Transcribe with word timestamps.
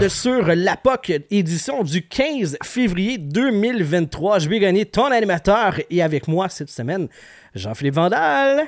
épisode 0.00 0.08
sur 0.08 0.46
l'APOC, 0.54 1.24
édition 1.30 1.82
du 1.82 2.06
15 2.06 2.58
février 2.62 3.18
2023. 3.18 4.38
Je 4.38 4.48
vais 4.48 4.58
gagner 4.58 4.86
ton 4.86 5.06
animateur 5.06 5.74
et 5.90 6.02
avec 6.02 6.26
moi 6.26 6.48
cette 6.48 6.70
semaine, 6.70 7.08
Jean-Philippe 7.54 7.94
Vandal. 7.94 8.66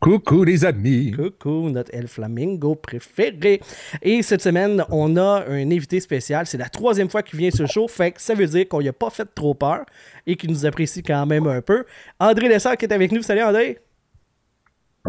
Coucou 0.00 0.42
les 0.44 0.64
amis. 0.64 1.12
Coucou, 1.12 1.68
notre 1.70 1.94
El 1.94 2.08
Flamingo 2.08 2.74
préféré. 2.74 3.60
Et 4.02 4.22
cette 4.22 4.40
semaine, 4.40 4.84
on 4.90 5.16
a 5.16 5.44
un 5.46 5.70
invité 5.70 6.00
spécial. 6.00 6.46
C'est 6.46 6.58
la 6.58 6.68
troisième 6.68 7.08
fois 7.08 7.22
qu'il 7.22 7.38
vient 7.38 7.50
sur 7.50 7.64
le 7.64 7.68
show. 7.68 7.86
Fait 7.86 8.10
que 8.12 8.20
ça 8.20 8.34
veut 8.34 8.46
dire 8.46 8.66
qu'on 8.68 8.80
n'y 8.80 8.88
a 8.88 8.92
pas 8.92 9.10
fait 9.10 9.28
trop 9.34 9.54
peur 9.54 9.84
et 10.26 10.36
qu'il 10.36 10.50
nous 10.50 10.66
apprécie 10.66 11.02
quand 11.02 11.26
même 11.26 11.46
un 11.46 11.60
peu. 11.60 11.84
André 12.18 12.48
Lessard 12.48 12.76
qui 12.76 12.86
est 12.86 12.92
avec 12.92 13.12
nous. 13.12 13.22
Salut 13.22 13.42
André. 13.42 13.78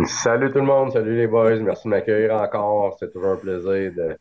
Salut 0.05 0.51
tout 0.51 0.59
le 0.59 0.65
monde. 0.65 0.91
Salut 0.91 1.17
les 1.17 1.27
boys. 1.27 1.59
Merci 1.59 1.85
de 1.85 1.89
m'accueillir 1.89 2.33
encore. 2.33 2.95
C'est 2.99 3.11
toujours 3.11 3.31
un 3.31 3.37
plaisir 3.37 3.91
de 3.93 4.17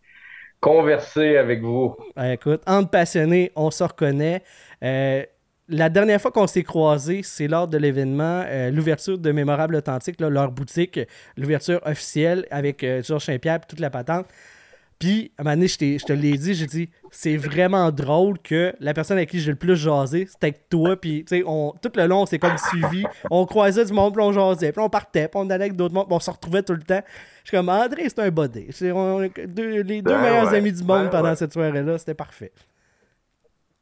converser 0.60 1.36
avec 1.36 1.62
vous. 1.62 1.96
écoute, 2.22 2.62
entre 2.66 2.90
passionnés, 2.90 3.50
on 3.56 3.70
se 3.70 3.82
reconnaît. 3.82 4.42
Euh, 4.82 5.24
la 5.68 5.88
dernière 5.88 6.20
fois 6.20 6.32
qu'on 6.32 6.46
s'est 6.46 6.64
croisés, 6.64 7.22
c'est 7.22 7.46
lors 7.46 7.68
de 7.68 7.78
l'événement, 7.78 8.42
euh, 8.46 8.70
l'ouverture 8.70 9.18
de 9.18 9.32
Mémorable 9.32 9.76
Authentique, 9.76 10.20
leur 10.20 10.50
boutique, 10.50 11.00
l'ouverture 11.36 11.80
officielle 11.84 12.46
avec 12.50 12.82
euh, 12.82 13.02
Georges 13.02 13.26
Saint-Pierre 13.26 13.56
et 13.62 13.68
toute 13.68 13.80
la 13.80 13.90
patente. 13.90 14.26
Puis, 15.00 15.32
à 15.38 15.40
un 15.40 15.44
moment 15.44 15.56
donné, 15.56 15.66
je, 15.66 16.04
te 16.04 16.12
l'ai 16.12 16.36
dit, 16.36 16.52
j'ai 16.52 16.66
dit, 16.66 16.90
c'est 17.10 17.38
vraiment 17.38 17.90
drôle 17.90 18.38
que 18.38 18.74
la 18.80 18.92
personne 18.92 19.16
avec 19.16 19.30
qui 19.30 19.40
j'ai 19.40 19.52
le 19.52 19.56
plus 19.56 19.74
jasé, 19.74 20.26
c'était 20.26 20.48
avec 20.48 20.68
toi. 20.68 20.94
Puis, 20.94 21.24
tu 21.24 21.38
sais, 21.38 21.42
tout 21.42 21.92
le 21.94 22.06
long, 22.06 22.26
c'est 22.26 22.38
comme 22.38 22.58
suivi. 22.58 23.06
On 23.30 23.46
croisait 23.46 23.86
du 23.86 23.94
monde, 23.94 24.12
puis 24.12 24.22
on 24.22 24.30
jasait. 24.32 24.72
Puis 24.72 24.82
on 24.82 24.90
partait, 24.90 25.26
puis 25.28 25.40
on 25.40 25.48
allait 25.48 25.64
avec 25.64 25.74
d'autres 25.74 25.94
mondes, 25.94 26.06
puis 26.06 26.14
on 26.14 26.20
se 26.20 26.30
retrouvait 26.30 26.62
tout 26.62 26.74
le 26.74 26.82
temps. 26.82 27.00
Je 27.44 27.48
suis 27.48 27.56
comme, 27.56 27.70
André, 27.70 28.10
c'est 28.10 28.18
un 28.18 28.30
body. 28.30 28.66
C'est 28.72 28.92
les 28.92 30.02
deux 30.02 30.18
meilleurs 30.18 30.52
amis 30.52 30.72
du 30.72 30.84
monde 30.84 31.08
pendant 31.10 31.34
cette 31.34 31.54
soirée-là. 31.54 31.96
C'était 31.96 32.12
parfait. 32.12 32.52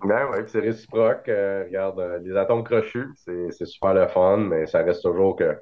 Ben 0.05 0.29
oui, 0.31 0.45
c'est 0.47 0.61
réciproque. 0.61 1.29
Euh, 1.29 1.65
regarde, 1.65 1.99
euh, 1.99 2.21
les 2.23 2.37
atomes 2.37 2.63
crochus, 2.63 3.09
c'est 3.17 3.67
super 3.67 3.95
le 3.95 4.07
fun, 4.07 4.37
mais 4.37 4.67
ça 4.67 4.85
reste 4.85 5.03
toujours 5.03 5.35
que 5.35 5.59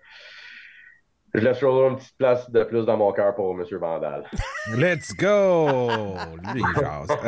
je 1.36 1.44
laisse 1.44 1.58
toujours 1.58 1.88
une 1.88 1.96
petite 1.96 2.16
place 2.16 2.50
de 2.50 2.64
plus 2.64 2.84
dans 2.86 2.96
mon 2.96 3.12
cœur 3.12 3.34
pour 3.34 3.52
M. 3.52 3.64
Vandal. 3.78 4.24
Let's 4.76 5.14
go! 5.14 5.68
Lui, 6.54 6.62
il 6.62 6.80
jase. 6.80 7.18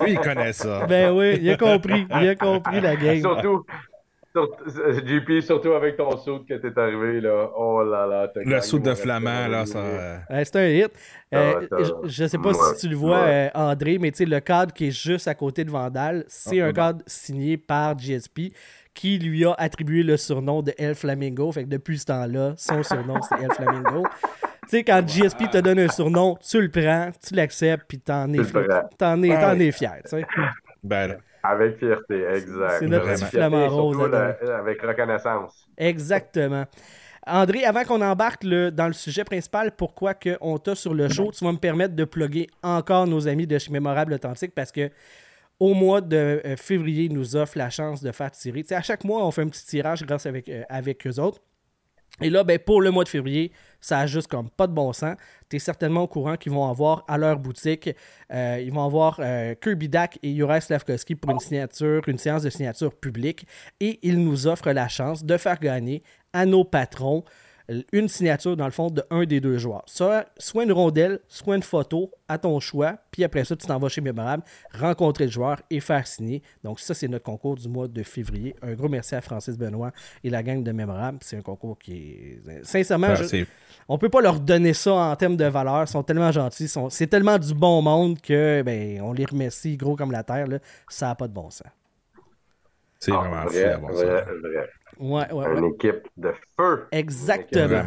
Lui, 0.00 0.12
il 0.12 0.20
connaît 0.20 0.52
ça. 0.52 0.86
Ben 0.86 1.12
oui, 1.12 1.38
il 1.40 1.50
a 1.50 1.56
compris. 1.56 2.06
Il 2.10 2.28
a 2.28 2.34
compris 2.34 2.80
la 2.80 2.96
game. 2.96 3.20
Surtout, 3.20 3.64
JP, 4.34 5.40
surtout 5.40 5.72
avec 5.72 5.96
ton 5.96 6.16
saut 6.16 6.40
que 6.48 6.54
t'es 6.54 6.78
arrivé, 6.80 7.20
là. 7.20 7.50
Oh 7.56 7.82
là 7.82 8.06
là. 8.06 8.32
Le 8.34 8.60
saut 8.60 8.78
de 8.78 8.94
flamand, 8.94 9.48
là, 9.48 9.66
ça. 9.66 9.82
c'est 10.44 10.56
un 10.56 10.68
hit. 10.68 10.92
Euh, 11.34 11.66
je, 12.04 12.22
ne 12.22 12.28
sais 12.28 12.38
pas 12.38 12.52
si 12.54 12.80
tu 12.80 12.88
le 12.88 12.96
vois, 12.96 13.18
euh, 13.18 13.48
André, 13.54 13.98
mais 13.98 14.10
tu 14.10 14.18
sais, 14.18 14.24
le 14.24 14.40
cadre 14.40 14.72
qui 14.72 14.88
est 14.88 14.90
juste 14.90 15.28
à 15.28 15.34
côté 15.34 15.64
de 15.64 15.70
Vandal, 15.70 16.24
c'est 16.28 16.60
un 16.60 16.72
cadre 16.72 17.02
signé 17.06 17.56
par 17.56 17.96
GSP 17.98 18.52
qui 18.94 19.18
lui 19.18 19.44
a 19.44 19.54
attribué 19.58 20.02
le 20.02 20.16
surnom 20.16 20.62
de 20.62 20.72
El 20.78 20.94
Flamingo. 20.94 21.50
Fait 21.52 21.64
que 21.64 21.68
depuis 21.68 21.98
ce 21.98 22.06
temps-là, 22.06 22.54
son 22.56 22.82
surnom, 22.82 23.20
c'est 23.22 23.42
El 23.42 23.52
Flamingo. 23.52 24.04
tu 24.62 24.68
sais, 24.68 24.84
quand 24.84 25.06
GSP 25.06 25.50
te 25.50 25.58
donne 25.58 25.80
un 25.80 25.88
surnom, 25.88 26.36
tu 26.40 26.60
le 26.60 26.70
prends, 26.70 27.10
tu 27.26 27.34
l'acceptes, 27.34 27.84
puis 27.88 27.98
t'en 27.98 28.32
es, 28.32 28.40
t'en 28.98 29.22
es, 29.22 29.36
en 29.36 29.58
es 29.58 29.72
fier, 29.72 30.00
tu 30.04 30.10
sais. 30.10 30.26
Ben. 30.82 31.16
Avec 31.42 31.78
fierté, 31.78 32.22
exact. 32.34 32.76
C'est 32.80 32.86
notre 32.86 33.14
petit 33.14 33.24
flamant 33.24 33.68
rose. 33.68 34.14
avec 34.14 34.82
reconnaissance. 34.82 35.66
Exactement. 35.76 36.66
André, 37.26 37.64
avant 37.64 37.84
qu'on 37.84 38.00
embarque 38.00 38.44
dans 38.46 38.86
le 38.86 38.92
sujet 38.92 39.24
principal, 39.24 39.72
pourquoi 39.72 40.14
on 40.40 40.58
t'a 40.58 40.74
sur 40.74 40.94
le 40.94 41.08
show, 41.08 41.30
tu 41.32 41.44
vas 41.44 41.52
me 41.52 41.58
permettre 41.58 41.94
de 41.94 42.04
plugger 42.04 42.48
encore 42.62 43.06
nos 43.06 43.28
amis 43.28 43.46
de 43.46 43.58
chez 43.58 43.70
Mémorable 43.70 44.14
Authentique 44.14 44.54
parce 44.54 44.72
que 44.72 44.90
au 45.60 45.74
mois 45.74 46.00
de 46.00 46.16
euh, 46.16 46.56
février, 46.56 47.04
ils 47.04 47.12
nous 47.12 47.36
offrent 47.36 47.58
la 47.58 47.70
chance 47.70 48.02
de 48.02 48.10
faire 48.10 48.30
tirer. 48.30 48.64
à 48.70 48.80
chaque 48.80 49.04
mois, 49.04 49.24
on 49.24 49.30
fait 49.30 49.42
un 49.42 49.48
petit 49.48 49.64
tirage 49.64 50.04
grâce 50.04 50.24
avec, 50.26 50.48
euh, 50.48 50.64
avec 50.70 51.06
eux 51.06 51.20
autres. 51.20 51.40
Et 52.22 52.28
là, 52.28 52.42
ben, 52.42 52.58
pour 52.58 52.82
le 52.82 52.90
mois 52.90 53.04
de 53.04 53.08
février, 53.08 53.52
ça 53.80 54.00
a 54.00 54.06
juste 54.06 54.26
comme 54.26 54.50
pas 54.50 54.66
de 54.66 54.72
bon 54.72 54.92
sens. 54.92 55.16
Tu 55.48 55.56
es 55.56 55.58
certainement 55.58 56.02
au 56.02 56.08
courant 56.08 56.36
qu'ils 56.36 56.52
vont 56.52 56.68
avoir 56.68 57.04
à 57.08 57.16
leur 57.16 57.38
boutique, 57.38 57.88
euh, 58.32 58.60
ils 58.62 58.72
vont 58.72 58.84
avoir 58.84 59.20
Kirby 59.62 59.88
Dak 59.88 60.18
et 60.22 60.34
Juraj 60.34 60.64
Slavkovski 60.64 61.14
pour 61.14 61.30
une 61.30 61.38
signature, 61.38 62.02
une 62.08 62.18
séance 62.18 62.42
de 62.42 62.50
signature 62.50 62.94
publique. 62.94 63.46
Et 63.78 64.00
ils 64.02 64.22
nous 64.22 64.46
offrent 64.46 64.72
la 64.72 64.88
chance 64.88 65.24
de 65.24 65.36
faire 65.36 65.60
gagner 65.60 66.02
à 66.32 66.46
nos 66.46 66.64
patrons 66.64 67.24
une 67.92 68.08
signature, 68.08 68.56
dans 68.56 68.64
le 68.64 68.70
fond, 68.70 68.90
de 68.90 69.02
un 69.10 69.24
des 69.24 69.40
deux 69.40 69.58
joueurs. 69.58 69.82
Soit, 69.86 70.26
soit 70.38 70.64
une 70.64 70.72
rondelle, 70.72 71.20
soit 71.28 71.56
une 71.56 71.62
photo 71.62 72.10
à 72.28 72.38
ton 72.38 72.58
choix, 72.60 72.96
puis 73.10 73.24
après 73.24 73.44
ça, 73.44 73.56
tu 73.56 73.66
t'en 73.66 73.78
vas 73.78 73.88
chez 73.88 74.00
Mémorable, 74.00 74.42
rencontrer 74.72 75.26
le 75.26 75.30
joueur 75.30 75.60
et 75.70 75.80
faire 75.80 76.06
signer. 76.06 76.42
Donc, 76.64 76.80
ça, 76.80 76.94
c'est 76.94 77.08
notre 77.08 77.24
concours 77.24 77.56
du 77.56 77.68
mois 77.68 77.88
de 77.88 78.02
février. 78.02 78.54
Un 78.62 78.74
gros 78.74 78.88
merci 78.88 79.14
à 79.14 79.20
Francis 79.20 79.56
Benoît 79.56 79.92
et 80.24 80.30
la 80.30 80.42
gang 80.42 80.62
de 80.62 80.72
Mémorable. 80.72 81.18
C'est 81.22 81.36
un 81.36 81.42
concours 81.42 81.78
qui 81.78 81.92
est. 81.92 82.64
Sincèrement, 82.64 83.14
on 83.88 83.94
on 83.94 83.98
peut 83.98 84.08
pas 84.08 84.20
leur 84.20 84.40
donner 84.40 84.72
ça 84.72 84.92
en 84.92 85.16
termes 85.16 85.36
de 85.36 85.44
valeur. 85.44 85.82
Ils 85.82 85.88
sont 85.88 86.02
tellement 86.02 86.32
gentils. 86.32 86.70
C'est 86.90 87.06
tellement 87.06 87.38
du 87.38 87.54
bon 87.54 87.82
monde 87.82 88.20
que 88.20 88.62
ben, 88.62 89.00
on 89.02 89.12
les 89.12 89.24
remercie 89.24 89.76
gros 89.76 89.96
comme 89.96 90.12
la 90.12 90.22
terre. 90.22 90.46
Là. 90.46 90.58
Ça 90.88 91.06
n'a 91.06 91.14
pas 91.14 91.28
de 91.28 91.32
bon 91.32 91.50
sens. 91.50 91.66
C'est 93.00 93.12
vraiment 93.12 93.36
ah, 93.42 93.46
vrai, 93.46 93.76
vrai, 93.76 94.24
vrai. 94.42 94.70
Ouais, 95.00 95.26
Une 95.30 95.72
équipe 95.74 96.06
de 96.18 96.34
feu. 96.58 96.86
Exactement. 96.92 97.82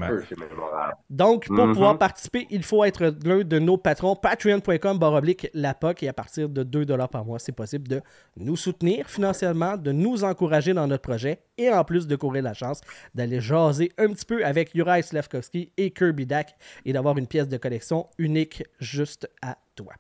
Donc, 1.12 1.46
pour 1.46 1.68
mhm. 1.68 1.74
pouvoir 1.74 1.97
participer, 2.00 2.47
il 2.50 2.63
faut 2.63 2.84
être 2.84 3.13
l'un 3.24 3.44
de 3.44 3.59
nos 3.59 3.78
patrons. 3.78 4.16
Patreon.com 4.16 4.97
baroblique 4.97 5.51
POC 5.79 6.03
et 6.03 6.07
à 6.07 6.13
partir 6.13 6.50
de 6.50 6.63
2 6.63 6.85
par 7.12 7.24
mois, 7.24 7.38
c'est 7.38 7.51
possible 7.51 7.88
de 7.88 8.01
nous 8.38 8.56
soutenir 8.56 9.07
financièrement, 9.07 9.78
de 9.78 9.91
nous 9.91 10.24
encourager 10.24 10.74
dans 10.74 10.88
notre 10.88 11.03
projet 11.03 11.41
et 11.59 11.69
en 11.69 11.84
plus 11.84 12.07
de 12.07 12.16
courir 12.16 12.41
la 12.41 12.56
chance 12.56 12.81
d'aller 13.13 13.40
jaser 13.40 13.91
un 14.00 14.07
petit 14.07 14.25
peu 14.25 14.44
avec 14.44 14.74
Juraj 14.74 15.03
Slavkovski 15.03 15.72
et 15.78 15.91
Kirby 15.91 16.25
Dak 16.25 16.56
et 16.84 16.94
d'avoir 16.94 17.16
une 17.19 17.28
pièce 17.28 17.47
de 17.47 17.57
collection 17.57 18.07
unique 18.18 18.63
juste 18.80 19.30
à 19.44 19.57
toi. 19.75 19.94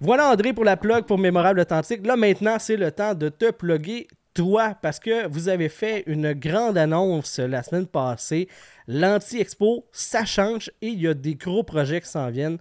Voilà 0.00 0.30
André 0.30 0.52
pour 0.52 0.64
la 0.64 0.76
plug 0.76 1.04
pour 1.04 1.18
Mémorable 1.18 1.60
Authentique. 1.60 2.06
Là 2.06 2.16
maintenant, 2.16 2.58
c'est 2.58 2.76
le 2.76 2.90
temps 2.92 3.14
de 3.14 3.28
te 3.28 3.50
plugger 3.50 4.06
toi, 4.36 4.74
parce 4.82 5.00
que 5.00 5.26
vous 5.28 5.48
avez 5.48 5.70
fait 5.70 6.04
une 6.06 6.34
grande 6.34 6.76
annonce 6.76 7.38
la 7.38 7.62
semaine 7.62 7.86
passée. 7.86 8.48
L'Anti-Expo, 8.86 9.86
ça 9.92 10.26
change 10.26 10.70
et 10.82 10.88
il 10.88 11.00
y 11.00 11.08
a 11.08 11.14
des 11.14 11.34
gros 11.36 11.62
projets 11.62 12.02
qui 12.02 12.08
s'en 12.08 12.28
viennent. 12.28 12.58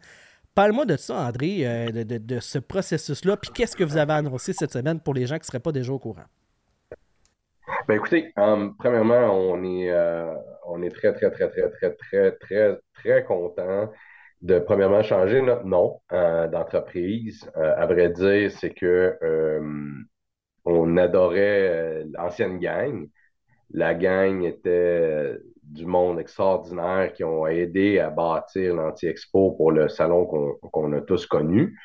Parle-moi 0.56 0.86
de 0.86 0.96
ça, 0.96 1.16
André, 1.16 1.68
euh, 1.68 1.92
de, 1.92 2.40
ce 2.40 2.60
processus-là, 2.60 3.36
puis 3.36 3.52
qu'est-ce 3.54 3.76
que 3.76 3.84
vous 3.84 3.98
avez 3.98 4.14
annoncé 4.14 4.54
cette 4.54 4.72
semaine 4.72 5.02
pour 5.02 5.14
les 5.14 5.26
gens 5.26 5.36
qui 5.36 5.42
ne 5.42 5.46
seraient 5.48 5.60
pas 5.60 5.74
déjà 5.74 5.92
au 5.92 6.00
courant? 6.00 6.24
Ben 7.90 7.96
écoutez, 7.96 8.32
euh, 8.40 8.70
premièrement, 8.80 9.38
on 9.38 9.62
est, 9.64 9.92
euh, 9.92 10.34
on 10.66 10.82
est 10.82 10.92
très, 10.92 11.14
très, 11.14 11.30
très, 11.30 11.50
très, 11.50 11.70
très, 11.70 11.92
très, 11.92 12.32
très, 12.38 12.80
très 12.94 13.24
content 13.26 13.92
de 14.46 14.60
premièrement 14.60 15.02
changer 15.04 15.42
notre 15.42 15.66
nom 15.66 16.00
d'entreprise. 16.12 17.50
à 17.56 17.86
vrai 17.86 18.10
dire, 18.10 18.52
c'est 18.52 18.70
que 18.72 19.18
on 20.66 20.98
adorait 20.98 21.70
euh, 21.70 22.04
l'ancienne 22.14 22.60
gang. 22.60 23.08
La 23.72 23.94
gang 23.94 24.44
était 24.44 24.70
euh, 24.70 25.38
du 25.64 25.86
monde 25.86 26.20
extraordinaire 26.20 27.14
qui 27.14 27.24
ont 27.24 27.48
aidé 27.48 28.00
à 28.00 28.10
bâtir 28.10 28.76
l'Anti-Expo 28.76 29.52
pour 29.52 29.72
le 29.72 29.88
salon 29.90 30.26
qu'on 30.26 30.94
a 30.94 31.02
tous 31.02 31.26
connu. 31.26 31.80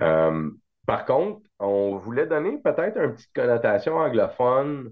Euh, 0.00 0.50
par 0.86 1.04
contre, 1.04 1.40
on 1.60 1.96
voulait 1.96 2.26
donner 2.26 2.58
peut-être 2.62 2.98
une 2.98 3.14
petite 3.14 3.32
connotation 3.34 3.96
anglophone 3.96 4.90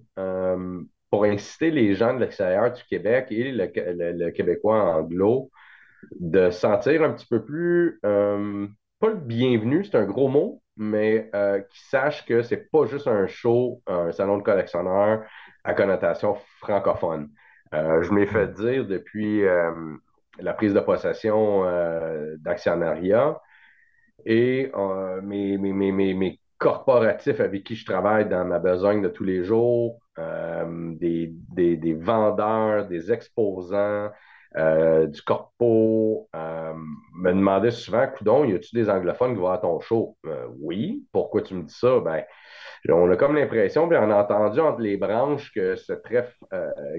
pour 1.11 1.25
inciter 1.25 1.73
les 1.73 1.97
gens 1.97 2.15
de 2.15 2.21
l'extérieur 2.21 2.73
du 2.73 2.85
Québec 2.85 3.27
et 3.31 3.51
le, 3.51 4.31
Québécois 4.31 4.81
anglo 4.81 5.51
de 6.19 6.51
sentir 6.51 7.03
un 7.03 7.13
petit 7.13 7.27
peu 7.27 7.45
plus, 7.45 8.01
pas 9.01 9.09
le 9.09 9.17
bienvenu, 9.17 9.85
c'est 9.85 9.97
un 9.97 10.05
gros 10.05 10.29
mot, 10.29 10.63
mais 10.77 11.31
euh, 11.35 11.61
qui 11.61 11.81
sache 11.89 12.25
que 12.27 12.43
c'est 12.43 12.71
pas 12.71 12.87
juste 12.87 13.07
un 13.07 13.27
show, 13.27 13.83
un 13.87 14.13
salon 14.13 14.39
de 14.39 14.43
collectionneurs 14.43 15.25
à 15.65 15.75
connotation 15.75 16.37
francophone. 16.59 17.31
Euh, 17.75 18.03
je 18.03 18.13
m'ai 18.13 18.27
fait 18.27 18.49
dire 18.55 18.87
depuis 18.87 19.45
euh, 19.45 19.73
la 20.39 20.53
prise 20.53 20.75
de 20.75 20.81
possession 20.81 21.65
d'actionnariat 22.39 23.41
et 24.27 24.71
mes, 25.23 25.59
mes, 25.59 26.41
corporatifs 26.59 27.41
avec 27.41 27.65
qui 27.65 27.75
je 27.75 27.87
travaille 27.87 28.29
dans 28.29 28.45
ma 28.45 28.59
besogne 28.59 29.01
de 29.01 29.09
tous 29.09 29.25
les 29.25 29.45
jours, 29.45 29.99
des, 30.19 31.33
des, 31.53 31.95
vendeurs, 31.95 32.87
des 32.87 33.13
exposants, 33.13 34.11
euh, 34.57 35.07
du 35.07 35.23
corpo, 35.23 36.29
euh, 36.35 36.73
me 37.15 37.33
demandait 37.33 37.71
souvent, 37.71 38.07
Coudon, 38.09 38.45
y 38.45 38.55
a-tu 38.55 38.75
des 38.75 38.91
anglophones 38.91 39.35
qui 39.35 39.41
vont 39.41 39.51
à 39.51 39.59
ton 39.59 39.79
show? 39.79 40.17
Euh, 40.27 40.47
oui. 40.61 41.05
Pourquoi 41.13 41.43
tu 41.43 41.55
me 41.55 41.63
dis 41.63 41.75
ça? 41.75 42.01
Ben, 42.01 42.25
on 42.89 43.09
a 43.11 43.17
comme 43.17 43.37
l'impression, 43.37 43.89
puis 43.89 43.97
on 43.97 44.11
a 44.11 44.17
entendu 44.17 44.59
entre 44.59 44.81
les 44.81 44.97
branches 44.97 45.53
que 45.55 45.77
c'est 45.77 46.03
très 46.03 46.29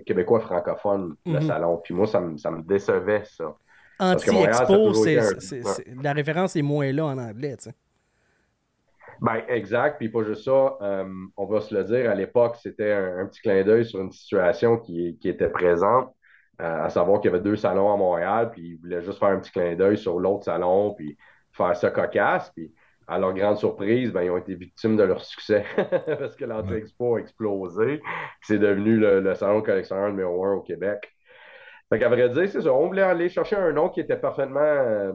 québécois 0.06 0.39
francophone, 0.39 1.15
le 1.25 1.33
mhm. 1.33 1.42
salon. 1.42 1.81
Puis 1.83 1.94
moi, 1.94 2.07
ça 2.07 2.21
me, 2.21 2.38
ça 2.38 2.51
me 2.51 2.62
décevait, 2.62 3.24
ça. 3.25 3.56
Anti-Expo, 4.00 4.94
la 6.01 6.13
référence 6.13 6.56
est 6.56 6.62
moins 6.62 6.92
là 6.92 7.06
en 7.06 7.18
anglais, 7.18 7.57
tu 7.57 7.65
sais. 7.65 7.75
Ben, 9.19 9.44
exact. 9.50 9.98
Puis 10.00 10.09
pas 10.09 10.24
juste 10.24 10.45
ça, 10.45 10.77
on 11.38 11.45
va 11.45 11.62
se 11.62 11.75
le 11.75 11.83
dire, 11.83 12.09
à 12.09 12.15
l'époque, 12.15 12.56
c'était 12.62 12.94
un, 12.94 13.25
petit 13.25 13.42
clin 13.42 13.63
d'œil 13.63 13.86
sur 13.86 14.00
une 14.00 14.12
situation 14.12 14.77
qui, 14.77 15.19
était 15.24 15.50
présente, 15.50 16.15
à 16.61 16.89
savoir 16.89 17.19
qu'il 17.19 17.31
y 17.31 17.33
avait 17.33 17.43
deux 17.43 17.55
salons 17.55 17.91
à 17.91 17.97
Montréal, 17.97 18.51
puis 18.51 18.61
ils 18.61 18.77
voulaient 18.77 19.01
juste 19.01 19.19
faire 19.19 19.29
un 19.29 19.39
petit 19.39 19.51
clin 19.51 19.75
d'œil 19.75 19.97
sur 19.97 20.19
l'autre 20.19 20.45
salon, 20.45 20.93
puis 20.93 21.17
faire 21.51 21.75
ça 21.75 21.89
cocasse. 21.89 22.51
Puis 22.51 22.71
à 23.07 23.19
leur 23.19 23.33
grande 23.33 23.57
surprise, 23.57 24.11
ben, 24.11 24.23
ils 24.23 24.29
ont 24.29 24.37
été 24.37 24.55
victimes 24.55 24.95
de 24.95 25.03
leur 25.03 25.23
succès 25.23 25.65
parce 26.19 26.35
que 26.35 26.45
l'Anti 26.45 26.73
Expo 26.73 27.15
a 27.15 27.19
explosé. 27.19 28.01
C'est 28.41 28.59
devenu 28.59 28.97
le, 28.97 29.33
salon 29.35 29.61
collectionneur 29.61 30.09
numéro 30.09 30.45
un 30.45 30.53
au 30.53 30.61
Québec. 30.61 31.11
Fait 31.89 31.99
qu'à 31.99 32.07
vrai 32.07 32.29
dire, 32.29 32.47
c'est 32.47 32.61
ça. 32.61 32.73
On 32.73 32.87
voulait 32.87 33.01
aller 33.01 33.27
chercher 33.27 33.57
un 33.57 33.73
nom 33.73 33.89
qui 33.89 33.99
était 33.99 34.15
parfaitement 34.15 34.61
euh, 34.61 35.11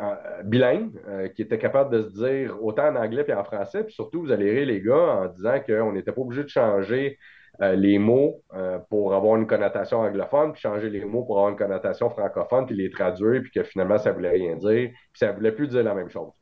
euh, 0.00 0.42
bilingue, 0.44 0.92
euh, 1.06 1.28
qui 1.28 1.42
était 1.42 1.58
capable 1.58 1.94
de 1.94 2.02
se 2.02 2.14
dire 2.14 2.64
autant 2.64 2.88
en 2.88 2.96
anglais 2.96 3.26
et 3.28 3.34
en 3.34 3.44
français. 3.44 3.84
Puis 3.84 3.92
surtout, 3.92 4.22
vous 4.22 4.32
allez 4.32 4.50
rire 4.50 4.66
les 4.66 4.80
gars 4.80 4.94
en 4.96 5.26
disant 5.26 5.60
qu'on 5.60 5.92
n'était 5.92 6.12
pas 6.12 6.22
obligé 6.22 6.44
de 6.44 6.48
changer 6.48 7.18
euh, 7.62 7.74
les 7.74 7.98
mots 7.98 8.42
pour 8.88 9.14
avoir 9.14 9.36
une 9.36 9.46
connotation 9.46 10.00
anglophone, 10.00 10.52
puis 10.52 10.60
changer 10.60 10.90
les 10.90 11.04
mots 11.04 11.24
pour 11.24 11.38
avoir 11.38 11.50
une 11.50 11.58
connotation 11.58 12.10
francophone, 12.10 12.66
puis 12.66 12.74
les 12.74 12.90
traduire, 12.90 13.42
puis 13.42 13.50
que 13.50 13.62
finalement, 13.62 13.98
ça 13.98 14.12
voulait 14.12 14.30
rien 14.30 14.56
dire, 14.56 14.90
puis 14.90 15.18
ça 15.18 15.32
voulait 15.32 15.52
plus 15.52 15.68
dire 15.68 15.82
la 15.82 15.94
même 15.94 16.10
chose. 16.10 16.30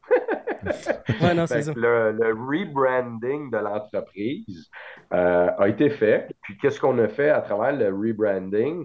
Le, 1.76 2.11
le, 2.11 2.35
rebranding 2.35 3.49
de 3.49 3.59
l'entreprise 3.59 4.69
a 5.12 5.69
été 5.69 5.88
fait. 5.88 6.35
Puis 6.43 6.59
qu'est-ce 6.59 6.81
qu'on 6.81 6.99
a 6.99 7.06
fait 7.06 7.29
à 7.29 7.41
travers 7.43 7.73
le 7.73 7.87
rebranding? 7.94 8.85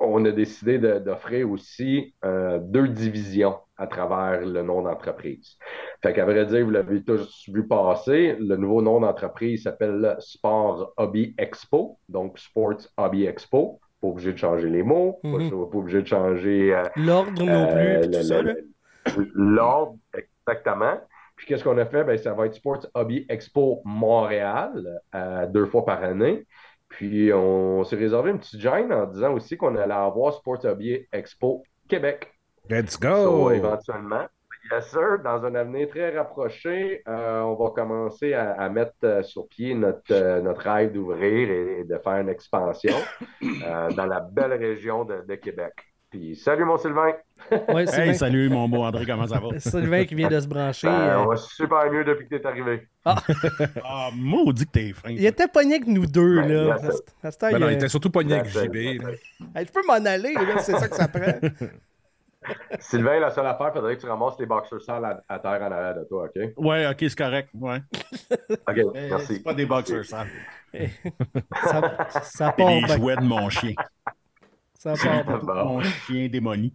On 0.00 0.24
a 0.24 0.30
décidé 0.30 0.78
d'offrir 0.78 1.50
aussi 1.50 2.14
euh, 2.24 2.58
deux 2.60 2.88
divisions 2.88 3.56
à 3.76 3.86
travers 3.86 4.44
le 4.44 4.62
nom 4.62 4.82
d'entreprise. 4.82 5.56
Fait 6.02 6.12
qu'à 6.12 6.24
vrai 6.24 6.46
dire, 6.46 6.64
vous 6.64 6.70
l'avez 6.70 7.02
tous 7.02 7.48
vu 7.48 7.66
passer, 7.66 8.36
le 8.38 8.56
nouveau 8.56 8.82
nom 8.82 9.00
d'entreprise 9.00 9.64
s'appelle 9.64 10.16
Sport 10.18 10.92
Hobby 10.96 11.34
Expo, 11.38 11.98
donc 12.08 12.38
Sports 12.38 12.88
Hobby 12.96 13.26
Expo. 13.26 13.80
Pas 14.00 14.08
obligé 14.08 14.32
de 14.32 14.38
changer 14.38 14.70
les 14.70 14.84
mots, 14.84 15.18
pas, 15.24 15.28
mhm. 15.28 15.52
obligé 15.52 16.02
de 16.02 16.06
changer. 16.06 16.72
Euh, 16.72 16.84
L'ordre 16.94 17.32
non 17.44 17.48
euh, 17.48 18.00
plus, 18.00 18.10
tout 18.10 18.22
ça. 18.22 18.42
L'ordre, 19.34 19.96
exactement. 20.14 21.00
Puis 21.34 21.46
qu'est-ce 21.46 21.64
qu'on 21.64 21.78
a 21.78 21.86
fait? 21.86 22.04
Ben, 22.04 22.16
ça 22.16 22.32
va 22.32 22.46
être 22.46 22.54
Sports 22.54 22.86
Hobby 22.94 23.26
Expo 23.28 23.82
Montréal, 23.84 25.00
deux 25.52 25.66
fois 25.66 25.84
par 25.84 26.02
année. 26.04 26.46
Puis 26.88 27.32
on 27.32 27.84
s'est 27.84 27.96
réservé 27.96 28.30
une 28.30 28.38
petite 28.38 28.60
gêne 28.60 28.92
en 28.92 29.06
disant 29.06 29.32
aussi 29.34 29.56
qu'on 29.56 29.76
allait 29.76 29.92
avoir 29.92 30.34
Sport 30.34 30.64
Hobby 30.64 31.06
Expo 31.12 31.62
Québec. 31.88 32.32
Let's 32.68 32.98
go! 32.98 33.50
éventuellement. 33.50 34.26
Yes, 34.70 34.90
sir. 34.90 35.18
Dans 35.24 35.44
un 35.44 35.54
avenir 35.54 35.88
très 35.88 36.16
rapproché, 36.16 37.02
euh, 37.08 37.40
on 37.40 37.54
va 37.54 37.70
commencer 37.70 38.34
à, 38.34 38.68
mettre 38.68 38.92
euh, 39.04 39.22
sur 39.22 39.48
pied 39.48 39.74
notre, 39.74 40.12
euh, 40.12 40.42
notre 40.42 40.60
rêve 40.60 40.92
d'ouvrir 40.92 41.50
et, 41.50 41.84
de 41.84 41.98
faire 41.98 42.20
une 42.20 42.28
expansion 42.28 42.94
dans 43.96 44.06
la 44.06 44.20
belle 44.20 44.52
région 44.52 45.04
de 45.04 45.34
Québec. 45.36 45.72
Puis 46.10 46.36
salut 46.36 46.64
mon 46.64 46.76
Sylvain. 46.76 47.14
Ouais, 47.68 47.86
Hey, 47.94 48.14
salut 48.14 48.48
mon 48.48 48.68
beau 48.68 48.82
André, 48.82 49.06
comment 49.06 49.26
ça 49.26 49.40
va? 49.40 49.58
Sylvain 49.58 50.04
qui 50.04 50.14
vient 50.14 50.28
de 50.28 50.38
se 50.38 50.46
brancher. 50.46 50.86
Ben, 50.86 50.92
euh. 50.92 51.18
On 51.20 51.26
va 51.26 51.36
super 51.36 51.90
mieux 51.90 52.04
depuis 52.04 52.28
que 52.28 52.36
t'es 52.36 52.46
arrivé. 52.46 52.88
Ah, 53.04 53.16
ah 53.84 54.10
maudit 54.14 54.66
que 54.66 54.70
t'es 54.70 54.92
fin. 54.92 55.10
Il 55.10 55.24
était 55.24 55.48
pogné 55.48 55.76
avec 55.76 55.86
nous 55.86 56.06
deux, 56.06 56.42
ben, 56.42 56.48
là. 56.48 56.76
Ben, 57.40 57.58
non, 57.58 57.68
il 57.68 57.74
était 57.74 57.88
surtout 57.88 58.10
pogné 58.10 58.34
avec 58.34 58.50
JB. 58.50 59.02
je 59.56 59.72
peux 59.72 59.86
m'en 59.86 60.04
aller, 60.04 60.34
là, 60.34 60.58
c'est 60.58 60.76
ça 60.78 60.88
que 60.88 60.96
ça 60.96 61.08
prend. 61.08 61.32
Sylvain, 62.80 63.18
la 63.18 63.30
seule 63.30 63.46
affaire, 63.46 63.68
il 63.68 63.74
faudrait 63.74 63.96
que 63.96 64.00
tu 64.00 64.06
ramasses 64.06 64.38
les 64.38 64.46
boxers 64.46 64.80
sales 64.80 65.22
à, 65.28 65.38
terre 65.38 65.60
en 65.60 65.72
arrière 65.72 65.96
de 65.96 66.04
toi, 66.04 66.24
OK? 66.24 66.42
Ouais, 66.56 66.86
OK, 66.86 66.96
c'est 67.00 67.18
correct. 67.18 67.50
Ouais. 67.54 67.82
OK, 68.30 68.76
merci. 68.94 69.34
C'est 69.34 69.42
pas 69.42 69.54
des 69.54 69.66
boxers 69.66 70.04
sales. 70.04 70.28
ça, 71.64 72.22
ça 72.22 72.52
part. 72.52 72.66
des 72.66 72.86
jouets 72.86 73.16
de 73.16 73.24
mon 73.24 73.50
chien. 73.50 73.74
Ça 74.74 74.94
part 74.94 75.44
Mon 75.66 75.82
chien 75.82 76.28
démoni. 76.28 76.74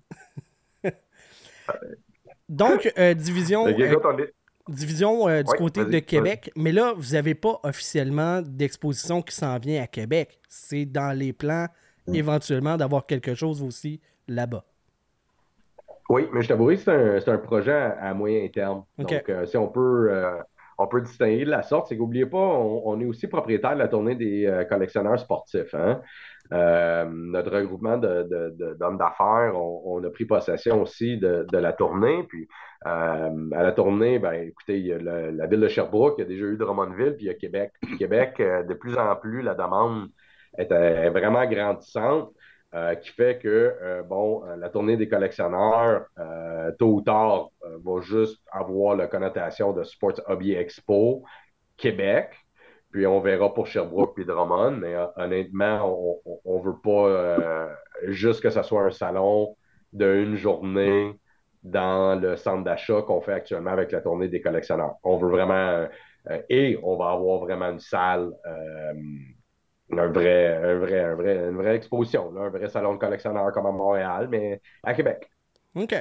Donc, 2.49 2.91
euh, 2.97 3.13
division, 3.13 3.67
euh, 3.67 4.27
division 4.67 5.27
euh, 5.27 5.43
du 5.43 5.51
côté 5.53 5.85
de 5.85 5.99
Québec. 5.99 6.51
Mais 6.55 6.71
là, 6.71 6.93
vous 6.95 7.13
n'avez 7.13 7.35
pas 7.35 7.59
officiellement 7.63 8.41
d'exposition 8.41 9.21
qui 9.21 9.35
s'en 9.35 9.57
vient 9.57 9.81
à 9.81 9.87
Québec. 9.87 10.39
C'est 10.49 10.85
dans 10.85 11.17
les 11.17 11.33
plans, 11.33 11.67
mm. 12.07 12.15
éventuellement, 12.15 12.77
d'avoir 12.77 13.05
quelque 13.05 13.33
chose 13.33 13.63
aussi 13.63 14.01
là-bas. 14.27 14.65
Oui, 16.09 16.27
mais 16.33 16.41
je 16.41 16.49
t'avoue, 16.49 16.75
c'est 16.75 16.91
un, 16.91 17.33
un, 17.33 17.37
projet 17.37 17.71
à, 17.71 18.13
moyen 18.13 18.47
terme. 18.49 18.83
Donc, 18.97 19.31
si 19.45 19.57
on 19.57 19.69
peut, 19.69 20.11
on 20.77 20.85
peut 20.85 21.01
distinguer 21.01 21.45
de 21.45 21.49
la 21.49 21.63
sorte, 21.63 21.87
c'est 21.87 21.97
qu'oubliez 21.97 22.25
pas, 22.25 22.37
on, 22.37 22.99
est 22.99 23.05
aussi 23.05 23.27
propriétaire 23.27 23.73
de 23.73 23.79
la 23.79 23.87
tournée 23.87 24.15
des 24.15 24.65
collectionneurs 24.69 25.17
sportifs. 25.17 25.73
Hein? 25.73 26.01
Euh, 26.51 27.05
notre 27.09 27.51
regroupement 27.51 27.97
d'hommes 27.97 28.97
d'affaires, 28.97 29.53
on, 29.55 30.03
a 30.03 30.09
pris 30.09 30.25
possession 30.25 30.81
aussi 30.81 31.17
de, 31.17 31.45
la 31.57 31.73
tournée. 31.73 32.23
Puis 32.27 32.47
euh, 32.85 33.49
à 33.53 33.63
la 33.63 33.71
tournée, 33.71 34.19
ben, 34.19 34.33
écoutez, 34.33 34.79
il 34.79 34.87
y 34.87 34.93
a 34.93 34.99
la 34.99 35.47
ville 35.47 35.61
de 35.61 35.67
Sherbrooke, 35.67 36.15
il 36.17 36.21
y 36.21 36.25
a 36.25 36.27
déjà 36.27 36.45
eu 36.45 36.57
Drummondville, 36.57 37.15
puis 37.15 37.25
il 37.25 37.27
y 37.27 37.31
a 37.31 37.35
Québec. 37.35 37.71
Québec, 37.97 38.35
euh, 38.39 38.63
de 38.63 38.73
plus 38.73 38.97
en 38.97 39.15
plus, 39.15 39.41
la 39.41 39.55
demande 39.55 40.09
est, 40.57 41.09
vraiment 41.09 41.45
grandissante. 41.45 42.31
qui 43.01 43.09
fait 43.11 43.39
que, 43.39 44.01
bon, 44.09 44.43
la 44.57 44.69
tournée 44.69 44.97
des 44.97 45.07
collectionneurs, 45.07 46.05
tôt 46.77 46.95
ou 46.95 47.01
tard, 47.01 47.49
va 47.83 48.01
juste 48.01 48.41
avoir 48.51 48.95
la 48.95 49.07
connotation 49.07 49.73
de 49.73 49.83
Sports 49.83 50.21
Hobby 50.27 50.53
Expo 50.53 51.23
Québec. 51.77 52.42
Puis 52.93 53.07
on 53.07 53.19
verra 53.19 53.51
pour 53.51 53.65
Sherbrooke 53.65 54.19
et 54.19 54.23
Drummond, 54.23 54.77
mais 54.77 54.93
euh, 54.93 55.07
honnêtement, 55.17 56.21
on 56.45 56.59
ne 56.59 56.63
veut 56.63 56.79
pas 56.81 57.07
euh, 57.07 57.67
juste 58.03 58.41
que 58.41 58.51
ce 58.51 58.61
soit 58.61 58.83
un 58.83 58.91
salon 58.91 59.57
d'une 59.91 60.35
journée 60.35 61.19
dans 61.63 62.19
le 62.21 62.35
centre 62.35 62.63
d'achat 62.63 63.01
qu'on 63.01 63.19
fait 63.19 63.33
actuellement 63.33 63.71
avec 63.71 63.91
la 63.91 64.01
tournée 64.01 64.27
des 64.27 64.41
collectionneurs. 64.41 64.97
On 65.03 65.17
veut 65.17 65.29
vraiment, 65.29 65.87
euh, 66.29 66.39
et 66.49 66.77
on 66.83 66.95
va 66.95 67.09
avoir 67.09 67.39
vraiment 67.39 67.71
une 67.71 67.79
salle, 67.79 68.31
un 68.45 70.07
vrai, 70.07 70.55
un 70.55 70.77
vrai, 70.77 70.99
un 70.99 71.15
vrai, 71.15 71.49
une 71.49 71.57
vraie 71.57 71.75
exposition, 71.75 72.31
un 72.37 72.49
vrai 72.49 72.69
salon 72.69 72.93
de 72.93 72.99
collectionneurs 72.99 73.51
comme 73.53 73.65
à 73.65 73.71
Montréal, 73.71 74.27
mais 74.29 74.61
à 74.83 74.93
Québec. 74.93 75.31
OK 75.75 75.95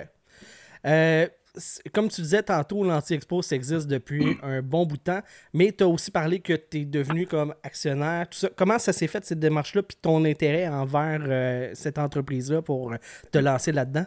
comme 1.92 2.08
tu 2.08 2.20
disais 2.22 2.42
tantôt, 2.42 2.84
l'Anti-Expo, 2.84 3.42
ça 3.42 3.56
existe 3.56 3.88
depuis 3.88 4.38
un 4.42 4.62
bon 4.62 4.86
bout 4.86 4.96
de 4.96 5.02
temps, 5.02 5.20
mais 5.52 5.72
tu 5.72 5.84
as 5.84 5.88
aussi 5.88 6.10
parlé 6.10 6.40
que 6.40 6.54
tu 6.54 6.80
es 6.80 6.84
devenu 6.84 7.26
comme 7.26 7.54
actionnaire, 7.62 8.28
tout 8.28 8.38
ça. 8.38 8.48
Comment 8.56 8.78
ça 8.78 8.92
s'est 8.92 9.06
fait, 9.06 9.24
cette 9.24 9.38
démarche-là, 9.38 9.82
puis 9.82 9.96
ton 10.00 10.24
intérêt 10.24 10.68
envers 10.68 11.20
euh, 11.26 11.70
cette 11.74 11.98
entreprise-là 11.98 12.62
pour 12.62 12.94
te 13.30 13.38
lancer 13.38 13.72
là-dedans? 13.72 14.06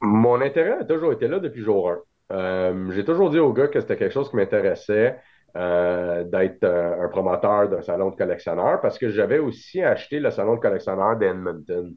Mon 0.00 0.40
intérêt 0.40 0.80
a 0.80 0.84
toujours 0.84 1.12
été 1.12 1.28
là 1.28 1.38
depuis 1.38 1.62
jour 1.62 1.90
1. 1.90 1.98
Euh, 2.32 2.90
j'ai 2.92 3.04
toujours 3.04 3.30
dit 3.30 3.38
aux 3.38 3.52
gars 3.52 3.68
que 3.68 3.80
c'était 3.80 3.96
quelque 3.96 4.12
chose 4.12 4.30
qui 4.30 4.36
m'intéressait. 4.36 5.18
Euh, 5.56 6.24
d'être 6.24 6.64
un 6.64 7.06
promoteur 7.06 7.68
d'un 7.68 7.80
salon 7.80 8.10
de 8.10 8.16
collectionneurs 8.16 8.80
parce 8.80 8.98
que 8.98 9.08
j'avais 9.08 9.38
aussi 9.38 9.80
acheté 9.80 10.18
le 10.18 10.32
salon 10.32 10.56
de 10.56 10.60
collectionneurs 10.60 11.16
d'Edmonton. 11.16 11.94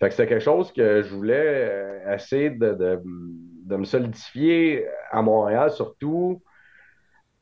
Fait 0.00 0.08
que 0.08 0.14
c'était 0.14 0.28
quelque 0.28 0.42
chose 0.42 0.72
que 0.72 1.02
je 1.02 1.14
voulais 1.14 1.34
euh, 1.36 2.14
essayer 2.14 2.50
de, 2.50 3.00
me 3.04 3.84
solidifier 3.84 4.86
à 5.10 5.22
Montréal, 5.22 5.70
surtout 5.70 6.42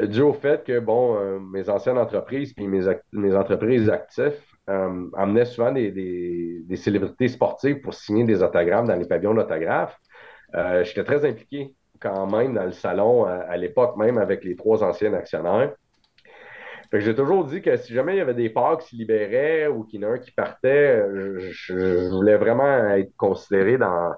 dû 0.01 0.21
au 0.21 0.33
fait 0.33 0.65
que, 0.65 0.81
bon, 0.81 1.17
euh, 1.17 1.39
mes 1.39 1.69
anciennes 1.69 1.99
entreprises 1.99 2.53
puis 2.55 2.67
mes, 2.67 3.37
entreprises 3.37 3.89
actives 3.89 4.41
euh, 4.69 5.09
amenaient 5.15 5.45
souvent 5.45 5.73
des, 5.73 6.65
célébrités 6.77 7.29
sportives 7.29 7.81
pour 7.81 7.95
signer 7.95 8.25
des 8.25 8.43
autographes 8.43 8.87
dans 8.87 8.97
les 8.97 9.07
pavillons 9.07 9.35
d'autographes. 9.35 9.99
J'étais 10.83 11.05
très 11.05 11.25
impliqué 11.25 11.75
quand 11.99 12.27
même 12.27 12.55
dans 12.55 12.65
le 12.65 12.73
salon 12.73 13.25
à 13.25 13.57
l'époque, 13.57 13.97
même 13.97 14.19
avec 14.19 14.45
les 14.45 14.55
trois 14.55 14.83
anciens 14.83 15.15
actionnaires 15.15 15.73
j'ai 16.93 17.15
toujours 17.15 17.45
dit 17.45 17.63
que 17.63 17.77
si 17.77 17.95
jamais 17.95 18.15
il 18.15 18.19
y 18.19 18.21
avait 18.21 18.35
des 18.35 18.51
parts 18.51 18.79
qui 18.79 18.91
se 18.91 18.97
libéraient 18.97 19.67
ou 19.67 19.85
qu'il 19.85 20.01
y 20.01 20.05
en 20.05 20.09
a 20.11 20.13
un 20.13 20.19
qui 20.19 20.31
partait, 20.31 21.03
je, 21.51 22.11
voulais 22.11 22.37
vraiment 22.37 22.89
être 22.91 23.17
considéré 23.17 23.79
dans, 23.79 24.13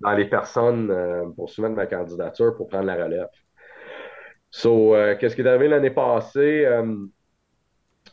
dans 0.00 0.12
les 0.12 0.26
personnes 0.26 0.90
euh, 0.90 1.24
pour 1.36 1.50
soumettre 1.50 1.74
ma 1.74 1.86
candidature 1.86 2.56
pour 2.56 2.68
prendre 2.68 2.86
la 2.86 3.02
relève. 3.02 3.28
So, 4.50 4.94
euh, 4.94 5.16
qu'est-ce 5.16 5.36
qui 5.36 5.42
est 5.42 5.46
arrivé 5.46 5.68
l'année 5.68 5.90
passée? 5.90 6.64
Euh, 6.66 6.96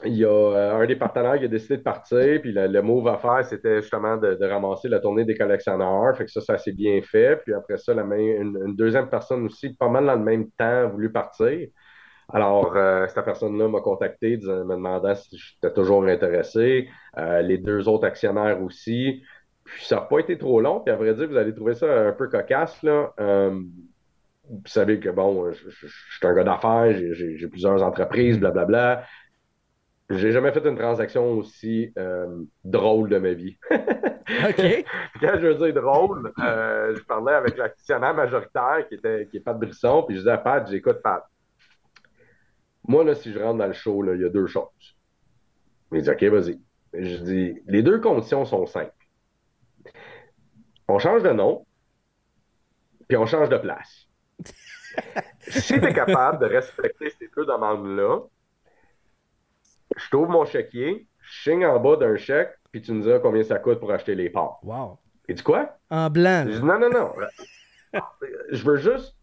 il 0.06 0.14
y 0.14 0.26
a 0.26 0.76
un 0.76 0.86
des 0.86 0.96
partenaires 0.96 1.40
qui 1.40 1.46
a 1.46 1.48
décidé 1.48 1.78
de 1.78 1.82
partir, 1.82 2.40
puis 2.42 2.52
le, 2.54 2.82
mot 2.82 3.02
va 3.02 3.18
faire, 3.18 3.44
c'était 3.44 3.82
justement 3.82 4.16
de, 4.18 4.38
ramasser 4.46 4.90
la 4.90 5.00
tournée 5.00 5.26
des 5.26 5.36
collectionneurs. 5.36 6.16
Fait 6.16 6.26
que 6.26 6.32
ça, 6.32 6.42
ça 6.42 6.58
s'est 6.60 6.74
bien 6.74 7.02
fait. 7.02 7.42
Puis 7.44 7.54
après 7.54 7.78
ça, 7.78 7.96
la 7.96 8.04
une, 8.04 8.76
deuxième 8.76 9.10
personne 9.10 9.46
aussi, 9.46 9.76
pas 9.76 9.90
mal 9.90 10.06
dans 10.06 10.16
le 10.16 10.24
même 10.24 10.52
temps, 10.52 10.84
a 10.84 10.86
voulu 10.86 11.12
partir. 11.12 11.68
Alors, 12.34 12.76
euh, 12.76 13.08
cette 13.08 13.24
personne-là 13.24 13.68
m'a 13.70 13.80
contacté, 13.80 14.38
me 14.38 14.64
demandant 14.76 15.16
si 15.16 15.38
j'étais 15.38 15.74
toujours 15.74 16.04
intéressé. 16.06 16.90
Euh, 17.18 17.42
les 17.42 17.58
deux 17.58 17.88
autres 17.88 18.06
actionnaires 18.06 18.62
aussi. 18.62 19.24
Puis 19.64 19.86
ça 19.86 19.96
n'a 19.96 20.02
pas 20.02 20.20
été 20.20 20.38
trop 20.38 20.60
long. 20.62 20.82
Puis 20.82 20.94
à 20.94 20.98
vrai 20.98 21.14
dire, 21.14 21.28
vous 21.30 21.38
allez 21.38 21.54
trouver 21.56 21.74
ça 21.76 21.86
un 22.08 22.12
peu 22.12 22.28
cocasse. 22.28 22.82
Là. 22.84 23.14
Euh, 23.20 23.62
savez 24.66 25.00
que, 25.00 25.10
bon, 25.10 25.52
je, 25.52 25.70
je- 25.70 25.88
je 25.88 26.18
suis 26.18 26.28
un 26.28 26.34
gars 26.34 26.44
d'affaires, 26.44 26.94
j'ai- 27.14 27.48
plusieurs 27.48 27.82
entreprises, 27.84 28.40
blablabla. 28.40 29.04
J'ai 30.10 30.32
jamais 30.32 30.52
fait 30.54 30.66
une 30.66 30.78
transaction 30.78 31.32
aussi 31.34 31.94
drôle 32.64 33.10
de 33.10 33.18
ma 33.20 33.34
vie. 33.34 33.58
OK. 33.72 34.86
Quand 35.22 35.34
je 35.40 35.48
veux 35.48 35.56
dire 35.56 35.74
drôle, 35.82 36.32
je 36.38 37.04
parlais 37.04 37.34
avec 37.34 37.58
l'actionnaire 37.58 38.14
majoritaire 38.14 38.86
qui 38.88 38.96
était 38.96 39.28
qui 39.30 39.38
est 39.38 39.42
Pat 39.42 39.58
Brisson, 39.58 40.04
puis 40.04 40.16
je 40.16 40.22
disais 40.22 40.32
à 40.32 40.38
Pat, 40.38 40.66
j'écoute 40.70 41.02
Pat. 41.04 41.24
Moi, 42.88 43.04
là, 43.04 43.16
si 43.16 43.32
je 43.32 43.40
rentre 43.40 43.58
dans 43.58 43.68
le 43.68 43.74
show, 43.74 44.02
là, 44.02 44.16
il 44.16 44.22
y 44.22 44.26
a 44.26 44.30
deux 44.30 44.48
choses. 44.48 44.98
Il 45.92 46.02
dit 46.02 46.10
OK, 46.10 46.24
vas-y. 46.24 46.60
Je 46.94 47.18
dis 47.18 47.62
les 47.68 47.84
deux 47.84 48.00
conditions 48.00 48.46
sont 48.46 48.66
simples. 48.66 48.94
On 50.88 51.00
change 51.00 51.22
de 51.24 51.32
nom, 51.32 51.66
puis 53.08 53.18
on 53.18 53.26
change 53.26 53.50
de 53.50 53.58
place. 53.58 54.08
si 55.42 55.80
tu 55.80 55.86
es 55.86 55.94
capable 55.94 56.40
de 56.40 56.46
respecter 56.46 57.10
ces 57.12 57.30
deux 57.36 57.46
demandes-là, 57.46 58.22
je 59.96 60.10
t'ouvre 60.10 60.30
mon 60.30 60.46
chéquier, 60.46 61.08
je 61.20 61.42
signe 61.44 61.66
en 61.66 61.80
bas 61.80 61.98
d'un 61.98 62.16
chèque, 62.16 62.54
puis 62.72 62.82
tu 62.82 62.94
me 62.94 63.02
dis 63.02 63.22
combien 63.22 63.44
ça 63.44 63.60
coûte 63.60 63.80
pour 63.80 63.92
acheter 63.92 64.16
les 64.16 64.30
parts. 64.30 64.60
Wow. 64.64 64.98
Et 65.28 65.34
dis 65.34 65.44
quoi? 65.44 65.78
En 65.90 66.10
blanc. 66.10 66.46
Je 66.48 66.58
dis 66.58 66.64
non, 66.64 66.80
non, 66.80 66.90
non. 66.90 67.14
Je 68.52 68.64
veux 68.64 68.78
juste 68.78 69.16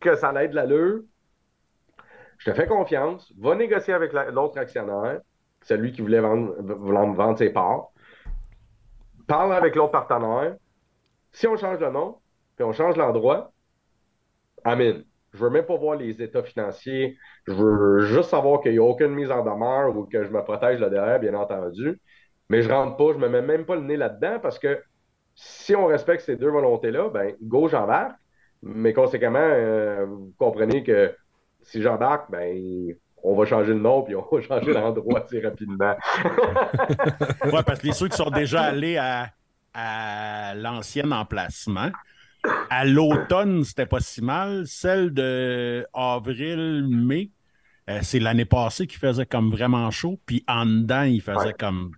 que 0.00 0.14
ça 0.16 0.32
aide 0.42 0.54
l'allure. 0.54 1.02
Je 2.40 2.50
te 2.50 2.54
fais 2.56 2.66
confiance. 2.66 3.32
Va 3.38 3.54
négocier 3.54 3.94
avec 3.94 4.12
la- 4.12 4.30
l'autre 4.30 4.58
actionnaire, 4.58 5.20
celui 5.62 5.92
qui 5.92 6.02
voulait 6.02 6.20
vendre, 6.20 7.38
ses 7.38 7.50
parts. 7.50 7.92
Parle 9.26 9.52
avec 9.54 9.76
l'autre 9.76 9.92
partenaire. 9.92 10.56
Si 11.32 11.46
on 11.46 11.56
change 11.56 11.78
le 11.80 11.90
nom, 11.90 12.18
puis 12.56 12.64
on 12.64 12.72
change 12.72 12.96
l'endroit, 12.96 13.52
Amin. 14.64 15.02
Je 15.32 15.38
veux 15.38 15.50
même 15.50 15.64
pas 15.64 15.76
voir 15.76 15.96
les 15.96 16.20
états 16.22 16.42
financiers. 16.42 17.16
Je 17.46 17.52
veux 17.52 18.00
juste 18.00 18.30
savoir 18.30 18.60
qu'il 18.60 18.72
n'y 18.72 18.78
a 18.78 18.82
aucune 18.82 19.14
mise 19.14 19.30
en 19.30 19.44
demeure 19.44 19.96
ou 19.96 20.04
que 20.06 20.24
je 20.24 20.30
me 20.30 20.42
protège 20.42 20.80
là 20.80 20.90
derrière, 20.90 21.20
bien 21.20 21.34
entendu. 21.34 22.00
Mais 22.48 22.62
je 22.62 22.68
rentre 22.68 22.96
pas, 22.96 23.12
je 23.12 23.18
me 23.18 23.28
mets 23.28 23.42
même 23.42 23.64
pas 23.64 23.76
le 23.76 23.82
nez 23.82 23.96
là-dedans 23.96 24.40
parce 24.40 24.58
que 24.58 24.82
si 25.36 25.76
on 25.76 25.86
respecte 25.86 26.22
ces 26.24 26.36
deux 26.36 26.50
volontés-là, 26.50 27.10
ben, 27.10 27.34
go, 27.42 27.68
j'embarque. 27.68 28.16
Mais 28.62 28.92
conséquemment, 28.92 29.38
euh, 29.40 30.04
vous 30.06 30.34
comprenez 30.38 30.82
que 30.82 31.14
si 31.62 31.82
j'embarque, 31.82 32.30
ben, 32.30 32.94
on 33.22 33.36
va 33.36 33.44
changer 33.44 33.72
le 33.74 33.80
nom 33.80 34.02
puis 34.02 34.14
on 34.16 34.24
va 34.30 34.40
changer 34.42 34.72
l'endroit 34.72 35.24
assez 35.24 35.40
rapidement. 35.40 35.94
Ouais, 37.52 37.62
parce 37.64 37.80
que 37.80 37.86
les 37.86 37.92
ceux 37.92 38.08
qui 38.08 38.16
sont 38.16 38.30
déjà 38.30 38.62
allés 38.62 38.96
à, 38.96 39.30
à 39.74 40.54
l'ancien 40.54 41.10
emplacement, 41.12 41.90
à 42.70 42.84
l'automne, 42.84 43.64
c'était 43.64 43.86
pas 43.86 44.00
si 44.00 44.22
mal. 44.22 44.66
Celle 44.66 45.12
de 45.12 45.86
avril, 45.92 46.86
mai, 46.88 47.30
euh, 47.88 47.98
c'est 48.02 48.18
l'année 48.20 48.44
passée 48.46 48.86
qui 48.86 48.96
faisait 48.96 49.26
comme 49.26 49.50
vraiment 49.50 49.90
chaud. 49.90 50.18
Puis 50.26 50.44
en 50.48 50.64
dedans, 50.66 51.02
il 51.02 51.20
faisait 51.20 51.46
Ouais. 51.48 51.54
comme 51.58 51.92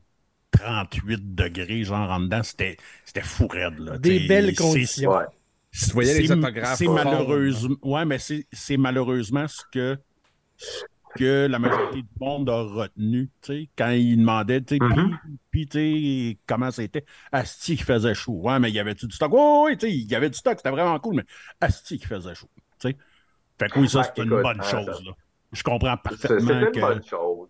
38 0.52 1.34
degrés, 1.34 1.84
genre 1.84 2.10
en 2.10 2.20
dedans. 2.20 2.42
C'était, 2.42 2.76
c'était 3.04 3.20
fou 3.22 3.46
raide. 3.46 3.78
Là. 3.78 3.98
Des 3.98 4.18
T'sais, 4.18 4.28
belles 4.28 4.54
conditions. 4.56 5.12
Ouais. 5.12 5.24
Tu 5.72 5.90
voyais 5.92 6.14
les 6.18 6.26
c'est- 6.26 6.34
autographes 6.34 6.76
C'est 6.78 6.84
forts, 6.84 6.94
malheureusement, 6.94 7.76
ouais, 7.82 8.04
mais 8.04 8.18
c'est 8.18 8.46
c'est 8.52 8.76
malheureusement 8.76 9.48
ce 9.48 9.62
que, 9.72 9.98
ce 10.56 10.82
que 11.16 11.46
la 11.50 11.58
majorité 11.58 12.02
du 12.02 12.08
monde 12.20 12.48
a 12.50 12.62
retenu, 12.62 13.30
tu 13.40 13.52
sais, 13.52 13.68
quand 13.76 13.90
ils 13.90 14.16
demandaient, 14.18 14.60
tu 14.60 14.76
sais, 14.76 14.84
Mhm. 14.84 15.18
puis, 15.22 15.38
puis, 15.50 15.66
tu 15.68 15.78
sais, 16.32 16.38
comment 16.46 16.70
c'était. 16.70 17.04
Asti 17.32 17.76
qui 17.76 17.82
faisait 17.84 18.14
chaud. 18.14 18.34
Ouais, 18.42 18.58
mais 18.58 18.68
il 18.70 18.74
y 18.74 18.80
avait-tu 18.80 19.06
du 19.06 19.14
stock? 19.16 19.32
Tu 19.32 19.78
sais, 19.80 19.92
il 19.92 20.10
y 20.10 20.14
avait 20.14 20.30
du 20.30 20.36
stock, 20.38 20.56
c'était 20.58 20.70
vraiment 20.70 20.98
cool, 21.00 21.16
mais 21.16 21.24
Asti 21.60 21.98
qui 21.98 22.06
faisait 22.06 22.34
chaud, 22.34 22.48
tu 22.78 22.88
sais. 22.90 22.96
Fait 23.58 23.68
que 23.68 23.78
oui, 23.80 23.88
ça, 23.88 24.00
Ouais, 24.00 24.04
c'est 24.14 24.22
une 24.22 24.28
bonne 24.30 24.60
hein, 24.60 24.62
chose, 24.62 25.02
là. 25.04 25.12
Je 25.52 25.62
comprends 25.62 25.96
C'est- 25.96 26.02
parfaitement 26.02 26.40
C'était 26.40 26.60
une 26.66 26.70
que... 26.72 26.80
bonne 26.80 27.04
chose. 27.04 27.48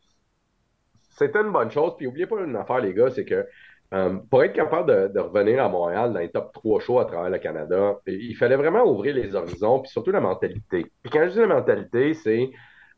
C'était 1.16 1.40
une 1.40 1.52
bonne 1.52 1.70
chose. 1.70 1.92
Puis 1.96 2.06
n'oubliez 2.06 2.26
pas 2.26 2.40
une 2.44 2.56
affaire, 2.56 2.80
les 2.80 2.94
gars, 2.94 3.10
c'est 3.10 3.24
que 3.24 3.46
euh, 3.92 4.18
pour 4.30 4.42
être 4.42 4.54
capable 4.54 5.12
de, 5.12 5.20
revenir 5.20 5.62
à 5.62 5.68
Montréal 5.68 6.14
dans 6.14 6.20
les 6.20 6.30
top 6.30 6.52
3 6.54 6.80
shows 6.80 6.98
à 7.00 7.04
travers 7.04 7.28
le 7.28 7.38
Canada, 7.38 7.98
il 8.06 8.34
fallait 8.36 8.56
vraiment 8.56 8.84
ouvrir 8.84 9.14
les 9.14 9.34
horizons, 9.34 9.80
puis 9.80 9.90
surtout 9.90 10.12
la 10.12 10.20
mentalité. 10.20 10.86
Puis 11.02 11.10
quand 11.12 11.24
je 11.26 11.32
dis 11.32 11.38
la 11.40 11.46
mentalité, 11.46 12.14
c'est 12.14 12.50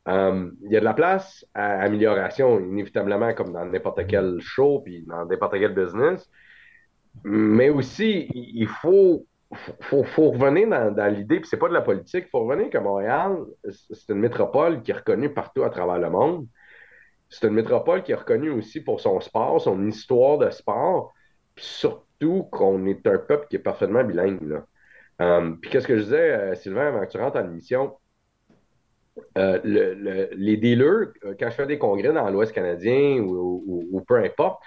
euh, 0.06 0.50
il 0.62 0.70
y 0.70 0.76
a 0.76 0.80
de 0.80 0.84
la 0.84 0.94
place 0.94 1.44
à 1.52 1.80
amélioration, 1.80 2.60
inévitablement, 2.60 3.34
comme 3.34 3.52
dans 3.52 3.64
n'importe 3.64 4.06
quel 4.06 4.38
show, 4.40 4.82
puis 4.84 5.04
dans 5.06 5.24
n'importe 5.24 5.54
quel 5.54 5.74
business. 5.74 6.30
Mais 7.24 7.70
aussi, 7.70 8.28
il 8.32 8.68
faut, 8.68 9.26
faut, 9.80 10.30
revenir 10.30 10.68
dans, 10.68 10.94
dans 10.94 11.12
l'idée, 11.12 11.40
puis 11.40 11.48
c'est 11.48 11.56
pas 11.56 11.68
de 11.68 11.74
la 11.74 11.80
politique, 11.80 12.26
il 12.26 12.30
faut 12.30 12.44
revenir 12.44 12.70
que 12.70 12.78
Montréal, 12.78 13.38
c'est 13.70 14.12
une 14.12 14.20
métropole 14.20 14.82
qui 14.82 14.92
est 14.92 14.94
reconnue 14.94 15.32
partout 15.32 15.64
à 15.64 15.70
travers 15.70 15.98
le 15.98 16.10
monde. 16.10 16.46
C'est 17.34 17.48
une 17.48 17.54
métropole 17.54 18.04
qui 18.04 18.12
est 18.12 18.16
reconnue 18.16 18.50
aussi 18.50 18.80
pour 18.80 19.00
son 19.00 19.18
sport, 19.20 19.60
son 19.60 19.88
histoire 19.88 20.38
de 20.38 20.50
sport, 20.50 21.12
puis 21.56 21.64
surtout 21.64 22.44
qu'on 22.44 22.86
est 22.86 23.04
un 23.08 23.18
peuple 23.18 23.48
qui 23.48 23.56
est 23.56 23.60
parfaitement 23.60 24.04
bilingue. 24.04 24.62
Euh, 25.20 25.50
puis 25.60 25.68
qu'est-ce 25.68 25.88
que 25.88 25.96
je 25.96 26.02
disais, 26.04 26.30
euh, 26.30 26.54
Sylvain, 26.54 26.88
avant 26.88 27.04
que 27.04 27.10
tu 27.10 27.18
rentres 27.18 27.36
en 27.36 27.44
émission? 27.44 27.96
Euh, 29.36 29.58
le- 29.64 29.94
le- 29.94 30.28
les 30.32 30.56
dealers, 30.56 31.08
euh, 31.24 31.34
quand 31.38 31.50
je 31.50 31.54
fais 31.54 31.66
des 31.66 31.78
congrès 31.78 32.12
dans 32.12 32.30
l'Ouest 32.30 32.52
canadien 32.52 33.18
ou, 33.18 34.00
peu 34.06 34.16
importe, 34.16 34.62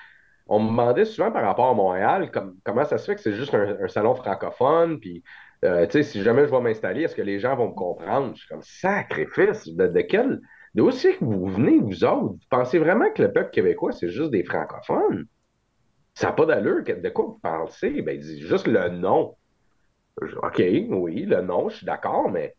on 0.47 0.59
me 0.59 0.67
demandait 0.67 1.05
souvent 1.05 1.31
par 1.31 1.43
rapport 1.43 1.69
à 1.69 1.73
Montréal 1.73 2.31
comme- 2.31 2.57
comment 2.65 2.83
ça 2.83 2.97
se 2.97 3.05
fait 3.05 3.15
que 3.15 3.21
c'est 3.21 3.33
juste 3.33 3.53
un, 3.53 3.87
salon 3.87 4.13
francophone, 4.15 4.99
puis 4.99 5.23
si 6.03 6.21
jamais 6.21 6.45
je 6.45 6.51
vais 6.51 6.61
m'installer, 6.61 7.03
est-ce 7.03 7.15
que 7.15 7.21
les 7.21 7.39
gens 7.39 7.55
vont 7.55 7.69
me 7.69 7.75
comprendre? 7.75 8.33
Je 8.35 8.39
suis 8.39 8.47
comme 8.49 8.61
sacrifice, 8.61 9.67
de, 9.67 9.87
de 9.87 10.01
quel. 10.01 10.41
D'où 10.77 10.91
c'est 10.91 11.15
que 11.15 11.25
vous 11.25 11.47
venez, 11.47 11.79
vous 11.79 12.05
autres? 12.05 12.33
Vous 12.33 12.39
pensez 12.51 12.77
vraiment 12.77 13.11
que 13.11 13.23
le 13.23 13.33
peuple 13.33 13.49
québécois, 13.49 13.93
c'est 13.93 14.09
juste 14.09 14.29
des 14.29 14.43
francophones? 14.43 15.25
Ça 16.13 16.27
n'a 16.27 16.33
pas 16.33 16.45
d'allure. 16.45 16.83
De 16.83 17.09
quoi 17.09 17.25
vous 17.25 17.39
pensez? 17.41 18.03
Ben, 18.03 18.19
dit 18.19 18.41
juste 18.41 18.67
le 18.67 18.89
nom. 18.89 19.35
OK, 20.21 20.61
oui, 20.89 21.25
le 21.25 21.41
nom, 21.41 21.69
je 21.69 21.77
suis 21.77 21.85
d'accord, 21.87 22.29
mais 22.29 22.53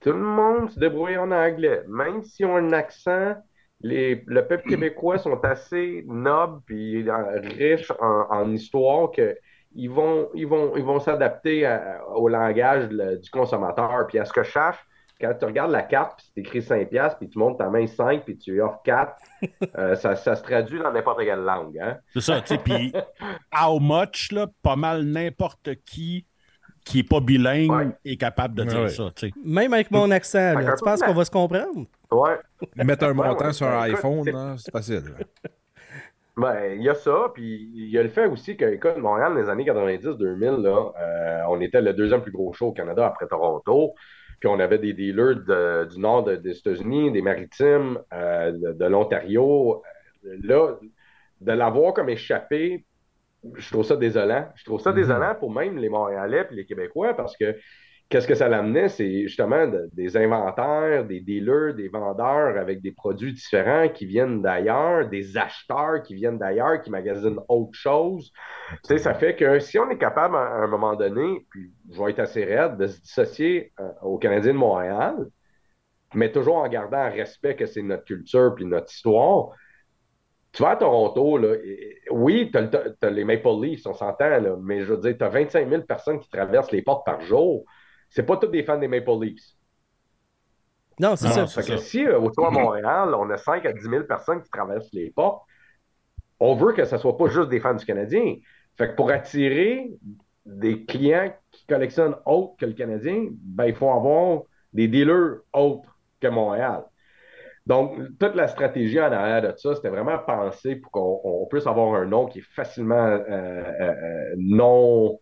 tout 0.00 0.12
le 0.12 0.20
monde 0.20 0.70
se 0.70 0.78
débrouille 0.78 1.16
en 1.16 1.32
anglais. 1.32 1.82
Même 1.88 2.22
s'ils 2.22 2.46
ont 2.46 2.54
un 2.54 2.72
accent, 2.72 3.34
les, 3.80 4.22
le 4.28 4.46
peuple 4.46 4.68
québécois 4.68 5.18
sont 5.18 5.44
assez 5.44 6.04
nobles 6.06 6.60
puis 6.64 7.08
euh, 7.08 7.40
riches 7.40 7.90
en, 8.00 8.26
en 8.30 8.52
histoire 8.52 9.10
que 9.10 9.36
ils 9.74 9.90
vont, 9.90 10.28
ils 10.34 10.46
vont, 10.46 10.76
ils 10.76 10.84
vont 10.84 11.00
s'adapter 11.00 11.68
au 12.14 12.28
langage 12.28 12.88
de- 12.88 13.16
du 13.16 13.30
consommateur. 13.30 14.06
Puis 14.06 14.20
à 14.20 14.24
ce 14.24 14.32
que 14.32 14.44
je 14.44 14.50
sache, 14.52 14.78
quand 15.20 15.34
tu 15.38 15.44
regardes 15.44 15.72
la 15.72 15.82
carte, 15.82 16.18
puis 16.18 16.26
c'est 16.34 16.40
écrit 16.40 16.62
5 16.62 16.88
piastres, 16.88 17.18
puis 17.18 17.28
tu 17.28 17.38
montes 17.38 17.58
ta 17.58 17.68
main 17.68 17.86
5, 17.86 18.24
puis 18.24 18.36
tu 18.38 18.60
offres 18.62 18.80
4, 18.84 19.16
euh, 19.78 19.94
ça, 19.96 20.14
ça 20.16 20.36
se 20.36 20.42
traduit 20.42 20.78
dans 20.78 20.92
n'importe 20.92 21.20
quelle 21.20 21.40
langue. 21.40 21.78
Hein? 21.78 21.98
C'est 22.14 22.20
ça, 22.20 22.40
tu 22.40 22.54
sais, 22.54 22.58
puis 22.58 22.92
how 23.60 23.78
much, 23.80 24.32
là, 24.32 24.46
pas 24.62 24.76
mal 24.76 25.02
n'importe 25.04 25.70
qui 25.84 26.24
qui 26.84 27.00
est 27.00 27.08
pas 27.08 27.20
bilingue 27.20 27.70
Ouais. 27.70 27.88
est 28.06 28.16
capable 28.16 28.54
de 28.54 28.64
dire 28.64 28.80
Ouais. 28.80 28.88
ça, 28.88 29.10
tu 29.14 29.26
sais. 29.28 29.34
Même 29.44 29.74
avec 29.74 29.90
mon 29.90 30.10
accent, 30.10 30.54
là, 30.58 30.72
tu 30.74 30.82
penses 30.82 31.02
qu'on 31.02 31.12
va 31.12 31.24
se 31.26 31.30
comprendre? 31.30 31.84
Ouais. 32.10 32.38
Mettre 32.76 33.04
un 33.04 33.12
montant 33.12 33.46
ouais. 33.46 33.52
sur 33.52 33.66
un 33.66 33.82
iPhone, 33.82 34.24
c'est- 34.56 34.70
facile. 34.70 35.02
Ben, 36.36 36.76
il 36.76 36.82
y 36.84 36.88
a 36.88 36.94
ça, 36.94 37.32
puis 37.34 37.68
il 37.74 37.90
y 37.90 37.98
a 37.98 38.02
le 38.04 38.08
fait 38.10 38.26
aussi 38.26 38.56
que, 38.56 38.64
écoute, 38.64 38.96
Montréal, 38.98 39.34
dans 39.34 39.40
les 39.40 39.48
années 39.48 39.64
90-2000, 39.64 40.62
là, 40.62 40.92
euh, 41.00 41.40
on 41.48 41.60
était 41.60 41.82
le 41.82 41.92
deuxième 41.92 42.22
plus 42.22 42.30
gros 42.30 42.52
show 42.52 42.68
au 42.68 42.72
Canada 42.72 43.04
après 43.04 43.26
Toronto. 43.26 43.94
Puis 44.40 44.48
on 44.48 44.58
avait 44.60 44.78
des 44.78 44.92
dealers 44.92 45.36
de- 45.36 45.84
du 45.92 45.98
nord 46.00 46.24
de- 46.24 46.36
des 46.36 46.56
États-Unis, 46.58 47.10
des 47.12 47.22
maritimes, 47.22 47.98
euh, 48.12 48.52
de, 48.52 48.72
de 48.72 48.84
l'Ontario. 48.86 49.82
Euh, 50.24 50.36
Là, 50.42 50.76
de 51.40 51.52
l'avoir 51.52 51.94
comme 51.94 52.08
échappé, 52.08 52.84
je 53.54 53.70
trouve 53.70 53.84
ça 53.84 53.96
désolant. 53.96 54.48
Je 54.56 54.64
trouve 54.64 54.80
ça 54.80 54.90
Mhm. 54.90 54.96
désolant 54.96 55.34
pour 55.36 55.52
même 55.52 55.78
les 55.78 55.88
Montréalais 55.88 56.46
et 56.50 56.54
les 56.54 56.66
Québécois 56.66 57.14
parce 57.14 57.36
que 57.36 57.56
qu'est-ce 58.08 58.26
que 58.26 58.34
ça 58.34 58.48
l'amenait? 58.48 58.88
C'est 58.88 59.22
justement 59.22 59.66
de- 59.66 59.88
des 59.92 60.16
inventaires, 60.16 61.04
des 61.06 61.20
dealers, 61.20 61.74
des 61.74 61.88
vendeurs 61.88 62.56
avec 62.58 62.80
des 62.82 62.92
produits 62.92 63.32
différents 63.34 63.88
qui 63.88 64.06
viennent 64.06 64.42
d'ailleurs, 64.42 65.08
des 65.08 65.36
acheteurs 65.36 66.02
qui 66.02 66.14
viennent 66.14 66.38
d'ailleurs, 66.38 66.80
qui 66.82 66.90
magasinent 66.90 67.40
autre 67.48 67.72
chose. 67.78 68.32
Tu 68.72 68.78
sais, 68.84 68.98
ça 68.98 69.14
fait 69.14 69.36
que 69.36 69.58
si 69.60 69.78
on 69.78 69.90
est 69.90 69.98
capable 69.98 70.36
à 70.36 70.40
un 70.40 70.66
moment 70.68 70.96
donné, 70.96 71.46
puis 71.50 71.72
je 71.90 72.02
vais 72.02 72.10
être 72.10 72.20
assez 72.20 72.44
raide, 72.44 72.76
de 72.78 72.86
se 72.86 73.00
dissocier 73.00 73.72
euh, 73.80 73.90
aux 74.02 74.18
Canadiens 74.18 74.52
de 74.54 74.58
Montréal, 74.58 75.26
mais 76.14 76.32
toujours 76.32 76.56
en 76.56 76.68
gardant 76.68 76.98
en 77.06 77.10
respect 77.10 77.56
que 77.56 77.66
c'est 77.66 77.82
notre 77.82 78.04
culture 78.04 78.54
puis 78.56 78.64
notre 78.66 78.92
histoire. 78.92 79.50
Tu 80.52 80.62
vas 80.62 80.70
à 80.70 80.76
Toronto, 80.76 81.36
là, 81.38 81.54
et- 81.62 81.98
oui, 82.10 82.50
tu 82.50 82.58
as, 82.58 83.10
les 83.10 83.24
Maple 83.24 83.48
Leafs, 83.62 83.86
on 83.86 83.94
s'entend, 83.94 84.40
mais 84.60 84.80
je 84.82 84.94
veux 84.94 84.98
dire, 85.00 85.16
tu 85.16 85.24
as 85.24 85.28
25 85.28 85.68
000 85.68 85.86
personnes 85.86 86.18
qui 86.20 86.28
traversent 86.30 86.72
les 86.72 86.82
portes 86.82 87.04
par 87.06 87.20
jour. 87.20 87.64
C'est 88.08 88.24
pas 88.24 88.36
tous 88.36 88.48
des 88.48 88.62
fans 88.62 88.78
des 88.78 88.88
Maple 88.88 89.10
Leafs. 89.20 89.54
Non, 91.00 91.14
c'est 91.16 91.28
ça. 91.28 91.46
Fait 91.46 91.62
que 91.62 91.76
si 91.76 92.04
euh, 92.04 92.18
autour 92.18 92.50
de 92.50 92.54
Montréal, 92.54 93.14
on 93.14 93.28
a 93.30 93.36
5 93.36 93.64
à 93.66 93.72
10 93.72 93.80
000 93.80 94.04
personnes 94.04 94.42
qui 94.42 94.50
traversent 94.50 94.92
les 94.92 95.10
portes, 95.10 95.44
on 96.40 96.54
veut 96.54 96.72
que 96.72 96.84
ce 96.84 96.94
ne 96.94 97.00
soit 97.00 97.16
pas 97.16 97.28
juste 97.28 97.48
des 97.48 97.60
fans 97.60 97.74
du 97.74 97.84
Canadien. 97.84 98.36
Fait 98.76 98.90
que 98.90 98.94
pour 98.94 99.10
attirer 99.10 99.90
des 100.44 100.84
clients 100.84 101.32
qui 101.50 101.66
collectionnent 101.66 102.16
autre 102.26 102.56
que 102.58 102.66
le 102.66 102.72
Canadien, 102.72 103.26
ben, 103.30 103.66
il 103.66 103.74
faut 103.74 103.90
avoir 103.90 104.42
des 104.72 104.88
dealers 104.88 105.40
autres 105.52 105.98
que 106.20 106.28
Montréal. 106.28 106.84
Donc, 107.66 107.98
toute 108.18 108.34
la 108.34 108.48
stratégie 108.48 108.98
en 108.98 109.12
arrière 109.12 109.42
de 109.42 109.54
ça, 109.58 109.74
c'était 109.74 109.90
vraiment 109.90 110.18
pensé 110.18 110.76
pour 110.76 110.90
qu'on 110.90 111.46
puisse 111.50 111.66
avoir 111.66 112.00
un 112.00 112.06
nom 112.06 112.26
qui 112.26 112.38
est 112.38 112.54
facilement 112.54 112.94
euh, 112.94 113.20
euh, 113.28 113.92
euh, 113.92 114.34
non, 114.38 115.18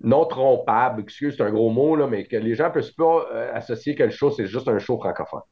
non 0.00 0.24
trompable. 0.26 1.02
Excuse, 1.02 1.34
c'est 1.36 1.42
un 1.42 1.50
gros 1.50 1.70
mot, 1.70 1.96
là, 1.96 2.06
mais 2.06 2.24
que 2.24 2.36
les 2.36 2.54
gens 2.54 2.66
ne 2.66 2.72
puissent 2.72 2.92
pas 2.92 3.26
associer 3.52 3.94
que 3.94 4.04
le 4.04 4.10
show, 4.10 4.30
c'est 4.30 4.46
juste 4.46 4.68
un 4.68 4.78
show 4.78 4.98
francophone. 4.98 5.42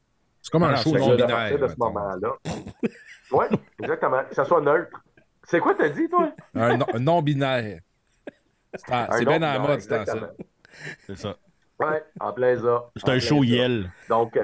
C'est 0.41 0.51
comme 0.51 0.63
un 0.63 0.75
show 0.75 0.91
non-binaire. 0.91 1.59
de 1.59 1.67
ce 1.67 1.75
moment-là. 1.77 2.33
oui, 3.31 3.45
exactement. 3.81 4.23
Que 4.29 4.35
ça 4.35 4.45
soit 4.45 4.61
neutre. 4.61 4.97
C'est 5.43 5.59
quoi 5.59 5.75
t'as 5.75 5.89
dit, 5.89 6.07
toi? 6.09 6.31
un 6.55 6.77
non-binaire. 6.99 7.79
C'est 8.75 9.25
bien 9.25 9.39
dans 9.39 9.53
la 9.53 9.59
mode, 9.59 9.81
c'est 9.81 10.05
ça. 10.05 10.33
C'est 11.05 11.17
ça. 11.17 11.35
Oui, 11.79 11.95
en 12.19 12.33
plein 12.33 12.57
ça. 12.57 12.89
C'est 12.95 13.09
un 13.09 13.19
show 13.19 13.43
Yel. 13.43 13.91
Donc, 14.09 14.37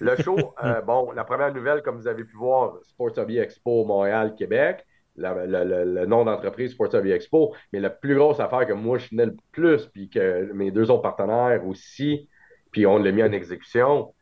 le 0.00 0.16
show, 0.16 0.54
euh, 0.62 0.80
bon, 0.82 1.12
la 1.12 1.24
première 1.24 1.52
nouvelle, 1.52 1.82
comme 1.82 1.96
vous 1.96 2.08
avez 2.08 2.24
pu 2.24 2.36
voir, 2.36 2.74
Sports 2.82 3.18
Hobby 3.18 3.38
Expo 3.38 3.84
Montréal, 3.84 4.34
Québec. 4.36 4.84
Le, 5.16 6.06
nom 6.06 6.24
d'entreprise 6.24 6.72
Sports 6.72 6.94
Hobby 6.94 7.12
Expo. 7.12 7.54
Mais 7.72 7.80
la 7.80 7.90
plus 7.90 8.14
grosse 8.14 8.40
affaire 8.40 8.66
que 8.66 8.72
moi, 8.72 8.98
je 8.98 9.08
tenais 9.08 9.26
le 9.26 9.36
plus, 9.52 9.86
puis 9.86 10.08
que 10.08 10.52
mes 10.52 10.70
deux 10.70 10.90
autres 10.90 11.02
partenaires 11.02 11.66
aussi, 11.66 12.28
puis 12.70 12.86
on 12.86 12.98
l'a 12.98 13.12
mis 13.12 13.22
en 13.22 13.32
exécution, 13.32 14.14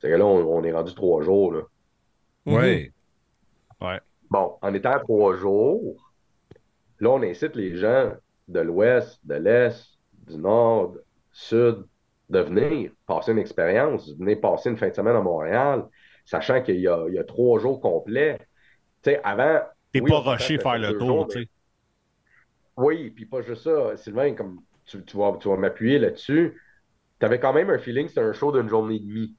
c'est 0.00 0.08
que 0.08 0.14
là, 0.14 0.24
on, 0.24 0.62
est 0.64 0.72
rendu 0.72 0.94
trois 0.94 1.22
jours. 1.22 1.52
Là. 1.52 1.62
Oui. 2.46 2.90
Ouais. 3.80 4.00
Bon, 4.30 4.56
en 4.62 4.74
étant 4.74 4.98
trois 5.00 5.36
jours, 5.36 6.12
là, 7.00 7.10
on 7.10 7.22
incite 7.22 7.54
les 7.54 7.76
gens 7.76 8.12
de 8.48 8.60
l'ouest, 8.60 9.20
de 9.24 9.34
l'est, 9.34 9.86
du 10.26 10.38
nord, 10.38 10.94
sud, 11.32 11.84
de 12.30 12.40
venir 12.40 12.90
passer 13.06 13.32
une 13.32 13.38
expérience, 13.38 14.08
de 14.08 14.18
venir 14.18 14.40
passer 14.40 14.70
une 14.70 14.76
fin 14.76 14.88
de 14.88 14.94
semaine 14.94 15.16
à 15.16 15.20
Montréal, 15.20 15.84
sachant 16.24 16.62
qu'il 16.62 16.80
y, 16.80 16.88
a, 16.88 17.24
trois 17.26 17.58
jours 17.58 17.80
complets. 17.80 18.38
Tu 19.02 19.10
sais, 19.10 19.20
avant. 19.22 19.60
T'es 19.92 20.00
pas 20.00 20.20
rushé 20.20 20.58
faire 20.58 20.78
le 20.78 20.98
tour, 20.98 21.28
tu 21.28 21.42
sais. 21.42 21.48
Oui, 22.76 23.10
puis 23.10 23.24
pas 23.24 23.40
juste 23.42 23.62
ça. 23.62 23.96
Sylvain, 23.96 24.34
comme 24.34 24.60
tu, 24.84 24.98
vas, 25.14 25.36
tu 25.40 25.48
vas 25.48 25.56
m'appuyer 25.56 25.98
là-dessus, 25.98 26.60
tu 27.18 27.26
avais 27.26 27.40
quand 27.40 27.52
même 27.52 27.70
un 27.70 27.78
feeling 27.78 28.04
que 28.04 28.10
c'était 28.10 28.20
un 28.20 28.32
show 28.32 28.52
d'une 28.52 28.68
journée 28.68 28.96
et 28.96 29.00
demie. 29.00 29.34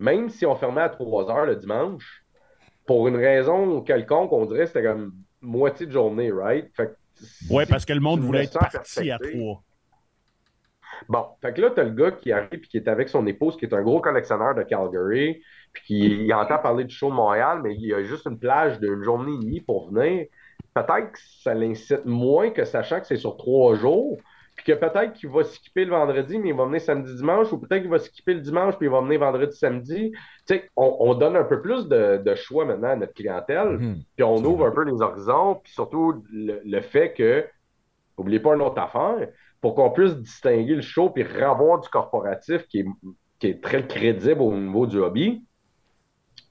Même 0.00 0.28
si 0.28 0.44
on 0.46 0.56
fermait 0.56 0.82
à 0.82 0.88
3 0.88 1.30
heures 1.30 1.46
le 1.46 1.56
dimanche, 1.56 2.24
pour 2.86 3.06
une 3.06 3.16
raison 3.16 3.80
quelconque, 3.82 4.32
on 4.32 4.46
dirait 4.46 4.64
que 4.64 4.66
c'était 4.66 4.82
comme 4.82 5.14
moitié 5.40 5.86
de 5.86 5.92
journée, 5.92 6.32
right? 6.32 6.68
oui, 7.50 7.64
parce 7.68 7.84
que 7.84 7.92
le 7.92 8.00
monde 8.00 8.20
voulait 8.20 8.44
être 8.44 8.58
parti 8.58 9.10
à 9.10 9.18
3. 9.18 9.62
Bon, 11.08 11.26
fait 11.40 11.52
que 11.52 11.60
là, 11.60 11.70
tu 11.70 11.80
as 11.80 11.84
le 11.84 11.90
gars 11.90 12.10
qui 12.12 12.32
arrive 12.32 12.48
et 12.52 12.60
qui 12.60 12.76
est 12.76 12.88
avec 12.88 13.08
son 13.08 13.26
épouse, 13.26 13.56
qui 13.56 13.64
est 13.64 13.74
un 13.74 13.82
gros 13.82 14.00
collectionneur 14.00 14.54
de 14.54 14.62
Calgary, 14.62 15.42
puis 15.72 15.82
qui 15.84 16.24
il 16.24 16.34
entend 16.34 16.58
parler 16.58 16.84
du 16.84 16.94
show 16.94 17.10
de 17.10 17.14
Montréal, 17.14 17.60
mais 17.62 17.74
il 17.74 17.92
a 17.94 18.02
juste 18.02 18.26
une 18.26 18.38
plage 18.38 18.78
d'une 18.80 19.02
journée 19.02 19.32
et 19.32 19.38
demie 19.38 19.60
pour 19.60 19.90
venir. 19.90 20.26
Peut-être 20.74 21.12
que 21.12 21.18
ça 21.42 21.54
l'incite 21.54 22.04
moins 22.06 22.50
que 22.50 22.64
sachant 22.64 23.00
que 23.00 23.06
c'est 23.06 23.16
sur 23.16 23.36
trois 23.36 23.74
jours, 23.74 24.18
puis 24.56 24.66
que 24.66 24.72
peut-être 24.72 25.14
qu'il 25.14 25.30
va 25.30 25.44
skipper 25.44 25.84
le 25.84 25.92
vendredi, 25.92 26.38
mais 26.38 26.50
il 26.50 26.54
va 26.54 26.66
venir 26.66 26.80
samedi, 26.80 27.14
dimanche, 27.14 27.52
ou 27.52 27.58
peut-être 27.58 27.82
qu'il 27.82 27.90
va 27.90 27.98
skipper 27.98 28.34
le 28.34 28.40
dimanche, 28.40 28.76
puis 28.76 28.86
il 28.86 28.90
va 28.90 29.00
venir 29.00 29.20
vendredi, 29.20 29.56
samedi. 29.56 30.12
Tu 30.46 30.54
sais, 30.54 30.70
on, 30.76 31.14
donne 31.14 31.36
un 31.36 31.44
peu 31.44 31.60
plus 31.60 31.88
de, 31.88 32.34
choix 32.34 32.64
maintenant 32.64 32.90
à 32.90 32.96
notre 32.96 33.14
clientèle, 33.14 33.78
mhm. 33.78 34.02
puis 34.14 34.24
on 34.24 34.36
ouvre 34.44 34.66
un 34.66 34.70
peu 34.70 34.84
les 34.84 35.00
horizons, 35.00 35.60
puis 35.62 35.72
surtout 35.72 36.22
le, 36.32 36.60
le 36.64 36.80
fait 36.80 37.12
que, 37.12 37.46
n'oubliez 38.18 38.40
pas 38.40 38.54
une 38.54 38.62
autre 38.62 38.80
affaire, 38.80 39.28
pour 39.62 39.76
qu'on 39.76 39.90
puisse 39.90 40.14
distinguer 40.16 40.74
le 40.74 40.82
show 40.82 41.08
puis 41.08 41.22
revoir 41.22 41.80
du 41.80 41.88
corporatif 41.88 42.66
qui 42.66 42.84
est, 43.42 43.62
très 43.62 43.86
crédible 43.86 44.42
au 44.42 44.52
niveau 44.52 44.86
du 44.86 44.98
hobby, 44.98 45.46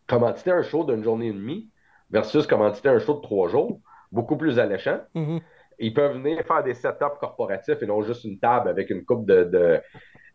commanditer 0.08 0.52
un 0.52 0.64
show 0.64 0.84
d'une 0.84 1.04
journée 1.04 1.28
et 1.28 1.34
demie 1.34 1.70
versus 2.10 2.48
commanditer 2.48 2.90
un 2.90 3.00
show 3.00 3.16
de 3.16 3.22
trois 3.22 3.48
jours, 3.50 3.80
beaucoup 4.12 4.38
plus 4.38 4.60
alléchant. 4.60 5.00
Mm-hmm. 5.14 5.42
Ils 5.80 5.94
peuvent 5.94 6.18
venir 6.18 6.44
faire 6.46 6.64
des 6.64 6.74
setups 6.74 7.18
corporatifs 7.20 7.82
et 7.82 7.86
non 7.86 8.02
juste 8.02 8.24
une 8.24 8.40
table 8.40 8.70
avec 8.70 8.90
une 8.90 9.04
coupe 9.04 9.26
de, 9.26 9.82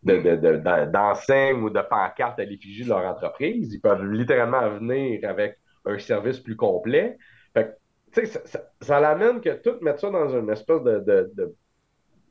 d'enseignes 0.03 1.62
ou 1.62 1.71
de 1.71 1.81
pancartes 1.81 2.39
à 2.41 2.45
l'effigie 2.45 2.85
de 2.85 2.89
leur 2.89 3.05
entreprise. 3.07 3.73
Ils 3.73 3.81
peuvent 3.81 4.05
littéralement 4.05 4.69
venir 4.71 5.21
avec 5.29 5.59
un 5.87 5.99
service 5.99 6.41
plus 6.41 6.57
complet. 6.57 7.17
Fait 7.55 7.75
ça, 8.12 8.41
ça, 8.45 8.61
ça 8.81 9.01
l'amène 9.01 9.41
que 9.41 9.51
tout 9.62 9.79
mettre 9.83 10.01
ça 10.01 10.11
dans 10.11 10.29
une 10.39 10.51
espèce 10.51 10.83
de, 10.83 11.55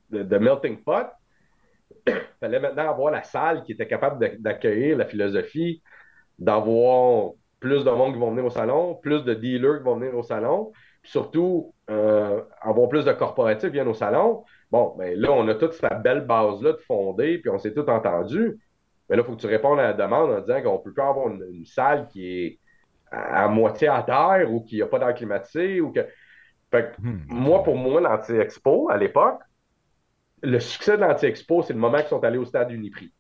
de, 0.10 0.38
melting 0.38 0.84
pot. 0.84 1.08
Il 2.08 2.14
fallait 2.40 2.60
maintenant 2.60 2.90
avoir 2.90 3.12
la 3.12 3.24
salle 3.24 3.64
qui 3.64 3.74
était 3.74 3.88
capable 3.88 4.40
d'accueillir 4.40 4.98
la 4.98 5.06
philosophie, 5.06 5.82
d'avoir 6.40 7.32
plus 7.60 7.84
de 7.84 7.90
monde 7.90 8.14
qui 8.14 8.20
vont 8.20 8.32
venir 8.32 8.46
au 8.46 8.50
salon, 8.50 8.96
plus 8.96 9.24
de 9.24 9.34
dealers 9.34 9.78
qui 9.78 9.84
vont 9.84 9.96
venir 9.96 10.16
au 10.16 10.24
salon, 10.24 10.72
puis 11.02 11.12
surtout 11.12 11.74
euh, 11.90 12.42
avoir 12.62 12.90
plus 12.90 13.06
de 13.06 13.12
corporatifs 13.14 13.70
qui 13.70 13.74
viennent 13.74 13.88
au 13.88 13.94
salon. 13.94 14.44
Bon, 14.72 14.96
ben 14.98 15.18
là, 15.20 15.32
on 15.32 15.48
a 15.48 15.56
toute 15.56 15.74
cette 15.74 16.02
belle 16.04 16.26
base-là 16.26 16.74
de 16.74 16.78
fondée, 16.78 17.38
puis 17.40 17.50
on 17.50 17.58
s'est 17.58 17.74
tout 17.74 17.90
entendu. 17.90 18.60
Mais 19.10 19.16
là, 19.16 19.24
il 19.24 19.26
faut 19.26 19.36
que 19.36 19.42
tu 19.42 19.48
répondes 19.48 19.80
à 19.80 19.84
la 19.84 19.94
demande 19.94 20.32
en 20.32 20.42
disant 20.42 20.62
qu'on 20.62 20.74
ne 20.74 20.84
peut 20.84 20.94
pas 20.94 21.10
avoir 21.10 21.28
une, 21.30 21.66
salle 21.66 22.08
qui 22.08 22.28
est 22.28 22.60
à, 23.12 23.48
moitié 23.48 23.88
à 23.88 24.02
terre 24.04 24.52
ou 24.52 24.62
qui 24.62 24.80
n'a 24.80 24.88
pas 24.88 25.00
d'air 25.00 25.14
climatisé. 25.14 25.80
Ou 25.82 25.92
que... 25.92 26.02
Hmm. 27.00 27.20
Moi, 27.30 27.64
pour 27.64 27.78
moi, 27.78 28.02
l'anti-expo, 28.02 28.90
à 28.90 28.98
l'époque, 28.98 29.40
le 30.42 30.60
succès 30.60 30.98
de 30.98 31.02
l'Anti-Expo, 31.02 31.64
c'est 31.64 31.74
le 31.74 31.80
moment 31.80 32.00
qu'ils 32.00 32.08
sont 32.08 32.24
allés 32.24 32.38
au 32.38 32.46
stade 32.46 32.72
Uniprix. 32.72 33.12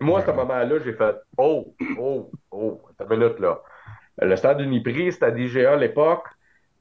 Moi, 0.00 0.20
à 0.20 0.26
ce 0.26 0.30
moment-là, 0.30 0.78
j'ai 0.82 0.94
fait 0.94 1.16
Oh, 1.36 1.74
oh, 1.98 2.30
oh, 2.50 2.80
une 2.98 3.18
minute 3.18 3.38
là. 3.38 3.60
Le 4.18 4.34
stade 4.36 4.60
Uniprix, 4.60 5.12
c'était 5.12 5.26
à 5.26 5.30
DGA 5.30 5.72
à 5.72 5.76
l'époque. 5.76 6.24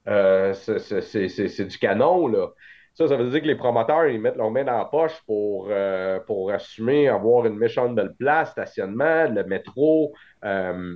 Euh, 0.07 0.53
c'est 0.53 1.65
du 1.65 1.77
canon, 1.77 2.27
là. 2.27 2.47
Ça, 2.93 3.09
ça 3.09 3.17
veut 3.17 3.29
dire 3.29 3.41
que 3.41 3.47
les 3.47 3.55
promoteurs, 3.55 4.05
ils 4.05 4.21
mettent 4.21 4.37
leurs 4.37 4.51
mains 4.51 4.63
dans 4.63 4.77
la 4.77 4.85
poche 4.85 5.21
pour, 5.25 5.67
euh, 5.69 6.21
pour 6.21 6.51
assumer 6.51 7.09
avoir 7.09 7.45
une 7.45 7.57
méchante 7.57 7.93
belle 7.93 8.13
place, 8.17 8.51
stationnement, 8.51 9.27
le 9.27 9.43
métro. 9.43 10.13
Euh, 10.45 10.95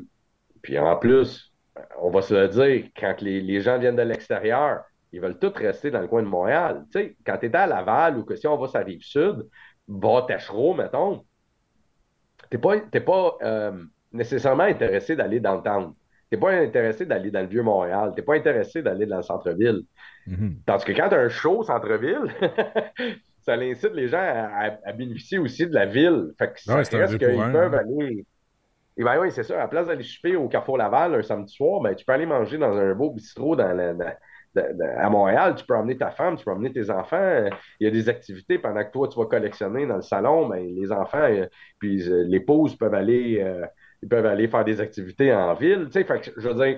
puis 0.62 0.80
en 0.80 0.96
plus, 0.96 1.54
on 2.02 2.10
va 2.10 2.22
se 2.22 2.34
le 2.34 2.48
dire, 2.48 2.90
quand 2.96 3.20
les, 3.20 3.42
les 3.42 3.60
gens 3.60 3.78
viennent 3.78 3.98
de 3.98 4.02
l'extérieur, 4.02 4.84
ils 5.12 5.22
veulent 5.22 5.40
tous 5.40 5.54
rester 5.56 5.92
dans 5.92 6.02
le 6.02 6.08
coin 6.08 6.22
de 6.22 6.28
Montréal. 6.28 6.86
Tu 6.92 7.00
sais, 7.00 7.16
quand 7.26 7.38
tu 7.38 7.48
étais 7.48 7.58
à 7.58 7.68
Laval 7.68 8.18
ou 8.18 8.24
que 8.24 8.36
si 8.36 8.48
on 8.48 8.58
va 8.58 8.68
sur 8.68 8.80
la 8.80 8.86
rive 8.86 9.02
sud, 9.02 9.48
Bas-Tachereau, 9.88 10.76
mettons, 10.76 11.26
tu 12.52 12.58
n'es 12.58 12.62
pas, 12.62 12.80
pas 12.80 13.38
euh, 13.42 13.84
nécessairement 14.12 14.64
intéressé 14.64 15.16
d'aller 15.16 15.40
dans 15.40 15.56
le 15.56 15.62
town. 15.62 15.94
Tu 16.32 16.36
n'es 16.36 16.40
pas 16.40 16.52
intéressé 16.52 17.06
d'aller 17.06 17.32
dans 17.32 17.42
le 17.42 17.48
vieux 17.48 17.64
Montréal. 17.64 18.12
Tu 18.14 18.22
n'es 18.22 18.26
pas 18.26 18.36
intéressé 18.36 18.84
d'aller 18.84 19.08
dans 19.08 19.18
le 19.18 19.24
centre-ville. 19.24 19.82
Mm-hmm. 20.28 20.64
Tandis 20.66 20.86
que 20.86 20.92
quand 20.92 21.10
tu 21.10 21.16
as 21.16 21.20
un 21.20 21.30
show 21.30 21.64
centre-ville, 21.64 22.32
ça 23.42 23.54
incite 23.54 23.94
les 23.94 24.08
gens 24.08 24.22
à, 24.22 24.92
bénéficier 24.94 25.40
aussi 25.40 25.66
de 25.66 25.74
la 25.74 25.88
ville. 25.88 26.32
Fait 26.38 26.54
que 26.54 26.62
ça 26.62 26.76
reste 26.76 27.18
qu'ils 27.18 27.20
peuvent 27.20 27.74
aller. 27.74 28.26
Et 28.98 29.04
ben 29.04 29.18
oui, 29.20 29.32
c'est 29.32 29.44
ça. 29.44 29.56
À 29.56 29.60
la 29.60 29.68
place 29.70 29.88
d'aller 29.88 30.04
choper 30.04 30.36
au 30.36 30.50
Carrefour 30.50 30.78
Laval 30.78 31.16
un 31.16 31.22
samedi 31.22 31.54
soir, 31.54 31.80
ben, 31.80 31.96
tu 31.96 32.04
peux 32.04 32.12
aller 32.12 32.26
manger 32.26 32.58
dans 32.58 32.76
un 32.76 32.94
beau 32.94 33.12
bistrot 33.12 33.56
dans 33.56 33.72
la, 33.72 33.94
à 34.56 35.10
Montréal, 35.10 35.56
tu 35.56 35.66
peux 35.66 35.76
emmener 35.76 35.98
ta 35.98 36.12
femme, 36.12 36.38
tu 36.38 36.46
peux 36.46 36.52
emmener 36.52 36.72
tes 36.72 36.90
enfants. 36.90 37.46
Il 37.80 37.86
y 37.86 37.88
a 37.88 37.92
des 37.92 38.10
activités 38.10 38.58
pendant 38.58 38.84
que 38.84 38.92
toi, 38.92 39.08
tu 39.08 39.20
vas 39.20 39.26
collectionner 39.26 39.86
dans 39.86 39.98
le 39.98 40.02
salon. 40.02 40.48
Mais 40.48 40.64
ben, 40.64 40.76
les 40.76 40.92
enfants, 40.92 41.18
euh, 41.22 41.46
puis 41.80 42.02
euh, 42.10 42.24
l'épouse 42.28 42.76
peuvent 42.76 42.94
aller, 42.94 43.42
euh, 43.42 43.66
ils 44.02 44.10
peuvent 44.10 44.26
aller 44.26 44.48
faire 44.48 44.66
des 44.66 44.82
activités 44.82 45.34
en 45.34 45.54
ville. 45.54 45.90
Tu 45.92 46.04
sais, 46.04 46.32
je 46.38 46.78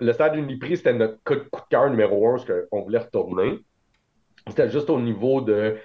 le 0.00 0.12
stade 0.12 0.34
Uniprix, 0.34 0.78
c'était 0.78 0.94
notre 0.94 1.22
coup 1.22 1.34
de 1.34 1.48
cœur 1.70 1.88
numéro 1.88 2.28
un, 2.28 2.38
ce 2.38 2.66
qu'on 2.70 2.82
voulait 2.82 2.98
retourner. 2.98 3.60
C'était 4.48 4.68
juste 4.68 4.90
au 4.90 5.00
niveau 5.00 5.40
de 5.40 5.76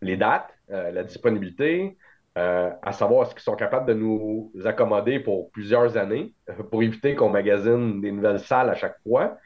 les 0.00 0.16
dates, 0.16 0.48
la 0.68 1.04
disponibilité, 1.04 1.96
à 2.36 2.92
savoir 2.92 3.26
est-ce 3.26 3.34
qu'ils 3.34 3.42
sont 3.42 3.56
capables 3.56 3.86
de 3.86 3.94
nous 3.94 4.52
accommoder 4.64 5.20
pour 5.20 5.50
plusieurs 5.50 5.96
années, 5.96 6.34
pour 6.70 6.82
éviter 6.82 7.14
qu'on 7.14 7.30
magasine 7.30 8.00
des 8.00 8.10
nouvelles 8.12 8.40
salles 8.40 8.70
à 8.70 8.74
chaque 8.74 8.96
fois. 9.02 9.38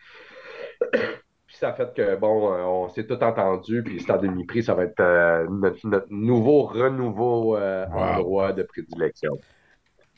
puis 1.46 1.56
ça 1.56 1.72
fait 1.72 1.92
que, 1.94 2.16
bon, 2.16 2.52
euh, 2.52 2.62
on 2.62 2.88
s'est 2.88 3.06
tout 3.06 3.22
entendu, 3.22 3.82
puis 3.82 4.00
Stade 4.00 4.22
Demi-Prix, 4.22 4.64
ça 4.64 4.74
va 4.74 4.84
être 4.84 5.00
euh, 5.00 5.46
notre, 5.50 6.06
nouveau 6.10 6.62
renouveau 6.62 7.56
euh, 7.56 7.86
endroit 7.86 8.52
de 8.52 8.62
prédilection. 8.62 9.38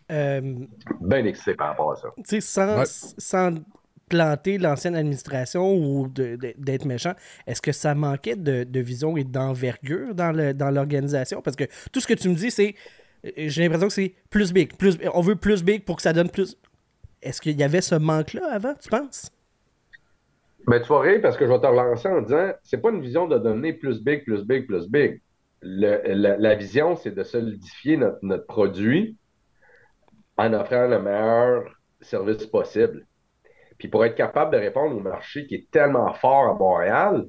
Bien 0.08 1.24
excité 1.24 1.54
par 1.54 1.68
rapport 1.68 1.92
à 1.92 1.96
ça. 1.96 2.08
Tu 2.16 2.22
sais, 2.24 2.40
sans, 2.40 2.84
sans 2.84 3.54
planter 4.10 4.58
l'ancienne 4.58 4.94
administration 4.94 5.74
ou 5.74 6.08
d'être 6.08 6.84
méchant, 6.84 7.14
est-ce 7.46 7.62
que 7.62 7.72
ça 7.72 7.94
manquait 7.94 8.36
de, 8.36 8.80
vision 8.80 9.16
et 9.16 9.24
d'envergure 9.24 10.14
dans 10.14 10.70
l'organisation? 10.70 11.40
Parce 11.40 11.56
que 11.56 11.64
tout 11.90 12.00
ce 12.00 12.06
que 12.06 12.14
tu 12.14 12.28
me 12.28 12.34
dis, 12.34 12.50
c'est. 12.50 12.74
J'ai 13.36 13.62
l'impression 13.62 13.88
que 13.88 13.92
c'est 13.92 14.14
plus 14.30 14.52
big. 14.52 14.76
Plus, 14.76 14.98
on 15.12 15.20
veut 15.20 15.36
plus 15.36 15.62
big 15.62 15.84
pour 15.84 15.96
que 15.96 16.02
ça 16.02 16.12
donne 16.12 16.30
plus. 16.30 16.56
Est-ce 17.22 17.40
qu'il 17.40 17.58
y 17.58 17.62
avait 17.62 17.82
ce 17.82 17.94
manque-là 17.94 18.50
avant, 18.50 18.74
tu 18.74 18.88
penses? 18.88 19.30
Mais 20.66 20.80
tu 20.82 20.88
vas 20.88 21.00
rire 21.00 21.20
parce 21.22 21.36
que 21.36 21.46
je 21.46 21.52
vais 21.52 21.60
te 21.60 21.66
relancer 21.66 22.08
en 22.08 22.22
disant 22.22 22.52
c'est 22.62 22.80
pas 22.80 22.90
une 22.90 23.00
vision 23.00 23.26
de 23.26 23.38
donner 23.38 23.72
plus 23.72 24.02
big, 24.02 24.24
plus 24.24 24.44
big, 24.44 24.66
plus 24.66 24.88
big. 24.88 25.20
la, 25.62 26.54
vision, 26.54 26.96
c'est 26.96 27.14
de 27.14 27.22
solidifier 27.22 27.98
notre, 28.22 28.46
produit 28.46 29.16
en 30.36 30.52
offrant 30.54 30.86
le 30.86 31.00
meilleur 31.00 31.64
service 32.00 32.46
possible. 32.46 33.06
Puis 33.80 33.88
pour 33.88 34.04
être 34.04 34.14
capable 34.14 34.52
de 34.52 34.58
répondre 34.58 34.94
au 34.94 35.00
marché 35.00 35.46
qui 35.46 35.54
est 35.54 35.70
tellement 35.70 36.12
fort 36.12 36.50
à 36.50 36.54
Montréal, 36.54 37.26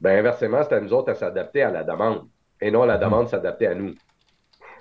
ben 0.00 0.18
inversement, 0.18 0.60
c'est 0.64 0.74
à 0.74 0.80
nous 0.80 0.92
autres 0.92 1.12
à 1.12 1.14
s'adapter 1.14 1.62
à 1.62 1.70
la 1.70 1.84
demande 1.84 2.28
et 2.60 2.72
non 2.72 2.84
la 2.84 2.98
demande 2.98 3.28
s'adapter 3.28 3.68
à 3.68 3.74
nous. 3.76 3.94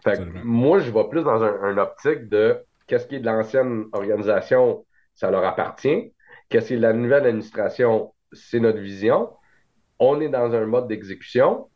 Fait 0.03 0.19
moi, 0.43 0.79
je 0.79 0.89
vais 0.91 1.07
plus 1.07 1.23
dans 1.23 1.43
un, 1.43 1.77
optique 1.77 2.27
de 2.29 2.65
qu'est-ce 2.87 3.05
qui 3.05 3.17
est 3.17 3.19
de 3.19 3.27
l'ancienne 3.27 3.85
organisation, 3.93 4.83
ça 5.13 5.29
leur 5.29 5.45
appartient. 5.45 6.15
Qu'est-ce 6.49 6.69
qui 6.69 6.73
est 6.73 6.77
de 6.77 6.81
la 6.81 6.93
nouvelle 6.93 7.27
administration, 7.27 8.11
c'est 8.31 8.59
notre 8.59 8.79
vision. 8.79 9.29
On 9.99 10.19
est 10.19 10.29
dans 10.29 10.51
un 10.55 10.65
mode 10.65 10.87
d'exécution 10.87 11.69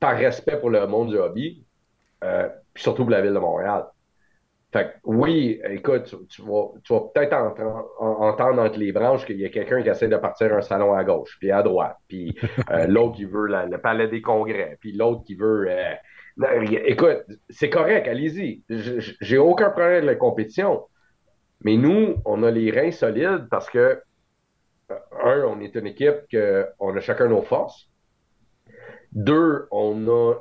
par 0.00 0.16
respect 0.16 0.58
pour 0.58 0.70
le 0.70 0.86
monde 0.86 1.10
du 1.10 1.18
hobby, 1.18 1.66
euh, 2.24 2.48
puis 2.72 2.82
surtout 2.82 3.02
pour 3.02 3.10
la 3.10 3.20
ville 3.20 3.34
de 3.34 3.38
Montréal. 3.38 3.84
Fait 4.70 4.96
oui, 5.04 5.60
écoute, 5.70 6.14
tu, 6.28 6.42
vas, 6.42 6.68
peut-être 7.14 7.32
entendre, 7.32 8.60
entre 8.60 8.78
les 8.78 8.92
branches 8.92 9.24
qu'il 9.24 9.40
y 9.40 9.46
a 9.46 9.48
quelqu'un 9.48 9.82
qui 9.82 9.88
essaie 9.88 10.08
de 10.08 10.16
partir 10.16 10.54
un 10.54 10.60
salon 10.60 10.92
à 10.92 11.04
gauche, 11.04 11.38
puis 11.40 11.50
à 11.50 11.62
droite, 11.62 11.96
puis 12.06 12.38
euh, 12.70 12.86
l'autre 12.86 13.16
qui 13.16 13.24
veut 13.24 13.46
le 13.46 13.78
palais 13.78 14.08
des 14.08 14.20
congrès, 14.20 14.76
puis 14.80 14.92
l'autre 14.92 15.24
qui 15.24 15.36
veut. 15.36 15.68
Euh, 15.70 15.94
écoute, 16.84 17.24
c'est 17.48 17.70
correct, 17.70 18.06
allez-y. 18.08 18.62
J'ai 18.68 19.38
aucun 19.38 19.70
problème 19.70 19.92
avec 19.92 20.04
la 20.04 20.14
compétition. 20.16 20.84
Mais 21.62 21.76
nous, 21.76 22.16
on 22.26 22.42
a 22.42 22.50
les 22.50 22.70
reins 22.70 22.92
solides 22.92 23.48
parce 23.50 23.70
que, 23.70 24.00
un, 24.90 25.44
on 25.44 25.60
est 25.60 25.74
une 25.74 25.86
équipe 25.86 26.26
qu'on 26.30 26.94
a 26.94 27.00
chacun 27.00 27.28
nos 27.28 27.42
forces. 27.42 27.88
Deux, 29.12 29.66
on 29.70 30.06
a 30.06 30.34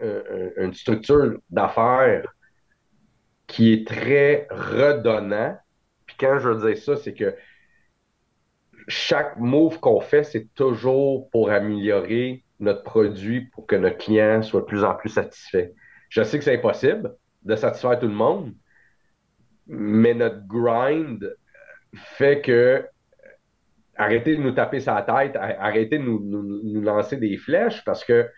une 0.58 0.74
structure 0.74 1.40
d'affaires 1.50 2.28
qui 3.48 3.74
est 3.74 3.88
très 3.88 4.48
redonnant. 4.52 5.58
Puis 6.06 6.18
quand 6.20 6.38
je 6.40 6.50
veux 6.50 6.68
dire 6.68 6.78
ça, 6.78 6.98
c'est 6.98 7.14
que 7.14 7.36
chaque 8.88 9.38
move 9.38 9.80
qu'on 9.80 10.00
fait, 10.00 10.24
c'est 10.24 10.54
toujours 10.54 11.30
pour 11.32 11.50
améliorer 11.50 12.44
notre 12.60 12.84
produit 12.84 13.42
pour 13.42 13.66
que 13.66 13.76
notre 13.76 13.98
client 13.98 14.42
soit 14.42 14.62
de 14.62 14.66
plus 14.66 14.84
en 14.84 14.96
plus 14.96 15.10
satisfait. 15.10 15.74
Je 16.10 16.24
sais 16.24 16.38
que 16.38 16.44
c'est 16.44 16.56
impossible 16.56 17.14
de 17.44 17.56
satisfaire 17.56 18.00
tout 18.00 18.08
le 18.08 18.14
monde, 18.14 18.54
mais 19.68 20.14
notre 20.14 20.46
grind 20.48 21.36
fait 21.94 22.42
que 22.42 22.86
arrêtez 23.96 24.36
de 24.36 24.42
nous 24.42 24.52
taper 24.52 24.80
sa 24.80 25.02
tête, 25.02 25.36
arrêtez 25.36 25.98
de 25.98 26.04
nous, 26.04 26.82
lancer 26.82 27.18
des 27.18 27.38
flèches 27.38 27.84
parce 27.84 28.04
que 28.06 28.30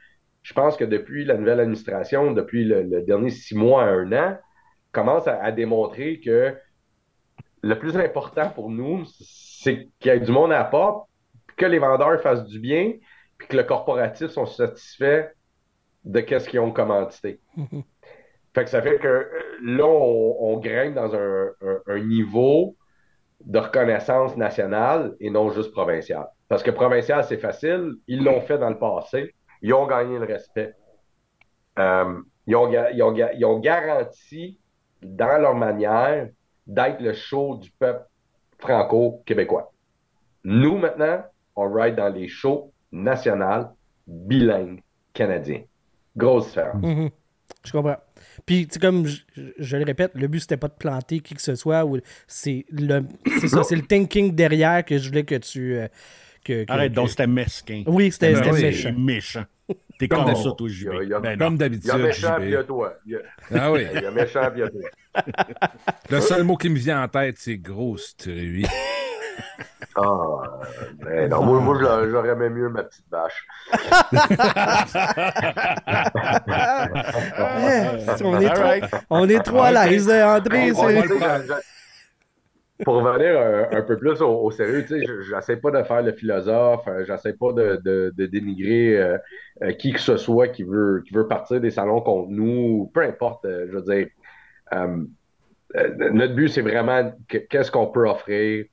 je 0.41 0.54
pense 0.54 0.78
que 0.78 0.86
depuis 0.86 1.26
la 1.26 1.36
nouvelle 1.36 1.60
administration, 1.60 2.32
depuis 2.32 2.63
le 2.63 3.02
dernier 3.02 3.30
six 3.30 3.56
mois 3.56 3.84
à 3.84 3.89
un 3.89 4.12
an, 4.13 4.38
commence 4.91 5.28
à, 5.28 5.52
démontrer 5.52 6.19
que 6.19 6.56
le 7.62 7.80
plus 7.80 7.97
important 7.97 8.49
pour 8.49 8.69
nous, 8.69 9.04
c'est 9.06 9.88
qu'il 9.99 10.12
y 10.12 10.15
ait 10.15 10.19
du 10.19 10.32
monde 10.32 10.52
à 10.52 10.63
part, 10.63 11.08
que 11.58 11.65
les 11.65 11.80
vendeurs 11.80 12.21
fassent 12.21 12.45
du 12.45 12.60
bien, 12.60 12.93
puis 13.38 13.47
que 13.47 13.58
le 13.58 13.63
corporatif 13.63 14.30
soit 14.30 14.47
satisfait 14.47 15.32
de 16.06 16.19
qu'est-ce 16.21 16.49
qu'ils 16.49 16.60
ont 16.60 16.71
commandité. 16.71 17.39
Mhm. 17.58 17.84
Fait 18.54 18.63
que 18.63 18.69
ça 18.69 18.82
fait 18.82 18.97
que 18.97 19.08
euh, 19.08 19.25
là, 19.62 19.86
on, 19.86 20.58
grimpe 20.60 20.95
dans 20.95 21.13
un, 21.15 21.99
niveau 21.99 22.75
de 23.45 23.60
reconnaissance 23.60 24.36
nationale 24.36 25.15
et 25.19 25.30
non 25.30 25.52
juste 25.52 25.71
provincial. 25.71 26.28
Parce 26.47 26.63
que 26.63 26.71
provincial, 26.71 27.23
c'est 27.23 27.38
facile. 27.38 27.93
Ils 28.08 28.23
l'ont 28.23 28.41
fait 28.41 28.58
dans 28.58 28.69
le 28.69 28.80
passé. 28.80 29.36
Ils 29.62 29.73
ont 29.73 29.86
gagné 29.86 30.17
le 30.17 30.25
respect. 30.25 30.73
Euh, 31.78 32.19
ils, 32.47 32.56
ont, 32.56 32.69
ils, 32.71 33.45
ont, 33.45 33.60
garanti 33.60 34.59
dans 35.02 35.42
leur 35.42 35.56
manière 35.56 36.30
d'être 36.68 37.02
le 37.02 37.14
show 37.14 37.58
du 37.58 37.72
peuple 37.72 38.06
franco-québécois. 38.60 39.72
Nous, 40.44 40.78
maintenant, 40.78 41.24
on 41.56 41.72
ride 41.72 41.96
dans 41.96 42.10
les 42.10 42.28
shows 42.28 42.72
nationaux 42.92 43.68
bilingues 44.08 44.82
canadiens. 45.14 45.62
Grosse 46.16 46.48
différence. 46.48 46.84
Mhm. 46.84 47.10
Je 47.66 47.72
comprends. 47.72 47.98
Puis, 48.46 48.68
comme 48.68 49.06
je, 49.06 49.78
le 49.78 49.86
répète, 49.86 50.12
le 50.16 50.28
but, 50.28 50.40
c'était 50.40 50.58
pas 50.58 50.68
de 50.68 50.74
planter 50.74 51.20
qui 51.20 51.36
que 51.36 51.42
ce 51.42 51.56
soit. 51.56 51.86
C'est 52.28 52.66
le, 52.72 53.04
ça, 53.48 53.64
c'est 53.64 53.76
le 53.76 53.82
thinking 53.82 54.34
derrière 54.34 54.86
que 54.86 54.98
je 54.98 55.10
voulais 55.10 55.24
que 55.24 55.36
tu. 55.36 55.76
Euh, 55.76 55.88
que, 56.44 56.66
Arrête, 56.70 56.94
donc 56.94 57.10
c'était 57.10 57.28
mesquin. 57.28 57.84
Oui, 57.86 58.12
c'était 58.12 58.34
ben 58.34 58.54
méchant. 58.54 58.94
méchant. 58.98 59.46
T'es 60.00 60.08
comme 60.08 60.34
ça, 60.34 60.52
toi, 60.58 60.68
JB. 60.70 61.22
Ben 61.22 61.38
comme 61.38 61.58
d'habitude. 61.58 61.92
Il 61.94 62.00
y 62.00 62.02
a 62.02 62.08
méchant, 62.08 62.36
puis 62.38 62.46
il 62.46 62.52
y 62.52 62.56
a 62.56 62.64
toi. 62.64 62.94
Ah 63.54 63.72
oui. 63.72 63.86
Il 63.94 64.02
y 64.02 64.06
a 64.06 64.12
méchant, 64.12 64.50
puis 64.50 64.62
il 64.62 64.64
y 64.64 64.64
a 64.64 64.70
toi. 64.70 64.90
Le 66.10 66.22
seul 66.22 66.44
mot 66.44 66.56
qui 66.56 66.70
me 66.70 66.78
vient 66.78 67.04
en 67.04 67.08
tête, 67.10 67.36
c'est 67.38 67.58
grosse 67.58 68.16
truie. 68.16 68.66
Ah, 69.96 70.62
mais 71.00 71.28
non, 71.28 71.44
moi, 71.44 71.60
moi 71.60 72.08
j'aurais 72.10 72.36
même 72.36 72.54
mieux 72.54 72.70
ma 72.70 72.84
petite 72.84 73.06
vache. 73.12 73.46
on, 78.22 78.40
est 78.40 78.54
trop, 78.54 79.00
on 79.10 79.28
est 79.28 79.40
trop 79.40 79.64
à 79.64 79.72
l'aise, 79.72 80.10
André 80.10 80.72
pour 82.86 82.96
revenir 82.96 83.38
un, 83.72 83.82
peu 83.82 83.98
plus 83.98 84.22
au, 84.22 84.50
sérieux, 84.52 84.86
tu 84.86 85.00
sais, 85.00 85.06
j'essaie 85.30 85.58
pas 85.58 85.72
de 85.72 85.84
faire 85.84 86.02
le 86.02 86.13
philosophe, 86.13 86.88
euh, 86.88 87.04
j'essaie 87.06 87.34
pas 87.34 87.52
de, 87.52 88.13
dénigrer 88.15 88.98
euh, 88.98 89.18
euh, 89.63 89.74
qui 89.74 89.92
que 89.92 90.00
ce 90.00 90.15
soit 90.15 90.48
qui 90.48 90.63
veut, 90.63 91.04
qui 91.06 91.13
veut 91.13 91.28
partir 91.28 91.60
des 91.60 91.72
salons 91.72 92.00
contre 92.00 92.30
nous, 92.30 92.89
peu 92.94 93.02
importe, 93.02 93.46
je 93.46 93.78
veux 93.78 93.82
dire. 93.82 94.08
notre 95.76 96.34
but, 96.34 96.48
c'est 96.48 96.62
vraiment 96.62 97.13
qu'est-ce 97.28 97.70
qu'on 97.70 97.88
peut 97.88 98.08
offrir 98.08 98.65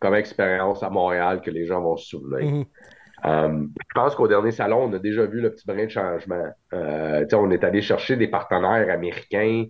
comme 0.00 0.14
expérience 0.14 0.82
à 0.82 0.90
Montréal 0.90 1.40
que 1.40 1.50
les 1.50 1.66
gens 1.66 1.80
vont 1.80 1.96
se 1.96 2.08
souvenir. 2.08 2.64
Mm-hmm. 3.22 3.68
je 3.78 3.94
pense 3.94 4.16
qu'au 4.16 4.26
dernier 4.26 4.50
salon, 4.50 4.88
on 4.90 4.92
a 4.94 4.98
déjà 4.98 5.26
vu 5.26 5.40
le 5.40 5.52
petit 5.52 5.66
brin 5.66 5.84
de 5.84 5.90
changement. 5.90 6.48
on 6.72 7.50
est 7.52 7.62
allé 7.62 7.80
chercher 7.80 8.16
des 8.16 8.26
partenaires 8.26 8.92
américains, 8.92 9.66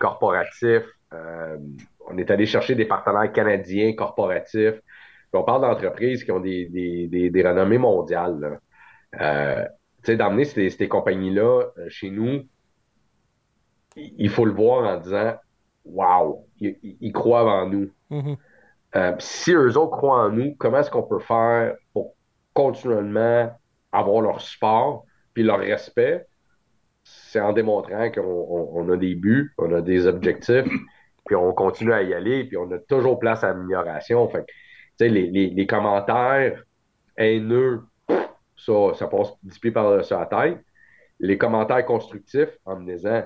corporatifs, 0.00 0.88
on 2.08 2.18
est 2.18 2.30
allé 2.30 2.46
chercher 2.46 2.74
des 2.74 2.84
partenaires 2.84 3.32
canadiens, 3.32 3.92
corporatifs. 3.94 4.80
on 5.32 5.42
parle 5.42 5.62
d'entreprises 5.62 6.24
qui 6.24 6.32
ont 6.32 6.40
des, 6.40 6.66
des, 6.68 7.42
renommées 7.42 7.78
mondiales. 7.78 8.60
Euh, 9.20 9.64
tu 10.02 10.12
sais, 10.12 10.16
d'amener 10.16 10.44
ces, 10.44 10.88
compagnies-là 10.88 11.62
euh, 11.78 11.88
chez 11.88 12.10
nous, 12.10 12.42
il 13.96 14.28
faut 14.28 14.44
le 14.44 14.52
voir 14.52 14.86
en 14.86 15.00
disant 15.00 15.34
Wow, 15.84 16.46
ils, 16.60 17.12
croient 17.12 17.44
en 17.44 17.68
nous. 17.68 17.90
Mm-hmm. 18.10 18.36
Euh, 18.96 19.14
si 19.18 19.52
eux 19.52 19.76
autres 19.76 19.96
croient 19.96 20.24
en 20.24 20.30
nous, 20.30 20.54
comment 20.56 20.78
est-ce 20.78 20.90
qu'on 20.90 21.02
peut 21.02 21.20
faire 21.20 21.76
pour 21.92 22.14
continuellement 22.52 23.56
avoir 23.92 24.20
leur 24.22 24.40
support 24.40 25.04
puis 25.32 25.44
leur 25.44 25.60
respect? 25.60 26.26
C'est 27.04 27.40
en 27.40 27.52
démontrant 27.52 28.10
qu'on 28.10 28.88
a 28.90 28.96
des 28.96 29.14
buts, 29.14 29.54
on 29.58 29.72
a 29.72 29.80
des 29.80 30.08
objectifs, 30.08 30.66
puis 31.26 31.36
on 31.36 31.52
continue 31.52 31.92
à 31.92 32.02
y 32.02 32.14
aller, 32.14 32.44
puis 32.44 32.56
on 32.56 32.70
a 32.70 32.78
toujours 32.78 33.18
place 33.18 33.44
à 33.44 33.50
amélioration. 33.50 34.28
Fait 34.28 34.46
les, 35.00 35.26
les, 35.26 35.50
les, 35.50 35.66
commentaires 35.66 36.62
haineux, 37.18 37.82
ça, 38.56 38.94
ça 38.94 39.08
passe 39.08 39.32
dix 39.42 39.58
pieds 39.58 39.72
par-dessus 39.72 40.14
la 40.14 40.26
tête. 40.26 40.58
Les 41.18 41.36
commentaires 41.36 41.84
constructifs, 41.84 42.56
en 42.64 42.76
me 42.76 42.92
disant, 42.92 43.24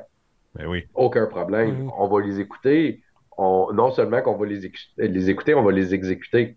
ben 0.54 0.66
oui. 0.66 0.84
aucun 0.94 1.26
problème, 1.26 1.86
mm-hmm. 1.86 1.94
on 1.98 2.08
va 2.08 2.20
les 2.22 2.40
écouter. 2.40 3.02
On, 3.36 3.72
non 3.72 3.90
seulement 3.90 4.22
qu'on 4.22 4.36
va 4.36 4.46
les, 4.46 4.72
les, 4.96 5.30
écouter, 5.30 5.54
on 5.54 5.62
va 5.62 5.72
les 5.72 5.94
exécuter 5.94 6.56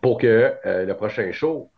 pour 0.00 0.18
que 0.18 0.54
euh, 0.64 0.84
le 0.84 0.94
prochain 0.94 1.30
show, 1.32 1.70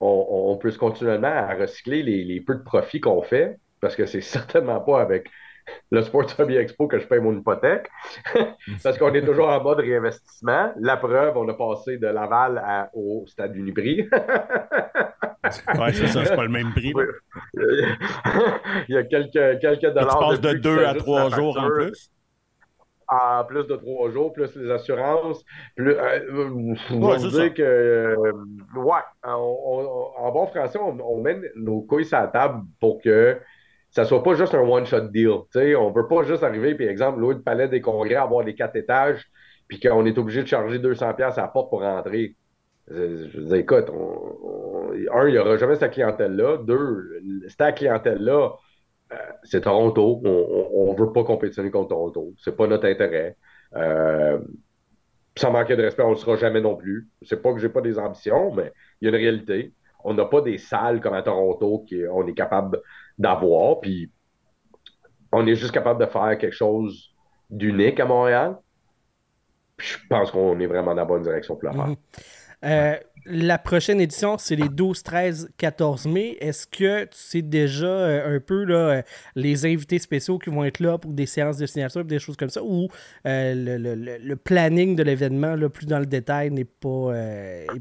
on, 0.00 0.26
on, 0.50 0.56
puisse 0.56 0.76
continuellement 0.76 1.28
à 1.28 1.54
recycler 1.54 2.02
les, 2.02 2.24
les 2.24 2.40
peu 2.40 2.56
de 2.56 2.62
profits 2.62 3.00
qu'on 3.00 3.22
fait, 3.22 3.58
parce 3.80 3.96
que 3.96 4.06
c'est 4.06 4.20
certainement 4.22 4.80
pas 4.80 5.00
avec 5.00 5.28
le 5.90 6.02
Sports 6.02 6.38
Hobby 6.38 6.56
Expo 6.56 6.86
que 6.88 6.98
je 6.98 7.06
paye 7.06 7.20
mon 7.20 7.36
hypothèque. 7.36 7.88
Parce 8.82 8.98
qu'on 8.98 9.12
est 9.14 9.24
toujours 9.24 9.48
en 9.48 9.62
mode 9.62 9.80
réinvestissement. 9.80 10.72
La 10.80 10.96
preuve, 10.96 11.36
on 11.36 11.48
a 11.48 11.54
passé 11.54 11.98
de 11.98 12.06
Laval 12.06 12.62
au 12.94 13.24
stade 13.26 13.54
Unibri. 13.56 14.08
ouais, 14.12 15.92
c'est 15.92 16.06
ça, 16.06 16.24
c'est 16.24 16.36
pas 16.36 16.44
le 16.44 16.48
même 16.48 16.72
prix. 16.72 16.92
Il 17.54 18.94
y 18.94 18.96
a 18.96 19.04
quelques, 19.04 19.60
quelques 19.60 19.94
dollars. 19.94 20.18
tu 20.18 20.24
passes 20.24 20.40
de, 20.40 20.52
deux 20.58 20.84
à 20.84 20.94
trois 20.94 21.30
jours 21.30 21.58
en 21.58 21.68
plus? 21.68 22.10
En 23.08 23.44
plus 23.44 23.66
de 23.66 23.76
trois 23.76 24.10
jours, 24.10 24.32
plus 24.32 24.56
les 24.56 24.70
assurances. 24.70 25.44
Plus, 25.76 25.94
euh, 25.94 27.28
dire 27.28 27.52
que, 27.52 27.62
euh, 27.62 28.32
ouais, 28.74 29.02
en 29.22 30.32
bon 30.32 30.46
français, 30.46 30.78
on, 30.80 30.98
on 30.98 31.20
met 31.20 31.38
nos 31.54 31.82
couilles 31.82 32.06
sur 32.06 32.16
la 32.16 32.28
table 32.28 32.62
pour 32.80 33.02
que 33.02 33.38
ça 33.92 34.04
soit 34.06 34.22
pas 34.24 34.34
juste 34.34 34.54
un 34.54 34.60
one-shot 34.62 35.08
deal. 35.10 35.32
sais, 35.52 35.74
on 35.76 35.92
veut 35.92 36.08
pas 36.08 36.24
juste 36.24 36.42
arriver, 36.42 36.74
puis 36.74 36.86
exemple, 36.86 37.20
louer 37.20 37.34
le 37.36 37.42
palais 37.42 37.68
des 37.68 37.80
congrès, 37.80 38.16
avoir 38.16 38.44
les 38.44 38.54
quatre 38.54 38.76
étages, 38.76 39.24
puis 39.68 39.80
qu'on 39.80 40.06
est 40.06 40.18
obligé 40.18 40.42
de 40.42 40.48
charger 40.48 40.78
200$ 40.80 41.38
à 41.38 41.42
la 41.42 41.48
porte 41.48 41.70
pour 41.70 41.82
rentrer. 41.82 42.36
Je, 42.88 43.40
dire, 43.40 43.54
écoute, 43.56 43.90
on- 43.90 44.38
on- 44.44 44.92
un, 45.12 45.28
il 45.28 45.32
n'y 45.32 45.38
aura 45.38 45.56
jamais 45.58 45.76
cette 45.76 45.92
clientèle-là. 45.92 46.58
Deux, 46.58 47.20
cette 47.48 47.76
clientèle-là, 47.76 48.52
euh, 49.12 49.16
c'est 49.44 49.62
Toronto. 49.62 50.22
On 50.24 50.92
ne 50.94 50.98
veut 50.98 51.12
pas 51.12 51.24
compétitionner 51.24 51.70
contre 51.70 51.90
Toronto. 51.90 52.34
C'est 52.38 52.56
pas 52.56 52.66
notre 52.68 52.86
intérêt. 52.88 53.36
Euh, 53.76 54.38
sans 55.36 55.50
manquer 55.50 55.76
de 55.76 55.82
respect, 55.82 56.02
on 56.02 56.10
ne 56.10 56.14
le 56.14 56.18
sera 56.20 56.36
jamais 56.36 56.60
non 56.60 56.76
plus. 56.76 57.08
C'est 57.22 57.40
pas 57.40 57.52
que 57.52 57.58
j'ai 57.58 57.68
pas 57.70 57.80
des 57.80 57.98
ambitions, 57.98 58.52
mais 58.54 58.72
il 59.00 59.06
y 59.06 59.08
a 59.08 59.10
une 59.16 59.22
réalité. 59.22 59.74
On 60.04 60.14
n'a 60.14 60.24
pas 60.26 60.40
des 60.42 60.58
salles 60.58 61.00
comme 61.00 61.14
à 61.14 61.22
Toronto 61.22 61.86
qu'on 61.88 62.26
est 62.26 62.34
capable 62.34 62.80
d'avoir. 63.18 63.80
Puis 63.80 64.10
on 65.32 65.46
est 65.46 65.54
juste 65.54 65.72
capable 65.72 66.00
de 66.04 66.10
faire 66.10 66.36
quelque 66.38 66.54
chose 66.54 67.14
d'unique 67.50 68.00
à 68.00 68.04
Montréal. 68.04 68.56
Puis 69.76 69.88
je 69.88 69.98
pense 70.08 70.30
qu'on 70.30 70.58
est 70.60 70.66
vraiment 70.66 70.90
dans 70.90 71.02
la 71.02 71.04
bonne 71.04 71.22
direction 71.22 71.56
pour 71.56 71.70
le 71.70 71.74
faire. 71.74 71.86
Mhm. 71.86 71.96
Euh, 72.64 72.96
la 73.24 73.58
prochaine 73.58 74.00
édition, 74.00 74.36
c'est 74.38 74.56
les 74.56 74.68
12, 74.68 75.02
13, 75.02 75.50
14 75.56 76.06
mai. 76.06 76.36
Est-ce 76.40 76.66
que 76.66 77.04
tu 77.04 77.10
sais 77.12 77.42
déjà 77.42 77.86
euh, 77.86 78.36
un 78.36 78.40
peu 78.40 78.64
là, 78.64 78.76
euh, 78.76 79.02
les 79.36 79.64
invités 79.66 79.98
spéciaux 79.98 80.38
qui 80.38 80.50
vont 80.50 80.64
être 80.64 80.80
là 80.80 80.98
pour 80.98 81.12
des 81.12 81.26
séances 81.26 81.56
de 81.58 81.66
signature, 81.66 82.04
des 82.04 82.18
choses 82.18 82.36
comme 82.36 82.50
ça, 82.50 82.62
ou 82.64 82.88
euh, 83.26 83.54
le, 83.54 83.76
le- 83.94 84.18
le- 84.18 84.36
planning 84.36 84.96
de 84.96 85.02
l'événement, 85.02 85.56
plus 85.68 85.86
dans 85.86 85.98
le 86.00 86.06
détail, 86.06 86.50
n'est 86.50 86.64
pas, 86.64 87.12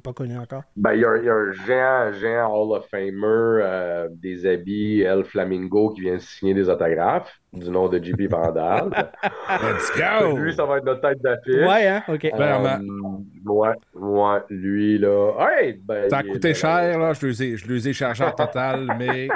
pas 0.03 0.13
connu 0.13 0.37
encore? 0.37 0.63
Ben, 0.75 0.93
il 0.93 1.01
y, 1.01 1.05
un- 1.05 1.17
il 1.17 1.25
y 1.25 1.29
a 1.29 1.33
un 1.33 1.51
géant, 1.51 2.13
géant 2.19 2.53
Hall 2.53 2.77
of 2.77 2.87
Famer 2.89 4.07
des 4.11 4.45
habits 4.45 5.01
El 5.01 5.23
Flamingo 5.23 5.89
qui 5.89 6.01
vient 6.01 6.19
signer 6.19 6.53
des 6.53 6.69
autographes 6.69 7.40
du 7.53 7.69
nom 7.69 7.89
de 7.89 7.97
JP 8.01 8.29
Vandal. 8.29 8.89
Let's 9.49 9.91
go! 9.97 10.37
Lui, 10.37 10.53
ça 10.53 10.65
va 10.65 10.77
être 10.77 10.85
notre 10.85 11.01
tête 11.01 11.21
d'affiche. 11.21 11.67
Ouais, 11.67 11.87
hein? 11.87 12.03
OK. 12.07 12.19
Clairement. 12.31 12.79
Euh, 12.79 13.51
ouais, 13.51 13.75
ouais, 13.93 14.39
lui, 14.49 14.97
là. 14.97 15.33
Hey, 15.49 15.73
ben, 15.83 16.09
Ça 16.09 16.19
a 16.19 16.23
coûté 16.23 16.49
là. 16.49 16.53
cher, 16.53 16.99
là. 16.99 17.13
Je 17.13 17.27
les 17.27 17.43
ai, 17.43 17.57
je 17.57 17.67
les 17.67 17.89
ai 17.89 17.93
chargés 17.93 18.23
en 18.23 18.31
total, 18.31 18.87
mais 18.99 19.27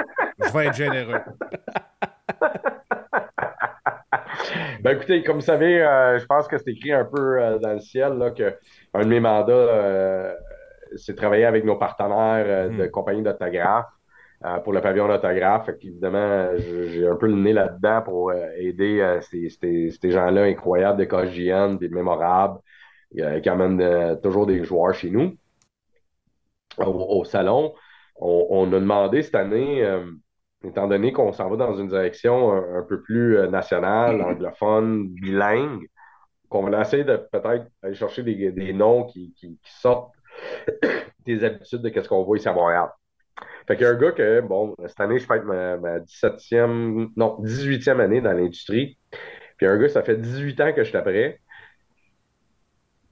je 0.42 0.52
vais 0.52 0.66
être 0.66 0.74
généreux. 0.76 1.20
Ben 4.82 4.96
écoutez, 4.96 5.22
comme 5.24 5.36
vous 5.36 5.42
savez, 5.42 5.82
euh, 5.82 6.18
je 6.18 6.26
pense 6.26 6.46
que 6.46 6.58
c'est 6.58 6.70
écrit 6.70 6.92
un 6.92 7.04
peu 7.04 7.42
euh, 7.42 7.58
dans 7.58 7.72
le 7.72 7.80
ciel 7.80 8.12
là, 8.18 8.30
que 8.30 8.54
un 8.94 9.00
de 9.02 9.08
mes 9.08 9.18
mandats, 9.18 9.52
euh, 9.52 10.32
c'est 10.94 11.16
travailler 11.16 11.44
avec 11.44 11.64
nos 11.64 11.76
partenaires 11.76 12.44
euh, 12.46 12.68
de 12.68 12.84
Mhm. 12.84 12.90
compagnies 12.90 13.22
d'autographes 13.22 13.86
euh, 13.86 13.95
pour 14.64 14.72
le 14.72 14.80
pavillon 14.80 15.08
qu'évidemment, 15.78 16.50
je- 16.56 16.88
j'ai 16.88 17.06
un 17.06 17.16
peu 17.16 17.26
le 17.26 17.34
nez 17.36 17.52
là-dedans 17.52 18.02
pour 18.02 18.30
euh, 18.30 18.48
aider 18.58 19.00
euh, 19.00 19.20
ces, 19.20 20.10
gens-là 20.10 20.42
incroyables 20.42 20.98
de 20.98 21.04
KJN, 21.04 21.78
des 21.78 21.88
mémorables, 21.88 22.60
euh, 23.18 23.40
qui 23.40 23.48
amènent 23.48 23.80
euh, 23.80 24.16
toujours 24.16 24.46
des 24.46 24.62
joueurs 24.64 24.94
chez 24.94 25.10
nous 25.10 25.36
au, 26.78 27.24
salon. 27.24 27.74
On, 28.16 28.70
a 28.72 28.80
demandé 28.80 29.22
cette 29.22 29.34
année, 29.34 29.82
euh, 29.84 30.04
étant 30.64 30.86
donné 30.86 31.12
qu'on 31.12 31.32
s'en 31.32 31.48
va 31.48 31.56
dans 31.56 31.74
une 31.76 31.88
direction 31.88 32.52
un, 32.52 32.82
peu 32.82 33.00
plus 33.02 33.38
euh, 33.38 33.48
nationale, 33.48 34.20
anglophone, 34.22 35.08
bilingue, 35.08 35.86
qu'on 36.48 36.62
va 36.68 36.80
essayer 36.80 37.04
de 37.04 37.16
peut-être 37.16 37.66
aller 37.82 37.94
chercher 37.94 38.22
des, 38.22 38.72
noms 38.72 39.04
qui 39.04 39.58
sortent 39.64 40.12
des 41.26 41.44
habitudes 41.44 41.82
de 41.82 42.02
ce 42.02 42.08
qu'on 42.08 42.22
voit 42.22 42.36
ici 42.36 42.48
à 42.48 42.52
Montréal. 42.52 42.90
Fait 43.66 43.76
qu'il 43.76 43.84
y 43.84 43.88
a 43.88 43.90
un 43.92 43.96
gars 43.96 44.12
que, 44.12 44.40
bon, 44.40 44.74
cette 44.86 45.00
année, 45.00 45.18
je 45.18 45.26
fête 45.26 45.44
ma, 45.44 45.76
ma 45.76 45.98
17e, 46.00 47.10
non, 47.16 47.36
18e 47.42 48.00
année 48.00 48.20
dans 48.20 48.32
l'industrie. 48.32 48.96
Puis 49.56 49.66
un 49.66 49.76
gars, 49.78 49.88
ça 49.88 50.02
fait 50.02 50.16
18 50.16 50.60
ans 50.60 50.72
que 50.72 50.84
je 50.84 50.96
après. 50.96 51.40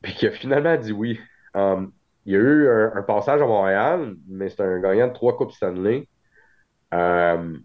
Puis 0.03 0.15
qui 0.15 0.27
a 0.27 0.31
finalement 0.31 0.77
dit 0.77 0.93
oui. 0.93 1.19
Um, 1.55 1.93
il 2.27 2.33
y 2.35 2.37
a 2.37 2.39
eu 2.41 2.69
un, 2.69 3.03
passage 3.03 3.43
à 3.43 3.47
Montréal, 3.47 4.15
mais 4.29 4.49
c'est 4.49 4.63
un 4.63 4.81
gagnant 4.81 5.09
de 5.09 5.13
trois 5.13 5.37
Coupes 5.37 5.53
Stanley. 5.53 6.09
Euh, 6.95 7.57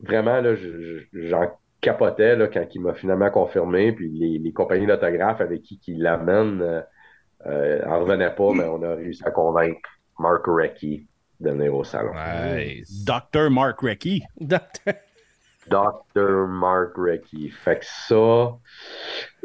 vraiment, 0.00 0.40
là, 0.40 0.54
je- 0.54 0.98
je- 1.12 1.28
j'en 1.28 1.50
capotais 1.80 2.36
là, 2.36 2.48
quand 2.48 2.64
il 2.74 2.80
m'a 2.80 2.94
finalement 2.94 3.30
confirmé. 3.30 3.92
Puis 3.92 4.08
les, 4.10 4.38
les 4.38 4.52
compagnies 4.52 4.86
d'autographes 4.86 5.40
avec 5.40 5.62
qui 5.62 5.80
il 5.88 6.02
l'amène 6.02 6.62
euh, 6.62 6.82
euh, 7.46 7.84
en 7.86 8.00
revenaient 8.00 8.34
pas, 8.34 8.52
mais 8.54 8.64
on 8.64 8.82
a 8.82 8.94
réussi 8.94 9.22
à 9.24 9.30
convaincre 9.30 9.88
Mark 10.18 10.44
Recchi 10.46 11.08
de 11.42 11.50
venir 11.50 11.74
au 11.74 11.84
salon. 11.84 12.12
Nice. 12.14 13.04
Dr. 13.04 13.50
Mark. 13.50 13.80
Docteur- 14.40 14.94
Dr. 15.68 16.46
Mark 16.48 16.92
Recchi. 16.96 17.50
Fait 17.50 17.78
que 17.78 17.84
ça, 17.84 18.58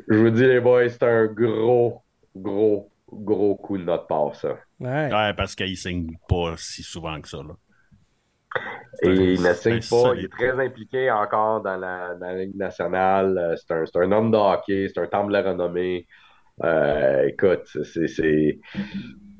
je 0.08 0.18
vous 0.18 0.30
dis 0.30 0.46
les 0.46 0.60
boys, 0.60 0.90
c'est 0.90 1.04
un 1.04 1.26
gros, 1.28 2.02
gros, 2.36 2.90
gros 3.12 3.56
coup 3.56 3.78
de 3.78 3.84
notre 3.84 4.08
part, 4.08 4.36
ça. 4.36 4.58
Ouais. 4.80 5.12
Ouais, 5.14 5.34
parce 5.36 5.56
qu'il 5.56 5.78
signe 5.78 6.18
pas 6.28 6.56
si 6.58 6.82
souvent 6.84 7.20
que 7.22 7.28
ça. 7.28 7.38
Là. 7.38 7.56
Et 9.04 9.10
il 9.34 9.42
ne 9.44 9.54
signe 9.54 9.80
pas. 9.90 10.16
Il 10.16 10.26
est 10.26 10.32
très 10.32 10.66
impliqué 10.66 11.12
encore 11.12 11.62
dans 11.62 11.78
la, 11.78 12.16
dans 12.16 12.26
la 12.28 12.36
Ligue 12.46 12.56
nationale. 12.56 13.38
Euh, 13.38 13.56
C'est 13.56 13.72
un, 13.74 13.86
c'est 13.86 14.00
un 14.00 14.12
homme 14.12 14.32
de 14.32 14.38
hockey, 14.38 14.88
c'est 14.94 15.00
un 15.00 15.08
temple 15.08 15.34
de 15.34 15.38
renommée. 15.38 16.08
Euh, 16.64 17.28
écoute, 17.28 17.62
c'est, 17.84 18.08
c'est- 18.08 18.60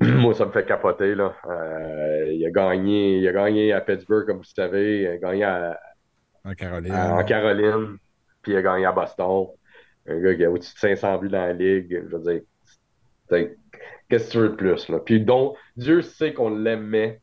moi, 0.00 0.34
ça 0.34 0.46
me 0.46 0.52
fait 0.52 0.64
capoter. 0.66 1.14
Là. 1.14 1.34
Euh, 1.50 2.32
il, 2.32 2.44
a 2.46 2.50
gagné, 2.50 3.18
il 3.18 3.28
a 3.28 3.32
gagné 3.32 3.72
à 3.72 3.80
Pittsburgh, 3.80 4.26
comme 4.26 4.38
vous 4.38 4.44
savez. 4.44 5.00
Il 5.02 5.06
a 5.08 5.16
gagné 5.18 5.44
à- 5.44 5.78
En 6.44 6.54
Caroline. 6.54 6.92
à- 6.92 7.14
en 7.16 7.24
Caroline, 7.24 7.96
puis 8.42 8.52
il 8.52 8.56
a 8.56 8.62
gagné 8.62 8.86
à 8.86 8.92
Boston. 8.92 9.46
Un 10.08 10.20
gars 10.20 10.34
qui 10.34 10.44
a 10.44 10.50
au-dessus 10.50 10.74
de 10.74 10.78
500 10.78 11.18
buts 11.18 11.28
dans 11.28 11.38
la 11.44 11.52
Ligue. 11.52 12.02
Je 12.10 12.16
veux 12.16 12.22
dire, 12.32 12.42
c'est- 13.28 13.56
qu'est-ce 14.08 14.26
que 14.28 14.32
tu 14.32 14.38
veux 14.38 14.48
de 14.50 14.54
plus? 14.54 14.88
Là? 14.88 15.00
Puis 15.04 15.20
donc, 15.20 15.56
Dieu 15.76 16.00
sait 16.02 16.32
qu'on 16.32 16.50
l'aimait 16.50 17.20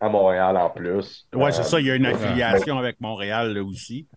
à 0.00 0.08
Montréal 0.08 0.56
en 0.56 0.70
plus. 0.70 1.28
Ouais, 1.34 1.52
c'est 1.52 1.60
Euh, 1.60 1.64
ça. 1.64 1.80
Il 1.80 1.86
y 1.86 1.90
a 1.90 1.94
une 1.94 2.06
affiliation 2.06 2.78
avec 2.78 3.00
Montréal 3.00 3.52
là, 3.54 3.62
aussi. 3.62 4.08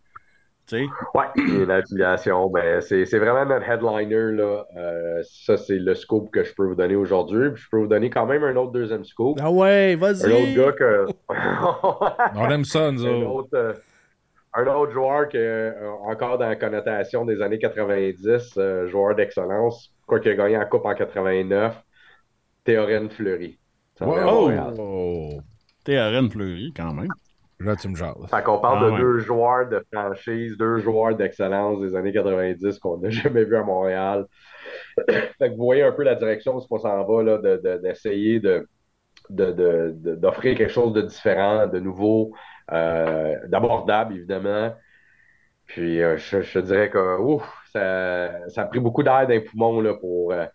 Tu 0.68 0.78
sais? 0.80 0.86
Ouais, 1.16 1.26
il 1.38 1.48
y 1.56 1.60
a 1.62 1.64
une 1.64 1.72
affiliation. 1.72 2.50
Ben, 2.50 2.82
c'est 2.82 3.06
c'est 3.06 3.20
vraiment 3.20 3.46
notre 3.46 3.70
headliner. 3.70 4.34
Là. 4.36 4.66
Euh, 4.76 5.22
ça, 5.24 5.56
c'est 5.56 5.80
le 5.80 5.96
scoop 5.96 6.30
que 6.32 6.44
je 6.44 6.54
peux 6.54 6.66
vous 6.66 6.76
donner 6.76 6.96
aujourd'hui. 6.96 7.52
Puis 7.52 7.64
je 7.64 7.70
peux 7.70 7.78
vous 7.78 7.88
donner 7.88 8.10
quand 8.10 8.26
même 8.26 8.44
un 8.44 8.56
autre 8.58 8.72
deuxième 8.74 9.06
scoop. 9.06 9.38
Ah 9.42 9.50
ouais, 9.50 9.94
Un 9.94 9.98
vas-y. 9.98 10.34
autre 10.34 10.56
gars 10.56 10.72
que. 10.74 11.06
On 12.38 12.50
aime 12.50 12.66
ça, 12.66 12.92
nous 12.92 13.06
un, 13.06 13.22
autre, 13.24 13.50
euh, 13.54 13.74
un 14.54 14.68
autre 14.68 14.92
joueur 14.92 15.30
qui 15.30 15.38
est 15.38 15.74
encore 16.06 16.38
dans 16.38 16.50
la 16.50 16.56
connotation 16.58 17.24
des 17.24 17.42
années 17.42 17.60
90, 17.60 18.54
euh, 18.58 18.88
joueur 18.90 19.16
d'excellence, 19.16 19.94
quoi 20.06 20.20
qu'il 20.20 20.32
a 20.32 20.36
gagné 20.36 20.58
la 20.58 20.66
Coupe 20.66 20.86
en 20.86 20.94
89, 20.94 21.82
Théorène 22.66 23.10
Fleury. 23.10 23.58
Wow! 24.02 25.40
Théorène 25.86 26.30
Fleury, 26.30 26.74
quand 26.76 26.94
même. 26.94 27.08
Là, 27.60 27.76
tu 27.76 27.88
me 27.90 27.96
jases. 27.96 28.16
Fait 28.30 28.44
qu'on 28.44 28.60
parle 28.60 28.80
Ah 28.80 28.86
de 28.86 28.92
ouais. 28.92 29.00
deux 29.00 29.20
joueurs 29.20 29.68
de 29.68 29.84
franchise, 29.92 30.58
deux 30.58 30.78
joueurs 30.80 31.16
d'excellence 31.16 31.80
des 31.82 31.96
années 31.96 32.14
90 32.14 32.78
qu'on 32.80 32.98
n'a 33.00 33.10
jamais 33.12 33.46
vu 33.46 33.56
à 33.56 33.64
Montréal. 33.64 34.26
fait 35.10 35.34
que 35.40 35.56
vous 35.56 35.64
voyez 35.66 35.84
un 35.84 35.92
peu 35.92 36.04
la 36.04 36.16
direction 36.16 36.58
où 36.58 36.62
on 36.70 36.78
s'en 36.80 37.04
va, 37.06 37.24
là, 37.24 37.38
de- 37.40 37.58
de- 37.64 37.78
d'essayer 37.78 38.40
de, 38.40 38.68
de- 39.30 39.52
de- 39.52 39.94
de- 39.96 40.16
d'offrir 40.16 40.58
quelque 40.58 40.72
chose 40.72 40.94
de 40.94 41.02
différent, 41.02 41.68
de 41.68 41.80
nouveau, 41.80 42.34
euh, 42.72 43.36
d'abordable, 43.48 44.16
évidemment. 44.16 44.74
Puis 45.66 46.02
euh, 46.02 46.18
je, 46.18 46.60
dirais 46.60 46.90
que 46.90 47.20
ouf, 47.20 47.44
ça, 47.74 48.48
ça 48.50 48.62
a 48.64 48.66
pris 48.66 48.80
beaucoup 48.80 49.04
d'air 49.04 49.24
dans 49.24 49.30
les 49.30 49.42
poumons 49.42 49.82
là, 49.82 49.96
pour, 49.96 50.32
euh, 50.32 50.46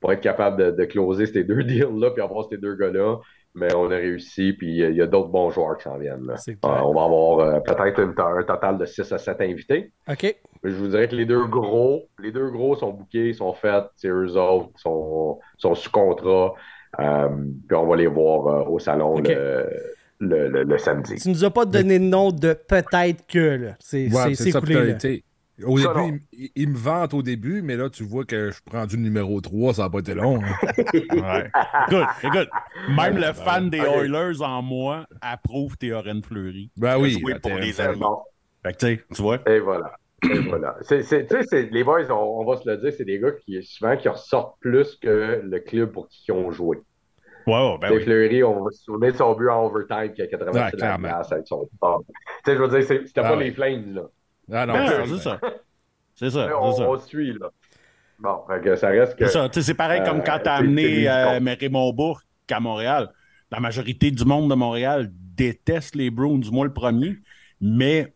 pour 0.00 0.12
être 0.12 0.20
capable 0.22 0.56
de, 0.56 0.70
de 0.70 0.84
closer 0.84 1.26
ces 1.26 1.44
deux 1.44 1.62
deals-là 1.64 2.10
puis 2.12 2.22
avoir 2.22 2.46
ces 2.48 2.58
deux 2.58 2.74
gars-là. 2.76 3.18
Mais 3.54 3.74
on 3.74 3.84
a 3.90 3.96
réussi, 3.96 4.54
puis 4.54 4.78
il 4.78 4.94
y 4.96 5.02
a 5.02 5.06
d'autres 5.06 5.28
bons 5.28 5.50
joueurs 5.50 5.76
qui 5.76 5.84
s'en 5.84 5.98
viennent. 5.98 6.26
Là. 6.26 6.36
C'est 6.38 6.52
Euh, 6.64 6.68
on 6.84 6.94
va 6.94 7.04
avoir 7.04 7.38
euh, 7.40 7.60
peut-être 7.60 8.00
un 8.00 8.42
total 8.44 8.78
de 8.78 8.86
6 8.86 9.12
à 9.12 9.18
7 9.18 9.40
invités. 9.42 9.92
OK. 10.08 10.34
Je 10.64 10.74
vous 10.74 10.88
dirais 10.88 11.06
que 11.08 11.14
les 11.16 11.26
deux 11.26 11.44
gros, 11.46 12.08
les 12.22 12.32
deux 12.32 12.48
gros 12.50 12.76
sont 12.76 12.92
bookés, 12.92 13.34
sont 13.34 13.52
faits, 13.52 13.84
c'est 13.96 14.08
eux 14.08 14.36
autres, 14.38 14.70
sont, 14.76 15.38
sont 15.58 15.74
sous 15.74 15.90
contrat. 15.90 16.54
Euh, 17.00 17.28
puis 17.68 17.76
on 17.76 17.86
va 17.86 17.96
les 17.96 18.06
voir 18.06 18.46
euh, 18.46 18.64
au 18.70 18.78
salon 18.78 19.16
le, 19.34 19.66
le, 20.20 20.48
le- 20.48 20.62
le 20.62 20.78
samedi. 20.78 21.16
Tu 21.16 21.28
nous 21.28 21.44
as 21.44 21.50
pas 21.50 21.64
donné 21.66 21.98
de 21.98 22.04
nom 22.04 22.30
de 22.30 22.54
peut-être 22.54 23.26
que, 23.26 23.56
là. 23.56 23.76
C'est 23.80 24.04
Ouais, 24.14 24.34
coulé, 24.60 24.74
là. 24.92 24.94
Au 25.64 25.78
Ça, 25.78 25.92
début, 25.94 26.22
il, 26.32 26.50
il 26.56 26.68
me 26.70 26.76
vante 26.76 27.14
au 27.14 27.22
début, 27.22 27.60
mais 27.62 27.76
là, 27.76 27.90
tu 27.90 28.04
vois 28.04 28.24
que 28.24 28.46
je 28.50 28.52
suis 28.54 28.62
rendu 28.72 28.96
le 28.96 29.02
numéro 29.02 29.40
3, 29.40 29.74
ça 29.74 29.82
n'a 29.82 29.90
pas 29.90 29.98
été 30.00 30.14
long. 30.14 30.40
hein. 30.42 30.54
Ouais. 30.94 31.50
écoute, 31.88 32.08
écoute, 32.24 32.48
même 32.96 33.16
le 33.18 33.32
fan 33.32 33.68
des. 33.70 33.78
Oilers 33.82 34.40
en 34.42 34.62
moi 34.62 35.06
approuve 35.20 35.76
Théorène 35.76 36.22
Fleury. 36.22 36.70
Ben 36.76 36.98
oui, 36.98 37.20
pour 37.20 37.40
terre- 37.40 37.58
les 37.58 37.72
bon. 37.96 38.18
Fait 38.64 38.72
que, 38.72 38.78
tu 38.78 38.86
sais, 38.86 39.04
tu 39.14 39.22
vois. 39.22 39.38
Et 39.46 39.58
voilà. 39.58 39.92
Et 40.24 40.38
voilà. 40.38 40.76
C'est, 40.82 41.02
c'est- 41.02 41.26
tu 41.26 41.36
sais, 41.36 41.42
c'est- 41.42 41.70
les 41.72 41.84
boys, 41.84 42.10
on, 42.10 42.40
on 42.40 42.44
va 42.44 42.56
se 42.56 42.68
le 42.68 42.76
dire, 42.78 42.92
c'est 42.96 43.04
des 43.04 43.18
gars 43.18 43.32
qui 43.44 43.62
souvent 43.62 43.96
qui 43.96 44.08
ressortent 44.08 44.56
plus 44.60 44.96
que 44.96 45.42
le 45.44 45.58
club 45.60 45.92
pour 45.92 46.08
qui 46.08 46.24
ils 46.28 46.32
ont 46.32 46.50
joué. 46.50 46.78
Ouais, 47.46 47.52
ouais, 47.54 47.78
ben 47.80 47.92
oui. 47.92 48.02
Fleury, 48.04 48.44
on 48.44 48.62
va 48.64 48.70
se 48.70 48.84
souvenir 48.84 49.12
de 49.12 49.16
son 49.18 49.34
but 49.34 49.48
en 49.48 49.66
overtime 49.66 50.12
qui 50.14 50.22
a 50.22 50.28
80 50.28 50.46
Ouais, 50.52 50.52
sur 50.52 50.62
la 50.64 50.70
clairement. 50.70 51.08
glace 51.08 51.32
avec 51.32 51.46
son 51.48 51.66
sport. 51.74 52.02
Tu 52.06 52.14
sais, 52.52 52.56
je 52.56 52.62
veux 52.62 52.68
dire, 52.68 52.86
c'était 52.86 53.20
Ah 53.20 53.22
pas 53.30 53.36
ouais. 53.36 53.44
les 53.44 53.50
Flames, 53.52 53.94
là. 53.94 54.02
Ah 54.50 54.66
non, 54.66 54.74
Ben, 54.74 55.06
c'est- 55.06 55.18
ça. 55.18 55.40
C'est 56.14 56.30
ça, 56.30 56.60
on, 56.60 56.72
c'est 56.72 56.78
ça. 56.82 56.90
on 56.90 56.98
suit, 56.98 57.32
là. 57.38 57.50
Bon, 58.18 58.44
fait 58.46 58.60
que 58.62 58.76
ça 58.76 58.88
reste 58.88 59.16
que. 59.16 59.26
C'est 59.26 59.32
ça. 59.32 59.48
Tu 59.48 59.54
sais, 59.60 59.66
c'est 59.66 59.74
pareil 59.74 60.00
Euh, 60.02 60.04
comme 60.04 60.22
quand 60.22 60.38
t'as 60.42 60.56
amené 60.56 61.08
euh, 61.08 61.38
Raymond 61.58 61.92
Bourque 61.92 62.24
qu'à 62.46 62.60
Montréal. 62.60 63.10
La 63.50 63.60
majorité 63.60 64.10
du 64.10 64.24
monde 64.24 64.48
de 64.48 64.54
Montréal 64.54 65.10
déteste 65.12 65.94
les 65.96 66.10
Bruins, 66.10 66.40
moi 66.50 66.64
le 66.64 66.72
premier, 66.72 67.18
mais 67.60 68.14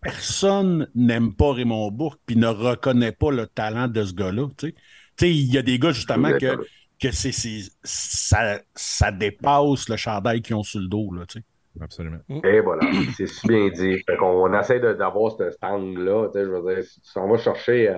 personne 0.00 0.88
n'aime 0.94 1.34
pas 1.34 1.52
Raymond 1.52 1.90
Bourque 1.90 2.20
puis 2.26 2.36
ne 2.36 2.46
reconnaît 2.46 3.12
pas 3.12 3.30
le 3.30 3.46
talent 3.46 3.88
de 3.88 4.04
ce 4.04 4.12
gars-là. 4.12 4.46
Tu 4.56 4.74
sais, 5.18 5.30
il 5.34 5.52
y 5.52 5.58
a 5.58 5.62
des 5.62 5.78
gars 5.78 5.92
justement 5.92 6.32
que, 6.38 6.58
que 7.00 7.10
c'est, 7.12 7.32
ça, 7.82 8.60
ça 8.74 9.12
dépasse 9.12 9.88
le 9.88 9.96
chandail 9.96 10.42
qu'ils 10.42 10.56
ont 10.56 10.62
sur 10.62 10.80
le 10.80 10.88
dos. 10.88 11.12
Là, 11.12 11.24
tu 11.26 11.38
sais. 11.38 11.44
Absolument. 11.80 12.18
Et 12.28 12.60
voilà, 12.60 12.82
c'est 13.16 13.26
si 13.26 13.46
bien 13.46 13.68
dit. 13.68 14.02
on 14.20 14.52
essaie 14.58 14.80
d'avoir 14.80 15.32
ce 15.32 15.44
angle-là. 15.62 16.28
Je 16.34 16.40
veux 16.40 16.74
dire, 16.74 16.84
si 16.84 17.18
on 17.18 17.28
va 17.28 17.38
chercher 17.38 17.88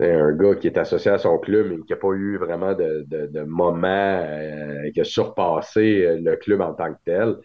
euh, 0.00 0.30
un 0.30 0.32
gars 0.32 0.54
qui 0.54 0.66
est 0.66 0.78
associé 0.78 1.10
à 1.10 1.18
son 1.18 1.38
club 1.38 1.68
mais 1.70 1.76
qui 1.84 1.92
n'a 1.92 1.96
pas 1.96 2.12
eu 2.12 2.38
vraiment 2.38 2.74
de, 2.74 3.04
de, 3.06 3.26
de 3.26 3.42
moment 3.42 4.22
euh, 4.24 4.90
qui 4.92 5.00
a 5.00 5.04
surpassé 5.04 6.04
euh, 6.04 6.18
le 6.20 6.36
club 6.36 6.60
en 6.60 6.74
tant 6.74 6.92
que 6.92 6.98
tel, 7.04 7.36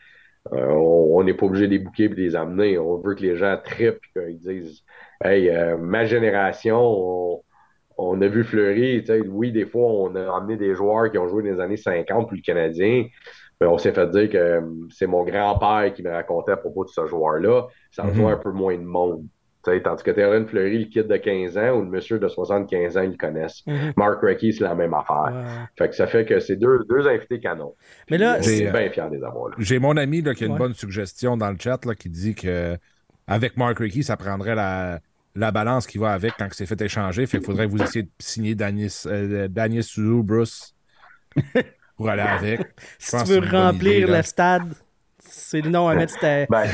on 0.51 1.23
n'est 1.23 1.33
pas 1.33 1.47
obligé 1.47 1.65
de 1.65 1.71
les 1.71 1.79
bouquer 1.79 2.03
et 2.03 2.09
de 2.09 2.15
les 2.15 2.35
amener. 2.35 2.77
On 2.77 2.99
veut 2.99 3.15
que 3.15 3.21
les 3.21 3.35
gens 3.35 3.57
trippent 3.63 4.05
qu'ils 4.13 4.37
disent 4.37 4.83
Hey, 5.23 5.51
ma 5.79 6.05
génération, 6.05 7.41
on, 7.97 8.21
a 8.21 8.27
vu 8.27 8.43
Fleury. 8.43 9.03
Oui, 9.27 9.51
des 9.51 9.65
fois, 9.65 9.87
on 9.87 10.13
a 10.13 10.35
amené 10.37 10.55
des 10.55 10.75
joueurs 10.75 11.09
qui 11.09 11.17
ont 11.17 11.27
joué 11.27 11.41
dans 11.41 11.55
les 11.55 11.59
années 11.59 11.77
50 11.77 12.27
puis 12.27 12.37
le 12.37 12.43
Canadien. 12.43 13.05
Mais 13.61 13.67
on 13.67 13.77
s'est 13.77 13.93
fait 13.93 14.09
dire 14.09 14.29
que 14.29 14.61
c'est 14.89 15.07
mon 15.07 15.23
grand-père 15.23 15.93
qui 15.93 16.03
me 16.03 16.11
racontait 16.11 16.51
à 16.51 16.57
propos 16.57 16.83
de 16.83 16.89
ce 16.89 17.05
joueur-là. 17.05 17.67
Ça 17.91 18.03
mm 18.03 18.25
un 18.25 18.37
peu 18.37 18.51
moins 18.51 18.77
de 18.77 18.83
monde. 18.83 19.25
tandis 19.63 20.03
que 20.03 20.11
Terren 20.11 20.45
Fleury, 20.45 20.79
le 20.79 20.85
kid 20.85 21.07
de 21.07 21.17
15 21.17 21.57
ans 21.57 21.77
ou 21.77 21.81
le 21.81 21.89
monsieur 21.89 22.19
de 22.19 22.27
75 22.27 22.97
ans, 22.97 23.01
ils 23.01 23.11
le 23.11 23.17
connaissent. 23.17 23.61
Mhm. 23.65 23.93
Mark 23.95 24.21
Reckie, 24.21 24.53
c'est 24.53 24.63
la 24.63 24.75
même 24.75 24.93
affaire. 24.93 25.67
Fait 25.77 25.89
que 25.89 25.95
ça 25.95 26.07
fait 26.07 26.25
que 26.25 26.39
c'est 26.39 26.57
deux, 26.57 26.79
deux 26.89 27.07
invités 27.07 27.39
canons. 27.39 27.75
Mais 28.09 28.17
là, 28.17 28.41
c'est 28.41 28.71
bien 28.71 28.89
fier 28.89 29.09
des 29.09 29.23
avoir. 29.23 29.51
J'ai 29.57 29.79
mon 29.79 29.95
ami 29.95 30.21
là, 30.21 30.33
qui 30.33 30.43
a 30.43 30.47
une 30.47 30.57
bonne 30.57 30.73
suggestion 30.73 31.37
dans 31.37 31.49
le 31.49 31.57
chat 31.57 31.83
là, 31.85 31.95
qui 31.95 32.09
dit 32.09 32.35
que 32.35 32.77
avec 33.27 33.57
Mark 33.57 33.79
Reckie, 33.79 34.03
ça 34.03 34.17
prendrait 34.17 34.55
la, 34.55 34.99
la 35.35 35.51
balance 35.51 35.87
qui 35.87 35.97
va 35.97 36.13
avec 36.13 36.33
quand 36.37 36.47
c'est 36.51 36.65
fait 36.65 36.81
échanger. 36.81 37.25
Fait 37.25 37.37
qu'il 37.37 37.45
faudrait 37.45 37.67
que 37.67 37.71
vous 37.71 37.81
essayiez 37.81 38.03
de 38.03 38.11
signer 38.19 38.55
Danis, 38.55 39.03
euh, 39.05 39.47
Bruce. 40.23 40.75
pour 41.95 42.09
aller 42.09 42.21
avec. 42.21 42.61
si 42.99 43.23
tu 43.23 43.31
veux 43.31 43.49
remplir 43.49 44.07
le 44.07 44.21
stade, 44.21 44.73
c'est 45.19 45.61
le 45.61 45.69
nom 45.69 45.87
à 45.87 45.95
mettre. 45.95 46.15
Ben, 46.21 46.69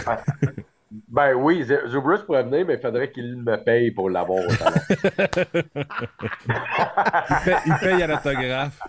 ben 1.08 1.34
oui, 1.36 1.66
Zubrus 1.88 2.22
pourrait 2.24 2.44
venir, 2.44 2.66
mais 2.68 2.74
il 2.76 2.82
faudrait 2.82 3.12
qu'il 3.12 3.38
me 3.38 3.56
paye 3.58 3.92
pour 3.92 4.10
l'avoir. 4.10 4.44
il, 7.46 7.62
il 7.66 7.76
paye 7.80 8.04
à 8.04 8.08
l'autographe. 8.08 8.80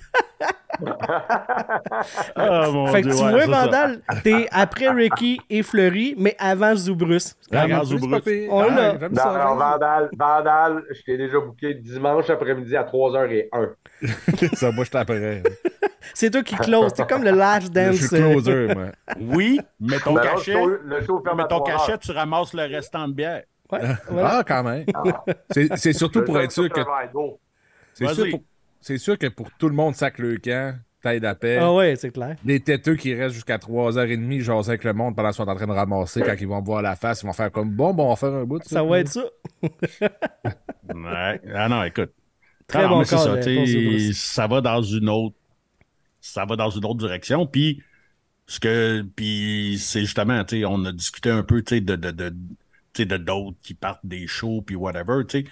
oh, 2.36 2.86
fait 2.88 3.02
que 3.02 3.08
tu 3.08 3.14
vois, 3.14 3.46
Vandal, 3.46 4.00
t'es 4.22 4.48
après 4.50 4.88
Ricky 4.88 5.40
et 5.50 5.62
Fleury, 5.62 6.14
mais 6.16 6.34
avant 6.38 6.74
Zubrus. 6.74 7.36
Avant 7.50 7.84
Zubrus. 7.84 8.22
On 8.50 8.62
l'a. 8.62 8.94
Non, 8.94 9.56
Vandal, 9.56 10.10
Vandal, 10.16 10.84
je 10.90 11.02
t'ai 11.02 11.16
déjà 11.16 11.38
booké 11.40 11.74
dimanche 11.74 12.30
après-midi 12.30 12.76
à 12.76 12.84
3h01. 12.84 13.74
Ça, 14.54 14.70
moi, 14.72 14.84
je 14.84 14.90
t'appellerai. 14.90 15.42
C'est 16.14 16.30
toi 16.30 16.42
qui 16.42 16.56
close. 16.56 16.92
C'est 16.94 17.08
comme 17.08 17.22
le 17.24 17.30
last 17.30 17.72
dance. 17.72 17.96
Je 17.96 18.06
suis 18.06 18.16
closer, 18.16 18.74
moi. 18.74 18.86
Oui, 19.20 19.60
mais 19.80 19.98
ton 19.98 20.14
cachet, 20.14 20.56
mais 20.84 21.46
ton 21.48 21.60
cachet, 21.60 21.98
tu 21.98 22.10
ramasses 22.12 22.54
le 22.54 22.62
restant 22.62 23.08
de 23.08 23.14
bière. 23.14 23.42
Ouais, 23.70 23.80
Ah, 24.18 24.42
quand 24.46 24.62
même. 24.64 24.84
Ah. 24.94 25.24
C'est 25.76 25.92
surtout 25.92 26.22
pour 26.24 26.38
être 26.40 26.52
sûr 26.52 26.68
que. 26.68 26.80
C'est 27.94 28.08
sûr, 28.08 28.26
pour... 28.30 28.40
sûr, 28.82 29.18
que 29.18 29.28
pour 29.28 29.50
tout 29.58 29.68
le 29.68 29.74
monde, 29.74 29.94
sac 29.94 30.18
le 30.18 30.36
camp, 30.36 30.78
taille 31.02 31.20
d'appel. 31.20 31.58
Ah 31.60 31.72
ouais, 31.72 31.96
c'est 31.96 32.10
clair. 32.10 32.36
Les 32.44 32.60
têteux 32.60 32.96
qui 32.96 33.14
restent 33.14 33.34
jusqu'à 33.34 33.58
3h30, 33.58 34.40
jasent 34.40 34.68
avec 34.68 34.84
le 34.84 34.92
monde 34.92 35.16
pendant 35.16 35.30
qu'ils 35.30 35.36
sont 35.36 35.48
en 35.48 35.54
train 35.54 35.66
de 35.66 35.72
ramasser. 35.72 36.22
Quand 36.22 36.36
ils 36.38 36.48
vont 36.48 36.62
voir 36.62 36.82
la 36.82 36.96
face, 36.96 37.22
ils 37.22 37.26
vont 37.26 37.32
faire 37.32 37.50
comme 37.50 37.70
bon, 37.70 37.94
bon, 37.94 38.06
on 38.06 38.10
va 38.10 38.16
faire 38.16 38.32
un 38.32 38.44
bout. 38.44 38.62
Ça, 38.64 38.82
va 38.82 39.00
être 39.00 39.08
ça. 39.08 39.24
ouais. 39.62 41.40
Ah 41.54 41.68
non, 41.68 41.84
écoute. 41.84 42.12
Très 42.66 42.88
bon 42.88 43.04
ça, 43.04 43.18
ça 44.12 44.46
va 44.46 44.60
dans 44.60 44.82
une 44.82 45.08
autre 45.08 45.36
ça 46.22 46.46
va 46.46 46.56
dans 46.56 46.70
une 46.70 46.84
autre 46.86 46.98
direction. 47.00 47.46
Puis, 47.46 47.82
ce 48.46 48.60
que, 48.60 49.02
puis 49.02 49.76
c'est 49.78 50.00
justement, 50.00 50.42
tu 50.44 50.60
sais, 50.60 50.64
on 50.64 50.84
a 50.86 50.92
discuté 50.92 51.30
un 51.30 51.42
peu, 51.42 51.62
tu 51.62 51.76
sais, 51.76 51.80
de, 51.80 51.96
de, 51.96 52.10
de, 52.10 52.32
de 53.04 53.16
d'autres 53.18 53.58
qui 53.62 53.74
partent 53.74 54.06
des 54.06 54.26
shows, 54.26 54.62
puis 54.62 54.76
whatever, 54.76 55.24
tu 55.28 55.40
sais. 55.40 55.44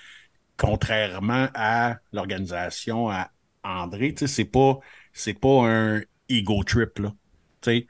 Contrairement 0.61 1.49
à 1.55 1.97
l'organisation, 2.13 3.09
à 3.09 3.31
André, 3.65 4.13
tu 4.13 4.21
sais, 4.21 4.27
c'est 4.27 4.45
pas, 4.45 4.79
c'est 5.15 5.33
pas 5.33 5.67
un 5.67 6.03
ego 6.29 6.63
trip, 6.65 6.99
là. 6.99 7.15
Tu 7.63 7.71
sais. 7.71 7.87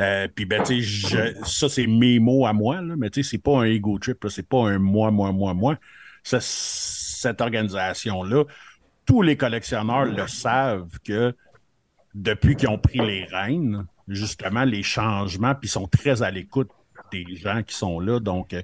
Euh, 0.00 0.28
puis 0.28 0.44
ben, 0.44 0.62
tu 0.62 0.82
sais, 0.84 1.34
ça 1.44 1.70
c'est 1.70 1.86
mes 1.86 2.18
mots 2.18 2.44
à 2.44 2.52
moi, 2.52 2.82
là, 2.82 2.94
mais 2.94 3.08
tu 3.08 3.22
sais, 3.22 3.30
c'est 3.30 3.42
pas 3.42 3.60
un 3.60 3.64
ego 3.64 3.98
trip, 3.98 4.26
c'est 4.28 4.46
pas 4.46 4.68
un 4.68 4.78
moi, 4.78 5.10
moi, 5.10 5.32
moi, 5.32 5.54
moi. 5.54 5.78
cette 6.22 7.40
organisation-là, 7.40 8.44
tous 9.06 9.22
les 9.22 9.38
collectionneurs 9.38 10.04
le 10.04 10.26
savent 10.26 10.98
que 11.02 11.34
depuis 12.14 12.54
qu'ils 12.54 12.68
ont 12.68 12.78
pris 12.78 12.98
les 12.98 13.24
rênes, 13.24 13.86
justement, 14.08 14.64
les 14.64 14.82
changements, 14.82 15.54
puis 15.54 15.70
sont 15.70 15.88
très 15.88 16.20
à 16.20 16.30
l'écoute 16.30 16.70
des 17.10 17.36
gens 17.36 17.62
qui 17.62 17.74
sont 17.74 18.00
là. 18.00 18.20
Donc, 18.20 18.52
euh, 18.52 18.62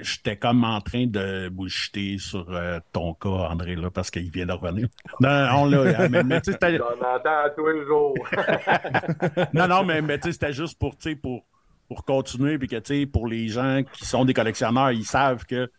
j'étais 0.00 0.36
comme 0.36 0.64
en 0.64 0.80
train 0.80 1.06
de 1.06 1.48
boucher 1.48 2.18
sur 2.18 2.46
euh, 2.50 2.80
ton 2.92 3.14
cas, 3.14 3.28
André, 3.28 3.76
là, 3.76 3.90
parce 3.90 4.10
qu'il 4.10 4.30
vient 4.30 4.46
de 4.46 4.52
revenir. 4.52 4.88
Non, 5.20 5.46
on 5.54 5.66
l'a. 5.66 6.08
Mais, 6.08 6.22
mais 6.22 6.40
tu 6.40 6.52
sais, 6.52 6.80
entend 6.80 7.54
tous 7.56 7.66
les 7.68 7.84
jours. 7.84 8.14
non, 9.54 9.68
non, 9.68 9.84
mais, 9.84 10.02
mais 10.02 10.18
tu 10.18 10.28
sais, 10.28 10.32
c'était 10.32 10.52
juste 10.52 10.78
pour, 10.78 10.96
pour, 11.20 11.44
pour 11.88 12.04
continuer, 12.04 12.58
puis 12.58 12.68
que, 12.68 12.76
tu 12.76 13.00
sais, 13.00 13.06
pour 13.06 13.26
les 13.26 13.48
gens 13.48 13.82
qui 13.92 14.04
sont 14.04 14.24
des 14.24 14.34
collectionneurs, 14.34 14.92
ils 14.92 15.04
savent 15.04 15.44
que 15.44 15.70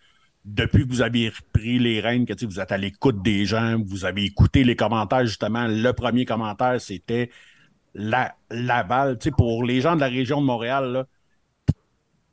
depuis 0.46 0.86
que 0.86 0.90
vous 0.90 1.02
avez 1.02 1.30
repris 1.30 1.80
les 1.80 2.02
rênes, 2.02 2.26
que 2.26 2.46
vous 2.46 2.60
êtes 2.60 2.72
à 2.72 2.78
l'écoute 2.78 3.22
des 3.22 3.46
gens, 3.46 3.78
vous 3.84 4.06
avez 4.06 4.26
écouté 4.26 4.64
les 4.64 4.76
commentaires, 4.76 5.26
justement, 5.26 5.68
le 5.68 5.92
premier 5.94 6.26
commentaire, 6.26 6.80
c'était 6.82 7.30
la, 7.94 8.36
Laval. 8.50 9.18
pour 9.38 9.64
les 9.64 9.82
gens 9.82 9.96
de 9.96 10.02
la 10.02 10.08
région 10.08 10.42
de 10.42 10.46
Montréal, 10.46 10.92
là, 10.92 11.06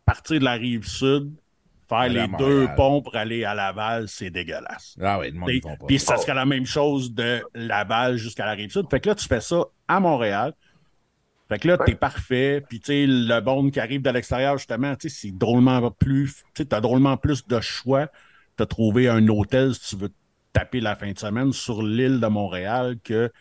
partir 0.05 0.41
de 0.41 0.45
la 0.45 0.53
rive 0.53 0.87
sud, 0.87 1.33
faire 1.89 2.09
les 2.09 2.27
deux 2.39 2.69
ponts 2.77 3.03
pour 3.03 3.17
aller 3.17 3.45
à 3.45 3.55
Laval, 3.55 4.09
c'est 4.09 4.31
dégueulasse. 4.31 4.97
Ah 5.01 5.19
oui, 5.19 5.33
Puis 5.87 5.99
ça 5.99 6.17
serait 6.17 6.35
la 6.35 6.47
même 6.47 6.67
chose 6.67 7.13
de 7.13 7.43
Laval 7.55 8.17
jusqu'à 8.17 8.47
la 8.47 8.53
rive 8.53 8.71
sud. 8.71 8.87
Fait 8.91 9.01
que 9.01 9.09
là, 9.09 9.15
tu 9.15 9.27
fais 9.27 9.41
ça 9.41 9.65
à 9.89 10.01
Montréal. 10.01 10.53
Fait 11.49 11.59
que 11.59 11.67
là, 11.67 11.79
t'es 11.79 11.97
parfait. 11.97 12.63
Puis, 12.69 12.79
tu 12.79 12.87
sais, 12.87 13.07
le 13.09 13.41
bon 13.41 13.71
qui 13.71 13.81
arrive 13.81 14.03
de 14.03 14.11
l'extérieur, 14.11 14.57
justement, 14.57 14.95
tu 14.95 15.09
sais, 15.09 15.17
c'est 15.21 15.37
drôlement 15.37 15.91
plus. 15.91 16.45
Tu 16.55 16.63
sais, 16.63 16.75
as 16.75 16.81
drôlement 16.81 17.17
plus 17.17 17.47
de 17.47 17.61
choix. 17.61 18.09
de 18.57 18.65
trouver 18.65 19.09
un 19.09 19.27
hôtel 19.29 19.75
si 19.75 19.97
tu 19.97 20.03
veux 20.03 20.13
taper 20.53 20.81
la 20.81 20.95
fin 20.95 21.11
de 21.11 21.19
semaine 21.19 21.53
sur 21.53 21.83
l'île 21.83 22.21
de 22.21 22.27
Montréal 22.27 22.99
que 23.03 23.33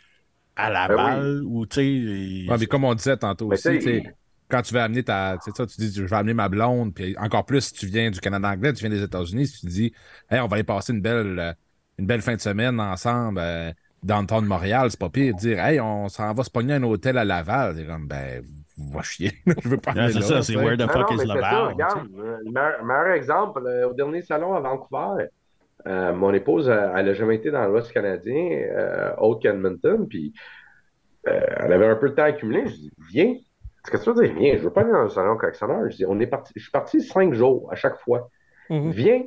à 0.60 0.70
Laval, 0.70 1.22
ben 1.22 1.42
ou 1.46 1.66
tu 1.66 2.46
sais. 2.48 2.58
mais 2.60 2.66
comme 2.66 2.84
on 2.84 2.94
disait 2.94 3.18
tantôt 3.18 3.52
aussi, 3.52 3.70
tu 3.80 3.82
sais, 3.82 4.04
quand 4.50 4.62
tu 4.62 4.74
veux 4.74 4.82
amener 4.82 5.04
ta. 5.04 5.38
Tu 5.44 5.52
sais, 5.52 5.58
ça, 5.58 5.66
tu 5.66 5.80
dis, 5.80 5.94
je 5.94 6.04
vais 6.04 6.16
amener 6.16 6.34
ma 6.34 6.50
blonde, 6.50 6.94
puis 6.94 7.16
encore 7.18 7.46
plus 7.46 7.62
si 7.62 7.74
tu 7.74 7.86
viens 7.88 8.12
du 8.12 8.20
Canada 8.20 8.50
anglais, 8.50 8.74
tu 8.74 8.82
viens 8.82 8.90
des 8.90 9.04
États-Unis, 9.04 9.48
si 9.48 9.62
tu 9.62 9.68
dis, 9.68 9.94
hey, 10.30 10.40
on 10.40 10.48
va 10.48 10.56
aller 10.56 10.64
passer 10.64 10.94
une 10.94 11.02
belle, 11.02 11.56
une 11.98 12.06
belle 12.06 12.22
fin 12.22 12.36
de 12.36 12.42
semaine 12.42 12.80
ensemble. 12.80 13.40
Euh, 13.42 13.72
dans 14.04 14.22
le 14.22 14.28
temps 14.28 14.42
de 14.42 14.48
Montréal, 14.48 14.88
c'est 14.90 15.00
pas 15.00 15.10
pire 15.10 15.34
de 15.34 15.40
dire 15.40 15.60
Hey, 15.60 15.80
on 15.80 16.08
s'en 16.10 16.34
va 16.34 16.44
se 16.44 16.50
pogner 16.50 16.74
un 16.76 16.84
hôtel 16.84 17.18
à 17.18 17.26
Laval. 17.26 17.76
C'est 17.76 17.86
comme 17.86 18.08
ben 18.08 18.44
va 18.78 19.02
chier. 19.02 19.34
je 19.46 19.68
veux 19.68 19.78
pas 19.78 19.94
C'est 19.94 20.22
ça, 20.22 20.42
c'est 20.42 20.56
where 20.56 20.78
the 20.78 20.90
fuck 20.90 21.12
is 21.12 21.26
Laval. 21.26 21.76
le 21.78 22.86
meilleur, 22.86 23.14
exemple, 23.14 23.62
euh, 23.66 23.90
au 23.90 23.94
dernier 23.94 24.22
salon 24.22 24.54
à 24.54 24.62
Vancouver, 24.62 25.26
euh, 25.88 26.14
mon 26.14 26.34
épouse, 26.34 26.70
elle 26.70 27.06
n'a 27.06 27.14
jamais 27.14 27.36
été 27.36 27.52
dans 27.52 27.66
l'Ouest 27.68 27.92
canadien, 27.92 28.68
euh, 28.76 29.34
Edmonton, 29.44 30.08
puis 30.08 30.34
elle 31.24 31.74
avait 31.74 31.88
un 31.88 31.96
peu 31.96 32.10
de 32.10 32.16
temps 32.16 32.24
accumulé. 32.24 32.68
Je 32.68 32.76
dis 32.76 32.92
Viens. 33.12 33.36
Qu'est-ce 33.90 34.04
que 34.04 34.12
tu 34.12 34.18
veux 34.18 34.28
dire 34.28 34.36
Viens, 34.36 34.58
je 34.58 34.64
veux 34.64 34.74
pas 34.74 34.82
aller 34.82 34.92
dans 34.92 35.06
un 35.06 35.10
salon 35.10 35.38
collectionneur. 35.38 35.90
Je 35.90 35.96
dis 35.96 36.06
on 36.06 36.20
est 36.20 36.28
parti, 36.28 36.54
je 36.56 36.62
suis 36.62 36.72
parti 36.72 37.02
cinq 37.02 37.34
jours 37.34 37.70
à 37.72 37.76
chaque 37.76 37.98
fois. 38.00 38.30
Mm-hmm. 38.70 38.92
Viens, 38.92 39.24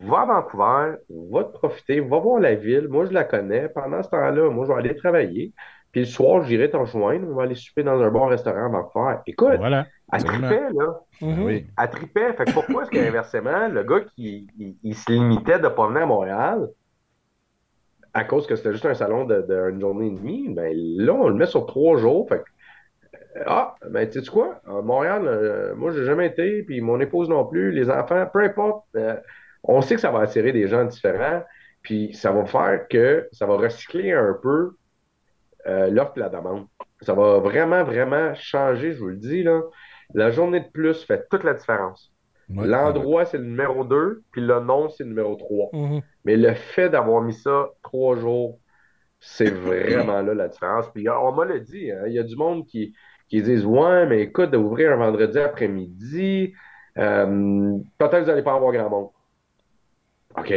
va 0.00 0.20
à 0.20 0.26
Vancouver, 0.26 0.96
va 1.30 1.44
te 1.44 1.52
profiter, 1.52 2.00
va 2.00 2.18
voir 2.18 2.40
la 2.40 2.54
ville. 2.54 2.88
Moi, 2.88 3.06
je 3.06 3.12
la 3.12 3.24
connais. 3.24 3.68
Pendant 3.68 4.02
ce 4.02 4.10
temps-là, 4.10 4.50
moi, 4.50 4.64
je 4.66 4.72
vais 4.72 4.78
aller 4.78 4.96
travailler. 4.96 5.52
Puis 5.92 6.00
le 6.00 6.06
soir, 6.06 6.42
j'irai 6.44 6.70
t'en 6.70 6.86
joindre. 6.86 7.26
On 7.30 7.34
va 7.34 7.42
aller 7.42 7.54
souper 7.54 7.82
dans 7.82 8.00
un 8.00 8.10
bon 8.10 8.26
restaurant 8.26 8.64
à 8.64 8.68
Vancouver. 8.68 9.16
Écoute, 9.26 9.56
voilà. 9.58 9.86
elle 10.10 10.24
tripait, 10.24 10.70
là. 10.72 11.00
Mhm. 11.20 11.42
Oui. 11.44 11.66
Elle 11.78 11.90
tripait. 11.90 12.32
Fait 12.32 12.46
que 12.46 12.52
pourquoi 12.52 12.82
est-ce 12.82 12.90
qu'inversement, 12.90 13.68
le 13.68 13.82
gars 13.84 14.00
qui 14.00 14.46
il, 14.82 14.94
se 14.94 15.12
limitait 15.12 15.58
de 15.58 15.64
ne 15.64 15.68
pas 15.68 15.86
venir 15.88 16.02
à 16.02 16.06
Montréal, 16.06 16.68
à 18.14 18.24
cause 18.24 18.46
que 18.46 18.56
c'était 18.56 18.72
juste 18.72 18.86
un 18.86 18.94
salon 18.94 19.26
d'une 19.26 19.42
de, 19.42 19.80
journée 19.80 20.06
et 20.06 20.10
demie, 20.10 20.48
ben 20.48 20.72
là, 20.74 21.12
on 21.12 21.28
le 21.28 21.34
met 21.34 21.46
sur 21.46 21.66
trois 21.66 21.98
jours. 21.98 22.26
Fait 22.26 22.38
que, 22.38 23.40
ah, 23.46 23.74
ben, 23.90 24.08
tu 24.08 24.22
sais 24.22 24.30
quoi? 24.30 24.62
À 24.66 24.80
Montréal, 24.80 25.22
euh, 25.26 25.74
moi, 25.74 25.92
j'ai 25.92 26.04
jamais 26.04 26.26
été, 26.26 26.62
puis 26.62 26.80
mon 26.80 27.00
épouse 27.00 27.28
non 27.28 27.44
plus, 27.44 27.70
les 27.70 27.90
enfants, 27.90 28.26
peu 28.32 28.40
importe. 28.40 28.86
Euh, 28.96 29.16
on 29.62 29.82
sait 29.82 29.96
que 29.96 30.00
ça 30.00 30.10
va 30.10 30.20
attirer 30.20 30.52
des 30.52 30.68
gens 30.68 30.84
différents, 30.84 31.42
puis 31.82 32.14
ça 32.14 32.32
va 32.32 32.46
faire 32.46 32.88
que 32.88 33.28
ça 33.32 33.44
va 33.44 33.56
recycler 33.56 34.12
un 34.12 34.36
peu 34.42 34.72
euh, 35.66 35.90
l'offre 35.90 36.12
et 36.16 36.20
la 36.20 36.28
demande. 36.28 36.66
Ça 37.00 37.14
va 37.14 37.38
vraiment, 37.38 37.84
vraiment 37.84 38.34
changer, 38.34 38.92
je 38.92 38.98
vous 38.98 39.08
le 39.08 39.16
dis. 39.16 39.42
Là. 39.42 39.60
La 40.14 40.30
journée 40.30 40.60
de 40.60 40.68
plus 40.68 41.04
fait 41.04 41.26
toute 41.30 41.44
la 41.44 41.54
différence. 41.54 42.12
L'endroit, 42.48 43.24
c'est 43.24 43.38
le 43.38 43.44
numéro 43.44 43.84
2, 43.84 44.24
puis 44.30 44.42
le 44.42 44.60
nom, 44.60 44.88
c'est 44.90 45.04
le 45.04 45.10
numéro 45.10 45.36
3. 45.36 45.70
Mhm. 45.72 46.02
Mais 46.24 46.36
le 46.36 46.52
fait 46.54 46.90
d'avoir 46.90 47.22
mis 47.22 47.32
ça 47.32 47.68
trois 47.82 48.16
jours, 48.16 48.58
c'est 49.20 49.50
vraiment 49.50 50.20
là 50.20 50.34
la 50.34 50.48
différence. 50.48 50.90
Puis 50.92 51.08
on 51.08 51.32
m'a 51.32 51.44
le 51.44 51.60
dit, 51.60 51.90
hein, 51.90 52.02
il 52.06 52.12
y 52.12 52.18
a 52.18 52.24
du 52.24 52.36
monde 52.36 52.66
qui, 52.66 52.94
qui 53.28 53.40
disent 53.40 53.64
Ouais, 53.64 54.06
mais 54.06 54.22
écoute, 54.22 54.50
d'ouvrir 54.50 54.92
un 54.92 54.96
vendredi 54.96 55.38
après-midi, 55.38 56.52
euh, 56.98 57.78
peut-être 57.98 58.10
que 58.10 58.20
vous 58.20 58.26
n'allez 58.26 58.42
pas 58.42 58.54
avoir 58.54 58.72
grand 58.72 58.90
monde. 58.90 59.10
OK. 60.36 60.52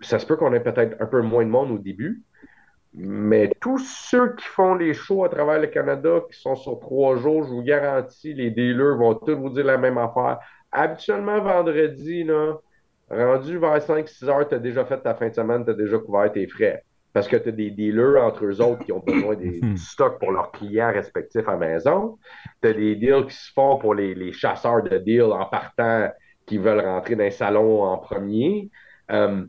Ça 0.00 0.18
se 0.18 0.26
peut 0.26 0.36
qu'on 0.36 0.52
ait 0.54 0.60
peut-être 0.60 0.96
un 1.00 1.06
peu 1.06 1.20
moins 1.20 1.44
de 1.44 1.50
monde 1.50 1.70
au 1.70 1.78
début, 1.78 2.24
mais 2.92 3.52
tous 3.60 3.78
ceux 3.78 4.34
qui 4.34 4.44
font 4.46 4.74
les 4.74 4.94
shows 4.94 5.24
à 5.24 5.28
travers 5.28 5.60
le 5.60 5.68
Canada, 5.68 6.20
qui 6.30 6.38
sont 6.40 6.56
sur 6.56 6.78
trois 6.80 7.16
jours, 7.16 7.44
je 7.44 7.48
vous 7.50 7.62
garantis, 7.62 8.34
les 8.34 8.50
dealers 8.50 8.96
vont 8.96 9.14
tous 9.14 9.34
vous 9.34 9.50
dire 9.50 9.64
la 9.64 9.78
même 9.78 9.98
affaire. 9.98 10.40
Habituellement, 10.72 11.40
vendredi, 11.40 12.24
là, 12.24 12.56
rendu 13.10 13.58
vers 13.58 13.80
5-6 13.80 14.28
heures, 14.28 14.48
tu 14.48 14.54
as 14.54 14.58
déjà 14.58 14.84
fait 14.84 15.00
ta 15.00 15.14
fin 15.14 15.28
de 15.28 15.34
semaine, 15.34 15.64
tu 15.64 15.70
as 15.70 15.74
déjà 15.74 15.98
couvert 15.98 16.32
tes 16.32 16.46
frais. 16.48 16.84
Parce 17.12 17.26
que 17.28 17.36
tu 17.36 17.48
as 17.48 17.52
des 17.52 17.70
dealers 17.72 18.22
entre 18.24 18.44
eux 18.44 18.60
autres 18.60 18.84
qui 18.84 18.92
ont 18.92 19.00
besoin 19.00 19.34
des 19.34 19.62
Hmm. 19.62 19.76
stocks 19.76 20.18
pour 20.20 20.30
leurs 20.32 20.52
clients 20.52 20.92
respectifs 20.92 21.48
à 21.48 21.56
maison. 21.56 22.18
Tu 22.62 22.68
as 22.68 22.72
des 22.72 22.94
deals 22.96 23.26
qui 23.26 23.34
se 23.34 23.52
font 23.52 23.78
pour 23.78 23.94
les, 23.94 24.14
les 24.14 24.32
chasseurs 24.32 24.82
de 24.82 24.96
deals 24.98 25.22
en 25.32 25.46
partant 25.46 26.10
qui 26.46 26.58
veulent 26.58 26.80
rentrer 26.80 27.16
dans 27.16 27.24
les 27.24 27.30
salons 27.32 27.82
en 27.82 27.98
premier. 27.98 28.70
Euh, 29.10 29.44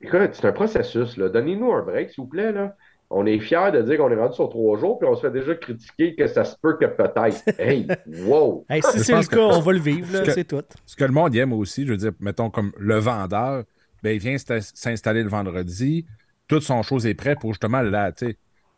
écoute, 0.00 0.30
c'est 0.34 0.46
un 0.46 0.52
processus. 0.52 1.16
Donnez-nous 1.18 1.72
un 1.72 1.82
break, 1.82 2.10
s'il 2.10 2.24
vous 2.24 2.28
plaît. 2.30 2.52
Là. 2.52 2.74
On 3.10 3.26
est 3.26 3.38
fiers 3.38 3.70
de 3.72 3.82
dire 3.82 3.98
qu'on 3.98 4.10
est 4.10 4.16
rendu 4.16 4.34
sur 4.34 4.48
trois 4.48 4.78
jours, 4.78 4.98
puis 4.98 5.08
on 5.08 5.14
se 5.14 5.20
fait 5.20 5.30
déjà 5.30 5.54
critiquer 5.54 6.14
que 6.14 6.26
ça 6.26 6.44
se 6.44 6.56
peut 6.60 6.76
que 6.78 6.86
peut-être. 6.86 7.42
Hey, 7.58 7.86
wow! 8.26 8.64
Hey, 8.68 8.82
si 8.82 9.00
c'est 9.00 9.16
le 9.16 9.24
cas, 9.24 9.38
on 9.38 9.60
va 9.60 9.72
le 9.72 9.78
vivre, 9.78 10.24
c'est 10.24 10.44
tout. 10.44 10.62
Ce 10.86 10.96
que 10.96 11.04
le 11.04 11.12
monde 11.12 11.34
aime 11.36 11.52
aussi, 11.52 11.86
je 11.86 11.92
veux 11.92 11.96
dire, 11.98 12.12
mettons 12.20 12.50
comme 12.50 12.72
le 12.78 12.98
vendeur, 12.98 13.64
ben, 14.02 14.10
il 14.14 14.18
vient 14.18 14.36
s'insta- 14.36 14.72
s'installer 14.74 15.22
le 15.22 15.28
vendredi, 15.28 16.06
toute 16.48 16.62
son 16.62 16.82
chose 16.82 17.06
est 17.06 17.14
prête 17.14 17.38
pour 17.40 17.52
justement 17.52 17.82
là, 17.82 18.12
tu 18.12 18.36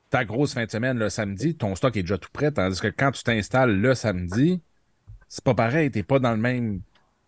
ta 0.08 0.24
grosse 0.24 0.54
fin 0.54 0.64
de 0.64 0.70
semaine 0.70 0.98
le 0.98 1.08
samedi, 1.08 1.56
ton 1.56 1.74
stock 1.74 1.96
est 1.96 2.02
déjà 2.02 2.16
tout 2.16 2.28
prêt, 2.32 2.52
tandis 2.52 2.80
que 2.80 2.86
quand 2.88 3.10
tu 3.10 3.24
t'installes 3.24 3.76
le 3.80 3.94
samedi, 3.94 4.60
c'est 5.28 5.42
pas 5.42 5.54
pareil, 5.54 5.90
t'es 5.90 6.04
pas 6.04 6.18
dans 6.20 6.30
le 6.30 6.36
même 6.36 6.80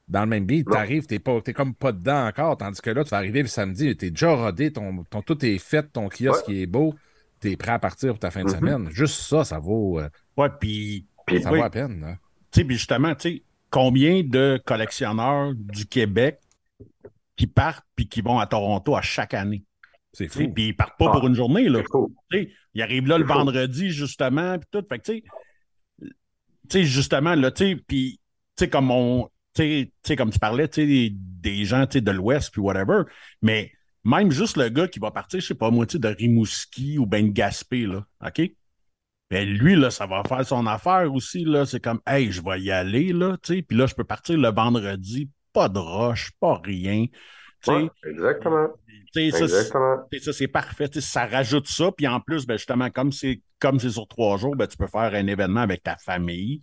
dans 0.08 0.20
le 0.22 0.26
même 0.26 0.46
beat, 0.46 0.66
t'es 1.06 1.18
pas 1.18 1.40
t'es 1.40 1.52
comme 1.52 1.74
pas 1.74 1.92
dedans 1.92 2.26
encore, 2.26 2.56
tandis 2.56 2.80
que 2.80 2.90
là, 2.90 3.04
tu 3.04 3.10
vas 3.10 3.18
arriver 3.18 3.42
le 3.42 3.48
samedi, 3.48 3.96
t'es 3.96 4.10
déjà 4.10 4.34
rodé, 4.34 4.72
ton, 4.72 5.04
ton 5.10 5.22
tout 5.22 5.44
est 5.44 5.58
fait, 5.58 5.82
ton 5.92 6.08
kiosque 6.08 6.48
Ouais. 6.48 6.56
est 6.60 6.66
beau, 6.66 6.94
t'es 7.40 7.56
prêt 7.56 7.72
à 7.72 7.78
partir 7.78 8.10
pour 8.10 8.18
ta 8.18 8.30
fin 8.30 8.42
de 8.42 8.48
Mhm. 8.50 8.56
semaine. 8.58 8.88
Juste 8.90 9.20
ça, 9.20 9.44
ça 9.44 9.58
vaut, 9.58 9.98
euh, 10.00 10.08
Ouais, 10.36 10.48
puis, 10.60 11.06
Puis, 11.26 11.42
ça 11.42 11.50
Oui. 11.52 11.58
vaut 11.58 11.64
la 11.64 11.70
peine. 11.70 12.02
hein. 12.04 12.16
tu 12.50 12.60
sais, 12.60 12.64
puis 12.64 12.76
justement, 12.76 13.14
tu 13.14 13.28
sais, 13.36 13.42
combien 13.70 14.22
de 14.22 14.58
collectionneurs 14.64 15.52
du 15.54 15.84
Québec 15.84 16.38
qui 17.36 17.46
partent 17.46 17.84
puis 17.94 18.08
qui 18.08 18.22
vont 18.22 18.38
à 18.38 18.46
Toronto 18.46 18.96
à 18.96 19.02
chaque 19.02 19.34
année? 19.34 19.62
C'est 20.14 20.28
Tu 20.28 20.44
fou. 20.46 20.52
Puis 20.54 20.68
ils 20.68 20.72
partent 20.74 20.98
pas 20.98 21.08
Ah. 21.10 21.12
pour 21.12 21.26
une 21.26 21.34
journée, 21.34 21.68
là. 21.68 21.82
Tu 22.30 22.50
ils 22.74 22.82
arrivent 22.82 23.06
là 23.08 23.18
le 23.18 23.24
vendredi, 23.26 23.90
justement, 23.90 24.58
puis 24.58 24.68
tout. 24.70 24.82
Fait 24.88 24.98
que, 24.98 25.04
tu 25.04 25.12
sais, 25.18 25.22
tu 26.00 26.08
sais, 26.70 26.84
justement, 26.84 27.34
là, 27.34 27.50
tu 27.50 27.64
sais, 27.72 27.76
puis, 27.86 28.20
tu 28.56 28.64
sais, 28.64 28.70
comme 28.70 28.90
on, 28.90 29.28
tu 29.64 29.92
sais, 30.04 30.16
comme 30.16 30.30
tu 30.30 30.38
parlais, 30.38 30.68
tu 30.68 30.82
sais, 30.82 30.86
des, 30.86 31.10
des 31.14 31.64
gens, 31.64 31.86
tu 31.86 31.94
sais, 31.94 32.00
de 32.00 32.10
l'Ouest, 32.10 32.50
puis 32.52 32.60
whatever, 32.60 33.02
mais 33.42 33.72
même 34.04 34.30
juste 34.30 34.56
le 34.56 34.68
gars 34.68 34.88
qui 34.88 34.98
va 34.98 35.10
partir, 35.10 35.40
je 35.40 35.46
sais 35.46 35.54
pas, 35.54 35.70
moi, 35.70 35.86
tu 35.86 35.92
sais, 35.92 35.98
de 35.98 36.08
Rimouski 36.08 36.98
ou 36.98 37.06
ben 37.06 37.26
de 37.28 37.32
Gaspé, 37.32 37.86
là, 37.86 38.04
OK? 38.24 38.42
Ben, 39.30 39.46
lui, 39.46 39.76
là, 39.76 39.90
ça 39.90 40.06
va 40.06 40.22
faire 40.24 40.46
son 40.46 40.66
affaire 40.66 41.12
aussi, 41.12 41.44
là. 41.44 41.66
C'est 41.66 41.80
comme, 41.80 42.00
hey, 42.06 42.32
je 42.32 42.42
vais 42.42 42.60
y 42.62 42.70
aller, 42.70 43.12
là, 43.12 43.36
tu 43.42 43.56
sais, 43.56 43.62
puis 43.62 43.76
là, 43.76 43.86
je 43.86 43.94
peux 43.94 44.04
partir 44.04 44.38
le 44.38 44.48
vendredi, 44.48 45.30
pas 45.52 45.68
de 45.68 45.78
roche, 45.78 46.30
pas 46.40 46.60
rien. 46.64 47.06
Ouais, 47.66 47.90
exactement. 48.04 48.68
Tu 49.12 49.30
sais, 49.30 49.30
ça, 49.32 49.48
c'est- 49.48 50.32
ça, 50.32 50.48
parfait. 50.48 50.88
Tu 50.88 51.00
sais, 51.00 51.06
ça 51.06 51.26
rajoute 51.26 51.66
ça. 51.66 51.90
Puis 51.92 52.06
en 52.06 52.20
plus, 52.20 52.46
ben, 52.46 52.56
justement, 52.56 52.90
comme 52.90 53.12
c'est 53.12 53.42
comme 53.58 53.80
c'est 53.80 53.90
sur 53.90 54.06
trois 54.06 54.36
jours, 54.38 54.54
ben, 54.56 54.66
tu 54.66 54.76
peux 54.76 54.86
faire 54.86 55.12
un 55.14 55.26
événement 55.26 55.60
avec 55.60 55.82
ta 55.82 55.96
famille. 55.96 56.62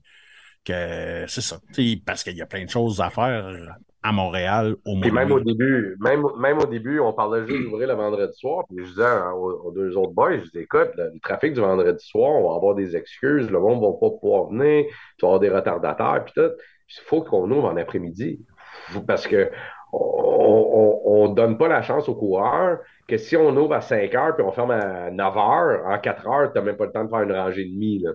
Que 0.65 1.25
c'est 1.27 1.41
ça. 1.41 1.57
Parce 2.05 2.23
qu'il 2.23 2.35
y 2.35 2.41
a 2.41 2.45
plein 2.45 2.65
de 2.65 2.69
choses 2.69 2.99
à 2.99 3.09
faire 3.09 3.77
à 4.01 4.11
Montréal 4.11 4.75
au 4.85 4.93
mois 4.93 5.09
même 5.09 5.31
au 5.31 5.39
début, 5.39 5.97
même, 5.99 6.23
même 6.39 6.59
au 6.59 6.65
début, 6.67 6.99
on 6.99 7.11
parlait 7.11 7.45
juste 7.47 7.63
d'ouvrir 7.63 7.87
le 7.87 7.95
vendredi 7.95 8.37
soir. 8.37 8.63
Puis 8.67 8.85
je 8.85 8.89
disais 8.91 9.17
aux, 9.33 9.65
aux 9.65 9.71
deux 9.71 9.97
autres 9.97 10.11
boys, 10.11 10.37
je 10.37 10.43
disais, 10.43 10.61
écoute, 10.61 10.91
le, 10.95 11.11
le 11.13 11.19
trafic 11.19 11.53
du 11.53 11.59
vendredi 11.59 12.05
soir, 12.05 12.33
on 12.33 12.49
va 12.49 12.55
avoir 12.55 12.75
des 12.75 12.95
excuses, 12.95 13.49
le 13.49 13.59
monde 13.59 13.81
ne 13.81 13.87
va 13.87 13.93
pas 13.93 14.11
pouvoir 14.11 14.49
venir, 14.49 14.85
tu 15.17 15.25
vas 15.25 15.29
avoir 15.29 15.39
des 15.39 15.49
retardataires, 15.49 16.23
puis 16.23 16.33
tout. 16.35 16.51
Il 16.87 17.01
faut 17.07 17.23
qu'on 17.23 17.49
ouvre 17.49 17.65
en 17.65 17.77
après-midi. 17.77 18.45
Parce 19.07 19.25
que 19.25 19.49
on 19.91 21.27
ne 21.29 21.35
donne 21.35 21.57
pas 21.57 21.67
la 21.67 21.81
chance 21.81 22.09
aux 22.09 22.15
coureurs 22.15 22.79
que 23.07 23.17
si 23.17 23.35
on 23.37 23.55
ouvre 23.55 23.73
à 23.73 23.81
5 23.81 24.13
heures 24.15 24.35
puis 24.35 24.45
on 24.45 24.51
ferme 24.51 24.71
à 24.71 25.09
9 25.09 25.37
heures, 25.37 25.85
en 25.85 25.97
4 25.97 26.27
heures, 26.27 26.51
tu 26.51 26.59
n'as 26.59 26.65
même 26.65 26.77
pas 26.77 26.85
le 26.85 26.91
temps 26.91 27.05
de 27.05 27.09
faire 27.09 27.21
une 27.21 27.31
rangée 27.31 27.61
et 27.61 27.69
demie. 27.69 27.99
Là. 27.99 28.11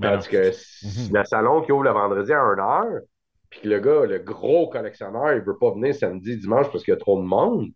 Ben 0.00 0.12
Tandis 0.12 0.28
que 0.28 0.52
si 0.52 1.10
le 1.12 1.24
salon 1.24 1.62
qui 1.62 1.72
ouvre 1.72 1.84
le 1.84 1.90
vendredi 1.90 2.32
à 2.32 2.40
1 2.40 2.58
heure, 2.58 3.00
puis 3.50 3.60
que 3.60 3.68
le 3.68 3.80
gars, 3.80 4.06
le 4.06 4.18
gros 4.18 4.68
collectionneur, 4.68 5.32
il 5.34 5.40
veut 5.42 5.58
pas 5.58 5.72
venir 5.72 5.94
samedi, 5.94 6.36
dimanche 6.36 6.70
parce 6.72 6.84
qu'il 6.84 6.92
y 6.92 6.96
a 6.96 7.00
trop 7.00 7.18
de 7.20 7.26
monde, 7.26 7.68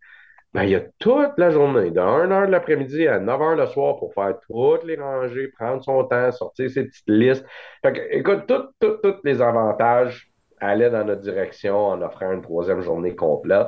ben, 0.53 0.63
il 0.63 0.71
y 0.71 0.75
a 0.77 0.83
toute 1.01 1.37
la 1.37 1.51
journée, 1.51 1.91
de 1.91 1.99
1 2.01 2.31
heure 2.31 2.47
de 2.47 2.53
l'après-midi 2.53 3.09
à 3.09 3.19
9 3.19 3.43
heures 3.43 3.57
le 3.57 3.67
soir 3.67 3.97
pour 3.97 4.15
faire 4.15 4.35
toutes 4.49 4.85
les 4.85 4.97
rangées, 4.97 5.49
prendre 5.49 5.83
son 5.83 6.05
temps, 6.05 6.31
sortir 6.31 6.71
ses 6.71 6.85
petites 6.85 7.09
listes. 7.09 7.45
Fait 7.83 7.93
que, 7.93 8.01
écoute, 8.11 8.51
tous 8.81 9.17
les 9.25 9.43
avantages 9.43 10.31
allaient 10.61 10.91
dans 10.91 11.05
notre 11.05 11.23
direction 11.23 11.77
en 11.77 12.01
offrant 12.03 12.33
une 12.33 12.41
troisième 12.43 12.81
journée 12.81 13.15
complète. 13.17 13.67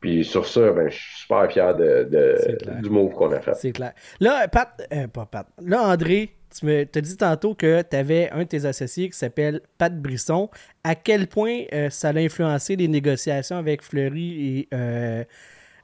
Puis 0.00 0.24
sur 0.24 0.46
ça, 0.46 0.72
ben, 0.72 0.88
je 0.90 0.96
suis 0.96 1.20
super 1.22 1.50
fier 1.50 1.74
de, 1.74 2.04
de- 2.10 2.80
du 2.82 2.90
move 2.90 3.12
qu'on 3.14 3.32
a 3.32 3.40
fait. 3.40 3.54
C'est 3.54 3.72
clair. 3.72 3.92
Là, 4.20 4.46
Pat, 4.48 4.68
euh, 4.92 5.06
pas 5.08 5.24
Pat. 5.26 5.46
Là, 5.64 5.82
André, 5.84 6.35
tu 6.60 6.66
me 6.66 6.84
t'as 6.84 7.00
dit 7.00 7.16
tantôt 7.16 7.54
que 7.54 7.82
tu 7.82 7.96
avais 7.96 8.30
un 8.30 8.38
de 8.40 8.44
tes 8.44 8.64
associés 8.64 9.08
qui 9.08 9.16
s'appelle 9.18 9.60
Pat 9.78 9.94
Brisson. 9.94 10.50
À 10.84 10.94
quel 10.94 11.26
point 11.26 11.62
euh, 11.72 11.90
ça 11.90 12.08
a 12.08 12.16
influencé 12.16 12.76
les 12.76 12.88
négociations 12.88 13.56
avec 13.56 13.82
Fleury 13.82 14.58
et, 14.58 14.68
euh, 14.74 15.24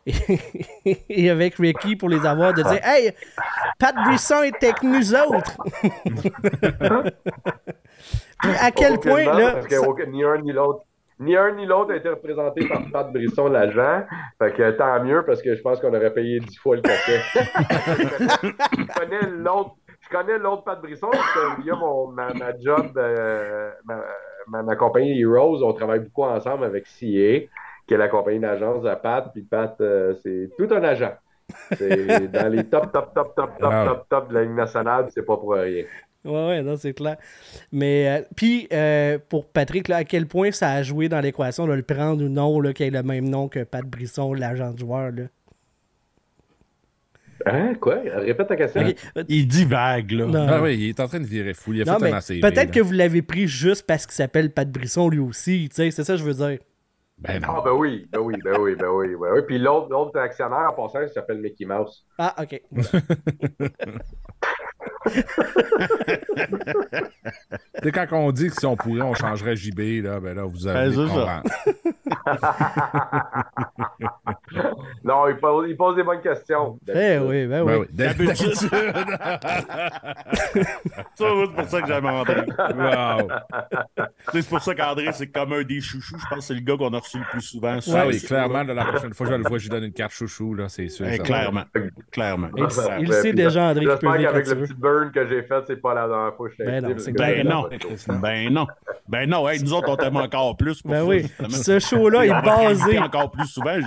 et 1.08 1.30
avec 1.30 1.56
Ricky 1.56 1.96
pour 1.96 2.08
les 2.08 2.24
avoir 2.26 2.52
de 2.54 2.62
dire 2.62 2.80
Hey, 2.84 3.12
Pat 3.78 3.94
Brisson 4.04 4.42
est 4.42 4.62
avec 4.62 4.82
nous 4.82 5.14
autres? 5.14 5.56
à 8.60 8.70
quel 8.70 8.98
point, 8.98 9.24
là. 9.24 9.52
Parce 9.52 9.66
que 9.66 9.76
ça- 9.76 9.86
ni 10.08 10.24
un 10.24 10.38
ni 10.38 10.52
l'autre. 10.52 10.84
Ni 11.20 11.36
un 11.36 11.54
ni 11.54 11.66
l'autre 11.66 11.92
a 11.92 11.96
été 11.96 12.08
représenté 12.08 12.66
par 12.66 12.82
Pat 12.90 13.12
Brisson, 13.12 13.46
l'agent. 13.48 14.04
Fait 14.40 14.52
que 14.52 14.70
tant 14.72 15.04
mieux 15.04 15.24
parce 15.24 15.40
que 15.40 15.54
je 15.54 15.60
pense 15.60 15.78
qu'on 15.78 15.94
aurait 15.94 16.12
payé 16.12 16.40
dix 16.40 16.56
fois 16.56 16.74
le 16.76 16.82
café. 16.82 17.20
je 18.42 18.98
connais 18.98 19.30
l'autre. 19.30 19.76
Je 20.12 20.18
connais 20.18 20.38
l'autre 20.38 20.64
Pat 20.64 20.80
Brisson 20.80 21.08
parce 21.10 21.32
que 21.32 21.62
via 21.62 21.74
mon, 21.74 22.08
ma, 22.08 22.34
ma 22.34 22.58
job, 22.58 22.92
euh, 22.96 23.70
ma, 23.84 24.02
ma, 24.46 24.62
ma 24.62 24.76
compagnie 24.76 25.18
Heroes, 25.18 25.62
on 25.62 25.72
travaille 25.72 26.00
beaucoup 26.00 26.24
ensemble 26.24 26.64
avec 26.64 26.86
CA, 26.86 27.00
qui 27.86 27.94
est 27.94 27.96
la 27.96 28.08
compagnie 28.08 28.40
d'agence 28.40 28.82
de 28.82 28.94
Pat. 28.94 29.30
Puis 29.32 29.42
Pat, 29.42 29.74
euh, 29.80 30.14
c'est 30.22 30.50
tout 30.58 30.68
un 30.74 30.82
agent. 30.82 31.12
C'est 31.76 32.30
dans 32.30 32.48
les 32.52 32.64
top, 32.64 32.92
top, 32.92 33.14
top, 33.14 33.34
top, 33.34 33.58
top, 33.58 33.72
top, 33.84 34.08
top 34.08 34.28
de 34.28 34.34
la 34.34 34.42
Ligue 34.42 34.54
nationale, 34.54 35.04
puis 35.04 35.12
c'est 35.14 35.24
pas 35.24 35.36
pour 35.36 35.52
rien. 35.54 35.84
Ouais, 36.24 36.46
ouais, 36.46 36.62
non, 36.62 36.76
c'est 36.76 36.92
clair. 36.92 37.16
Mais, 37.72 38.08
euh, 38.08 38.22
puis, 38.36 38.68
euh, 38.72 39.18
pour 39.28 39.46
Patrick, 39.46 39.88
là, 39.88 39.96
à 39.96 40.04
quel 40.04 40.26
point 40.26 40.52
ça 40.52 40.70
a 40.70 40.82
joué 40.82 41.08
dans 41.08 41.20
l'équation 41.20 41.66
de 41.66 41.72
le 41.72 41.82
prendre 41.82 42.22
ou 42.22 42.28
non, 42.28 42.60
qu'il 42.72 42.86
ait 42.86 42.90
le 42.90 43.02
même 43.02 43.28
nom 43.28 43.48
que 43.48 43.64
Pat 43.64 43.84
Brisson, 43.84 44.34
l'agent 44.34 44.72
de 44.72 44.78
joueur, 44.78 45.10
là? 45.10 45.24
Hein? 47.46 47.74
Quoi? 47.80 47.96
Répète 48.16 48.48
ta 48.48 48.56
question. 48.56 48.80
Ok, 48.82 48.94
euh, 49.16 49.24
Il 49.28 49.46
dit 49.48 49.64
vague, 49.64 50.10
là. 50.12 50.26
Non. 50.26 50.46
Ah 50.48 50.62
oui, 50.62 50.76
il 50.78 50.88
est 50.90 51.00
en 51.00 51.08
train 51.08 51.20
de 51.20 51.26
virer 51.26 51.54
fou. 51.54 51.72
Il 51.72 51.82
a 51.82 51.84
Non, 51.84 51.98
fait 51.98 52.10
mais 52.10 52.16
un 52.16 52.50
peut-être 52.50 52.70
que 52.70 52.80
vous 52.80 52.92
l'avez 52.92 53.22
pris 53.22 53.46
juste 53.46 53.86
parce 53.86 54.06
qu'il 54.06 54.14
s'appelle 54.14 54.52
Pat 54.52 54.70
Brisson 54.70 55.08
lui 55.08 55.18
aussi, 55.18 55.68
tu 55.68 55.76
sais, 55.76 55.90
c'est 55.90 56.04
ça 56.04 56.14
que 56.14 56.18
je 56.20 56.24
veux 56.24 56.34
dire. 56.34 56.58
Ben 57.18 57.40
non. 57.40 57.48
Ah, 57.50 57.62
ben 57.64 57.72
oui, 57.72 58.08
ben 58.10 58.18
oui, 58.20 58.34
ben 58.42 58.56
oui, 58.58 58.74
ben 58.74 58.88
oui, 58.88 59.08
ben 59.20 59.28
oui. 59.34 59.40
Puis 59.46 59.58
l'autre, 59.58 59.88
l'autre 59.90 60.18
actionnaire, 60.18 60.70
en 60.70 60.72
passant, 60.72 61.02
il 61.02 61.08
s'appelle 61.08 61.38
Mickey 61.40 61.64
Mouse. 61.64 62.04
Ah, 62.18 62.34
ok. 62.42 62.60
Tu 67.82 67.88
sais, 67.88 67.92
quand 67.92 68.06
on 68.12 68.30
dit 68.30 68.48
que 68.48 68.54
si 68.54 68.66
on 68.66 68.76
pourrait, 68.76 69.02
on 69.02 69.14
changerait 69.14 69.56
JB, 69.56 70.04
là, 70.04 70.20
ben 70.20 70.36
là, 70.36 70.44
vous 70.44 70.66
avez 70.66 70.94
Ben, 70.94 70.94
c'est 70.94 71.02
non, 75.04 75.28
il 75.28 75.36
pose, 75.36 75.66
il 75.68 75.76
pose, 75.76 75.96
des 75.96 76.04
bonnes 76.04 76.20
questions. 76.20 76.78
Eh 76.86 77.18
oui, 77.18 77.46
ben 77.46 77.62
oui. 77.62 77.72
Ben 77.72 77.78
oui. 77.80 77.86
D'habitude. 77.90 78.54
c'est 78.54 78.70
pour 81.54 81.68
ça 81.68 81.80
que 81.80 81.86
j'aime 81.86 82.04
André. 82.06 82.42
Wow. 82.58 83.28
c'est 84.32 84.48
pour 84.48 84.60
ça 84.60 84.74
qu'André, 84.74 85.10
c'est 85.12 85.28
comme 85.28 85.52
un 85.54 85.62
des 85.62 85.80
chouchous. 85.80 86.18
Je 86.18 86.26
pense 86.28 86.38
que 86.38 86.44
c'est 86.44 86.54
le 86.54 86.60
gars 86.60 86.76
qu'on 86.76 86.92
a 86.92 86.98
reçu 86.98 87.18
le 87.18 87.24
plus 87.30 87.40
souvent. 87.40 87.78
Ah 87.92 88.06
oui, 88.06 88.20
clairement, 88.20 88.62
la 88.62 88.84
prochaine 88.84 89.14
fois 89.14 89.26
que 89.26 89.32
je 89.32 89.38
le 89.38 89.48
vois, 89.48 89.58
je 89.58 89.64
lui 89.64 89.70
donne 89.70 89.84
une 89.84 89.92
carte 89.92 90.12
chouchou, 90.12 90.54
là, 90.54 90.68
c'est 90.68 90.88
sûr. 90.88 91.06
Eh, 91.08 91.18
clairement. 91.18 91.64
Clairement. 92.10 92.50
Il, 92.56 92.66
il 93.00 93.12
sait 93.12 93.32
déjà, 93.32 93.70
André, 93.70 93.86
qu'il 93.86 93.98
peut 93.98 94.08
petit 94.62 94.74
burn 94.92 95.10
que 95.12 95.26
j'ai 95.26 95.42
fait, 95.42 95.62
c'est 95.66 95.80
pas 95.80 95.94
la 95.94 96.06
dernière 96.06 96.34
fois 96.34 96.48
que 96.48 96.54
je 96.54 96.58
t'ai 96.58 97.12
ben, 97.12 97.44
ben 97.44 97.48
non, 97.48 97.68
ben 98.20 98.52
non. 98.52 98.66
Ben 99.08 99.28
non, 99.28 99.48
hey, 99.48 99.62
nous 99.62 99.72
autres, 99.72 99.88
on 99.90 99.96
t'aime 99.96 100.16
encore 100.16 100.56
plus. 100.56 100.82
Pour 100.82 100.92
ben 100.92 101.00
ça, 101.00 101.04
oui. 101.04 101.26
Ce 101.50 101.78
show-là 101.78 102.26
est 102.26 102.42
basé. 102.42 102.98
encore 102.98 103.30
plus 103.30 103.46
souvent. 103.46 103.78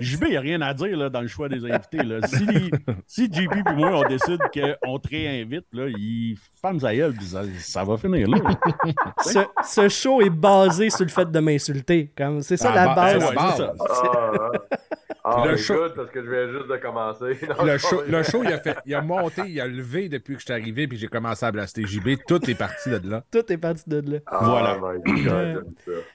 JB, 0.00 0.24
il 0.24 0.30
n'y 0.30 0.36
a 0.36 0.40
rien 0.40 0.60
à 0.60 0.74
dire 0.74 0.96
là, 0.96 1.08
dans 1.08 1.20
le 1.20 1.28
choix 1.28 1.48
des 1.48 1.64
invités. 1.64 2.02
Là. 2.02 2.20
Si, 2.26 2.70
si 3.06 3.24
JP 3.26 3.52
et 3.52 3.74
moi, 3.74 3.90
on 3.94 4.08
décide 4.08 4.40
qu'on 4.52 4.98
te 4.98 5.08
réinvite, 5.08 5.66
là, 5.72 5.86
il 5.88 6.36
ferme 6.60 6.80
sa 6.80 6.94
gueule, 6.94 7.14
ça, 7.20 7.42
ça, 7.58 7.84
va 7.84 7.96
finir 7.96 8.28
là. 8.28 8.38
ce, 9.22 9.38
ce, 9.64 9.88
show 9.88 10.20
est 10.20 10.30
basé 10.30 10.90
sur 10.90 11.04
le 11.04 11.10
fait 11.10 11.30
de 11.30 11.40
m'insulter. 11.40 12.12
C'est 12.40 12.56
ça 12.56 12.72
ah, 12.72 12.86
la 12.86 12.94
base. 12.94 13.24
Ouais, 13.24 13.36
c'est 13.50 13.56
ça. 13.56 13.72
Ah, 15.24 15.44
le 15.46 15.56
show... 15.56 15.74
parce 15.94 16.10
que 16.10 16.24
je 16.24 16.30
viens 16.30 16.48
juste 16.48 16.68
de 16.68 16.76
commencer. 16.76 17.38
Non, 17.48 17.64
le, 17.64 17.78
show, 17.78 18.02
le 18.06 18.22
show, 18.22 18.42
il 18.44 18.52
a, 18.52 18.58
fait, 18.58 18.76
il 18.86 18.94
a 18.94 19.02
monté, 19.02 19.42
il 19.46 19.60
a 19.60 19.66
levé 19.66 20.08
depuis 20.08 20.34
que 20.34 20.40
je 20.40 20.44
suis 20.44 20.52
arrivé, 20.52 20.86
puis 20.86 20.96
j'ai 20.96 21.08
commencé 21.08 21.44
à 21.44 21.52
blaster 21.52 21.82
JB. 21.84 22.20
Tout 22.26 22.48
est 22.50 22.54
parti 22.54 22.90
de 22.90 23.10
là. 23.10 23.24
Tout 23.30 23.52
est 23.52 23.58
parti 23.58 23.82
de 23.86 24.12
là. 24.12 24.18
Ah, 24.26 24.38
voilà. 24.42 24.98
God, 24.98 25.66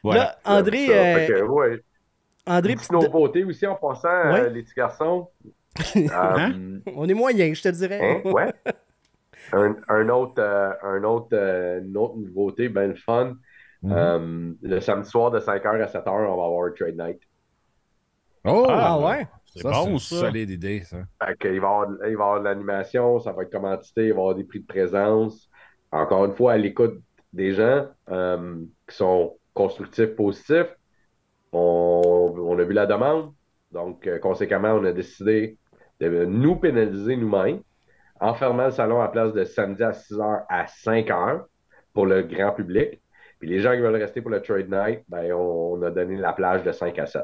voilà. 0.03 0.21
Là, 0.21 0.37
André. 0.45 0.87
Euh... 0.89 1.23
Okay, 1.23 1.41
ouais. 1.43 1.83
André, 2.45 2.75
petite 2.75 2.91
nouveauté 2.91 3.43
aussi 3.43 3.65
en 3.65 3.75
passant, 3.75 4.09
ouais. 4.09 4.41
euh, 4.41 4.49
les 4.49 4.63
petits 4.63 4.73
garçons. 4.75 5.29
hein? 5.95 6.79
On 6.95 7.07
est 7.07 7.13
moyen, 7.13 7.53
je 7.53 7.61
te 7.61 7.69
dirais. 7.69 8.21
Hein? 8.25 8.29
Ouais. 8.31 8.53
un, 9.53 9.75
un, 9.87 10.09
autre, 10.09 10.41
euh, 10.41 10.71
un 10.83 11.03
autre, 11.03 11.29
euh, 11.33 11.81
une 11.81 11.97
autre 11.97 12.17
nouveauté, 12.17 12.69
ben 12.69 12.89
le 12.89 12.95
fun. 12.95 13.35
Mm 13.81 13.91
-hmm. 13.91 14.55
le 14.61 14.79
samedi 14.79 15.09
soir 15.09 15.29
de 15.31 15.39
5h 15.39 15.81
à 15.81 15.87
7h, 15.87 16.09
on 16.09 16.37
va 16.37 16.45
avoir 16.45 16.67
un 16.67 16.71
trade 16.71 16.97
night. 16.97 17.19
Oh! 18.45 18.65
Ah 18.69 18.99
ouais? 18.99 19.27
C'est 19.45 19.63
bon, 19.63 19.97
ça. 19.99 20.19
solide 20.21 20.49
idée, 20.49 20.83
ça. 20.83 20.97
Fait 21.23 21.37
il, 21.43 21.47
va 21.47 21.53
y 21.53 21.57
avoir, 21.57 21.87
il 22.07 22.17
va 22.17 22.23
avoir 22.23 22.39
de 22.39 22.45
l'animation, 22.45 23.19
ça 23.19 23.31
va 23.31 23.43
être 23.43 23.51
commandité, 23.51 24.07
il 24.07 24.13
va 24.13 24.17
y 24.17 24.19
avoir 24.19 24.35
des 24.35 24.43
prix 24.43 24.59
de 24.59 24.65
présence. 24.65 25.49
Encore 25.91 26.25
une 26.25 26.33
fois, 26.33 26.53
à 26.53 26.57
l'écoute 26.57 26.99
des 27.33 27.53
gens 27.53 27.87
euh, 28.09 28.55
qui 28.89 28.95
sont 28.95 29.37
constructifs, 29.53 30.15
positifs. 30.15 30.75
On, 31.51 32.33
on, 32.35 32.57
a 32.57 32.63
vu 32.63 32.73
la 32.73 32.87
demande. 32.87 33.31
Donc, 33.71 34.07
euh, 34.07 34.17
conséquemment, 34.17 34.73
on 34.73 34.83
a 34.85 34.91
décidé 34.91 35.57
de 35.99 36.25
nous 36.25 36.55
pénaliser 36.55 37.15
nous-mêmes 37.15 37.61
en 38.19 38.33
fermant 38.33 38.65
le 38.65 38.71
salon 38.71 39.01
à 39.01 39.07
place 39.07 39.33
de 39.33 39.43
samedi 39.43 39.83
à 39.83 39.91
6h 39.91 40.45
à 40.49 40.65
5h 40.65 41.43
pour 41.93 42.07
le 42.07 42.23
grand 42.23 42.51
public. 42.53 43.01
Puis 43.39 43.49
les 43.49 43.59
gens 43.59 43.73
qui 43.73 43.81
veulent 43.81 43.95
rester 43.95 44.21
pour 44.21 44.31
le 44.31 44.41
trade 44.41 44.69
night, 44.69 45.03
ben, 45.07 45.31
on, 45.33 45.75
on 45.77 45.81
a 45.83 45.91
donné 45.91 46.17
la 46.17 46.33
plage 46.33 46.63
de 46.63 46.71
5 46.71 46.97
à 46.97 47.05
7. 47.05 47.21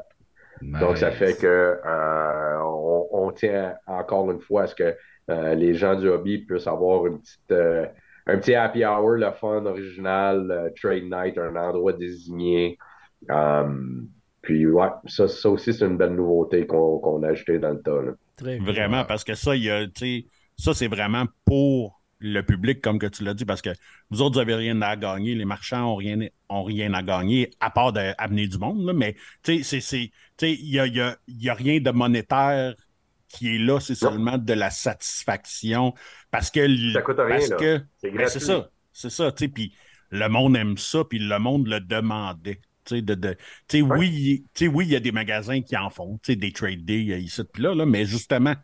Nice. 0.62 0.80
Donc, 0.80 0.98
ça 0.98 1.10
fait 1.10 1.38
que 1.38 1.46
euh, 1.46 2.62
on, 2.62 3.08
on, 3.12 3.32
tient 3.32 3.74
encore 3.86 4.30
une 4.30 4.40
fois 4.40 4.62
à 4.62 4.66
ce 4.66 4.74
que 4.74 4.94
euh, 5.30 5.54
les 5.54 5.74
gens 5.74 5.94
du 5.94 6.08
hobby 6.08 6.38
puissent 6.38 6.66
avoir 6.66 7.06
une 7.06 7.20
petite, 7.20 7.52
euh, 7.52 7.86
un 8.26 8.38
petit 8.38 8.54
happy 8.54 8.84
hour, 8.84 9.16
le 9.16 9.30
fun 9.32 9.64
original, 9.64 10.50
euh, 10.50 10.70
trade 10.80 11.04
night, 11.04 11.38
un 11.38 11.56
endroit 11.56 11.92
désigné. 11.92 12.78
Um, 13.28 14.08
puis, 14.42 14.66
ouais, 14.66 14.88
ça, 15.06 15.28
ça 15.28 15.50
aussi, 15.50 15.72
c'est 15.72 15.86
une 15.86 15.96
belle 15.96 16.14
nouveauté 16.14 16.66
qu'on 16.66 16.98
qu 16.98 17.26
a 17.26 17.28
ajoutée 17.28 17.58
dans 17.58 17.70
le 17.70 17.82
tas. 17.82 18.02
Là. 18.02 18.12
Très 18.36 18.58
vraiment, 18.58 19.04
parce 19.04 19.24
que 19.24 19.34
ça, 19.34 19.54
il 19.54 19.64
y 19.64 19.70
a, 19.70 19.86
ça, 20.56 20.74
c'est 20.74 20.88
vraiment 20.88 21.26
pour 21.44 21.99
le 22.20 22.42
public, 22.42 22.80
comme 22.80 22.98
que 22.98 23.06
tu 23.06 23.24
l'as 23.24 23.34
dit, 23.34 23.44
parce 23.44 23.62
que 23.62 23.70
vous 24.10 24.20
autres, 24.20 24.34
vous 24.34 24.40
n'avez 24.40 24.54
rien 24.54 24.80
à 24.82 24.96
gagner. 24.96 25.34
Les 25.34 25.44
marchands 25.44 25.80
n'ont 25.80 25.96
rien, 25.96 26.18
ont 26.48 26.62
rien 26.62 26.92
à 26.94 27.02
gagner, 27.02 27.50
à 27.60 27.70
part 27.70 27.92
d'amener 27.92 28.46
du 28.46 28.58
monde. 28.58 28.84
Là. 28.84 28.92
Mais 28.92 29.16
il 29.48 29.62
n'y 30.62 30.78
a, 30.78 30.86
y 30.86 31.00
a, 31.00 31.16
y 31.28 31.48
a, 31.48 31.54
rien 31.54 31.80
de 31.80 31.90
monétaire 31.90 32.74
qui 33.28 33.54
est 33.54 33.58
là, 33.58 33.80
c'est 33.80 33.94
seulement 33.94 34.38
de 34.38 34.52
la 34.52 34.70
satisfaction. 34.70 35.94
Parce 36.30 36.50
que. 36.50 36.92
Ça 36.92 37.02
coûte 37.02 37.18
rien, 37.18 37.38
parce 37.38 37.50
là. 37.50 37.56
que 37.56 37.80
C'est 37.98 38.10
ben, 38.10 38.28
c'est 38.28 38.40
ça. 38.40 38.70
C'est 38.92 39.10
ça. 39.10 39.32
Puis 39.32 39.72
le 40.10 40.28
monde 40.28 40.56
aime 40.56 40.76
ça, 40.76 41.04
puis 41.04 41.18
le 41.18 41.38
monde 41.38 41.66
le 41.68 41.80
demandait. 41.80 42.60
De, 42.90 43.14
de, 43.14 43.36
ouais. 43.72 43.82
oui, 43.82 44.44
oui, 44.62 44.86
il 44.86 44.90
y 44.90 44.96
a 44.96 45.00
des 45.00 45.12
magasins 45.12 45.60
qui 45.60 45.76
en 45.76 45.90
font, 45.90 46.18
des 46.26 46.50
trade 46.50 46.84
days 46.84 47.22
ici, 47.22 47.42
puis 47.52 47.62
là, 47.62 47.72
là, 47.72 47.86
mais 47.86 48.04
justement, 48.04 48.56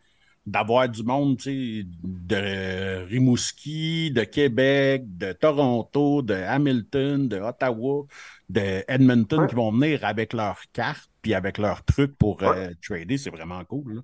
d'avoir 0.47 0.89
du 0.89 1.03
monde 1.03 1.37
de 1.45 3.05
Rimouski, 3.07 4.11
de 4.13 4.25
Québec, 4.25 5.03
de 5.19 5.33
Toronto, 5.33 6.23
de 6.23 6.35
Hamilton, 6.35 7.29
de 7.29 7.39
Ottawa, 7.41 8.07
de 8.49 8.85
Edmonton 8.89 9.45
Ouais. 9.45 9.49
qui 9.49 9.55
vont 9.55 9.73
venir 9.73 10.05
avec 10.05 10.33
leurs 10.33 10.61
cartes 10.73 11.11
puis 11.23 11.35
avec 11.35 11.59
leurs 11.59 11.85
trucs 11.85 12.17
pour 12.17 12.43
Ouais. 12.45 12.57
euh, 12.57 12.71
trader, 12.83 13.19
c'est 13.19 13.31
vraiment 13.31 13.65
cool. 13.65 13.97
là. 13.97 14.03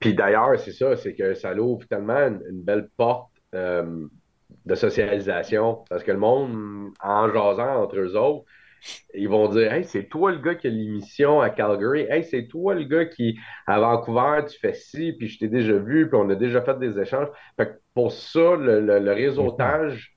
Puis 0.00 0.14
d'ailleurs, 0.14 0.58
c'est 0.60 0.72
ça, 0.72 0.96
c'est 0.96 1.14
que 1.14 1.34
ça 1.34 1.54
l'ouvre 1.54 1.86
tellement 1.86 2.18
une, 2.28 2.42
une 2.50 2.62
belle 2.62 2.88
porte 2.96 3.30
euh, 3.54 4.06
de 4.66 4.74
socialisation. 4.74 5.84
Parce 5.88 6.02
que 6.04 6.12
le 6.12 6.18
monde, 6.18 6.92
en 7.02 7.28
jasant 7.32 7.82
entre 7.82 7.96
eux 7.98 8.16
autres, 8.16 8.44
ils 9.14 9.28
vont 9.28 9.48
dire 9.48 9.72
Hey, 9.72 9.84
c'est 9.84 10.04
toi 10.04 10.32
le 10.32 10.38
gars 10.38 10.54
qui 10.54 10.66
a 10.66 10.70
l'émission 10.70 11.40
à 11.40 11.50
Calgary. 11.50 12.06
Hey, 12.10 12.24
c'est 12.24 12.46
toi 12.46 12.74
le 12.74 12.84
gars 12.84 13.06
qui, 13.06 13.38
à 13.66 13.78
Vancouver, 13.80 14.44
tu 14.48 14.58
fais 14.58 14.74
ci, 14.74 15.12
puis 15.12 15.28
je 15.28 15.38
t'ai 15.38 15.48
déjà 15.48 15.74
vu, 15.74 16.08
puis 16.08 16.18
on 16.20 16.28
a 16.30 16.34
déjà 16.34 16.62
fait 16.62 16.78
des 16.78 16.98
échanges. 16.98 17.28
Fait 17.56 17.66
que 17.66 17.80
pour 17.94 18.12
ça, 18.12 18.56
le, 18.56 19.12
réseautage 19.12 20.16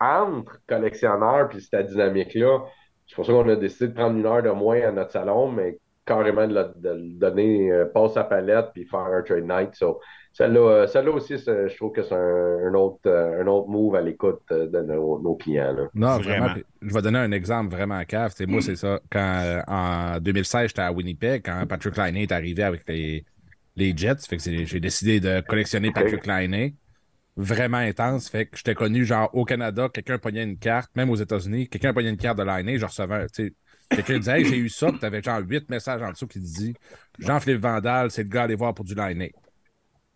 entre 0.00 0.58
collectionneurs, 0.66 1.48
puis 1.48 1.60
cette 1.60 1.86
dynamique-là, 1.86 2.64
c'est 3.06 3.14
pour 3.14 3.26
ça 3.26 3.32
qu'on 3.32 3.48
a 3.48 3.56
décidé 3.56 3.88
de 3.88 3.94
prendre 3.94 4.16
une 4.18 4.26
heure 4.26 4.42
de 4.42 4.50
moins 4.50 4.80
à 4.80 4.90
notre 4.90 5.12
salon, 5.12 5.50
mais 5.50 5.78
carrément 6.04 6.46
de, 6.46 6.54
le- 6.54 7.18
donner 7.18 7.70
euh, 7.70 7.86
passe 7.86 8.16
à 8.16 8.24
palette 8.24 8.70
puis 8.74 8.84
faire 8.84 9.00
un 9.00 9.22
trade 9.22 9.44
night. 9.44 9.82
Celle-là, 10.36 10.60
euh, 10.60 10.86
celle-là 10.88 11.12
aussi, 11.12 11.36
je 11.38 11.74
trouve 11.76 11.92
que 11.92 12.02
c'est 12.02 12.14
un, 12.14 12.68
un 12.68 12.74
autre, 12.74 12.98
euh, 13.06 13.40
un 13.42 13.46
autre 13.46 13.68
move 13.68 13.94
à 13.94 14.00
l'écoute 14.02 14.42
euh, 14.50 14.66
de 14.66 14.80
nos, 14.82 15.18
nos 15.22 15.36
clients. 15.36 15.72
là. 15.72 15.84
Non, 15.94 16.18
Vraiment. 16.18 16.54
Je 16.82 16.92
vais 16.92 17.02
donner 17.02 17.20
un 17.20 17.32
exemple 17.32 17.74
vraiment 17.74 18.04
cave. 18.04 18.32
Tu 18.32 18.38
sais, 18.38 18.46
Moi, 18.46 18.60
c'est 18.60 18.76
ça. 18.76 19.00
Quand 19.10 19.62
en 19.68 20.18
2016, 20.20 20.68
j'étais 20.68 20.82
à 20.82 20.92
Winnipeg, 20.92 21.42
quand 21.44 21.64
Patrick 21.66 21.96
Laine 21.96 22.16
est 22.16 22.32
arrivé 22.32 22.62
avec 22.64 22.82
les, 22.88 23.24
les 23.76 23.96
Jets, 23.96 24.16
fait 24.28 24.36
que 24.36 24.42
c'est- 24.42 24.66
j'ai 24.66 24.80
décidé 24.80 25.20
de 25.20 25.40
collectionner. 25.40 25.92
Patrick 25.92 26.26
Laine. 26.26 26.72
Vraiment 27.36 27.78
intense. 27.78 28.28
Fait 28.28 28.46
que 28.46 28.56
j'étais 28.56 28.74
connu, 28.74 29.04
genre, 29.04 29.28
au 29.34 29.44
Canada, 29.44 29.88
quelqu'un 29.92 30.18
pognait 30.18 30.44
une 30.44 30.56
carte, 30.58 30.90
même 30.94 31.10
aux 31.10 31.16
États-Unis, 31.16 31.68
quelqu'un 31.68 31.92
pognait 31.92 32.10
une 32.10 32.16
carte 32.16 32.38
de 32.38 32.44
Laine, 32.44 32.76
je 32.78 32.84
recevais, 32.86 33.14
un- 33.14 33.26
tu 33.26 33.46
sais, 33.48 33.54
quelqu'un 33.90 34.18
disait, 34.18 34.38
hey, 34.38 34.44
j'ai 34.44 34.56
eu 34.58 34.68
ça, 34.68 34.88
puis 34.90 35.00
t'avais 35.00 35.20
genre 35.20 35.40
huit 35.40 35.68
messages 35.68 36.00
en 36.02 36.10
dessous 36.12 36.28
qui 36.28 36.38
disaient, 36.38 36.74
Jean-Philippe 37.18 37.60
Vandal, 37.60 38.10
c'est 38.12 38.22
le 38.22 38.28
gars 38.28 38.42
à 38.42 38.44
aller 38.44 38.54
voir 38.54 38.72
pour 38.72 38.84
du 38.84 38.94
Laine. 38.94 39.28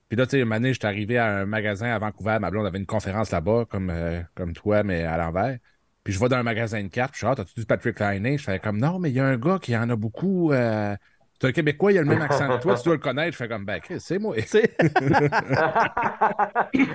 Puis 0.08 0.16
là, 0.16 0.26
tu 0.26 0.32
sais, 0.32 0.40
une 0.40 0.52
année, 0.52 0.72
j'étais 0.72 0.86
arrivé 0.86 1.18
à 1.18 1.26
un 1.38 1.46
magasin 1.46 1.88
à 1.94 1.98
Vancouver. 1.98 2.38
Ma 2.40 2.50
blonde 2.50 2.66
avait 2.66 2.78
une 2.78 2.86
conférence 2.86 3.30
là-bas, 3.30 3.66
comme, 3.70 3.90
euh, 3.90 4.22
comme 4.34 4.54
toi, 4.54 4.82
mais 4.82 5.04
à 5.04 5.18
l'envers. 5.18 5.58
Puis 6.04 6.14
je 6.14 6.20
vais 6.20 6.28
dans 6.28 6.36
un 6.38 6.42
magasin 6.42 6.82
de 6.82 6.88
cartes. 6.88 7.12
Puis 7.12 7.20
je 7.20 7.26
suis 7.26 7.32
ah, 7.32 7.36
t'as-tu 7.36 7.60
du 7.60 7.66
Patrick 7.66 8.00
Laine? 8.00 8.38
Je 8.38 8.44
fais 8.44 8.58
comme, 8.58 8.78
non, 8.78 8.98
mais 8.98 9.10
il 9.10 9.16
y 9.16 9.20
a 9.20 9.26
un 9.26 9.36
gars 9.36 9.58
qui 9.60 9.76
en 9.76 9.88
a 9.90 9.96
beaucoup. 9.96 10.52
euh, 10.52 10.96
C'est 11.40 11.48
un 11.48 11.52
Québécois, 11.52 11.92
il 11.92 11.98
a 11.98 12.02
le 12.02 12.08
même 12.08 12.22
accent 12.22 12.50
que 12.50 12.56
toi, 12.56 12.74
tu 12.74 12.84
dois 12.84 12.94
le 12.94 13.00
connaître. 13.00 13.32
Je 13.32 13.36
fais 13.36 13.48
comme, 13.48 13.66
ben, 13.66 13.80
c'est 13.98 14.18
moi. 14.18 14.34
Tu 14.36 14.42
sais, 14.48 14.74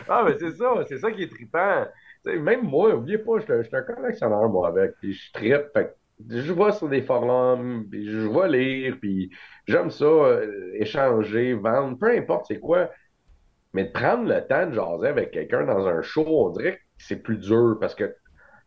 ah, 0.09 0.23
mais 0.25 0.37
c'est 0.39 0.51
ça, 0.53 0.73
c'est 0.87 0.97
ça 0.97 1.11
qui 1.11 1.23
est 1.23 1.29
trippant. 1.29 1.85
Tu 2.25 2.31
sais, 2.31 2.37
même 2.39 2.63
moi, 2.63 2.95
oubliez 2.95 3.17
pas, 3.17 3.39
je 3.39 3.43
suis 3.63 3.75
un- 3.75 3.81
collectionneur, 3.83 4.49
moi, 4.49 4.67
avec, 4.69 4.93
puis 5.01 5.13
je 5.13 5.31
trippe. 5.33 5.63
Fait 5.73 5.95
que 6.29 6.39
je 6.41 6.51
vois 6.53 6.71
sur 6.71 6.89
des 6.89 7.01
forums, 7.01 7.85
puis 7.89 8.09
je 8.09 8.19
vois 8.19 8.47
lire, 8.47 8.97
puis 9.01 9.29
j'aime 9.67 9.89
ça, 9.89 10.05
euh, 10.05 10.71
échanger, 10.75 11.53
vendre, 11.53 11.97
peu 11.97 12.15
importe 12.15 12.45
c'est 12.47 12.59
quoi. 12.59 12.89
Mais 13.73 13.85
de 13.85 13.91
prendre 13.91 14.25
le 14.27 14.45
temps 14.47 14.67
de 14.67 14.73
jaser 14.73 15.07
avec 15.07 15.31
quelqu'un 15.31 15.65
dans 15.65 15.87
un 15.87 16.01
show, 16.01 16.25
on 16.27 16.49
dirait 16.51 16.77
que 16.77 16.81
c'est 16.97 17.17
plus 17.21 17.37
dur 17.37 17.77
parce 17.79 17.95
que 17.95 18.15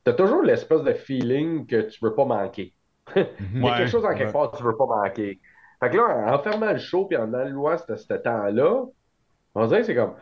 t'as 0.05 0.13
toujours 0.15 0.43
l'espèce 0.43 0.83
de 0.83 0.93
feeling 0.95 1.67
que 1.67 1.83
tu 1.83 1.99
veux 2.05 2.15
pas 2.15 2.25
manquer. 2.25 2.75
Il 3.17 3.65
y 3.65 3.69
a 3.71 3.73
Ouais, 3.73 3.75
quelque 3.75 3.91
chose 3.91 4.05
en 4.05 4.15
quelque 4.15 4.31
ouais. 4.31 4.33
part 4.33 4.51
que 4.53 4.59
tu 4.59 4.65
veux 4.65 4.77
pas 4.77 4.87
manquer. 4.87 5.41
Fait 5.81 5.91
que 5.91 5.97
là, 5.97 6.35
en 6.35 6.39
fermant 6.43 6.73
le 6.73 6.79
show 6.79 7.07
puis 7.07 7.17
en 7.19 7.33
allouant 7.35 7.77
ce, 7.79 7.97
ce 7.97 8.15
temps-là, 8.15 8.85
on 9.55 9.67
dirait 9.67 9.81
que 9.81 9.87
c'est 9.87 9.95
comme 9.95 10.17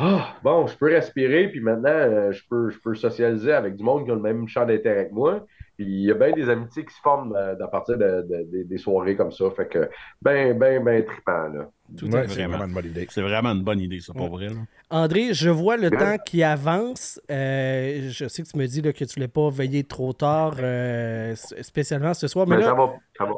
Ah, 0.00 0.36
bon, 0.44 0.66
je 0.68 0.76
peux 0.76 0.86
respirer, 0.86 1.48
puis 1.48 1.60
maintenant, 1.60 1.88
euh, 1.90 2.30
je 2.30 2.42
peux, 2.48 2.70
je 2.70 2.78
peux 2.78 2.94
socialiser 2.94 3.52
avec 3.52 3.74
du 3.74 3.82
monde 3.82 4.04
qui 4.04 4.10
a 4.12 4.14
le 4.14 4.20
même 4.20 4.46
champ 4.46 4.64
d'intérêt 4.64 5.08
que 5.08 5.14
moi. 5.14 5.44
Puis 5.76 5.86
il 5.86 6.04
y 6.06 6.10
a 6.10 6.14
bien 6.14 6.32
des 6.32 6.48
amitiés 6.48 6.84
qui 6.84 6.92
se 6.94 7.00
forment 7.00 7.34
euh, 7.36 7.54
à 7.60 7.68
partir 7.68 7.96
de, 7.98 8.22
de- 8.22 8.48
de- 8.50 8.62
des 8.64 8.78
soirées 8.78 9.16
comme 9.16 9.30
ça. 9.32 9.44
Fait 9.56 9.66
que, 9.68 9.88
ben, 10.22 10.56
ben, 10.58 10.82
ben 10.84 11.04
trippant, 11.04 11.48
là. 11.48 11.68
Ouais, 11.90 11.98
c'est 12.00 12.08
Vraiment. 12.34 12.48
vraiment 12.58 12.64
une 12.66 12.74
bonne 12.74 12.86
idée. 12.86 13.06
C'est 13.10 13.22
vraiment 13.22 13.50
une 13.50 13.62
bonne 13.62 13.80
idée, 13.80 14.00
ça, 14.00 14.12
pour 14.12 14.28
vrai. 14.28 14.48
là. 14.48 14.54
André, 14.90 15.34
je 15.34 15.50
vois 15.50 15.76
le 15.76 15.90
temps 15.90 16.16
qui 16.24 16.42
avance. 16.42 17.20
Euh, 17.30 18.08
je 18.10 18.28
sais 18.28 18.42
que 18.42 18.48
tu 18.48 18.58
me 18.58 18.66
dis 18.66 18.82
là, 18.82 18.92
que 18.92 18.98
tu 18.98 19.04
ne 19.04 19.14
voulais 19.14 19.28
pas 19.28 19.50
veiller 19.50 19.84
trop 19.84 20.12
tard, 20.12 20.56
euh, 20.60 21.34
spécialement 21.62 22.12
ce 22.14 22.26
soir, 22.28 22.46
mais 22.46 22.56
Mais 22.56 22.62
là, 22.62 22.68
ça 22.68 22.74
va, 22.74 22.94
ça 23.16 23.24
va. 23.24 23.32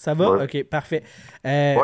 Ça 0.00 0.14
va? 0.14 0.44
OK, 0.44 0.64
parfait. 0.64 1.02
Euh, 1.46 1.74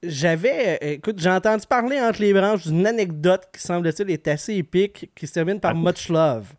j'avais, 0.00 0.78
euh, 0.80 0.92
écoute, 0.92 1.18
j'ai 1.18 1.28
entendu 1.28 1.66
parler 1.66 2.00
entre 2.00 2.20
les 2.20 2.32
branches 2.32 2.68
d'une 2.68 2.86
anecdote 2.86 3.48
qui 3.52 3.60
semble-t-il 3.60 4.12
est 4.12 4.28
assez 4.28 4.54
épique, 4.54 5.10
qui 5.12 5.26
se 5.26 5.32
termine 5.32 5.58
par 5.58 5.72
ah. 5.72 5.80
Much 5.80 6.08
Love. 6.08 6.52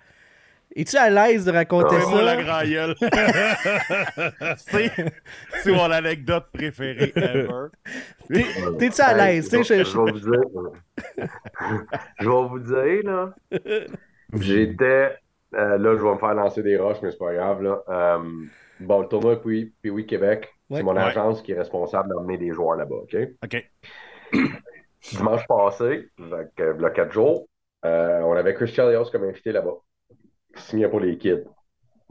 Es-tu 0.76 0.98
à 0.98 1.10
l'aise 1.10 1.46
de 1.46 1.54
raconter 1.54 2.02
ça? 2.02 2.10
moi 2.10 2.22
la 2.22 2.44
grand 2.44 2.66
gueule. 2.66 2.96
c'est 5.64 5.72
mon 5.72 5.90
anecdote 5.90 6.48
préférée 6.52 7.14
ever. 7.16 7.70
T'es-tu 8.78 9.02
à 9.02 9.14
l'aise? 9.14 9.50
Je, 9.50 9.64
je, 9.64 9.74
vais 9.74 9.84
vous 10.12 10.20
dire, 10.20 10.42
je 12.20 12.30
vais 12.30 12.48
vous 12.50 12.60
dire, 12.60 13.04
là. 13.06 13.34
J'étais. 14.34 15.16
Euh, 15.54 15.78
là, 15.78 15.96
je 15.96 16.04
vais 16.04 16.14
me 16.14 16.18
faire 16.18 16.34
lancer 16.34 16.62
des 16.62 16.76
roches, 16.76 16.98
mais 17.02 17.12
c'est 17.12 17.18
pas 17.18 17.34
grave, 17.34 17.64
là. 17.64 18.20
bon, 18.82 19.02
le 19.02 19.08
tournoi 19.08 19.42
puis, 19.42 19.74
puis 19.82 19.92
oui, 19.92 20.06
Québec. 20.06 20.55
C'est 20.72 20.84
mon 20.84 20.96
agence 20.96 21.42
qui 21.42 21.52
est 21.52 21.58
responsable 21.58 22.10
d'emmener 22.10 22.38
des 22.38 22.52
joueurs 22.52 22.76
là-bas, 22.76 22.96
OK? 22.96 23.16
OK. 23.44 23.72
Dimanche 25.12 25.48
passé, 25.48 26.10
il 26.18 26.30
y 26.30 26.86
a 26.86 26.90
quatre 26.90 27.12
jours, 27.12 27.48
euh, 27.86 28.22
on 28.22 28.34
avait 28.34 28.56
Chris 28.56 28.68
Chelios 28.68 29.12
comme 29.12 29.24
invité 29.24 29.52
là-bas. 29.52 29.76
Signé 30.56 30.88
pour 30.88 31.00
les 31.00 31.18
kids. 31.18 31.44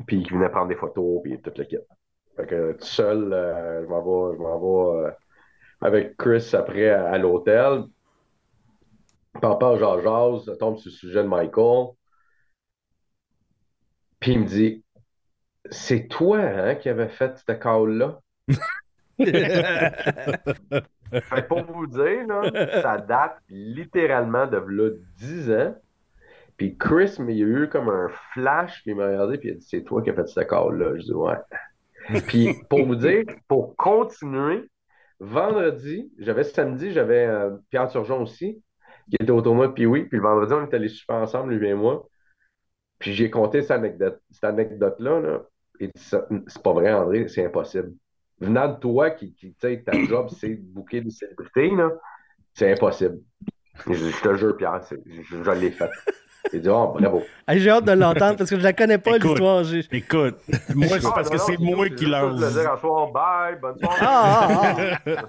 Puis 0.07 0.18
il 0.18 0.32
venait 0.32 0.48
prendre 0.48 0.68
des 0.68 0.76
photos, 0.76 1.20
puis 1.22 1.40
tout 1.40 1.52
le 1.57 1.64
kit. 1.64 1.78
Fait 2.36 2.46
que 2.46 2.72
tout 2.72 2.84
seul, 2.84 3.32
euh, 3.32 3.82
je 3.82 3.88
m'en 3.88 4.00
vais, 4.02 4.36
je 4.36 4.42
m'en 4.42 4.59
vais 4.59 5.07
euh, 5.07 5.11
avec 5.80 6.16
Chris 6.16 6.50
après 6.52 6.90
à, 6.90 7.16
l'hôtel. 7.18 7.84
Papa, 9.40 9.76
genre, 9.76 10.00
jase, 10.00 10.59
tombe 10.59 10.78
sur 10.78 10.90
le 10.90 10.94
sujet 10.94 11.22
de 11.22 11.28
Michael. 11.28 11.88
Puis 14.20 14.32
il 14.32 14.40
me 14.40 14.46
dit 14.46 14.84
C'est 15.70 16.07
toi 16.09 16.38
hein, 16.38 16.74
qui 16.76 16.88
avais 16.88 17.09
fait 17.09 17.36
cette 17.38 17.59
call-là 17.59 18.20
pour 21.49 21.64
vous 21.64 21.86
dire, 21.86 22.26
ça 22.82 22.99
date 22.99 23.38
littéralement 23.49 24.47
de 24.47 24.57
là 24.57 24.90
10 25.18 25.51
ans. 25.53 25.74
Puis 26.57 26.76
Chris, 26.76 27.16
mais 27.18 27.34
il 27.34 27.38
y 27.38 27.42
a 27.42 27.47
eu 27.47 27.68
comme 27.68 27.88
un 27.88 28.09
flash, 28.32 28.82
puis 28.82 28.92
il 28.92 28.97
m'a 28.97 29.07
regardé, 29.07 29.38
puis 29.38 29.49
il 29.49 29.53
a 29.53 29.55
dit 29.57 29.66
C'est 29.68 29.82
toi 29.82 30.03
qui 30.03 30.11
as 30.11 30.14
fait 30.14 30.26
ce 30.26 30.40
call-là. 30.40 30.97
Je 30.97 31.03
dis 31.03 31.12
Ouais. 31.12 31.36
puis 32.28 32.55
pour 32.68 32.86
vous 32.86 32.97
dire, 32.97 33.24
pour 33.49 33.74
continuer, 33.76 34.70
vendredi, 35.20 36.12
j'avais 36.18 36.45
samedi, 36.45 36.92
j'avais 36.92 37.26
euh, 37.26 37.57
Pierre 37.70 37.88
Turgeon 37.88 38.22
aussi, 38.22 38.62
qui 39.09 39.16
était 39.20 39.30
autour 39.30 39.53
de 39.53 39.57
moi, 39.57 39.74
puis 39.74 39.86
oui, 39.86 40.05
puis 40.05 40.18
le 40.18 40.22
vendredi, 40.22 40.53
on 40.53 40.64
est 40.64 40.74
allés 40.74 40.88
super 40.88 41.16
ensemble, 41.16 41.55
lui 41.55 41.68
et 41.68 41.74
moi. 41.74 42.07
Puis 42.99 43.14
j'ai 43.14 43.30
compté 43.30 43.62
cette 43.62 43.72
anecdote-là. 43.72 44.18
Cette 44.30 44.45
anecdote-là, 44.45 45.20
là, 45.20 45.42
et 45.80 45.90
c'est 45.97 46.62
pas 46.62 46.72
vrai, 46.72 46.92
André, 46.92 47.26
c'est 47.28 47.45
impossible 47.45 47.92
venant 48.41 48.68
de 48.68 48.78
toi, 48.78 49.11
qui, 49.11 49.35
qui 49.35 49.53
tu 49.53 49.57
sais, 49.61 49.82
ta 49.85 49.93
job, 50.05 50.28
c'est 50.39 50.55
de 50.55 50.72
bouquer 50.72 51.01
des 51.01 51.11
célébrités, 51.11 51.72
c'est 52.53 52.72
impossible. 52.72 53.18
Je, 53.87 54.22
te 54.22 54.37
jure, 54.37 54.57
Pierre, 54.57 54.80
je, 54.91 55.43
je 55.43 55.51
l'ai 55.51 55.70
fait. 55.70 55.91
J'ai 56.53 56.61
dit, 56.61 56.68
oh, 56.68 56.95
bravo. 56.99 57.22
J'ai 57.49 57.70
hâte 57.70 57.85
de 57.85 57.93
l'entendre 57.93 58.37
parce 58.37 58.51
que 58.51 58.59
je 58.59 58.62
la 58.62 58.72
connais 58.72 58.99
pas, 58.99 59.16
l'histoire. 59.16 59.64
Écoute, 59.91 60.37
moi, 60.74 61.01
c'est 61.01 61.14
parce 61.14 61.30
que 61.30 61.39
c'est 61.39 61.59
moi 61.59 61.89
qui 61.89 62.07
l'a. 62.07 62.30
Je 62.30 62.61
dire 62.61 62.72
à 62.72 62.78
soir, 62.78 63.11
bye, 63.11 63.59
bonne 63.61 63.78
soirée. 63.78 63.99
Ah, 64.03 64.49
ah, 64.49 65.22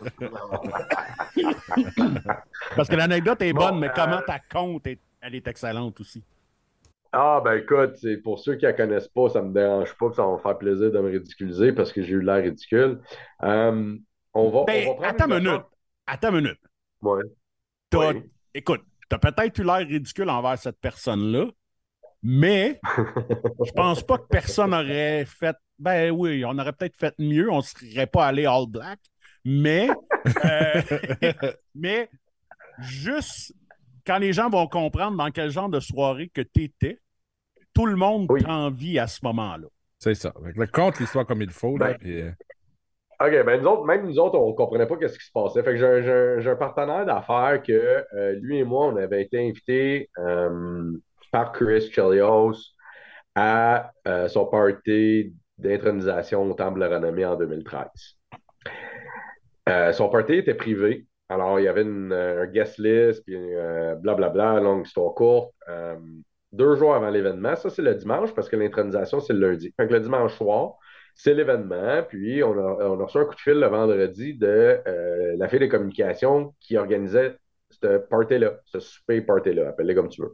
ah. 2.28 2.44
parce 2.76 2.90
que 2.90 2.96
l'anecdote 2.96 3.42
est 3.42 3.54
bonne, 3.54 3.80
mais 3.80 3.90
comment 3.96 4.22
ta 4.26 4.40
compte, 4.40 4.88
elle 5.22 5.36
est 5.36 5.48
excellente 5.48 6.00
aussi. 6.02 6.22
Ah, 7.18 7.42
ben 7.42 7.54
écoute, 7.54 7.96
pour 8.26 8.40
ceux 8.40 8.56
qui 8.56 8.66
ne 8.66 8.72
la 8.72 8.74
connaissent 8.76 9.08
pas, 9.08 9.30
ça 9.30 9.42
ne 9.42 9.48
me 9.48 9.54
dérange 9.54 9.94
pas, 9.98 10.10
que 10.10 10.16
ça 10.16 10.26
va 10.26 10.34
me 10.34 10.38
faire 10.38 10.58
plaisir 10.58 10.92
de 10.92 11.00
me 11.00 11.10
ridiculiser 11.10 11.72
parce 11.72 11.94
que 11.94 12.02
j'ai 12.02 12.12
eu 12.12 12.22
l'air 12.22 12.44
ridicule. 12.44 13.00
Euh, 13.42 13.98
on, 14.34 14.50
va, 14.50 14.66
ben, 14.66 14.90
on 14.90 15.00
va 15.00 15.08
Attends 15.08 15.32
une 15.32 15.46
minute. 15.46 15.62
Attends 16.06 16.30
une 16.32 16.44
minute. 16.44 16.60
Ouais. 17.02 18.30
Écoute, 18.54 18.82
tu 19.10 19.16
as 19.16 19.20
peut-être 19.20 19.58
eu 19.58 19.64
l'air 19.64 19.88
ridicule 19.88 20.30
envers 20.30 20.58
cette 20.58 20.78
personne-là, 20.82 21.46
mais 22.22 22.82
je 23.64 23.72
pense 23.72 24.04
pas 24.04 24.18
que 24.18 24.28
personne 24.28 24.74
aurait 24.74 25.24
fait. 25.24 25.56
Ben 25.80 26.12
oui, 26.12 26.44
on 26.44 26.60
aurait 26.60 26.74
peut-être 26.74 26.98
fait 26.98 27.16
mieux, 27.18 27.50
on 27.50 27.58
ne 27.58 27.62
serait 27.62 28.08
pas 28.08 28.28
allé 28.28 28.46
all 28.46 28.66
black, 28.68 29.00
mais. 29.46 29.88
Euh, 30.44 30.82
mais 31.76 32.10
juste 32.80 33.54
quand 34.06 34.18
les 34.18 34.34
gens 34.34 34.50
vont 34.50 34.68
comprendre 34.68 35.16
dans 35.16 35.32
quel 35.32 35.50
genre 35.50 35.70
de 35.70 35.80
soirée 35.80 36.28
que 36.28 36.42
tu 36.42 36.64
étais, 36.64 37.00
tout 37.76 37.86
le 37.86 37.96
monde 37.96 38.26
oui. 38.30 38.44
envie 38.48 38.98
à 38.98 39.06
ce 39.06 39.20
moment-là. 39.24 39.68
C'est 40.00 40.16
ça. 40.16 40.34
le 40.42 40.68
compte 40.68 41.00
l'histoire 41.00 41.28
comme 41.28 41.42
il 41.42 41.52
faut. 41.52 41.78
Ben, 41.78 41.96
euh, 42.06 42.32
OK, 43.20 43.46
ben 43.46 43.62
nous 43.62 43.68
autres, 43.68 43.86
même 43.86 44.08
nous 44.08 44.18
autres, 44.18 44.38
on 44.40 44.50
ne 44.50 44.56
comprenait 44.56 44.88
pas 44.88 44.96
ce 45.08 45.18
qui 45.18 45.26
se 45.26 45.32
passait. 45.32 45.62
Fait 45.62 45.78
que 45.78 46.42
j'ai 46.42 46.50
un, 46.50 46.56
partenaire 46.56 47.06
d'affaires 47.06 47.62
que 47.62 48.06
euh, 48.14 48.34
lui 48.42 48.60
et 48.60 48.64
moi, 48.64 48.88
on 48.88 48.96
avait 48.98 49.22
été 49.22 49.40
invités 49.40 50.10
euh, 50.18 50.92
par 51.32 51.52
Chris 51.52 51.92
Chelios 51.92 52.54
à 53.36 53.92
son 54.28 54.46
party 54.46 55.34
d'intronisation 55.58 56.50
au 56.50 56.54
Temple 56.54 56.80
de 56.80 56.86
la 56.86 56.96
Renommée 56.96 57.26
en 57.26 57.36
2013. 57.36 57.88
son 59.94 60.10
party 60.10 60.36
était 60.36 60.54
privé. 60.54 61.06
Alors, 61.28 61.60
il 61.60 61.64
y 61.64 61.68
avait 61.68 61.82
une, 61.82 62.14
un 62.14 62.46
guest 62.46 62.78
list, 62.78 63.24
puis 63.26 63.36
blablabla, 64.02 64.62
longue 64.62 64.86
histoire 64.86 65.14
courte 65.14 65.54
deux 66.56 66.76
jours 66.76 66.96
avant 66.96 67.10
l'événement. 67.10 67.56
Ça, 67.56 67.70
c'est 67.70 67.82
le 67.82 67.96
dimanche 67.96 68.34
parce 68.34 68.50
que 68.50 68.56
l'intronisation, 68.56 69.20
c'est 69.20 69.34
le 69.34 69.52
lundi. 69.52 69.74
Fait 69.78 69.88
que 69.88 69.94
le 69.94 70.00
dimanche 70.00 70.36
soir, 70.36 70.78
c'est 71.16 71.34
l'événement. 71.34 72.04
Puis, 72.08 72.44
on 72.44 72.54
a, 72.54 72.86
on 72.86 72.98
reçu 72.98 73.18
un 73.18 73.26
coup 73.26 73.36
de 73.36 73.40
fil 73.40 73.60
le 73.60 73.68
vendredi 73.68 74.34
de 74.36 74.80
euh, 74.88 75.36
la 75.38 75.48
fille 75.48 75.60
des 75.60 75.70
communications 75.70 76.54
qui 76.60 76.78
organisait 76.78 77.38
ce 77.70 77.98
party-là, 77.98 78.60
ce 78.66 78.80
super 78.80 79.26
party-là, 79.26 79.70
appelle-le 79.70 79.96
comme 79.96 80.10
tu 80.10 80.22
veux, 80.22 80.34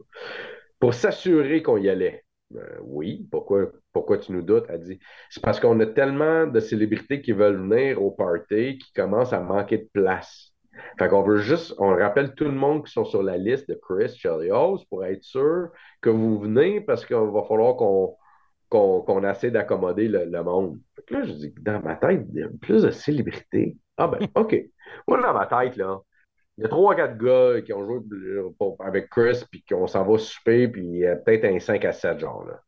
pour 0.79 0.93
s'assurer 0.93 1.61
qu'on 1.61 1.77
y 1.77 1.89
allait. 1.89 2.23
Euh, 2.55 2.77
oui, 2.81 3.27
pourquoi, 3.31 3.71
pourquoi 3.93 4.17
tu 4.17 4.33
nous 4.33 4.41
doutes? 4.41 4.65
Elle 4.69 4.81
dit 4.81 4.99
c'est 5.29 5.41
parce 5.41 5.59
qu'on 5.59 5.79
a 5.79 5.85
tellement 5.85 6.47
de 6.47 6.59
célébrités 6.59 7.21
qui 7.21 7.31
veulent 7.31 7.57
venir 7.57 8.01
au 8.01 8.11
party 8.11 8.77
qui 8.77 8.91
commencent 8.93 9.33
à 9.33 9.39
manquer 9.39 9.77
de 9.77 9.89
place. 9.93 10.50
Fait 10.99 11.07
qu'on 11.07 11.23
veut 11.23 11.37
juste, 11.37 11.73
on 11.77 11.95
rappelle 11.95 12.33
tout 12.35 12.45
le 12.45 12.51
monde 12.51 12.85
qui 12.85 12.91
sont 12.91 13.05
sur 13.05 13.23
la 13.23 13.37
liste 13.37 13.69
de 13.69 13.75
Chris 13.75 14.15
Chelios 14.17 14.79
pour 14.89 15.05
être 15.05 15.23
sûr 15.23 15.69
que 16.01 16.09
vous 16.09 16.39
venez 16.39 16.81
parce 16.81 17.05
qu'il 17.05 17.15
va 17.15 17.43
falloir 17.43 17.75
qu'on 17.75 18.15
qu'on 18.69 19.29
essaie 19.29 19.51
d'accommoder 19.51 20.07
le, 20.07 20.43
monde. 20.43 20.79
Fait 20.95 21.01
que 21.05 21.13
là, 21.15 21.23
je 21.23 21.33
dis, 21.33 21.53
dans 21.59 21.81
ma 21.81 21.97
tête, 21.97 22.21
il 22.33 22.39
y 22.39 22.43
a 22.43 22.47
plus 22.61 22.83
de 22.83 22.89
célébrités. 22.89 23.75
Ah 23.97 24.07
ben, 24.07 24.19
OK. 24.35 24.55
Moi, 25.09 25.21
dans 25.21 25.33
ma 25.33 25.45
tête, 25.45 25.75
là, 25.75 25.99
il 26.57 26.61
y 26.61 26.65
a 26.65 26.69
trois, 26.69 26.95
quatre 26.95 27.17
gars 27.17 27.61
qui 27.61 27.73
ont 27.73 27.85
joué 27.85 27.99
avec 28.79 29.09
Chris, 29.09 29.43
puis 29.51 29.61
qu'on 29.69 29.87
s'en 29.87 30.05
va 30.05 30.17
souper, 30.17 30.69
puis 30.69 30.85
il 30.85 30.97
y 30.99 31.05
a 31.05 31.17
peut-être 31.17 31.45
un 31.45 31.59
5 31.59 31.83
à 31.83 31.91
7 31.91 32.19
genre, 32.19 32.45
là. 32.45 32.61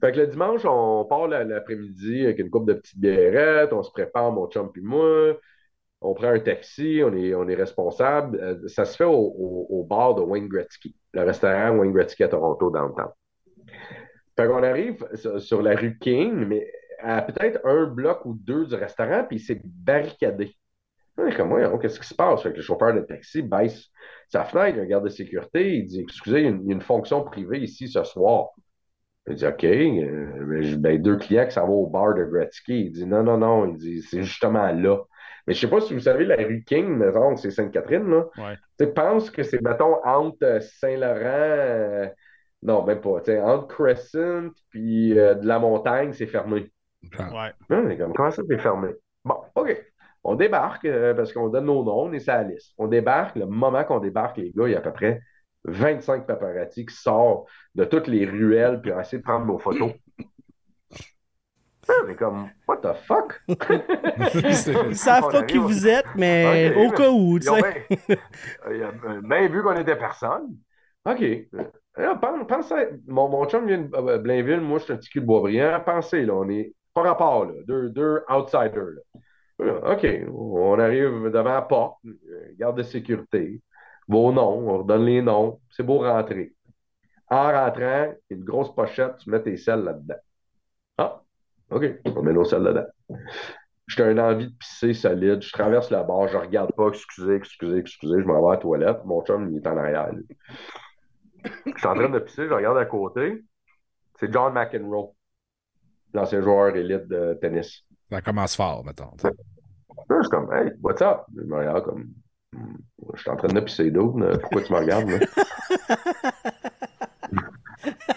Fait 0.00 0.12
que 0.12 0.18
le 0.18 0.26
dimanche, 0.28 0.64
on 0.64 1.04
part 1.06 1.26
l'après-midi 1.26 2.24
avec 2.24 2.38
une 2.38 2.50
coupe 2.50 2.68
de 2.68 2.74
petites 2.74 3.00
bièrettes, 3.00 3.72
on 3.72 3.82
se 3.82 3.90
prépare, 3.90 4.30
mon 4.30 4.48
chum 4.48 4.70
puis 4.70 4.80
moi 4.80 5.36
on 6.00 6.14
prend 6.14 6.28
un 6.28 6.38
taxi, 6.38 7.00
on 7.04 7.14
est, 7.14 7.34
on 7.34 7.48
est 7.48 7.54
responsable. 7.54 8.38
Euh, 8.40 8.68
ça 8.68 8.84
se 8.84 8.96
fait 8.96 9.04
au, 9.04 9.86
bar 9.88 10.14
de 10.14 10.22
Wayne 10.22 10.48
Gretzky, 10.48 10.94
le 11.12 11.22
restaurant 11.22 11.76
Wayne 11.76 11.92
Gretzky 11.92 12.22
à 12.24 12.28
Toronto, 12.28 12.70
dans 12.70 12.86
le 12.86 12.94
temps. 12.94 13.14
Fait 14.36 14.46
arrive 14.46 15.04
sur, 15.38 15.62
la 15.62 15.74
rue 15.74 15.98
King, 15.98 16.46
mais 16.46 16.70
à 17.00 17.22
peut-être 17.22 17.60
un 17.64 17.86
bloc 17.86 18.24
ou 18.24 18.34
deux 18.34 18.66
du 18.66 18.74
restaurant, 18.74 19.24
puis 19.28 19.40
c'est 19.40 19.60
barricadé. 19.64 20.54
Est 21.26 21.34
comme, 21.34 21.80
qu'est-ce 21.80 21.98
qui 21.98 22.06
se 22.06 22.14
passe? 22.14 22.44
Le 22.44 22.62
chauffeur 22.62 22.94
de 22.94 23.00
taxi 23.00 23.42
baisse 23.42 23.88
sa 24.28 24.44
fenêtre, 24.44 24.76
il 24.76 24.82
regarde 24.82 25.04
de 25.04 25.08
sécurité, 25.08 25.78
il 25.78 25.86
dit, 25.86 26.00
excusez, 26.00 26.42
il 26.42 26.44
y, 26.44 26.70
a 26.70 26.74
une, 26.74 26.80
fonction 26.80 27.24
privée 27.24 27.58
ici 27.58 27.88
ce 27.88 28.04
soir. 28.04 28.50
Il 29.26 29.34
dit, 29.34 29.46
OK, 29.46 29.64
euh, 29.64 30.76
ben, 30.76 31.02
deux 31.02 31.16
clients 31.16 31.46
qui 31.46 31.52
s'en 31.52 31.66
vont 31.66 31.82
au 31.82 31.86
bar 31.88 32.14
de 32.14 32.22
Gretzky. 32.22 32.82
Il 32.86 32.92
dit, 32.92 33.06
non, 33.06 33.24
non, 33.24 33.38
non, 33.38 33.66
il 33.66 33.76
dit, 33.76 34.02
c'est 34.02 34.22
justement 34.22 34.70
là. 34.70 34.98
Mais 35.48 35.54
je 35.54 35.66
ne 35.66 35.70
sais 35.70 35.74
pas 35.74 35.80
si 35.80 35.94
vous 35.94 36.00
savez, 36.00 36.26
la 36.26 36.36
rue 36.36 36.62
King, 36.62 36.88
mettons, 36.88 37.34
c'est 37.36 37.50
Sainte-Catherine, 37.50 38.06
là. 38.06 38.26
Tu 38.78 38.86
penses 38.92 39.30
que 39.30 39.42
c'est, 39.42 39.62
mettons, 39.62 39.96
entre 40.04 40.60
Saint-Laurent, 40.60 41.24
euh, 41.24 42.06
non, 42.62 42.84
même 42.84 43.00
pas, 43.00 43.20
tu 43.20 43.30
sais, 43.32 43.40
entre 43.40 43.66
Crescent 43.66 44.50
puis 44.68 45.18
euh, 45.18 45.34
de 45.34 45.46
la 45.46 45.58
montagne, 45.58 46.12
c'est 46.12 46.26
fermé. 46.26 46.70
Ouais. 47.18 47.52
Non, 47.70 47.96
comme, 47.96 48.12
comment 48.12 48.30
ça, 48.30 48.42
c'est 48.46 48.58
fermé? 48.58 48.90
Bon, 49.24 49.36
OK. 49.54 49.74
On 50.22 50.34
débarque 50.34 50.84
euh, 50.84 51.14
parce 51.14 51.32
qu'on 51.32 51.48
donne 51.48 51.64
nos 51.64 51.82
noms, 51.82 52.02
on 52.02 52.12
est 52.12 52.20
sur 52.20 52.34
la 52.34 52.42
liste. 52.42 52.74
On 52.76 52.86
débarque, 52.86 53.36
le 53.36 53.46
moment 53.46 53.84
qu'on 53.84 54.00
débarque, 54.00 54.36
les 54.36 54.50
gars, 54.50 54.68
il 54.68 54.72
y 54.72 54.74
a 54.74 54.78
à 54.80 54.82
peu 54.82 54.92
près 54.92 55.22
25 55.64 56.26
paparazzi 56.26 56.84
qui 56.84 56.94
sortent 56.94 57.48
de 57.74 57.84
toutes 57.84 58.06
les 58.06 58.26
ruelles 58.26 58.82
puis 58.82 58.90
essayé 58.90 59.16
de 59.16 59.22
prendre 59.24 59.46
nos 59.46 59.58
photos. 59.58 59.92
Mais 62.06 62.14
comme, 62.16 62.50
what 62.66 62.78
the 62.78 62.94
fuck? 63.06 63.40
Ils 63.48 64.96
savent 64.96 65.30
pas 65.30 65.42
qui 65.42 65.58
vous 65.58 65.86
êtes, 65.86 66.06
mais 66.16 66.74
au 66.74 66.90
cas 66.90 67.10
où, 67.10 67.38
tu 67.38 67.48
sais. 67.48 67.86
Bien 69.24 69.48
vu 69.48 69.62
qu'on 69.62 69.76
était 69.76 69.96
personne. 69.96 70.56
OK. 71.04 71.24
Pense, 72.48 72.72
mon, 73.06 73.28
mon 73.28 73.48
chum 73.48 73.66
vient 73.66 73.78
de 73.78 74.18
Blainville, 74.18 74.60
moi 74.60 74.78
je 74.78 74.84
suis 74.84 74.92
un 74.92 74.96
petit 74.96 75.10
cul 75.10 75.20
de 75.20 75.26
Boisbriand. 75.26 75.80
Pensez, 75.84 76.24
là, 76.24 76.34
on 76.34 76.48
est 76.48 76.72
pas 76.94 77.02
rapport, 77.02 77.46
là, 77.46 77.54
deux, 77.66 77.90
deux 77.90 78.22
outsiders. 78.28 78.72
Là. 78.74 79.20
OK, 79.58 80.06
on 80.32 80.78
arrive 80.78 81.30
devant 81.30 81.54
la 81.54 81.62
porte, 81.62 81.98
garde 82.58 82.78
de 82.78 82.82
sécurité, 82.82 83.60
vos 84.06 84.32
noms, 84.32 84.68
on 84.68 84.78
redonne 84.78 85.04
les 85.04 85.22
noms, 85.22 85.60
c'est 85.70 85.82
beau 85.82 85.98
rentrer. 85.98 86.54
En 87.28 87.52
rentrant, 87.52 88.14
une 88.30 88.44
grosse 88.44 88.74
pochette, 88.74 89.16
tu 89.18 89.30
mets 89.30 89.42
tes 89.42 89.56
selles 89.56 89.82
là-dedans. 89.82 90.14
Ah, 90.98 91.22
OK, 91.70 91.84
on 92.04 92.22
met 92.22 92.32
nos 92.32 92.44
selles 92.44 92.64
dedans. 92.64 92.86
J'ai 93.88 94.10
une 94.10 94.20
envie 94.20 94.48
de 94.48 94.52
pisser 94.52 94.92
solide, 94.92 95.42
je 95.42 95.52
traverse 95.52 95.90
la 95.90 96.02
barre, 96.02 96.28
je 96.28 96.36
regarde 96.36 96.72
pas, 96.74 96.88
excusez, 96.88 97.36
excusez, 97.36 97.78
excusez, 97.78 98.20
je 98.20 98.26
m'en 98.26 98.40
vais 98.42 98.48
à 98.48 98.50
la 98.52 98.56
toilette, 98.58 99.04
mon 99.04 99.24
chum, 99.24 99.50
il 99.50 99.58
est 99.58 99.66
en 99.66 99.76
arrière. 99.76 100.10
Je 101.44 101.50
suis 101.76 101.86
en 101.86 101.94
train 101.94 102.08
de 102.10 102.18
pisser, 102.18 102.48
je 102.48 102.52
regarde 102.52 102.76
à 102.76 102.84
côté, 102.84 103.44
c'est 104.18 104.32
John 104.32 104.52
McEnroe, 104.52 105.14
l'ancien 106.12 106.42
joueur 106.42 106.76
élite 106.76 107.08
de 107.08 107.38
tennis. 107.40 107.84
Ça 108.10 108.20
commence 108.20 108.56
fort, 108.56 108.84
mettons. 108.84 109.12
Je 109.22 110.20
suis 110.20 110.30
comme, 110.30 110.52
hey, 110.52 110.72
what's 110.82 111.00
up? 111.00 111.22
Je 111.34 111.42
me 111.44 111.56
regarde 111.56 111.84
comme, 111.84 112.12
hmm, 112.52 112.76
je 113.14 113.20
suis 113.20 113.30
en 113.30 113.36
train 113.36 113.48
de 113.48 113.60
pisser 113.60 113.90
d'eau, 113.90 114.14
pourquoi 114.40 114.62
tu 114.62 114.72
me 114.72 114.78
regardes? 114.78 115.08
Là? 115.08 116.32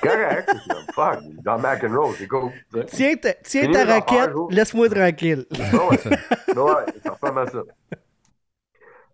Correct. 0.01 0.49
Fuck, 0.93 1.19
John 1.45 1.61
McEnroe, 1.61 2.13
c'est 2.17 2.27
cool. 2.27 2.51
Tiens 2.87 3.15
ta, 3.15 3.33
tiens 3.33 3.71
ta 3.71 3.85
raquette, 3.85 4.31
laisse-moi 4.49 4.89
tranquille. 4.89 5.45
ouais, 5.51 6.61
ouais, 6.61 6.85
ça 7.03 7.11
ressemble 7.11 7.39
à 7.39 7.47
ça. 7.47 7.63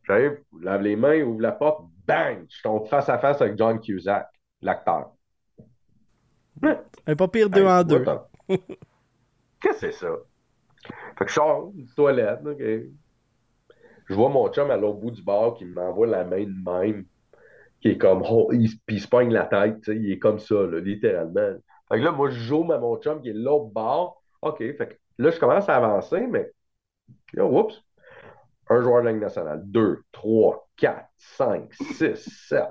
J'arrive, 0.03 0.39
lave 0.61 0.81
les 0.81 0.95
mains, 0.95 1.21
ouvre 1.21 1.41
la 1.41 1.51
porte, 1.51 1.85
bang, 2.07 2.45
je 2.49 2.61
tombe 2.61 2.87
face 2.87 3.09
à 3.09 3.17
face 3.17 3.41
avec 3.41 3.57
John 3.57 3.79
Cusack, 3.79 4.27
l'acteur. 4.61 5.11
Un 7.05 7.15
pas 7.15 7.27
pire 7.27 7.49
deux 7.49 7.65
en 7.65 7.83
deux. 7.83 8.03
Qu'est-ce 8.47 9.71
que 9.71 9.75
c'est 9.79 9.91
ça? 9.91 10.09
Fait 11.17 11.25
que 11.25 11.29
je 11.29 11.33
sors 11.33 11.71
du 11.73 11.85
toilette, 11.95 12.39
OK. 12.45 12.61
Je 14.09 14.13
vois 14.13 14.29
mon 14.29 14.47
chum 14.51 14.71
à 14.71 14.77
l'autre 14.77 14.99
bout 14.99 15.11
du 15.11 15.21
bar 15.21 15.55
qui 15.55 15.65
m'envoie 15.65 16.07
la 16.07 16.23
main 16.23 16.43
de 16.43 16.71
même, 16.71 17.05
qui 17.81 17.89
est 17.89 17.97
comme, 17.97 18.23
oh, 18.27 18.51
il, 18.51 18.99
se 18.99 19.07
pogne 19.07 19.31
la 19.31 19.45
tête, 19.45 19.87
il 19.87 20.11
est 20.11 20.19
comme 20.19 20.39
ça, 20.39 20.55
littéralement. 20.73 21.57
Fait 21.89 21.99
que 21.99 22.03
là, 22.03 22.11
moi, 22.11 22.29
je 22.29 22.39
joue 22.39 22.71
à 22.71 22.79
mon 22.79 22.97
chum 22.97 23.21
qui 23.21 23.29
est 23.29 23.33
l'autre 23.33 23.67
bord. 23.67 24.21
OK, 24.41 24.57
fait 24.57 24.87
que 24.87 24.95
là, 25.17 25.29
je 25.29 25.39
commence 25.39 25.69
à 25.69 25.75
avancer, 25.75 26.25
mais, 26.27 26.51
là, 27.33 27.45
oups, 27.45 27.83
un 28.69 28.81
joueur 28.81 29.01
de 29.01 29.05
la 29.05 29.11
Ligue 29.13 29.21
nationale, 29.21 29.61
2, 29.65 30.01
3, 30.11 30.69
4, 30.75 31.05
5, 31.17 31.73
6, 31.73 32.15
7, 32.49 32.63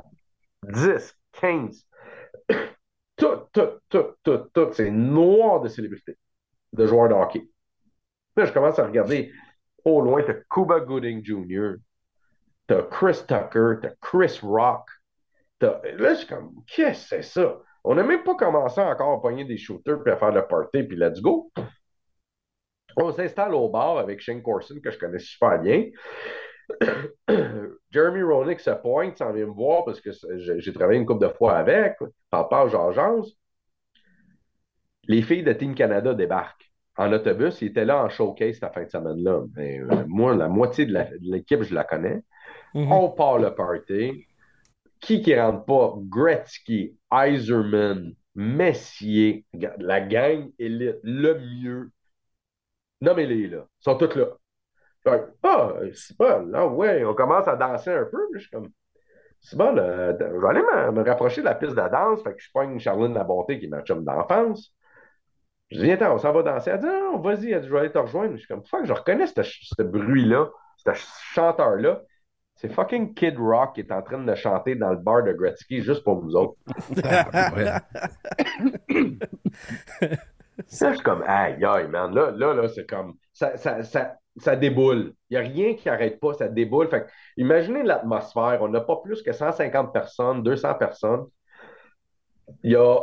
10, 0.65 1.17
15. 1.33 1.87
tout, 3.17 3.29
tout, 3.53 3.69
tout, 3.89 4.15
tout, 4.23 4.39
tout, 4.53 4.73
c'est 4.73 4.91
noir 4.91 5.61
de 5.61 5.69
célébrités, 5.69 6.19
de 6.73 6.87
joueurs 6.87 7.09
de 7.09 7.15
hockey. 7.15 7.49
Là, 8.37 8.45
je 8.45 8.53
commence 8.53 8.79
à 8.79 8.87
regarder 8.87 9.33
au 9.85 10.01
loin, 10.03 10.23
t'as 10.23 10.35
Cuba 10.51 10.81
Gooding 10.81 11.25
Jr., 11.25 11.77
t'as 12.67 12.83
Chris 12.83 13.23
Tucker, 13.27 13.75
t'as 13.81 13.95
Chris 14.01 14.41
Rock. 14.43 14.89
Là, 15.61 15.81
je 15.99 16.15
suis 16.15 16.27
comme, 16.27 16.53
qu'est-ce 16.67 17.11
que 17.11 17.23
c'est 17.23 17.23
ça? 17.23 17.59
On 17.83 17.95
n'a 17.95 18.03
même 18.03 18.25
pas 18.25 18.35
commencé 18.35 18.81
encore 18.81 19.19
à 19.19 19.23
pogner 19.23 19.45
des 19.45 19.57
shooters 19.57 20.03
puis 20.03 20.13
à 20.13 20.17
faire 20.17 20.33
le 20.33 20.47
party, 20.47 20.83
puis 20.83 20.97
let's 20.97 21.21
go. 21.21 21.51
On 22.97 23.13
s'installe 23.13 23.55
au 23.55 23.69
bar 23.69 23.99
avec 23.99 24.21
Shane 24.21 24.43
Corson, 24.43 24.81
que 24.83 24.91
je 24.91 24.99
connais 24.99 25.19
super 25.19 25.61
bien. 25.61 25.85
Jeremy 27.91 28.23
Roenick 28.23 28.61
se 28.61 28.71
pointe, 28.71 29.17
s'en 29.17 29.33
vient 29.33 29.47
me 29.47 29.53
voir 29.53 29.85
parce 29.85 30.01
que 30.01 30.11
j'ai 30.39 30.73
travaillé 30.73 30.99
une 30.99 31.07
couple 31.07 31.27
de 31.27 31.33
fois 31.33 31.57
avec. 31.57 31.95
Parle 32.31 32.49
pas 32.49 32.69
Georges. 32.69 33.31
Les 35.05 35.23
filles 35.23 35.45
de 35.45 35.53
Team 35.53 35.75
Canada 35.75 36.15
débarquent 36.15 36.73
en 36.97 37.13
autobus. 37.13 37.61
Ils 37.63 37.69
étaient 37.69 37.85
là 37.85 38.03
en 38.03 38.09
showcase 38.09 38.59
cette 38.59 38.75
fin 38.75 38.83
de 38.83 38.91
semaine-là. 38.91 39.43
Euh, 39.59 40.05
moi, 40.09 40.35
la 40.35 40.49
moitié 40.49 40.87
de 40.87 40.99
l'équipe, 41.21 41.63
je 41.63 41.75
la 41.75 41.85
connais. 41.85 42.23
Mm-hmm. 42.75 42.93
On 42.93 43.11
part 43.11 43.39
le 43.39 43.55
party. 43.55 44.27
Qui 45.01 45.23
qui 45.23 45.39
rentre 45.39 45.65
pas? 45.65 45.95
Gretzky, 45.99 46.97
Eiserman, 47.13 48.15
Messier, 48.35 49.45
la 49.79 50.01
gang 50.01 50.51
élite, 50.59 50.99
le 51.03 51.39
mieux. 51.39 51.91
Nommez-les 53.01 53.49
là. 53.49 53.67
Ils 53.81 53.85
sont 53.85 53.97
tous 53.97 54.15
là. 54.15 54.27
Ah, 55.43 55.75
c'est 55.95 56.17
bon, 56.19 56.47
là, 56.47 56.67
ouais, 56.67 57.05
on 57.05 57.15
commence 57.15 57.47
à 57.47 57.57
danser 57.57 57.91
un 57.91 58.05
peu. 58.07 58.19
Je 58.35 58.41
suis 58.41 58.51
comme, 58.51 58.71
c'est 59.41 59.57
bon, 59.57 59.77
je 59.77 59.81
vais 59.81 60.49
aller 60.49 60.93
me, 60.93 61.05
rapprocher 61.05 61.41
de 61.41 61.47
la 61.47 61.55
piste 61.55 61.75
de 61.77 61.89
danse. 61.89 62.23
Fait 62.23 62.35
que 62.35 62.43
je 62.43 62.51
pogne 62.53 62.79
Charline 62.81 63.15
La 63.15 63.25
Bonté, 63.25 63.59
qui 63.59 63.67
est 63.67 63.69
ma 63.69 63.83
chum 63.83 64.05
d'enfance. 64.05 64.75
Je 65.71 65.79
dis, 65.79 65.85
viens, 65.85 66.13
on 66.13 66.19
s'en 66.19 66.33
va 66.33 66.43
danser. 66.43 66.71
Elle 66.71 66.81
dit, 66.81 66.87
non, 66.87 67.19
vas-y, 67.21 67.53
elle 67.53 67.61
dit, 67.61 67.69
je 67.69 67.73
vais 67.73 67.81
aller 67.81 67.93
te 67.93 67.99
rejoindre. 67.99 68.33
Je 68.33 68.39
suis 68.39 68.49
comme, 68.49 68.65
fuck, 68.65 68.85
je 68.85 68.93
reconnais 68.93 69.27
ce 69.27 69.83
bruit-là, 69.83 70.51
ce 70.79 70.91
chanteur-là. 71.35 72.03
C'est 72.57 72.73
fucking 72.73 73.15
Kid 73.15 73.37
Rock 73.39 73.75
qui 73.75 73.81
est 73.81 73.93
en 73.93 74.03
train 74.03 74.19
de 74.19 74.35
chanter 74.35 74.75
dans 74.75 74.91
le 74.91 74.97
bar 74.97 75.23
de 75.23 75.33
Gretzky 75.33 75.83
juste 75.83 76.03
pour 76.03 76.21
vous 76.21 76.35
autres. 76.35 76.57
là, 76.97 77.83
je 80.59 80.95
suis 80.95 81.03
comme, 81.03 81.23
aïe, 81.27 81.63
aïe, 81.63 81.89
man. 81.89 82.15
Là, 82.15 82.31
là, 82.31 82.55
là 82.55 82.69
c'est 82.69 82.87
comme, 82.87 83.17
ça, 83.35 83.59
ça, 83.59 83.83
ça, 83.83 84.17
ça 84.39 84.57
déboule. 84.57 85.13
Il 85.29 85.39
n'y 85.39 85.45
a 85.45 85.49
rien 85.49 85.75
qui 85.75 85.89
n'arrête 85.89 86.19
pas, 86.19 86.33
ça 86.33 86.49
déboule. 86.49 86.89
Fait 86.89 87.07
imaginez 87.37 87.83
l'atmosphère. 87.83 88.59
On 88.63 88.69
n'a 88.69 88.81
pas 88.81 88.97
plus 88.97 89.23
que 89.23 89.33
150 89.33 89.93
personnes, 89.93 90.43
200 90.43 90.75
personnes. 90.75 91.27
Il 92.63 92.73
y 92.73 92.77
a 92.77 93.01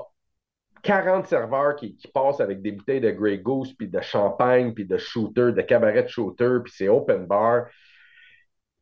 40 0.84 1.28
serveurs 1.28 1.76
qui, 1.76 1.97
passent 2.14 2.41
avec 2.41 2.62
des 2.62 2.72
bouteilles 2.72 3.01
de 3.01 3.12
Grey 3.12 3.38
Goose, 3.38 3.74
puis 3.74 3.88
de 3.88 4.01
champagne, 4.01 4.74
puis 4.74 4.86
de 4.86 4.97
shooter, 4.97 5.51
de 5.54 5.62
cabaret 5.62 6.04
de 6.04 6.08
shooter, 6.08 6.58
puis 6.64 6.74
c'est 6.76 6.89
open 6.89 7.26
bar. 7.26 7.66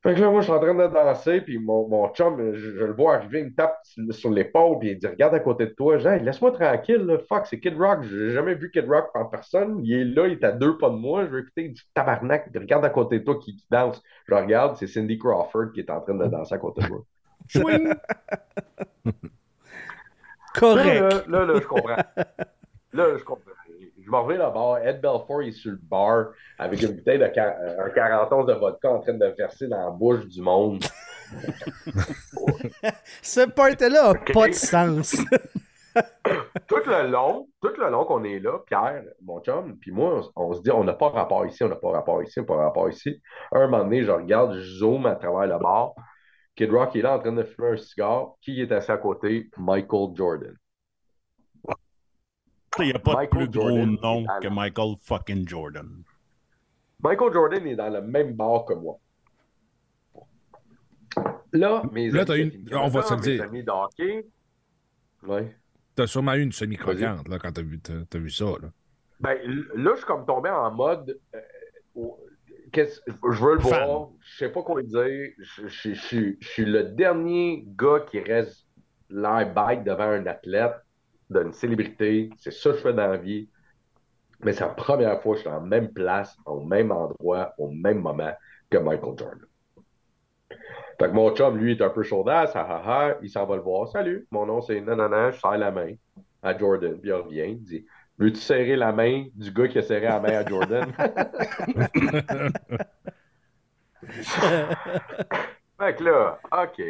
Fait 0.04 0.16
que 0.16 0.20
là, 0.20 0.32
moi, 0.32 0.42
je 0.42 0.46
suis 0.46 0.54
en 0.54 0.60
train 0.60 0.74
de 0.74 0.88
danser, 0.88 1.42
puis 1.42 1.60
mon, 1.60 1.88
mon 1.88 2.10
chum, 2.10 2.56
je, 2.56 2.86
le 2.86 2.94
vois 2.94 3.18
arriver, 3.18 3.42
il 3.42 3.46
me 3.46 3.54
tape 3.54 3.78
sur 4.10 4.32
l'épaule, 4.32 4.80
puis 4.80 4.92
il 4.92 4.98
dit 4.98 5.06
Regarde 5.06 5.36
à 5.36 5.40
côté 5.40 5.68
de 5.68 5.74
toi. 5.74 6.00
J'ai 6.00 6.18
laisse-moi 6.18 6.52
tranquille, 6.54 7.06
là. 7.06 7.20
fuck, 7.20 7.46
c'est 7.46 7.60
Kid 7.60 7.78
Rock. 7.78 8.02
J'ai 8.04 8.32
jamais 8.32 8.56
vu 8.56 8.72
Kid 8.72 8.90
Rock 8.90 9.10
en 9.14 9.26
personne. 9.26 9.80
Il 9.84 9.94
est 9.94 10.06
là, 10.06 10.26
il 10.26 10.34
est 10.34 10.44
à 10.44 10.54
deux 10.54 10.76
pas 10.80 10.90
de 10.90 10.96
moi. 10.96 11.26
Je 11.26 11.36
vais 11.36 11.42
écouter 11.42 11.70
du 11.70 11.84
tabarnak. 11.94 12.50
regarde 12.56 12.84
à 12.84 12.90
côté 12.90 13.20
de 13.20 13.24
toi 13.24 13.38
qui, 13.38 13.64
danse. 13.70 14.02
Je 14.28 14.34
regarde, 14.34 14.76
c'est 14.78 14.88
Cindy 14.88 15.20
Crawford 15.20 15.72
qui 15.72 15.82
est 15.82 15.92
en 15.92 16.02
train 16.02 16.16
de 16.16 16.26
danser 16.26 16.56
à 16.56 16.58
côté 16.58 16.82
de 16.82 16.88
moi. 16.88 17.04
Correct. 20.56 21.28
Là, 21.28 21.46
là, 21.46 21.54
je 21.60 21.68
comprends. 21.68 21.96
Là, 22.94 23.18
je 23.18 23.24
comprends. 23.24 23.52
Reviens 24.12 24.38
là-bas. 24.38 24.80
Ed 24.84 25.02
Belfort 25.02 25.42
est 25.44 25.52
sur 25.52 25.72
le 25.72 25.80
bar 25.82 26.28
avec 26.58 26.82
une 26.82 26.96
bouteille 26.96 27.20
de 27.20 27.26
un 27.26 27.90
41 27.90 28.44
de 28.44 28.54
vodka 28.54 28.90
en 28.92 29.00
train 29.00 29.14
de 29.14 29.26
verser 29.38 29.68
dans 29.68 29.86
la 29.86 29.92
bouche 29.92 30.26
du 30.28 30.42
monde. 30.42 30.84
Ce 33.22 33.46
part-là 33.48 34.14
n'a 34.14 34.34
pas 34.34 34.48
de 34.48 34.54
sens. 34.54 35.16
tout 36.68 36.82
le 36.86 37.08
long, 37.10 37.48
tout 37.62 37.74
le 37.78 37.90
long 37.90 38.06
qu'on 38.06 38.24
est 38.24 38.40
là, 38.40 38.60
Pierre, 38.66 39.04
mon 39.22 39.42
chum, 39.42 39.78
puis 39.80 39.92
moi, 39.92 40.22
on, 40.36 40.54
se 40.54 40.62
dit 40.62 40.72
on 40.72 40.84
n'a 40.84 40.94
pas 40.94 41.10
rapport 41.10 41.46
ici, 41.46 41.64
on 41.64 41.70
n'a 41.70 41.76
pas 41.76 41.92
rapport 41.92 42.24
ici, 42.24 42.40
on 42.40 42.44
n'a 42.44 42.48
pas 42.48 42.58
rapport 42.58 42.90
ici. 42.90 43.22
Un 43.52 43.68
moment 43.68 43.84
donné, 43.84 44.04
je 44.04 44.12
regarde, 44.12 44.56
je 44.56 44.80
zoome 44.80 45.06
à 45.06 45.16
travers 45.16 45.48
le 45.48 45.62
bar. 45.62 45.94
Kid 46.56 46.72
Rock 46.72 46.96
est 46.96 47.02
là 47.02 47.16
en 47.16 47.20
train 47.20 47.32
de 47.32 47.44
fumer 47.44 47.70
un 47.70 47.78
cigare. 47.78 48.34
Qui 48.42 48.62
est 48.62 48.72
assis 48.72 48.92
à 48.92 48.98
côté? 48.98 49.50
Michael 49.58 50.10
Jordan. 50.16 50.56
Il 52.80 52.86
n'y 52.86 52.94
a 52.94 53.00
pas 53.00 53.26
de 53.26 53.30
plus 53.30 53.50
gros 53.50 53.86
nom 53.86 54.26
que 54.42 54.48
Michael 54.48 54.96
fucking 55.02 55.48
Jordan. 55.48 56.04
Michael 57.04 57.34
Jordan 57.34 57.68
est 57.68 57.76
dans 57.76 57.90
le 57.90 58.02
même 58.02 58.34
bar 58.34 58.66
que 58.66 58.74
moi. 58.74 58.98
Là, 61.54 61.84
mes 61.92 62.10
là, 62.10 62.24
amis, 62.30 62.42
une... 62.44 62.76
on 62.76 62.88
va 62.88 63.02
se 63.02 63.16
dire. 63.16 63.44
amis 63.44 63.64
de 63.64 64.26
ouais. 65.28 65.56
T'as 65.96 66.08
sûrement 66.08 66.34
eu 66.36 66.42
une 66.42 66.54
semi-croquante 66.54 67.28
là, 67.28 67.40
quand 67.40 67.52
t'as 67.52 67.62
vu, 67.62 67.82
as, 67.90 68.18
vu 68.18 68.30
ça. 68.30 68.46
Là. 68.46 68.70
Ben, 69.20 69.38
là, 69.76 69.92
je 69.92 69.98
suis 69.98 70.06
comme 70.06 70.26
tombé 70.26 70.50
en 70.50 70.72
mode. 70.72 71.20
Euh, 71.36 71.40
je 72.74 73.44
veux 73.44 73.56
le 73.56 73.60
voir, 73.60 74.10
je 74.22 74.38
sais 74.38 74.50
pas 74.50 74.64
quoi 74.64 74.82
dire. 74.82 75.32
Je, 75.38 75.68
je, 75.68 75.94
je, 75.94 76.36
suis 76.40 76.66
le 76.66 76.84
dernier 76.84 77.66
gars 77.68 78.06
qui 78.10 78.22
reste 78.22 78.66
l'air 79.10 79.54
bête 79.54 79.84
devant 79.84 80.06
un 80.06 80.26
athlète 80.26 80.76
d'une 81.32 81.54
célébrité. 81.54 82.30
C'est 82.38 82.52
ça 82.52 82.72
que 82.72 82.78
je 82.78 82.82
fais 82.82 82.94
dans 82.94 83.08
la 83.08 83.18
vie. 83.18 83.50
Mais 84.44 84.54
c'est 84.54 84.62
la 84.62 84.70
première 84.70 85.22
fois 85.22 85.34
que 85.34 85.42
je 85.42 85.48
suis 85.48 85.56
en 85.56 85.62
même 85.62 85.92
place, 85.92 86.36
au 86.46 86.62
même 86.62 86.92
endroit, 86.92 87.54
au 87.58 87.70
même 87.70 88.00
moment 88.00 88.34
que 88.70 88.78
Michael 88.78 89.18
Jordan. 89.18 89.46
Fait 91.00 91.08
que 91.08 91.14
mon 91.14 91.36
chum, 91.36 91.58
lui, 91.58 91.72
est 91.74 91.82
un 91.82 91.90
peu 91.90 92.04
chaudasse, 92.04 92.54
il 93.22 93.30
s'en 93.30 93.46
va 93.46 93.56
le 93.56 93.62
voir. 93.62 93.88
Salut, 93.88 94.28
mon 94.32 94.46
nom 94.46 94.62
c'est 94.62 94.82
nanana, 94.82 95.32
je 95.32 95.40
serre 95.40 95.58
la 95.58 95.72
main 95.72 95.94
à 96.44 96.58
Jordan, 96.58 97.00
puis 97.00 97.10
il 97.10 97.14
revient, 97.14 97.46
il 97.50 97.64
dit 97.64 97.86
Veux-tu 98.18 98.40
serrer 98.40 98.76
la 98.76 98.92
main 98.92 99.26
du 99.34 99.52
gars 99.52 99.68
qui 99.68 99.80
a 99.80 99.82
serré 99.82 100.06
la 100.08 100.20
main 100.20 100.34
à 100.38 100.46
Jordan? 100.46 100.94
fait 105.80 105.96
que 105.96 106.04
là, 106.04 106.40
OK, 106.52 106.82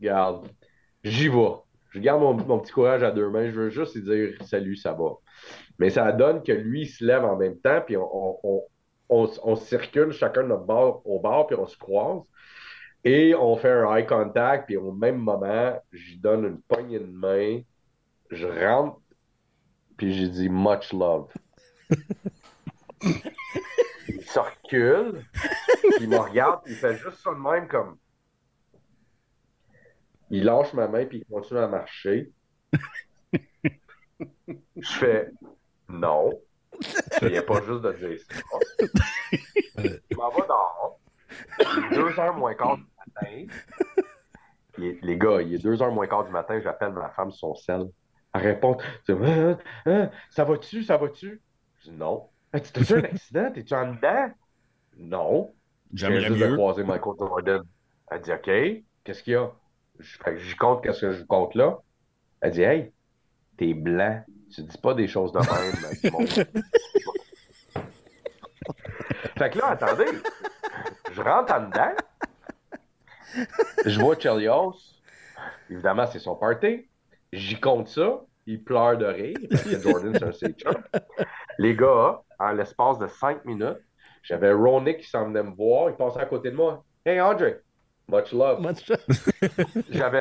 garde, 0.00 0.48
j'y 1.04 1.28
vais. 1.28 1.54
Je 1.90 1.98
garde 1.98 2.22
mon, 2.22 2.58
petit 2.60 2.72
courage 2.72 3.02
à 3.02 3.10
deux 3.10 3.28
mains. 3.28 3.50
Je 3.50 3.60
veux 3.60 3.70
juste 3.70 3.94
lui 3.96 4.02
dire 4.02 4.46
salut, 4.46 4.76
ça 4.76 4.92
va. 4.92 5.10
Mais 5.78 5.90
ça 5.90 6.12
donne 6.12 6.42
que 6.42 6.52
lui, 6.52 6.82
il 6.82 6.88
se 6.88 7.04
lève 7.04 7.24
en 7.24 7.36
même 7.36 7.58
temps, 7.58 7.80
puis 7.84 7.96
on, 7.96 8.38
on, 9.08 9.56
circule 9.56 10.12
chacun 10.12 10.44
de 10.44 10.48
notre 10.48 10.64
bord 10.64 11.02
au 11.04 11.18
bord, 11.18 11.46
puis 11.46 11.56
on 11.56 11.66
se 11.66 11.76
croise. 11.76 12.22
Et 13.04 13.34
on 13.34 13.56
fait 13.56 13.70
un 13.70 13.96
eye 13.96 14.06
contact, 14.06 14.66
puis 14.66 14.76
au 14.76 14.92
même 14.92 15.16
moment, 15.16 15.80
je 15.90 16.16
donne 16.18 16.44
une 16.44 16.60
poignée 16.60 16.98
de 16.98 17.06
main, 17.06 17.60
je 18.30 18.46
rentre, 18.46 19.00
puis 19.96 20.12
j'ai 20.14 20.28
dit 20.28 20.48
much 20.48 20.92
love. 20.92 21.32
il 23.02 24.22
se 24.22 24.38
recule, 24.38 25.24
il 26.00 26.08
me 26.08 26.18
regarde, 26.18 26.60
il 26.66 26.74
fait 26.74 26.96
juste 26.96 27.16
ça 27.16 27.30
de 27.30 27.36
même 27.36 27.66
comme. 27.66 27.96
Il 30.30 30.44
lâche 30.44 30.72
ma 30.74 30.88
main, 30.88 31.04
puis 31.06 31.18
il 31.18 31.24
continue 31.24 31.60
à 31.60 31.68
marcher. 31.68 32.30
Je 33.32 34.92
fais 34.98 35.30
non. 35.88 36.30
Il 37.22 37.28
n'y 37.28 37.38
a 37.38 37.42
pas 37.42 37.60
juste 37.62 37.82
de 37.82 37.92
dire 37.92 38.18
ça. 38.20 38.34
Je 39.76 40.16
m'en 40.16 40.30
vais 40.30 40.42
dehors. 40.42 40.98
Il 41.58 41.84
est 41.84 41.96
2 41.96 42.10
h 42.10 42.36
moins 42.36 42.54
quart 42.54 42.76
du 42.76 42.84
matin. 42.98 43.46
les 44.78 45.18
gars, 45.18 45.42
il 45.42 45.54
est 45.54 45.58
2 45.58 45.76
h 45.76 45.92
moins 45.92 46.06
quart 46.06 46.24
du 46.24 46.30
matin, 46.30 46.60
j'appelle 46.60 46.92
ma 46.92 47.10
femme 47.10 47.30
sur 47.30 47.48
son 47.48 47.54
sel. 47.54 47.90
Elle 48.32 48.42
répond 48.42 48.76
hein, 49.08 49.58
hein, 49.86 50.10
Ça 50.30 50.44
va-tu 50.44 50.84
Ça 50.84 50.96
va-tu? 50.96 51.42
Je 51.78 51.90
dis 51.90 51.96
Non. 51.96 52.28
T'as-tu 52.52 52.94
un 52.94 53.04
accident? 53.04 53.52
T'es-tu 53.52 53.74
en 53.74 53.92
dedans? 53.92 54.30
Non. 54.96 55.54
J'aimerais 55.92 56.30
mieux. 56.30 56.54
croiser 56.54 56.84
Michael 56.84 57.14
Jordan. 57.18 57.62
Elle 58.10 58.20
dit 58.20 58.32
OK, 58.32 58.50
qu'est-ce 59.04 59.22
qu'il 59.22 59.32
y 59.32 59.36
a? 59.36 59.50
Je 60.00 60.56
compte 60.56 60.82
qu'est-ce 60.82 61.00
que 61.00 61.12
je 61.12 61.22
compte 61.24 61.54
là. 61.54 61.78
Elle 62.40 62.52
dit 62.52 62.62
Hey, 62.62 62.92
t'es 63.56 63.74
blanc. 63.74 64.22
Tu 64.52 64.62
dis 64.62 64.78
pas 64.78 64.94
des 64.94 65.06
choses 65.06 65.32
de 65.32 65.38
même. 65.38 65.46
fait 69.38 69.50
que 69.50 69.58
là, 69.58 69.68
attendez. 69.68 70.06
Je 71.12 71.20
rentre 71.20 71.52
en 71.54 71.68
dedans. 71.68 71.94
Je 73.86 74.00
vois 74.00 74.18
Chelios. 74.18 74.74
Évidemment, 75.68 76.06
c'est 76.06 76.18
son 76.18 76.34
party. 76.34 76.88
J'y 77.32 77.60
compte 77.60 77.88
ça. 77.88 78.22
Il 78.46 78.64
pleure 78.64 78.96
de 78.98 79.04
rire 79.06 79.36
parce 79.48 79.62
que 79.62 79.80
Jordan, 79.80 80.32
c'est 80.32 80.66
un 80.66 80.72
Les 81.58 81.76
gars, 81.76 82.20
en 82.38 82.52
l'espace 82.52 82.98
de 82.98 83.06
cinq 83.06 83.44
minutes, 83.44 83.78
j'avais 84.22 84.52
Ronick 84.52 84.98
qui 84.98 85.08
s'en 85.08 85.26
venait 85.26 85.42
me 85.42 85.54
voir. 85.54 85.90
Il 85.90 85.96
passait 85.96 86.20
à 86.20 86.26
côté 86.26 86.50
de 86.50 86.56
moi. 86.56 86.84
Hey, 87.04 87.20
Andre, 87.20 87.54
much 88.10 88.32
love. 88.32 88.60
Much 88.60 88.88
love. 88.88 89.84
J'avais 89.90 90.20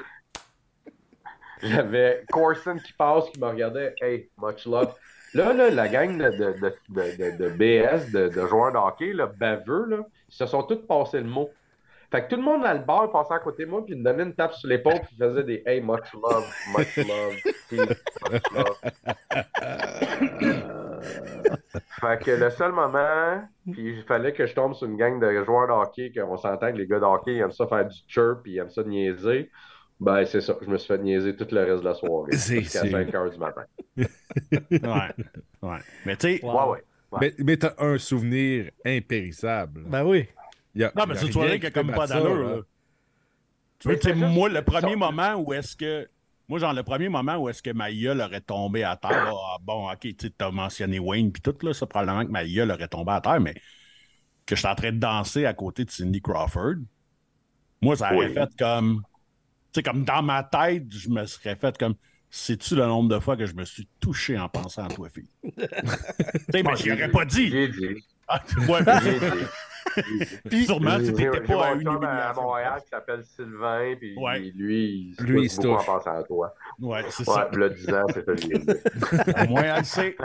j'avais 1.61 2.23
Corson 2.31 2.77
qui 2.77 2.93
passe, 2.93 3.29
qui 3.31 3.39
me 3.39 3.47
regardait. 3.47 3.93
Hey, 4.01 4.29
much 4.37 4.65
love. 4.65 4.93
Là, 5.33 5.53
là 5.53 5.69
la 5.69 5.87
gang 5.87 6.17
de, 6.17 6.29
de, 6.29 6.55
de, 6.89 7.37
de 7.37 7.49
BS, 7.49 8.11
de, 8.11 8.47
joueurs 8.47 8.71
de 8.71 8.77
hockey, 8.77 9.13
là, 9.13 9.27
baveux, 9.27 9.85
là, 9.87 9.97
ils 10.29 10.33
se 10.33 10.45
sont 10.45 10.63
tous 10.63 10.87
passés 10.87 11.19
le 11.19 11.25
mot. 11.25 11.49
Fait 12.11 12.23
que 12.23 12.29
tout 12.29 12.37
le 12.37 12.41
monde 12.41 12.63
dans 12.63 12.73
le 12.73 12.79
bar 12.79 13.11
passait 13.11 13.35
à 13.35 13.39
côté 13.39 13.65
de 13.65 13.69
moi, 13.69 13.85
puis 13.85 13.93
il 13.93 13.99
me 13.99 14.03
donnait 14.03 14.23
une 14.23 14.33
tape 14.33 14.53
sur 14.53 14.67
l'épaule, 14.67 14.99
puis 15.01 15.09
il 15.11 15.17
faisait 15.17 15.43
des 15.43 15.61
Hey, 15.65 15.81
much 15.81 16.11
love, 16.13 16.45
much 16.75 16.97
love, 16.97 17.35
much 17.71 18.41
love. 18.51 18.77
fait 22.01 22.23
que 22.23 22.31
le 22.31 22.49
seul 22.49 22.71
moment, 22.71 23.43
puis 23.71 23.97
il 23.97 24.03
fallait 24.03 24.33
que 24.33 24.45
je 24.45 24.53
tombe 24.53 24.73
sur 24.73 24.87
une 24.87 24.97
gang 24.97 25.19
de 25.19 25.43
joueurs 25.43 25.67
de 25.67 25.73
hockey, 25.73 26.11
qu'on 26.11 26.37
s'entend 26.37 26.71
que 26.71 26.77
les 26.77 26.87
gars 26.87 26.99
de 26.99 27.05
hockey, 27.05 27.35
ils 27.35 27.39
aiment 27.39 27.51
ça 27.51 27.67
faire 27.67 27.85
du 27.87 27.97
chirp, 28.07 28.43
puis 28.43 28.53
ils 28.53 28.57
aiment 28.59 28.69
ça 28.69 28.83
niaiser. 28.83 29.49
Ben, 29.99 30.25
c'est 30.25 30.41
ça. 30.41 30.55
Je 30.61 30.69
me 30.69 30.77
suis 30.77 30.87
fait 30.87 30.97
niaiser 30.97 31.35
tout 31.35 31.47
le 31.51 31.63
reste 31.63 31.83
de 31.83 31.89
la 31.89 31.93
soirée. 31.93 32.31
Jusqu'à 32.31 32.89
5 32.89 33.13
heures 33.13 33.29
du 33.29 33.37
matin. 33.37 33.63
ouais. 33.97 34.07
ouais. 35.61 35.79
Mais 36.05 36.15
tu 36.15 36.37
sais. 36.37 36.45
Ouais, 36.45 36.63
ouais. 36.69 36.83
Mais, 37.19 37.33
mais 37.39 37.57
t'as 37.57 37.73
un 37.79 37.97
souvenir 37.97 38.69
impérissable. 38.85 39.83
Ben 39.87 40.05
oui. 40.05 40.27
non, 40.75 40.89
mais 41.07 41.15
c'est 41.15 41.25
une 41.25 41.31
soirée 41.33 41.59
qui 41.59 41.65
a 41.65 41.71
comme 41.71 41.91
pas 41.91 42.07
d'allure. 42.07 42.65
Tu 43.79 43.95
sais, 43.97 44.13
moi, 44.13 44.49
le 44.49 44.61
premier 44.61 44.95
moment 44.95 45.35
où 45.35 45.53
est-ce 45.53 45.75
que. 45.75 46.07
Moi, 46.49 46.59
genre, 46.59 46.73
le 46.73 46.83
premier 46.83 47.09
moment 47.09 47.37
où 47.37 47.47
est-ce 47.47 47.63
que 47.63 47.69
ma 47.69 47.93
gueule 47.93 48.19
aurait 48.21 48.41
tombé 48.41 48.83
à 48.83 48.97
terre, 48.97 49.27
ah, 49.27 49.57
bon, 49.61 49.89
ok, 49.89 49.99
tu 50.17 50.31
as 50.39 50.51
mentionné 50.51 50.99
Wayne 50.99 51.31
puis 51.31 51.41
tout, 51.41 51.55
là, 51.61 51.73
ça, 51.73 51.85
probablement 51.85 52.25
que 52.25 52.31
ma 52.31 52.45
gueule 52.45 52.71
aurait 52.71 52.87
tombé 52.87 53.11
à 53.13 53.21
terre, 53.21 53.39
mais 53.39 53.53
que 54.45 54.55
je 54.55 54.59
suis 54.59 54.67
en 54.67 54.75
train 54.75 54.91
de 54.91 54.97
danser 54.97 55.45
à 55.45 55.53
côté 55.53 55.85
de 55.85 55.91
Cindy 55.91 56.21
Crawford, 56.21 56.77
moi, 57.81 57.95
ça 57.95 58.13
aurait 58.13 58.33
fait 58.33 58.49
comme 58.57 59.03
sais, 59.73 59.83
comme 59.83 60.03
dans 60.03 60.21
ma 60.21 60.43
tête, 60.43 60.85
je 60.89 61.09
me 61.09 61.25
serais 61.25 61.55
fait 61.55 61.77
comme. 61.77 61.95
Sais-tu 62.31 62.75
le 62.75 62.85
nombre 62.85 63.09
de 63.09 63.19
fois 63.19 63.35
que 63.35 63.47
je 63.47 63.55
me 63.55 63.65
suis 63.65 63.87
touché 63.99 64.37
en 64.37 64.47
pensant 64.49 64.85
à 64.85 64.87
toi, 64.87 65.09
fille? 65.09 65.31
tu 65.43 65.51
sais, 66.53 66.61
mais 66.61 66.75
j'y 66.75 66.91
aurais 66.91 67.09
pas 67.09 67.25
dit. 67.25 67.49
J'ai 67.49 67.67
dit. 67.69 68.05
Ah, 68.27 68.39
ouais, 68.67 68.83
Puis, 70.49 70.65
sûrement, 70.65 70.97
tu 70.97 71.11
n'étais 71.11 71.41
pas 71.41 71.67
à 71.67 71.73
une 71.73 71.87
à 71.87 72.33
Montréal 72.33 72.81
qui 72.83 72.89
s'appelle 72.89 73.23
Sylvain, 73.23 73.95
puis 73.97 74.15
lui, 74.55 75.15
il 75.17 75.25
lui, 75.25 75.43
il 75.43 75.49
se 75.49 75.61
touche 75.61 75.81
en 75.81 75.83
pensant 75.83 76.17
à 76.17 76.23
toi. 76.23 76.53
Ouais, 76.79 77.01
c'est 77.09 77.27
ouais, 77.27 77.35
ça. 77.35 77.49
Le 77.53 77.69
10 77.69 77.89
ans, 77.93 78.05
lui. 78.27 78.65
Au 79.43 79.49
moins, 79.49 79.63
elle 79.63 79.85
sait. 79.85 80.15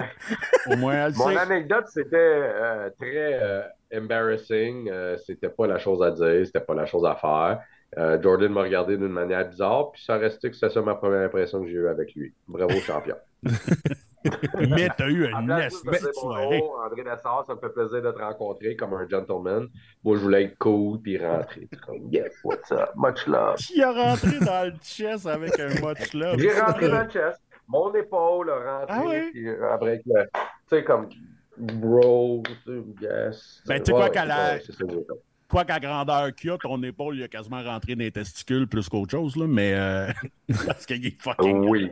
Au 0.67 0.77
moins, 0.77 1.07
elle 1.07 1.15
Mon 1.15 1.29
sait. 1.29 1.35
Mon 1.35 1.41
anecdote, 1.41 1.85
c'était 1.89 2.17
euh, 2.17 2.91
très 2.99 3.41
euh, 3.43 3.63
embarrassing. 3.95 4.89
Euh, 4.91 5.17
c'était 5.19 5.49
pas 5.49 5.67
la 5.67 5.79
chose 5.79 6.03
à 6.03 6.11
dire, 6.11 6.47
c'était 6.47 6.61
pas 6.61 6.75
la 6.75 6.87
chose 6.87 7.05
à 7.05 7.15
faire. 7.15 7.61
Euh, 7.97 8.21
Jordan 8.21 8.53
m'a 8.53 8.63
regardé 8.63 8.97
d'une 8.97 9.09
manière 9.09 9.49
bizarre, 9.49 9.93
puis 9.93 10.03
ça 10.03 10.17
restait 10.17 10.51
que 10.51 10.57
c'est 10.57 10.69
ça 10.69 10.83
ma 10.83 10.95
première 10.95 11.21
impression 11.21 11.61
que 11.63 11.69
j'ai 11.69 11.75
eue 11.75 11.89
avec 11.89 12.15
lui. 12.15 12.35
Bravo, 12.49 12.75
champion. 12.81 13.17
Mais 14.69 14.89
t'as 14.97 15.09
eu 15.09 15.27
un 15.27 15.71
soirée. 16.13 16.63
André 16.85 17.03
Nassar, 17.03 17.45
ça 17.47 17.55
me 17.55 17.61
fait 17.61 17.69
plaisir 17.69 18.03
de 18.03 18.11
te 18.11 18.19
rencontrer 18.19 18.77
comme 18.77 18.95
un 18.95 19.09
gentleman. 19.09 19.69
Moi, 20.03 20.17
je 20.17 20.23
voulais 20.23 20.45
être 20.45 20.59
cool 20.59 21.01
puis 21.01 21.19
rentrer. 21.19 21.69
Comme, 21.87 22.09
yeah, 22.11 22.29
what's 22.43 22.71
up? 22.73 22.91
Much 22.97 23.27
love. 23.27 23.57
Qui 23.57 23.83
a 23.83 23.93
rentré 23.93 24.39
dans 24.41 24.67
le 24.67 24.75
chest 24.83 25.27
avec 25.27 25.59
un 25.59 25.69
much 25.87 26.13
love? 26.15 26.39
J'ai 26.39 26.59
rentré 26.59 26.89
dans 26.89 27.03
le 27.03 27.11
chest. 27.11 27.41
Mon 27.69 27.95
épaule 27.95 28.51
a 28.51 28.79
rentré. 28.79 28.97
Ah 28.97 29.03
oui? 29.07 29.31
Puis 29.33 29.49
après, 29.51 30.03
tu 30.05 30.13
sais, 30.69 30.85
comme 30.85 31.09
bro, 31.57 32.43
yes. 33.01 33.63
Ben, 33.67 33.79
tu 33.79 33.87
sais 33.87 33.93
quoi, 33.93 34.11
qu'à 34.11 34.25
la 34.25 34.59
quoi 35.49 35.65
qu'à 35.65 35.79
grandeur 35.79 36.35
qu'il 36.35 36.51
a, 36.51 36.59
ton 36.59 36.83
épaule, 36.83 37.17
il 37.17 37.23
a 37.23 37.29
quasiment 37.29 37.63
rentré 37.63 37.95
dans 37.95 38.01
les 38.01 38.11
testicules 38.11 38.67
plus 38.67 38.89
qu'autre 38.89 39.13
chose, 39.13 39.37
là, 39.37 39.47
mais 39.47 39.73
euh, 39.75 40.09
parce 40.67 40.87
qu'il 40.87 41.07
est 41.07 41.21
fucking. 41.21 41.69
Oui. 41.69 41.91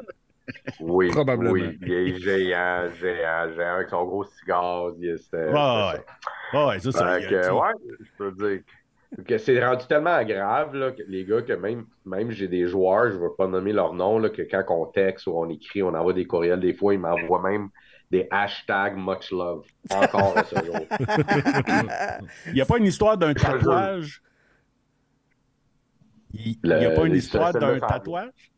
Oui, 0.80 1.10
Probablement. 1.10 1.50
oui, 1.50 1.78
il 1.82 1.92
est 1.92 2.18
géant, 2.18 2.88
géant, 3.00 3.52
géant, 3.54 3.74
avec 3.74 3.88
son 3.88 4.04
gros 4.04 4.24
cigare. 4.24 4.90
C'était, 5.00 5.48
ouais, 5.48 6.00
ouais, 6.54 6.66
ouais, 6.66 6.78
ça, 6.80 6.92
ça. 6.92 7.20
Que, 7.20 7.50
ouais, 7.50 7.96
je 8.00 8.10
peux 8.18 8.32
dire 8.32 8.62
que 9.26 9.38
c'est 9.38 9.64
rendu 9.64 9.86
tellement 9.86 10.22
grave, 10.24 10.74
là, 10.74 10.92
que 10.92 11.02
les 11.06 11.24
gars, 11.24 11.42
que 11.42 11.52
même, 11.52 11.84
même 12.04 12.30
j'ai 12.30 12.48
des 12.48 12.66
joueurs, 12.66 13.10
je 13.10 13.16
ne 13.16 13.22
vais 13.22 13.34
pas 13.36 13.46
nommer 13.46 13.72
leur 13.72 13.92
nom, 13.92 14.18
là, 14.18 14.30
que 14.30 14.42
quand 14.42 14.64
on 14.70 14.86
texte 14.86 15.26
ou 15.26 15.32
on 15.36 15.48
écrit, 15.48 15.82
on 15.82 15.94
envoie 15.94 16.12
des 16.12 16.26
courriels, 16.26 16.60
des 16.60 16.72
fois, 16.72 16.94
ils 16.94 17.00
m'envoient 17.00 17.42
même 17.42 17.68
des 18.10 18.26
hashtags 18.30 18.96
much 18.96 19.30
love. 19.30 19.64
Encore 19.90 20.36
à 20.36 20.44
ce 20.44 20.56
jour. 20.64 20.76
Il 22.46 22.52
n'y 22.54 22.60
a 22.60 22.66
pas 22.66 22.78
une 22.78 22.86
histoire 22.86 23.16
d'un 23.16 23.32
tatouage? 23.32 24.22
Il 26.34 26.58
n'y 26.62 26.84
a 26.84 26.90
pas 26.90 27.06
une 27.06 27.14
histoire 27.14 27.52
d'un 27.52 27.78
tatouage? 27.78 28.51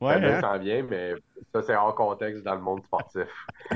Ouais, 0.00 0.14
hein? 0.14 0.40
ça 0.40 0.58
vient, 0.58 0.84
mais 0.84 1.14
ça, 1.52 1.62
c'est 1.62 1.74
hors 1.74 1.94
contexte 1.94 2.44
dans 2.44 2.54
le 2.54 2.60
monde 2.60 2.84
sportif. 2.84 3.26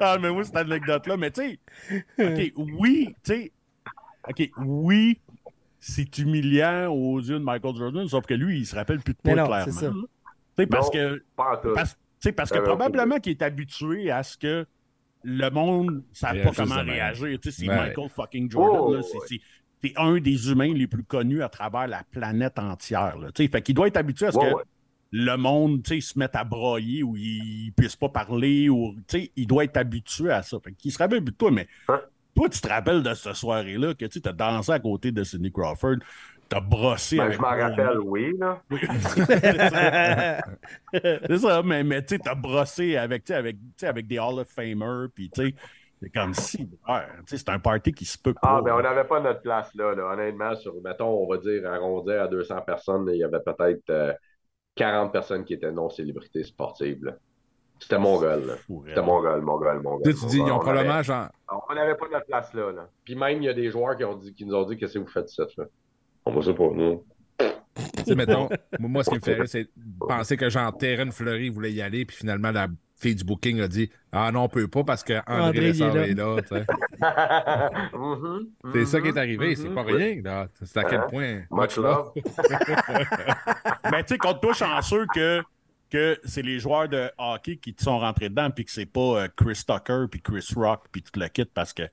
ah, 0.00 0.18
mais 0.20 0.30
moi, 0.30 0.44
cette 0.44 0.56
anecdote-là, 0.56 1.16
mais 1.16 1.30
tu 1.30 1.42
sais, 1.42 1.58
OK, 2.18 2.52
oui, 2.78 3.14
tu 3.24 3.32
sais, 3.32 3.52
OK, 4.28 4.50
oui, 4.58 5.18
c'est 5.80 6.18
humiliant 6.18 6.92
aux 6.92 7.18
yeux 7.20 7.38
de 7.38 7.44
Michael 7.44 7.76
Jordan, 7.76 8.06
sauf 8.06 8.26
que 8.26 8.34
lui, 8.34 8.58
il 8.58 8.66
se 8.66 8.74
rappelle 8.74 9.00
plus 9.00 9.14
de 9.14 9.18
toi, 9.22 9.32
clairement 9.32 10.04
parce 10.64 10.90
que, 10.90 11.22
parce, 11.36 11.98
parce 12.34 12.50
que 12.50 12.58
probablement 12.58 13.18
qu'il 13.18 13.32
est 13.32 13.42
habitué 13.42 14.10
à 14.10 14.22
ce 14.22 14.38
que 14.38 14.66
le 15.22 15.50
monde 15.50 15.96
ne 15.96 16.00
sache 16.12 16.42
pas 16.42 16.52
comment 16.52 16.82
réagir. 16.82 17.38
C'est 17.42 17.66
Michael 17.66 18.08
fucking 18.08 18.50
Jordan. 18.50 19.02
Oh, 19.04 19.34
c'est 19.82 19.92
un 19.96 20.18
des 20.18 20.50
humains 20.50 20.72
les 20.72 20.86
plus 20.86 21.04
connus 21.04 21.42
à 21.42 21.48
travers 21.48 21.86
la 21.86 22.02
planète 22.10 22.58
entière. 22.58 23.18
Là, 23.18 23.28
fait 23.34 23.62
qu'il 23.62 23.74
doit 23.74 23.88
être 23.88 23.96
habitué 23.96 24.26
à 24.26 24.32
ce 24.32 24.38
que 24.38 24.62
le 25.12 25.36
monde 25.36 25.86
se 25.86 26.18
mette 26.18 26.34
à 26.36 26.44
broyer 26.44 27.02
ou 27.02 27.16
il 27.16 27.66
ne 27.66 27.70
puisse 27.70 27.96
pas 27.96 28.08
parler. 28.08 28.68
Ou, 28.68 28.96
il 29.36 29.46
doit 29.46 29.64
être 29.64 29.76
habitué 29.76 30.30
à 30.30 30.42
ça. 30.42 30.58
Fait 30.62 30.72
qu'il 30.72 30.92
se 30.92 30.98
rappelle 30.98 31.24
de 31.24 31.30
toi, 31.30 31.50
mais 31.50 31.68
hein? 31.88 32.00
toi, 32.34 32.48
tu 32.48 32.60
te 32.60 32.68
rappelles 32.68 33.02
de 33.02 33.14
cette 33.14 33.34
soirée-là 33.34 33.94
que 33.94 34.04
tu 34.06 34.20
as 34.24 34.32
dansé 34.32 34.72
à 34.72 34.78
côté 34.78 35.12
de 35.12 35.22
Sidney 35.24 35.50
Crawford. 35.50 35.96
T'as 36.48 36.60
brossé. 36.60 37.16
Ben, 37.16 37.32
je 37.32 37.38
m'en 37.38 37.48
rappelle, 37.48 37.98
oui. 38.04 38.32
Là. 38.38 38.62
c'est 40.92 41.38
ça, 41.38 41.62
mais, 41.64 41.82
mais 41.82 42.04
tu 42.04 42.20
t'as 42.20 42.36
brossé 42.36 42.96
avec, 42.96 43.28
avec, 43.32 43.56
avec 43.82 44.06
des 44.06 44.20
Hall 44.20 44.38
of 44.38 44.48
Famers, 44.48 45.08
puis 45.12 45.28
tu 45.28 45.46
sais, 45.46 45.54
c'est 46.00 46.10
comme 46.10 46.34
si. 46.34 46.68
c'est 47.26 47.48
un 47.48 47.58
party 47.58 47.92
qui 47.92 48.04
se 48.04 48.18
peut 48.18 48.34
Ah, 48.42 48.60
mais 48.62 48.70
ben, 48.70 48.76
on 48.78 48.82
n'avait 48.82 49.04
pas 49.04 49.20
notre 49.20 49.40
place 49.40 49.74
là, 49.74 49.94
là, 49.94 50.12
Honnêtement, 50.12 50.54
sur, 50.56 50.74
mettons, 50.82 51.08
on 51.08 51.26
va 51.26 51.38
dire, 51.38 51.66
arrondir 51.70 52.22
à 52.22 52.28
200 52.28 52.60
personnes, 52.62 53.08
il 53.12 53.18
y 53.18 53.24
avait 53.24 53.40
peut-être 53.40 54.16
40 54.74 55.08
euh, 55.08 55.12
personnes 55.12 55.44
qui 55.44 55.54
étaient 55.54 55.72
non-célébrités 55.72 56.44
sportives. 56.44 57.16
C'était 57.78 57.98
mon 57.98 58.20
gars, 58.20 58.36
là. 58.36 58.54
C'était 58.86 59.02
mon 59.02 59.22
gars, 59.22 59.36
mon 59.36 59.58
gars, 59.58 59.74
mon 59.74 59.98
gars. 59.98 60.10
Tu, 60.10 60.18
tu 60.18 60.26
dis, 60.26 60.38
ils 60.38 60.50
ont 60.50 60.58
probablement 60.58 61.02
genre. 61.02 61.28
On 61.68 61.74
n'avait 61.74 61.94
pas 61.94 62.06
de 62.06 62.24
place 62.24 62.52
là, 62.54 62.72
là. 62.72 62.88
Puis 63.04 63.14
même, 63.14 63.42
il 63.42 63.46
y 63.46 63.48
a 63.48 63.54
des 63.54 63.70
joueurs 63.70 63.96
qui, 63.96 64.04
ont 64.04 64.16
dit, 64.16 64.34
qui 64.34 64.44
nous 64.44 64.54
ont 64.54 64.64
dit 64.64 64.76
Qu'est-ce 64.76 64.94
que 64.94 64.98
vous 64.98 65.06
faites 65.06 65.28
ça, 65.28 65.44
là? 65.58 65.64
On 66.24 66.32
va 66.32 66.42
ça 66.42 66.52
pour 66.52 66.74
nous. 66.74 67.04
Mettons, 68.16 68.48
moi, 68.78 69.04
ce 69.04 69.10
qui 69.10 69.16
me 69.16 69.20
ferait, 69.20 69.46
c'est 69.46 69.68
penser 70.00 70.36
que 70.36 70.48
genre 70.48 70.76
Terren 70.76 71.12
Fleury 71.12 71.50
voulait 71.50 71.72
y 71.72 71.82
aller, 71.82 72.04
puis 72.04 72.16
finalement, 72.16 72.50
la 72.50 72.68
fille 72.96 73.14
du 73.14 73.24
booking 73.24 73.60
a 73.60 73.68
dit 73.68 73.90
Ah 74.12 74.30
non, 74.32 74.44
on 74.44 74.48
peut 74.48 74.68
pas 74.68 74.84
parce 74.84 75.04
que 75.04 75.14
André, 75.26 75.72
André 75.82 76.08
est 76.08 76.14
là. 76.14 76.36
est 76.38 76.50
là 76.50 76.60
c'est 78.72 78.86
ça 78.86 79.00
qui 79.00 79.08
est 79.08 79.18
arrivé, 79.18 79.54
c'est 79.54 79.68
pas 79.68 79.84
mm-hmm. 79.84 79.96
rien. 79.96 80.22
là. 80.22 80.48
C'est 80.62 80.78
à 80.78 80.84
quel 80.84 81.00
hein? 81.00 81.06
point. 81.08 81.42
Much 81.50 81.76
love. 81.76 82.12
Mais 83.90 84.02
tu 84.04 84.14
sais, 84.14 84.18
compte 84.18 84.40
toi 84.40 84.52
chanceux 84.52 85.06
que 85.14 85.42
que 85.88 86.18
c'est 86.24 86.42
les 86.42 86.58
joueurs 86.58 86.88
de 86.88 87.08
hockey 87.16 87.58
qui 87.58 87.72
te 87.72 87.82
sont 87.82 87.98
rentrés 87.98 88.28
dedans, 88.28 88.50
puis 88.50 88.64
que 88.64 88.72
c'est 88.72 88.86
pas 88.86 89.00
euh, 89.22 89.28
Chris 89.36 89.62
Tucker, 89.66 90.06
puis 90.10 90.20
Chris 90.20 90.48
Rock, 90.56 90.86
puis 90.90 91.00
tout 91.00 91.18
le 91.20 91.28
kit, 91.28 91.44
parce 91.44 91.72
que 91.72 91.84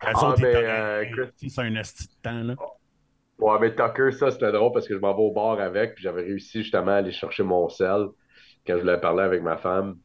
ah, 0.00 0.34
ben, 0.38 0.44
euh, 0.44 1.04
Chris... 1.10 1.50
c'est 1.50 1.62
un 1.62 1.74
esti 1.74 2.06
de 2.06 2.12
temps. 2.22 2.42
Là. 2.42 2.54
Ouais, 3.38 3.58
mais 3.60 3.74
Tucker, 3.74 4.12
ça, 4.12 4.30
c'était 4.30 4.52
drôle 4.52 4.72
parce 4.72 4.86
que 4.86 4.94
je 4.94 5.00
m'en 5.00 5.14
vais 5.14 5.22
au 5.22 5.32
bar 5.32 5.58
avec, 5.58 5.94
puis 5.94 6.04
j'avais 6.04 6.22
réussi 6.22 6.62
justement 6.62 6.92
à 6.92 6.96
aller 6.96 7.10
chercher 7.10 7.42
mon 7.42 7.68
sel 7.68 8.06
quand 8.66 8.74
je 8.74 8.80
voulais 8.80 9.00
parler 9.00 9.24
avec 9.24 9.42
ma 9.42 9.56
femme. 9.56 9.96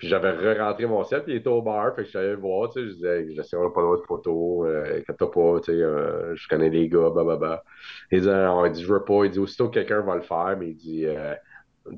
Puis 0.00 0.08
j'avais 0.08 0.30
re-rentré 0.30 0.86
mon 0.86 1.04
sel, 1.04 1.22
puis 1.24 1.34
il 1.34 1.36
était 1.36 1.48
au 1.48 1.60
bar, 1.60 1.94
fait 1.94 2.00
que 2.00 2.04
je 2.04 2.08
suis 2.08 2.18
allé 2.18 2.30
le 2.30 2.36
voir, 2.36 2.70
tu 2.70 2.80
sais, 2.80 2.88
je 2.88 2.94
disais, 2.94 3.34
je 3.36 3.42
sais, 3.42 3.54
on 3.54 3.64
n'a 3.64 3.70
pas 3.70 3.82
le 3.82 3.86
droit 3.86 3.98
de 3.98 4.06
photo, 4.06 4.64
euh, 4.64 5.02
quand 5.06 5.12
t'as 5.12 5.26
pas, 5.26 5.60
tu 5.60 5.72
sais, 5.72 5.78
euh, 5.78 6.34
je 6.34 6.48
connais 6.48 6.70
les 6.70 6.88
gars, 6.88 7.10
bah. 7.10 7.62
Il 8.10 8.22
dit, 8.22 8.26
il 8.26 8.72
dit, 8.72 8.82
je 8.82 8.90
veux 8.90 9.04
pas, 9.04 9.26
il 9.26 9.30
dit, 9.30 9.38
aussitôt 9.38 9.68
quelqu'un 9.68 10.00
va 10.00 10.14
le 10.14 10.22
faire, 10.22 10.56
mais 10.58 10.70
il 10.70 10.74
dit, 10.74 11.04
euh, 11.04 11.34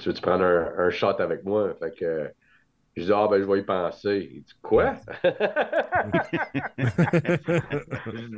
tu 0.00 0.09
veux-tu 0.09 0.20
prendre 0.20 0.42
un, 0.42 0.72
un, 0.78 0.90
shot 0.90 1.14
avec 1.20 1.44
moi? 1.44 1.74
Fait 1.74 1.96
que, 1.96 2.28
je 2.96 3.05
dis, 3.05 3.12
ah, 3.14 3.28
ben, 3.30 3.40
je 3.40 3.46
vais 3.46 3.61
y 3.61 3.62
penser. 3.62 4.30
Il 4.32 4.42
dit, 4.42 4.55
quoi? 4.61 4.94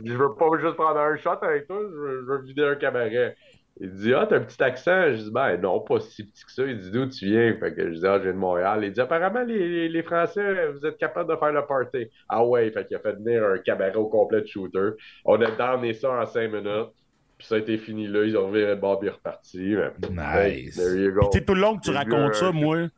je 0.05 0.13
veux 0.13 0.35
pas 0.35 0.59
juste 0.61 0.75
prendre 0.75 1.01
un 1.01 1.17
shot 1.17 1.39
avec 1.41 1.69
toi, 1.69 1.79
je 1.81 1.97
veux, 1.97 2.21
je 2.21 2.27
veux 2.27 2.43
vider 2.43 2.65
un 2.65 2.75
cabaret. 2.75 3.35
Il 3.81 3.91
dit 3.91 4.15
Ah, 4.15 4.27
t'as 4.29 4.37
un 4.37 4.41
petit 4.41 4.63
accent. 4.63 5.13
Je 5.13 5.23
dis 5.25 5.31
Ben 5.33 5.57
non, 5.57 5.81
pas 5.81 5.99
si 6.01 6.25
petit 6.25 6.45
que 6.45 6.53
ça. 6.53 6.65
Il 6.65 6.79
dit 6.79 6.91
D'où 6.91 7.07
tu 7.07 7.27
viens? 7.27 7.57
Fait 7.59 7.75
que 7.75 7.93
je 7.93 7.99
dis 7.99 8.07
Ah, 8.07 8.19
je 8.19 8.25
viens 8.25 8.33
de 8.33 8.39
Montréal. 8.39 8.85
Il 8.85 8.93
dit 8.93 9.01
Apparemment, 9.01 9.43
les, 9.43 9.89
les, 9.89 10.03
Français, 10.03 10.69
vous 10.69 10.87
êtes 10.87 10.97
capables 10.97 11.31
de 11.31 11.37
faire 11.37 11.53
le 11.53 11.67
party. 11.67 12.07
Ah 12.29 12.45
ouais, 12.45 12.71
fait 12.71 12.87
qu'il 12.87 12.97
a 12.97 13.01
fait 13.01 13.15
venir 13.15 13.45
un 13.45 13.59
cabaret 13.59 13.97
au 13.97 14.07
complet 14.07 14.43
de 14.43 14.47
shooter. 14.47 14.91
On 15.25 15.41
a 15.41 15.51
damné 15.51 15.93
ça 15.93 16.11
en 16.11 16.27
cinq 16.27 16.53
minutes. 16.53 16.91
Puis 17.37 17.49
ça 17.49 17.57
a 17.57 17.59
été 17.59 17.77
fini 17.79 18.07
là. 18.07 18.25
Ils 18.25 18.37
ont 18.37 18.51
vu 18.51 18.61
le 18.61 18.77
Bob 18.77 19.05
est 19.05 19.11
reparti. 19.11 19.75
Nice. 20.11 20.77
there 20.77 20.97
you 20.97 21.13
go. 21.13 21.31
tout 21.33 21.55
le 21.55 21.61
long 21.61 21.77
que 21.77 21.83
tu 21.83 21.91
racontes 21.91 22.35
ça, 22.35 22.53
moi, 22.53 22.89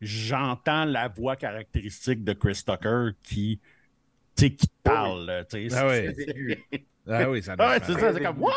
j'entends 0.00 0.86
la 0.86 1.08
voix 1.08 1.36
caractéristique 1.36 2.24
de 2.24 2.32
Chris 2.32 2.62
Tucker 2.66 3.10
qui, 3.22 3.60
qui 4.34 4.56
parle. 4.82 5.30
Ah 5.30 5.86
oui, 5.86 6.56
ah 7.06 7.30
oui 7.30 7.42
ça 7.42 7.54
ah, 7.58 7.76
c'est 7.82 7.98
ça, 7.98 8.14
c'est 8.14 8.22
comme 8.22 8.40
What? 8.40 8.52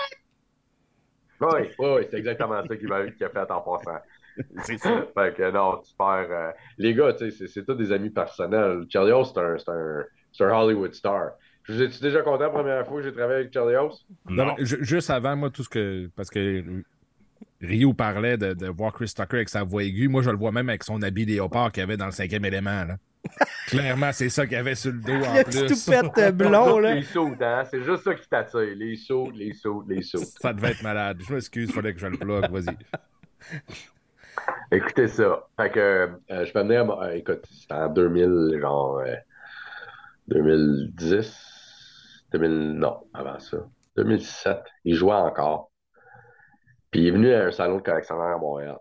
Oui, 1.42 1.70
oui, 1.80 2.02
c'est 2.10 2.18
exactement 2.18 2.66
ça 2.66 2.76
qu'il 2.76 2.92
a, 2.92 3.06
fait 3.06 3.52
en 3.52 3.62
passant. 3.62 4.00
C'est 4.64 4.78
ça. 4.78 5.06
fait 5.14 5.34
que 5.36 5.52
non, 5.52 5.82
super. 5.84 6.28
Euh, 6.30 6.52
les 6.78 6.94
gars, 6.94 7.14
tu 7.14 7.32
sais, 7.32 7.48
c'est 7.48 7.66
tous 7.66 7.76
des 7.76 7.94
amis 7.94 8.10
personnels. 8.10 8.84
Charlie 8.90 9.14
c'est 9.34 9.40
un, 9.40 9.56
un, 9.74 10.04
un, 10.42 10.62
Hollywood 10.62 10.94
star. 10.94 11.32
Je 11.64 11.74
vous 11.74 11.82
ai-tu 11.82 12.02
déjà 12.02 12.22
content 12.22 12.44
la 12.44 12.50
première 12.50 12.86
fois 12.86 12.98
que 12.98 13.04
j'ai 13.04 13.14
travaillé 13.14 13.40
avec 13.40 13.54
Charlie 13.54 13.76
Non, 14.28 14.54
juste 14.60 15.10
avant, 15.10 15.38
moi, 15.38 15.50
tout 15.52 15.64
ce 15.64 15.70
que. 15.70 16.10
Parce 16.18 16.30
que 16.30 16.84
Rio 17.62 17.94
parlait 17.94 18.38
de, 18.38 18.54
de, 18.54 18.68
voir 18.68 18.92
Chris 18.92 19.14
Tucker 19.16 19.38
avec 19.38 19.50
sa 19.50 19.64
voix 19.64 19.84
aiguë. 19.84 20.10
Moi, 20.10 20.22
je 20.22 20.30
le 20.30 20.38
vois 20.38 20.52
même 20.52 20.68
avec 20.68 20.84
son 20.84 21.02
habit 21.02 21.26
léopard 21.26 21.72
qu'il 21.72 21.84
avait 21.84 21.98
dans 21.98 22.06
le 22.06 22.12
cinquième 22.12 22.44
élément. 22.44 22.84
Là. 22.84 22.98
Clairement, 23.68 24.12
c'est 24.12 24.30
ça 24.30 24.46
qu'il 24.46 24.54
y 24.54 24.60
avait 24.60 24.76
sur 24.76 24.92
le 24.92 25.00
dos 25.00 25.14
en 25.14 25.36
le 25.36 25.44
plus. 25.44 25.66
tout 25.66 26.12
pète 26.12 26.36
blond, 26.36 26.80
là. 26.80 26.96
Les 26.96 27.04
sauts, 27.04 27.34
hein? 27.42 27.64
C'est 27.70 27.82
juste 27.84 28.04
ça 28.04 28.14
qui 28.14 28.28
t'attire. 28.28 28.60
Les 28.60 28.96
sauts, 28.96 29.32
les 29.32 29.54
sauts, 29.54 29.84
les 29.88 30.02
sauts. 30.02 30.24
Ça 30.40 30.54
devait 30.54 30.72
être 30.72 30.84
malade. 30.84 31.20
Je 31.28 31.34
m'excuse, 31.34 31.70
il 31.70 31.74
fallait 31.74 31.94
que 31.94 32.00
je 32.00 32.08
le 32.08 32.18
plug. 32.18 32.50
Vas-y. 32.52 32.78
Écoutez 34.72 35.08
ça. 35.08 35.48
Fait 35.58 35.72
que 35.72 35.80
euh, 36.32 36.46
je 36.46 36.52
peux 36.52 36.60
amener 36.60 36.78
à... 36.78 36.84
Euh, 36.84 37.12
écoute, 37.12 37.46
c'était 37.52 37.74
en 37.74 37.90
2000, 37.90 38.60
genre... 38.62 39.02
2010... 40.28 41.14
Euh, 41.14 42.38
2000... 42.38 42.74
Non, 42.74 43.08
avant 43.14 43.40
ça. 43.40 43.58
2007. 43.98 44.60
Il 44.84 44.96
jouait 44.96 45.14
encore. 45.14 45.72
Puis 46.92 47.02
il 47.02 47.08
est 47.08 47.12
venu 47.12 47.34
à 47.34 47.46
un 47.46 47.52
salon 47.52 47.78
de 47.78 47.82
collectionneur 47.82 48.36
à 48.36 48.38
Montréal. 48.38 48.78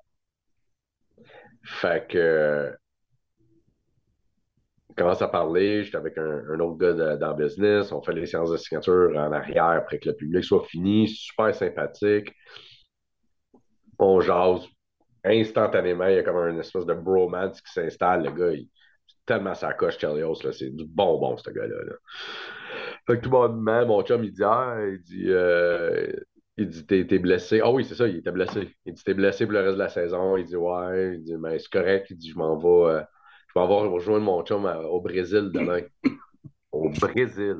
Fait 1.64 2.07
que 2.09 2.76
commence 4.97 5.22
à 5.22 5.28
parler, 5.28 5.84
j'étais 5.84 5.97
avec 5.97 6.16
un, 6.18 6.61
autre 6.61 6.76
gars 6.76 7.16
dans 7.16 7.36
le 7.36 7.45
business, 7.45 7.92
on 7.92 8.03
fait 8.03 8.12
les 8.12 8.26
séances 8.26 8.51
de 8.51 8.57
signature 8.57 9.12
en 9.16 9.32
arrière 9.32 9.64
après 9.64 9.99
que 9.99 10.09
le 10.09 10.16
public 10.16 10.45
soit 10.45 10.64
fini, 10.64 11.09
super 11.09 11.55
sympathique. 11.55 12.32
On 13.99 14.20
jase. 14.20 14.66
Instantanément, 15.24 16.07
il 16.07 16.16
y 16.16 16.18
a 16.18 16.22
comme 16.22 16.36
une 16.49 16.61
espèce 16.61 16.84
de 16.84 16.95
bromance 16.95 17.61
qui 17.62 17.72
s'installe. 17.72 18.24
Le 18.24 18.30
gars, 18.32 18.53
il 18.53 18.68
tellement 19.26 19.55
sa 19.55 19.72
coche, 19.72 19.99
Chelios, 19.99 20.42
là, 20.45 20.53
c'est 20.53 20.70
du 20.70 20.84
bonbon, 20.84 21.36
ce 21.36 21.51
gars-là. 21.51 21.76
Fait 23.07 23.18
que 23.18 23.22
tout 23.22 23.30
le 23.30 23.49
monde, 23.49 23.86
mon 23.86 24.03
chum, 24.03 24.24
il 24.24 24.32
dit, 24.32 24.45
ah, 24.45 24.76
il 24.86 25.01
dit, 25.01 25.26
euh, 25.28 26.12
il 26.57 26.68
dit, 26.68 26.86
t'es, 26.86 27.18
blessé. 27.18 27.61
Ah 27.62 27.70
oui, 27.70 27.84
c'est 27.84 27.95
ça, 27.95 28.07
il 28.07 28.16
était 28.16 28.32
blessé. 28.32 28.74
Il 28.86 28.95
dit, 28.95 29.03
t'es 29.03 29.14
blessé 29.14 29.47
pour 29.47 29.55
le 29.55 29.61
reste 29.61 29.74
de 29.74 29.78
la 29.78 29.88
saison. 29.88 30.36
Il 30.36 30.45
dit, 30.45 30.57
ouais. 30.57 31.16
Il 31.16 31.22
dit, 31.22 31.36
mais 31.36 31.59
c'est 31.59 31.70
correct. 31.70 32.07
Il 32.11 32.16
dit, 32.16 32.30
je 32.30 32.38
m'en 32.38 32.57
vais. 32.57 32.95
Euh, 32.95 33.03
je 33.55 33.61
vais 33.61 33.64
avoir 33.64 33.90
rejoindre 33.90 34.24
mon 34.24 34.44
chum 34.44 34.64
au 34.66 35.00
Brésil 35.00 35.50
demain. 35.52 35.80
au 36.72 36.90
Brésil. 36.90 37.57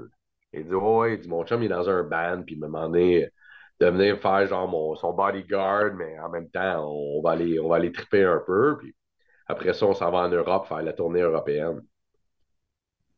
Il 0.53 0.67
dit, 0.67 0.75
ouais, 0.75 1.15
il 1.15 1.21
dit, 1.21 1.29
mon 1.29 1.45
chum, 1.45 1.63
il 1.63 1.67
est 1.67 1.69
dans 1.69 1.89
un 1.89 2.03
band, 2.03 2.43
puis 2.45 2.57
il 2.57 2.61
m'a 2.61 2.67
demandé 2.67 3.29
de 3.81 3.87
venir 3.87 4.19
faire 4.21 4.47
genre 4.47 4.69
mon, 4.69 4.95
son 4.97 5.13
bodyguard, 5.13 5.95
mais 5.95 6.19
en 6.21 6.31
même 6.31 6.49
temps, 6.51 6.89
on 6.89 7.21
va 7.23 7.33
aller, 7.33 7.59
on 7.61 7.69
va 7.69 7.77
aller 7.77 7.93
triper 7.93 8.25
un 8.25 8.43
peu, 8.47 8.77
puis 8.79 8.95
après 9.47 9.73
ça, 9.73 9.87
on 9.87 9.95
s'en 9.95 10.11
va 10.11 10.19
en 10.19 10.29
Europe 10.29 10.67
faire 10.67 10.83
la 10.83 10.93
tournée 10.93 11.21
européenne. 11.21 11.83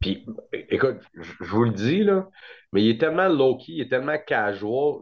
Puis, 0.00 0.26
écoute, 0.52 0.98
je 1.14 1.44
vous 1.44 1.64
le 1.64 1.70
dis, 1.70 2.04
là, 2.04 2.28
mais 2.72 2.82
il 2.82 2.90
est 2.90 3.00
tellement 3.00 3.28
low-key, 3.28 3.72
il 3.72 3.80
est 3.82 3.88
tellement 3.88 4.18
casual, 4.18 5.00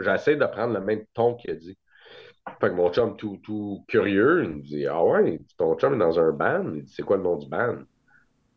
j'essaie 0.00 0.36
de 0.36 0.46
prendre 0.46 0.74
le 0.74 0.80
même 0.80 1.04
ton 1.14 1.34
qu'il 1.34 1.50
a 1.52 1.54
dit. 1.54 1.78
Fait 2.60 2.68
que 2.68 2.74
mon 2.74 2.92
chum, 2.92 3.16
tout, 3.16 3.38
tout 3.42 3.84
curieux, 3.88 4.44
il 4.44 4.50
me 4.50 4.62
dit 4.62 4.86
Ah 4.86 5.02
ouais, 5.04 5.40
ton 5.56 5.76
chum 5.76 5.94
est 5.94 5.98
dans 5.98 6.20
un 6.20 6.30
band. 6.32 6.72
Il 6.74 6.84
dit 6.84 6.92
C'est 6.94 7.02
quoi 7.02 7.16
le 7.16 7.22
nom 7.22 7.36
du 7.36 7.48
band? 7.48 7.78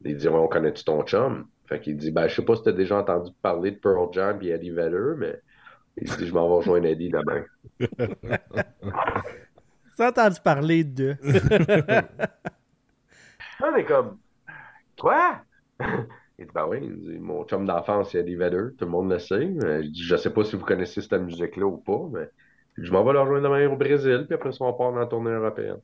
Il 0.03 0.17
dit 0.17 0.27
ouais, 0.27 0.35
On 0.35 0.47
connaît-tu 0.47 0.83
ton 0.83 1.03
chum? 1.03 1.47
Fait 1.67 1.79
qu'il 1.79 1.97
dit 1.97 2.11
Ben, 2.11 2.27
je 2.27 2.35
sais 2.35 2.45
pas 2.45 2.55
si 2.55 2.63
tu 2.63 2.69
as 2.69 2.73
déjà 2.73 2.97
entendu 2.97 3.31
parler 3.41 3.71
de 3.71 3.77
Pearl 3.77 4.09
Jam 4.11 4.39
et 4.41 4.49
Eddie 4.49 4.71
Vedder, 4.71 5.13
mais 5.17 5.41
il 5.97 6.09
dit 6.09 6.27
Je 6.27 6.33
m'en 6.33 6.47
vais 6.47 6.55
rejoindre 6.55 6.85
Eddie 6.85 7.09
demain. 7.09 7.45
as 9.99 10.07
entendu 10.07 10.39
parler 10.43 10.83
de. 10.83 11.15
On 13.63 13.75
est 13.75 13.85
comme 13.85 14.19
Quoi 14.99 15.41
Il 16.39 16.45
dit 16.45 16.51
Ben 16.53 16.67
oui, 16.67 16.79
il 16.83 16.99
dit, 16.99 17.17
mon 17.19 17.45
chum 17.45 17.65
d'enfance, 17.65 18.11
c'est 18.11 18.19
Eddie 18.19 18.35
Vedder, 18.35 18.75
tout 18.77 18.85
le 18.85 18.91
monde 18.91 19.09
le 19.09 19.19
sait. 19.19 19.49
Je 19.59 19.87
dis 19.87 20.03
Je 20.03 20.15
sais 20.17 20.31
pas 20.31 20.43
si 20.43 20.55
vous 20.55 20.65
connaissez 20.65 21.01
cette 21.01 21.13
musique-là 21.13 21.65
ou 21.65 21.77
pas, 21.77 22.05
mais 22.11 22.29
je 22.77 22.91
m'en 22.91 23.03
vais 23.03 23.13
leur 23.13 23.23
rejoindre 23.23 23.49
demain 23.49 23.67
au 23.67 23.77
Brésil, 23.77 24.25
puis 24.27 24.35
après 24.35 24.51
ça, 24.51 24.65
on 24.65 24.73
part 24.73 24.91
dans 24.91 24.99
la 24.99 25.07
tournée 25.07 25.31
européenne. 25.31 25.79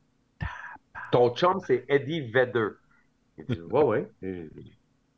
Ton 1.12 1.34
chum, 1.36 1.60
c'est 1.66 1.86
Eddie 1.88 2.32
Vedder. 2.32 2.70
Il 3.38 3.46
dit, 3.46 3.62
ouais, 3.62 3.84
ouais. 3.84 4.08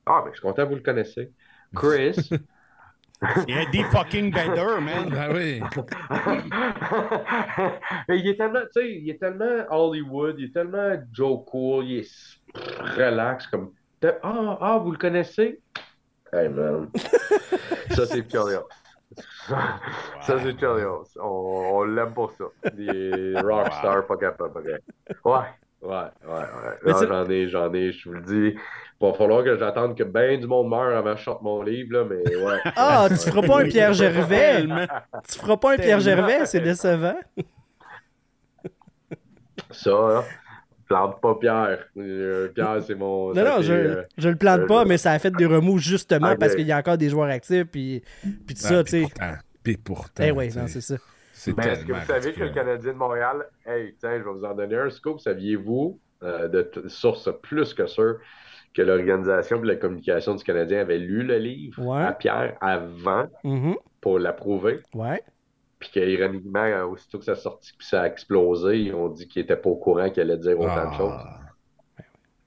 Ah, 0.05 0.21
mais 0.23 0.31
je 0.31 0.37
suis 0.37 0.41
content, 0.41 0.65
vous 0.65 0.75
le 0.75 0.81
connaissez. 0.81 1.31
Chris. 1.75 2.29
Eddie 3.47 3.83
fucking 3.91 4.33
Vedder, 4.33 4.79
man. 4.81 5.13
Ah 5.17 5.29
oui. 5.33 5.61
il 8.15 8.27
est 8.27 8.35
tellement, 8.35 8.61
tu 8.73 8.81
sais, 8.81 8.93
il 8.93 9.09
est 9.09 9.19
tellement 9.19 9.65
Hollywood, 9.69 10.35
il 10.37 10.45
est 10.45 10.53
tellement 10.53 10.95
Joe 11.11 11.39
Cool, 11.47 11.85
il 11.85 11.99
est 11.99 12.39
relax, 12.97 13.47
comme, 13.47 13.71
ah, 14.23 14.57
ah, 14.61 14.77
vous 14.83 14.91
le 14.91 14.97
connaissez? 14.97 15.61
Hey, 16.31 16.49
man. 16.49 16.89
ça, 17.91 18.05
c'est 18.05 18.27
curieux. 18.27 18.59
Ça, 19.47 20.39
c'est 20.39 20.59
Chelios. 20.59 21.05
On, 21.21 21.27
on 21.73 21.83
l'aime 21.83 22.13
pour 22.13 22.31
ça. 22.31 22.45
Les 22.75 23.33
rockstars, 23.39 24.05
pas 24.07 24.17
capable. 24.17 24.79
Ouais, 25.23 25.33
ouais, 25.81 25.89
ouais. 26.27 26.91
ouais. 26.93 27.07
j'en 27.07 27.29
ai, 27.29 27.47
j'en 27.47 27.73
ai, 27.73 27.91
je 27.91 28.09
vous 28.09 28.15
le 28.15 28.21
dis. 28.21 28.57
Il 29.01 29.07
va 29.07 29.13
falloir 29.13 29.43
que 29.43 29.57
j'attende 29.57 29.95
que 29.95 30.03
bien 30.03 30.37
du 30.37 30.47
monde 30.47 30.69
meure 30.69 30.97
avant 30.97 31.13
que 31.13 31.19
je 31.19 31.23
sorte 31.23 31.41
mon 31.41 31.61
livre, 31.61 31.93
là, 31.93 32.05
mais 32.05 32.35
ouais. 32.35 32.59
Ah, 32.75 33.07
tu 33.09 33.29
feras 33.29 33.41
pas 33.41 33.61
un 33.61 33.65
Pierre 33.65 33.93
Gervais. 33.93 34.63
tu 35.29 35.39
feras 35.39 35.57
pas 35.57 35.73
un 35.73 35.77
Pierre 35.77 35.99
Gervais, 35.99 36.45
c'est 36.45 36.61
décevant. 36.61 37.19
Ça, 39.71 39.91
là 39.91 40.23
plante 40.87 41.21
pas 41.21 41.35
Pierre. 41.35 41.87
Euh, 41.97 42.49
Pierre, 42.49 42.81
c'est 42.85 42.95
mon. 42.95 43.33
Non, 43.33 43.43
non, 43.43 43.61
je, 43.61 43.73
euh, 43.73 44.03
je 44.17 44.29
le 44.29 44.35
plante 44.35 44.67
pas, 44.67 44.85
mais 44.85 44.97
ça 44.97 45.11
a 45.11 45.19
fait 45.19 45.31
des 45.31 45.45
remous 45.45 45.79
justement 45.79 46.35
parce 46.35 46.55
qu'il 46.55 46.67
y 46.67 46.71
a 46.71 46.77
encore 46.77 46.97
des 46.97 47.09
joueurs 47.09 47.29
actifs. 47.29 47.65
Puis, 47.65 48.03
puis 48.21 48.55
tout 48.55 48.61
ça, 48.61 48.83
tu 48.83 49.03
sais. 49.03 49.07
Puis 49.63 49.77
pourtant. 49.77 50.23
Eh 50.23 50.31
oui, 50.31 50.49
non, 50.55 50.67
c'est 50.67 50.81
ça. 50.81 50.95
Mais 51.57 51.67
est-ce 51.67 51.85
que 51.85 51.93
vous 51.93 52.05
savez 52.05 52.33
que 52.33 52.43
le 52.43 52.49
Canadien 52.49 52.93
de 52.93 52.97
Montréal, 52.97 53.45
hey, 53.65 53.95
tiens, 53.99 54.17
je 54.17 54.23
vais 54.23 54.31
vous 54.31 54.45
en 54.45 54.53
donner 54.53 54.77
un 54.77 54.89
scoop. 54.89 55.19
Saviez-vous 55.19 55.99
de 56.21 56.71
sources 56.87 57.29
plus 57.41 57.73
que 57.73 57.85
sûres 57.87 58.19
que 58.75 58.81
l'organisation 58.81 59.63
et 59.63 59.67
la 59.67 59.75
communication 59.77 60.35
du 60.35 60.43
Canadien 60.43 60.81
avait 60.81 60.97
lu 60.97 61.23
le 61.23 61.37
livre 61.37 61.95
à 61.95 62.11
Pierre 62.11 62.57
avant 62.59 63.27
mm-hmm. 63.43 63.75
pour 64.01 64.19
l'approuver? 64.19 64.81
Ouais. 64.93 65.23
Puis 65.79 65.89
qu'ironiquement, 65.91 66.83
aussitôt 66.85 67.19
que 67.19 67.25
ça 67.25 67.33
a 67.33 67.35
sorti 67.35 67.73
puis 67.77 67.85
ça 67.85 68.03
a 68.03 68.07
explosé, 68.07 68.79
ils 68.79 68.93
ont 68.93 69.09
dit 69.09 69.27
qu'ils 69.27 69.41
n'étaient 69.41 69.57
pas 69.57 69.69
au 69.69 69.75
courant 69.75 70.09
qu'elle 70.09 70.31
allait 70.31 70.39
dire 70.39 70.59
autant 70.59 70.73
de 70.73 70.89
ah. 70.91 70.97
choses. 70.97 71.45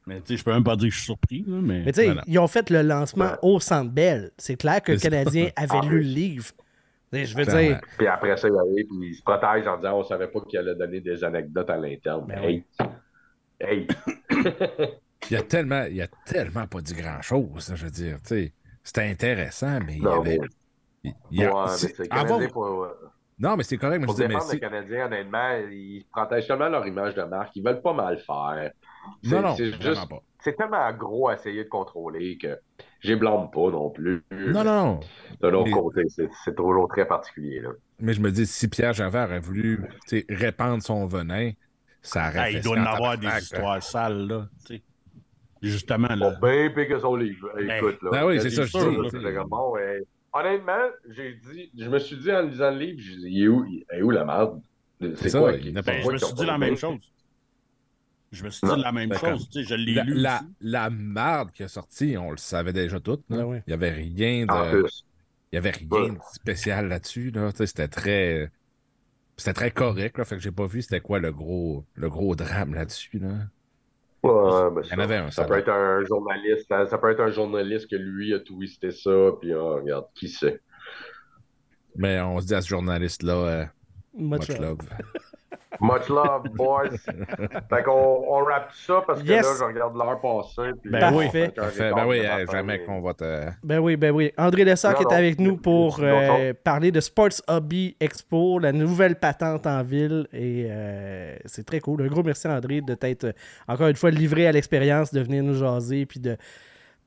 Mais 0.07 0.20
tu 0.22 0.29
sais, 0.29 0.37
je 0.39 0.45
peux 0.45 0.53
même 0.53 0.64
pas 0.64 0.74
dire 0.74 0.89
que 0.89 0.95
je 0.95 0.99
suis 0.99 1.05
surpris. 1.05 1.45
mais 1.47 1.83
mais 1.85 1.93
tu 1.93 2.01
sais, 2.01 2.14
ils 2.26 2.39
ont 2.39 2.47
fait 2.47 2.70
le 2.70 2.81
lancement 2.81 3.33
au 3.43 3.61
Centre 3.61 3.91
Bell. 3.91 4.31
C'est 4.39 4.57
clair 4.57 4.83
que 4.83 4.93
le 4.93 4.99
Canadien 4.99 5.51
avait 5.55 5.87
lu 5.87 5.99
le 5.99 6.09
livre. 6.09 6.51
Je 7.12 7.37
veux 7.37 7.45
dire. 7.45 7.81
Puis 7.97 8.07
après 8.07 8.37
ça, 8.37 8.49
il 8.49 8.57
arrive, 8.57 8.87
puis 8.87 9.09
il 9.09 9.14
se 9.14 9.22
protège 9.22 9.66
en 9.66 9.76
disant 9.76 9.99
on 9.99 10.05
savait 10.05 10.29
pas 10.29 10.41
qu'il 10.41 10.59
allait 10.59 10.74
donner 10.74 11.01
des 11.01 11.24
anecdotes 11.24 11.70
à 11.70 11.76
l'interne. 11.76 12.24
Mais 12.26 12.37
ben 12.37 12.45
hey! 12.45 12.64
Hey! 13.61 13.87
il, 15.31 15.33
y 15.33 15.37
a 15.37 15.43
tellement, 15.43 15.85
il 15.85 15.97
y 15.97 16.03
a 16.03 16.09
tellement 16.26 16.66
pas 16.66 16.81
dit 16.81 16.95
grand-chose, 16.95 17.72
je 17.74 17.85
veux 17.85 17.91
dire. 17.91 18.16
C'était 18.22 19.03
intéressant, 19.03 19.79
mais 19.87 19.97
il 19.97 20.03
y 20.03 20.07
avait. 20.07 20.41
Il, 21.05 21.12
ouais, 21.41 21.53
mais 21.55 21.68
c'est 21.76 22.09
Canadien 22.09 22.49
pour... 22.49 22.89
Non, 23.39 23.57
mais 23.57 23.62
c'est 23.62 23.76
correct. 23.78 24.05
Pour 24.05 24.14
défendre 24.14 24.53
les 24.53 24.61
Canadiens, 24.61 25.07
honnêtement, 25.07 25.57
ils 25.70 26.05
protègent 26.11 26.49
tellement 26.49 26.68
leur 26.68 26.86
image 26.86 27.14
de 27.14 27.22
marque. 27.22 27.55
Ils 27.55 27.64
veulent 27.64 27.80
pas 27.80 27.93
mal 27.93 28.18
faire. 28.18 28.72
Non, 29.24 29.43
non, 29.43 29.55
c'est 29.57 29.72
juste. 29.80 30.07
C'est 30.41 30.57
tellement 30.57 30.93
gros 30.93 31.28
à 31.28 31.34
essayer 31.34 31.64
de 31.64 31.68
contrôler 31.68 32.39
que 32.39 32.59
j'ai 33.01 33.16
blâme 33.16 33.51
pas 33.51 33.70
non 33.70 33.91
plus. 33.91 34.24
Non, 34.30 34.62
non. 34.62 35.01
De 35.41 35.49
l'autre 35.49 35.70
côté, 35.70 36.03
c'est 36.09 36.55
toujours 36.55 36.89
très 36.89 37.07
particulier. 37.07 37.61
Là. 37.61 37.70
Mais 38.01 38.12
je 38.12 38.20
me 38.20 38.30
dis, 38.30 38.47
si 38.47 38.68
Pierre 38.68 38.93
Javert 38.93 39.32
a 39.32 39.41
voulu 39.41 39.80
répandre 40.28 40.82
son 40.82 41.07
venin, 41.07 41.51
ça 42.03 42.28
aurait 42.28 42.53
Il 42.53 42.62
doit 42.62 42.78
en 42.78 42.86
avoir 42.86 43.18
des 43.18 43.26
histoires 43.26 43.82
sales, 43.82 44.26
là. 44.26 44.49
Justement, 45.61 46.14
là. 46.14 46.36
Bon, 46.41 46.49
bien 46.49 46.70
pire 46.70 47.01
son 47.01 47.16
livre. 47.16 47.51
Ben, 47.57 47.70
Écoute, 47.76 47.99
là. 48.03 48.11
Ben 48.12 48.26
oui, 48.26 48.41
c'est 48.41 48.51
ça, 48.51 48.64
je 48.64 48.78
dis 48.78 50.09
honnêtement, 50.33 50.89
j'ai 51.09 51.35
dit, 51.35 51.70
je 51.76 51.89
me 51.89 51.99
suis 51.99 52.16
dit 52.16 52.33
en 52.33 52.43
lisant 52.43 52.70
le 52.70 52.79
livre, 52.79 53.01
je 53.01 53.12
dis, 53.14 53.26
il 53.29 53.43
est 53.45 53.49
où, 53.49 53.64
il 53.66 53.85
est 53.91 54.03
où 54.03 54.11
la 54.11 54.24
merde? 54.24 54.61
C'est 55.16 55.31
quoi? 55.31 55.53
Ben, 55.53 56.03
je 56.03 56.11
me 56.11 56.18
suis 56.18 56.35
dit 56.35 56.47
la 56.47 56.59
même 56.59 56.76
chose. 56.76 56.99
Je 58.31 58.45
me 58.45 58.51
suis 58.51 58.68
dit 58.68 58.83
la 58.83 58.93
même 58.93 59.14
chose, 59.14 59.49
tu 59.49 59.62
sais, 59.62 59.68
je 59.68 59.74
l'ai 59.74 60.03
lu. 60.03 60.14
La, 60.14 60.43
la 60.61 60.91
merde 60.91 61.51
qui 61.53 61.62
est 61.62 61.68
sortie, 61.68 62.16
on 62.18 62.31
le 62.31 62.37
savait 62.37 62.72
déjà 62.74 63.01
tout. 63.01 63.22
Ah 63.31 63.37
il 63.37 63.62
n'y 63.66 63.72
avait 63.72 63.91
rien 63.91 64.45
de. 64.45 64.87
Il 65.51 65.55
y 65.55 65.59
avait 65.59 65.70
rien 65.70 66.12
de 66.12 66.18
spécial 66.35 66.89
là-dessus. 66.89 67.31
Là. 67.31 67.51
C'était 67.55 67.89
très. 67.89 68.51
C'était 69.39 69.55
très 69.55 69.70
correct, 69.70 70.18
là, 70.18 70.24
fait 70.24 70.35
que 70.35 70.43
j'ai 70.43 70.51
pas 70.51 70.66
vu 70.66 70.83
c'était 70.83 71.01
quoi 71.01 71.20
le 71.20 71.33
gros, 71.33 71.87
le 71.95 72.11
gros 72.11 72.35
drame 72.35 72.74
là-dessus. 72.74 73.20
Là. 73.20 73.47
Ouais, 74.23 74.71
ben 74.73 74.83
ça, 74.83 74.95
avait 74.97 75.16
un, 75.16 75.31
ça, 75.31 75.45
peut 75.45 75.59
être 75.59 75.69
un 75.69 76.05
journaliste, 76.05 76.66
ça, 76.69 76.99
peut 76.99 77.11
être 77.11 77.21
un 77.21 77.31
journaliste 77.31 77.89
que 77.89 77.97
lui 77.97 78.35
a 78.35 78.41
twisté 78.41 78.91
ça, 78.91 79.31
puis 79.41 79.55
oh, 79.55 79.77
regarde, 79.77 80.07
qui 80.14 80.29
sait. 80.29 80.61
Mais 81.95 82.21
on 82.21 82.41
se 82.41 82.47
dit 82.47 82.55
à 82.55 82.61
ce 82.61 82.69
journaliste-là, 82.69 83.33
euh, 83.33 83.64
much, 84.14 84.49
love. 84.59 84.79
Much 85.80 86.09
love, 86.09 86.49
boys. 86.55 86.96
fait 87.70 87.82
qu'on 87.84 88.24
on 88.28 88.44
rappe 88.44 88.72
ça 88.72 89.03
parce 89.07 89.22
que 89.22 89.28
là, 89.28 89.42
je 89.42 89.64
regarde 89.64 89.96
l'heure 89.96 90.20
passer. 90.20 90.72
Puis 90.82 90.90
ben, 90.90 91.12
oui. 91.14 91.26
ben 91.32 92.07
oui, 92.07 92.20
euh, 92.26 92.46
jamais 92.51 92.80
qu'on 92.80 93.01
va 93.01 93.14
te. 93.14 93.46
Ben 93.62 93.78
oui, 93.78 93.96
ben 93.96 94.11
oui. 94.11 94.32
André 94.36 94.64
Lessard 94.64 94.94
qui 94.96 95.05
est 95.05 95.14
avec 95.14 95.38
nous 95.38 95.57
pour 95.57 96.01
euh, 96.03 96.53
parler 96.64 96.90
de 96.90 97.01
Sports 97.01 97.42
Hobby 97.46 97.96
Expo, 98.01 98.59
la 98.59 98.72
nouvelle 98.72 99.16
patente 99.16 99.66
en 99.66 99.82
ville. 99.82 100.26
Et 100.32 100.66
euh, 100.68 101.36
c'est 101.44 101.64
très 101.64 101.80
cool. 101.80 102.03
Un 102.03 102.09
gros 102.09 102.22
merci, 102.22 102.49
André, 102.49 102.80
de 102.80 102.94
t'être 102.94 103.32
encore 103.68 103.88
une 103.88 103.96
fois 103.96 104.11
livré 104.11 104.46
à 104.46 104.53
l'expérience, 104.53 105.12
de 105.12 105.20
venir 105.20 105.44
nous 105.44 105.55
jaser 105.55 106.07
puis 106.07 106.18
de 106.18 106.36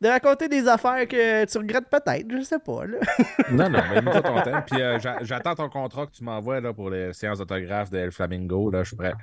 de 0.02 0.08
raconter 0.08 0.50
des 0.50 0.68
affaires 0.68 1.08
que 1.08 1.46
tu 1.46 1.58
regrettes 1.60 1.90
peut-être, 1.90 2.26
je 2.30 2.42
sais 2.42 2.60
pas. 2.60 2.86
Là. 2.86 2.98
non, 3.52 3.70
non, 3.70 3.80
mais 3.94 4.02
dis 4.02 4.22
ton 4.22 4.42
temps. 4.42 4.62
Puis 4.66 4.82
euh, 4.82 4.98
j'attends 5.22 5.56
ton 5.56 5.70
contrat 5.70 6.08
que 6.08 6.12
tu 6.12 6.24
m'envoies 6.24 6.62
pour 6.74 6.90
les 6.90 7.14
séances 7.14 7.38
d'autographe 7.38 7.92
de 7.92 8.00
El 8.00 8.12
Flamingo. 8.12 8.72
Là, 8.72 8.84
je 8.84 8.90
suis 8.90 8.98
prêt. 8.98 9.14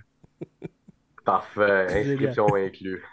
Parfait, 1.24 1.86
inscription 1.90 2.54
inclue. 2.54 3.04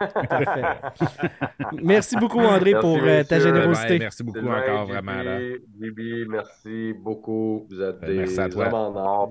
merci 1.82 2.16
beaucoup, 2.16 2.38
André, 2.38 2.72
pour 2.80 2.98
euh, 3.02 3.24
ta 3.24 3.40
générosité. 3.40 3.98
merci 3.98 4.22
beaucoup 4.22 4.46
encore, 4.46 4.86
vraiment. 4.86 5.22
Là. 5.22 5.38
Bibi, 5.68 6.24
merci 6.26 6.94
beaucoup. 6.94 7.66
Vous 7.68 7.82
êtes 7.82 8.00
ben, 8.00 8.24
des 8.24 8.38
hommes 8.38 8.74
en 8.74 8.96
or. 8.96 9.30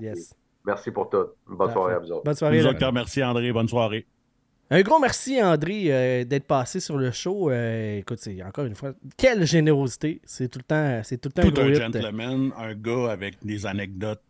Merci 0.64 0.90
pour 0.90 1.08
tout. 1.08 1.26
Bonne 1.48 1.72
soirée 1.72 1.94
à 1.94 1.98
vous 1.98 2.12
autres. 2.12 2.24
Bonne 2.24 2.34
soirée. 2.34 2.62
merci, 2.92 3.24
André. 3.24 3.50
Bonne 3.52 3.68
soirée. 3.68 4.06
Un 4.68 4.82
gros 4.82 4.98
merci, 4.98 5.40
André, 5.40 5.84
euh, 5.92 6.24
d'être 6.24 6.46
passé 6.46 6.80
sur 6.80 6.96
le 6.98 7.12
show. 7.12 7.50
Euh, 7.50 7.98
écoute, 7.98 8.18
c'est 8.20 8.42
encore 8.42 8.64
une 8.64 8.74
fois, 8.74 8.94
quelle 9.16 9.46
générosité. 9.46 10.20
C'est 10.24 10.48
tout 10.48 10.58
le 10.58 10.64
temps, 10.64 11.00
c'est 11.04 11.18
tout 11.18 11.28
le 11.28 11.42
temps 11.42 11.48
tout 11.48 11.60
un, 11.60 11.72
gentleman, 11.72 12.52
un 12.56 12.74
gars 12.74 13.12
avec 13.12 13.36
des 13.44 13.64
anecdotes 13.64 14.22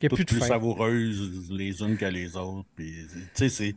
toutes 0.00 0.14
plus, 0.14 0.24
plus 0.24 0.40
savoureuses 0.40 1.50
les 1.50 1.80
unes 1.80 1.96
que 1.96 2.04
les 2.04 2.36
autres. 2.36 2.68
Puis, 2.76 2.94
c'est, 3.34 3.74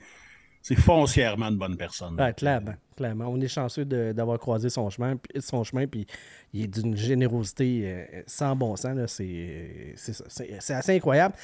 c'est 0.62 0.76
foncièrement 0.76 1.48
une 1.48 1.58
bonne 1.58 1.78
personne. 1.78 2.16
Ah, 2.20 2.34
clairement, 2.34 2.76
clairement. 2.96 3.26
On 3.28 3.40
est 3.40 3.48
chanceux 3.48 3.86
d'avoir 3.86 4.38
croisé 4.38 4.70
son 4.70 4.90
chemin, 4.90 5.16
son 5.40 5.64
chemin, 5.64 5.88
puis 5.88 6.06
il 6.54 6.66
est 6.66 6.68
d'une 6.68 6.96
générosité 6.96 7.82
euh, 7.86 8.22
sans 8.28 8.56
bon 8.56 8.76
sens. 8.76 8.98
C'est, 9.08 9.94
c'est 9.96 10.74
assez 10.74 10.96
incroyable. 10.96 11.36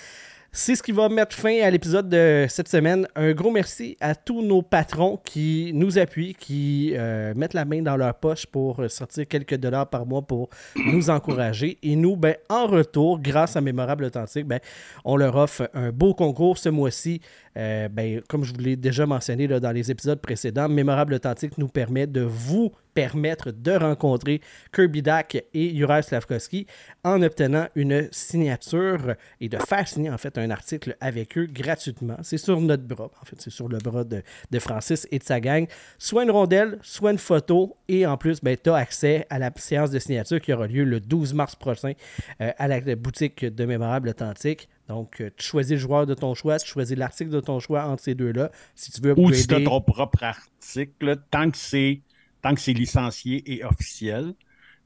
C'est 0.52 0.76
ce 0.76 0.82
qui 0.82 0.91
va 0.91 1.08
mettre 1.10 1.36
fin 1.36 1.62
à 1.62 1.70
l'épisode 1.70 2.10
de 2.10 2.45
cette 2.50 2.68
semaine. 2.68 3.08
Un 3.16 3.34
gros 3.34 3.52
merci 3.52 3.95
à 4.00 4.16
tous 4.16 4.41
nos 4.41 4.62
patrons 4.62 5.20
qui 5.24 5.72
nous 5.74 6.00
appuient, 6.00 6.34
qui 6.34 6.93
euh, 6.95 7.34
mettent 7.36 7.54
la 7.54 7.66
main 7.66 7.82
dans 7.82 7.98
leur 7.98 8.16
poche 8.16 8.45
pour 8.45 8.82
sortir 8.89 9.28
quelques 9.28 9.56
dollars 9.56 9.89
par 9.89 10.06
mois 10.06 10.22
pour 10.22 10.50
nous 10.76 11.10
encourager. 11.10 11.78
Et 11.84 11.95
nous, 11.95 12.16
ben, 12.16 12.36
en 12.50 12.66
retour, 12.66 13.20
grâce 13.20 13.56
à 13.56 13.62
Mémorable 13.62 14.06
Authentique, 14.06 14.48
ben, 14.48 14.60
on 15.06 15.16
leur 15.18 15.36
offre 15.36 15.70
un 15.74 15.91
beau 15.91 16.14
concours 16.14 16.58
ce 16.58 16.70
mois-ci. 16.70 17.22
Euh, 17.58 17.89
ben, 17.89 18.22
comme 18.28 18.43
je 18.43 18.54
vous 18.54 18.60
l'ai 18.60 18.76
déjà 18.76 19.06
mentionné 19.06 19.48
dans 19.48 19.72
les 19.72 19.91
épisodes 19.91 20.20
précédents, 20.20 20.70
Mémorable 20.70 21.16
Authentique 21.16 21.58
nous 21.58 21.68
permet 21.68 22.08
de 22.08 22.22
vous 22.22 22.72
permettre 22.98 23.52
de 23.52 23.74
rencontrer 23.74 24.41
Kirby 24.74 25.04
Dak 25.04 25.38
et 25.53 25.76
Juraj 25.76 26.06
Slavkovski 26.06 26.65
en 27.03 27.22
obtenant 27.22 27.68
une 27.76 28.10
signature 28.11 29.14
et 29.40 29.49
de 29.49 29.57
faire 29.60 29.88
signer 29.88 30.10
en 30.10 30.18
fait 30.18 30.36
un 30.40 30.49
article 30.49 30.98
avec 30.99 31.38
eux 31.38 31.45
gratuitement. 31.45 32.18
C'est 32.24 32.40
sur 32.40 32.60
notre 32.60 32.82
bras, 32.82 33.11
en 33.22 33.26
fait, 33.26 33.40
c'est 33.40 33.52
sur 33.52 33.68
le 33.69 33.78
bras 33.78 34.03
de, 34.03 34.24
Francis 34.57 35.07
et 35.11 35.19
de 35.19 35.24
sa 35.24 35.40
gang. 35.40 35.68
Soit 35.99 36.24
une 36.24 36.32
rondelle, 36.32 36.80
soit 36.82 37.11
une 37.11 37.19
photo 37.19 37.78
et 37.88 38.07
en 38.07 38.18
plus, 38.18 38.41
ben, 38.41 38.57
tu 38.57 38.72
as 38.72 38.76
accès 38.78 39.28
à 39.30 39.38
la 39.38 39.52
séance 39.57 39.91
de 39.91 39.99
signature 39.99 40.41
qui 40.41 40.52
aura 40.52 40.65
lieu 40.65 40.84
le 40.84 40.99
12 40.99 41.36
mars 41.36 41.56
prochain 41.56 41.94
euh, 42.41 42.52
à 42.57 42.68
la 42.68 42.80
boutique 42.95 43.45
de 43.45 43.65
Mémorable 43.65 44.10
Authentique. 44.10 44.69
Donc, 44.88 45.22
euh, 45.22 45.30
tu 45.38 45.45
choisis 45.45 45.74
le 45.74 45.78
joueur 45.78 46.07
de 46.07 46.15
ton 46.15 46.34
choix, 46.34 46.57
tu 46.57 46.68
choisis 46.68 46.98
l'article 46.98 47.30
de 47.30 47.41
ton 47.41 47.60
choix 47.60 47.84
entre 47.86 48.02
ces 48.02 48.15
deux-là. 48.15 48.49
Si 48.74 48.91
tu 48.91 49.02
veux 49.02 49.14
Ou 49.19 49.32
si 49.34 49.45
tu 49.45 49.53
as 49.53 49.61
ton 49.61 49.82
propre 49.82 50.24
article, 50.24 51.18
tant 51.30 51.52
que 51.52 51.57
c'est 51.57 52.02
tant 52.41 52.53
que 52.53 52.61
c'est 52.61 52.73
licencié 52.73 53.43
et 53.51 53.64
officiel, 53.64 54.34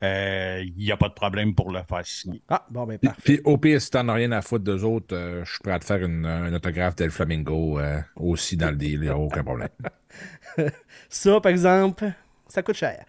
il 0.04 0.08
euh, 0.08 0.66
n'y 0.78 0.92
a 0.92 0.98
pas 0.98 1.10
de 1.10 1.14
problème 1.14 1.54
pour 1.54 1.72
le 1.72 1.80
faire 1.84 2.06
signer. 2.06 2.42
Ah, 2.50 2.66
bon, 2.72 2.88
ben 2.88 2.98
parfait. 2.98 3.22
Puis, 3.24 3.42
au 3.44 3.58
pire, 3.60 3.80
si 3.80 3.92
t'en 3.92 4.08
as 4.08 4.14
rien 4.14 4.32
à 4.32 4.42
foutre 4.42 4.64
d'eux 4.64 4.84
autres, 4.84 5.16
euh, 5.16 5.46
je 5.46 5.52
suis 5.52 5.60
prêt 5.60 5.74
à 5.74 5.80
te 5.80 5.86
faire 5.86 6.04
une, 6.04 6.26
un 6.26 6.52
autographe 6.54 6.96
d'El 6.96 7.12
Flamingo 7.12 7.80
euh, 7.80 8.00
aussi 8.16 8.58
dans 8.58 8.72
le 8.72 8.78
deal, 8.78 8.94
il 8.94 9.02
n'y 9.02 9.08
a 9.10 9.18
aucun 9.18 9.44
problème. 9.44 9.70
Ça, 11.10 11.40
par 11.40 11.52
exemple, 11.52 12.12
ça 12.52 12.62
coûte 12.62 12.76
cher. 12.76 13.04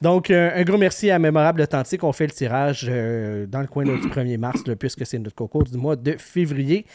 Donc, 0.00 0.30
un 0.30 0.62
gros 0.62 0.78
merci 0.78 1.10
à 1.10 1.18
Mémorable 1.18 1.62
Authentique. 1.62 2.04
On 2.04 2.12
fait 2.12 2.26
le 2.26 2.32
tirage 2.32 2.84
dans 2.84 3.60
le 3.60 3.66
coin 3.66 3.84
du 3.84 3.92
1er 3.92 4.38
mars, 4.38 4.62
puisque 4.78 5.06
c'est 5.06 5.18
notre 5.18 5.36
concours 5.36 5.64
du 5.64 5.76
mois 5.76 5.96
de 5.96 6.16
février. 6.18 6.86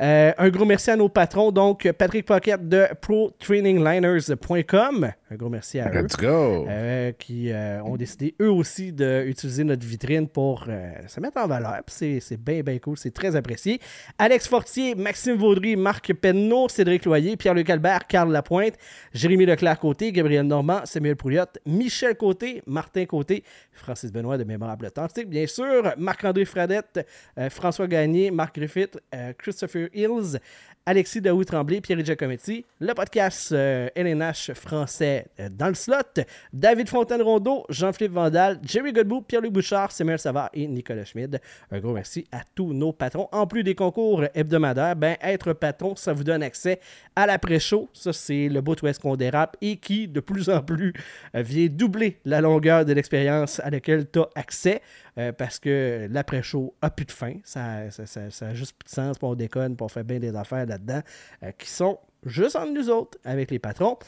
Euh, 0.00 0.32
un 0.38 0.48
gros 0.48 0.64
merci 0.64 0.90
à 0.90 0.96
nos 0.96 1.10
patrons, 1.10 1.52
donc 1.52 1.92
Patrick 1.92 2.24
Pocket 2.24 2.66
de 2.66 2.86
ProTrainingLiners.com. 3.02 5.12
Un 5.30 5.36
gros 5.36 5.50
merci 5.50 5.78
à 5.78 5.92
eux. 5.92 6.06
Euh, 6.22 7.12
qui 7.12 7.52
euh, 7.52 7.82
ont 7.82 7.96
décidé 7.96 8.34
eux 8.40 8.50
aussi 8.50 8.92
d'utiliser 8.92 9.62
notre 9.62 9.86
vitrine 9.86 10.26
pour 10.26 10.64
se 11.06 11.20
mettre 11.20 11.36
en 11.36 11.46
valeur. 11.46 11.82
C'est 11.86 12.22
bien, 12.38 12.62
bien 12.62 12.78
cool. 12.78 12.96
C'est 12.96 13.12
très 13.12 13.36
apprécié. 13.36 13.78
Alex 14.18 14.48
Fortier, 14.48 14.94
Maxime 14.94 15.36
Vaudry, 15.36 15.76
Marc 15.76 16.14
Penneau, 16.14 16.70
Cédric 16.70 17.04
Loyer, 17.04 17.36
Pierre-Luc 17.36 17.68
Albert, 17.68 18.06
Carl 18.06 18.32
Lapointe, 18.32 18.78
Jérémy 19.12 19.44
Leclerc-Côté, 19.44 20.12
Gabriel 20.12 20.46
Normand, 20.46 20.80
Samuel 20.84 21.16
Pouliot, 21.16 21.44
Michel 21.66 22.16
Côté, 22.16 22.62
Martin 22.66 23.06
Côté, 23.06 23.44
Francis 23.72 24.12
Benoît 24.12 24.38
de 24.38 24.44
Mémorable 24.44 24.86
Authentique, 24.86 25.28
bien 25.28 25.46
sûr, 25.46 25.92
Marc-André 25.96 26.44
Fradette, 26.44 27.06
François 27.50 27.86
Gagné, 27.86 28.30
Marc 28.30 28.56
Griffith, 28.56 28.98
Christopher 29.38 29.88
Hills, 29.92 30.38
Alexis 30.86 31.20
Daoui 31.20 31.44
Tremblay, 31.44 31.80
Pierre 31.80 32.04
Giacometti, 32.04 32.64
le 32.80 32.94
podcast 32.94 33.52
LNH 33.52 34.52
français 34.54 35.26
dans 35.52 35.68
le 35.68 35.74
slot, 35.74 36.24
David 36.52 36.88
Fontaine-Rondeau, 36.88 37.64
Jean-Philippe 37.68 38.12
Vandal, 38.12 38.58
Jerry 38.64 38.92
Godbout, 38.92 39.22
Pierre-Luc 39.22 39.52
Bouchard, 39.52 39.92
Samuel 39.92 40.18
Savard 40.18 40.50
et 40.54 40.66
Nicolas 40.66 41.04
Schmid. 41.04 41.40
Un 41.70 41.78
gros 41.80 41.92
merci 41.92 42.26
à 42.32 42.40
tous 42.54 42.72
nos 42.72 42.92
patrons. 42.92 43.28
En 43.30 43.46
plus 43.46 43.62
des 43.62 43.74
concours 43.74 44.24
hebdomadaires, 44.34 44.96
ben, 44.96 45.16
être 45.20 45.52
patron, 45.52 45.94
ça 45.96 46.12
vous 46.12 46.24
donne 46.24 46.42
accès 46.42 46.80
à 47.14 47.26
l'après-show. 47.26 47.88
Ça, 47.92 48.12
c'est 48.12 48.48
le 48.48 48.60
bout 48.60 48.82
où 48.82 48.86
est-ce 48.86 48.98
qu'on 48.98 49.16
dérape 49.16 49.56
et 49.60 49.76
qui, 49.76 50.08
de 50.08 50.20
plus 50.20 50.48
en 50.48 50.62
plus, 50.62 50.92
vient 51.34 51.66
doubler 51.68 52.18
la 52.24 52.40
longueur 52.40 52.84
de 52.84 52.92
l'expérience 52.94 53.60
à 53.60 53.70
laquelle 53.70 54.10
tu 54.10 54.20
as 54.20 54.28
accès. 54.34 54.80
Euh, 55.18 55.32
parce 55.32 55.58
que 55.58 56.08
l'après-show 56.10 56.74
a 56.82 56.90
plus 56.90 57.06
de 57.06 57.12
fin. 57.12 57.34
Ça, 57.44 57.90
ça, 57.90 58.06
ça, 58.30 58.46
a 58.46 58.54
juste 58.54 58.76
plus 58.78 58.86
de 58.86 58.94
sens, 58.94 59.18
pour 59.18 59.30
on 59.30 59.34
déconne, 59.34 59.76
pour 59.76 59.90
faire 59.90 60.04
bien 60.04 60.18
des 60.18 60.34
affaires 60.34 60.66
là-dedans, 60.66 61.00
euh, 61.42 61.52
qui 61.58 61.68
sont 61.68 61.98
juste 62.24 62.56
entre 62.56 62.72
nous 62.72 62.90
autres 62.90 63.18
avec 63.24 63.50
les 63.50 63.58
patrons. 63.58 63.98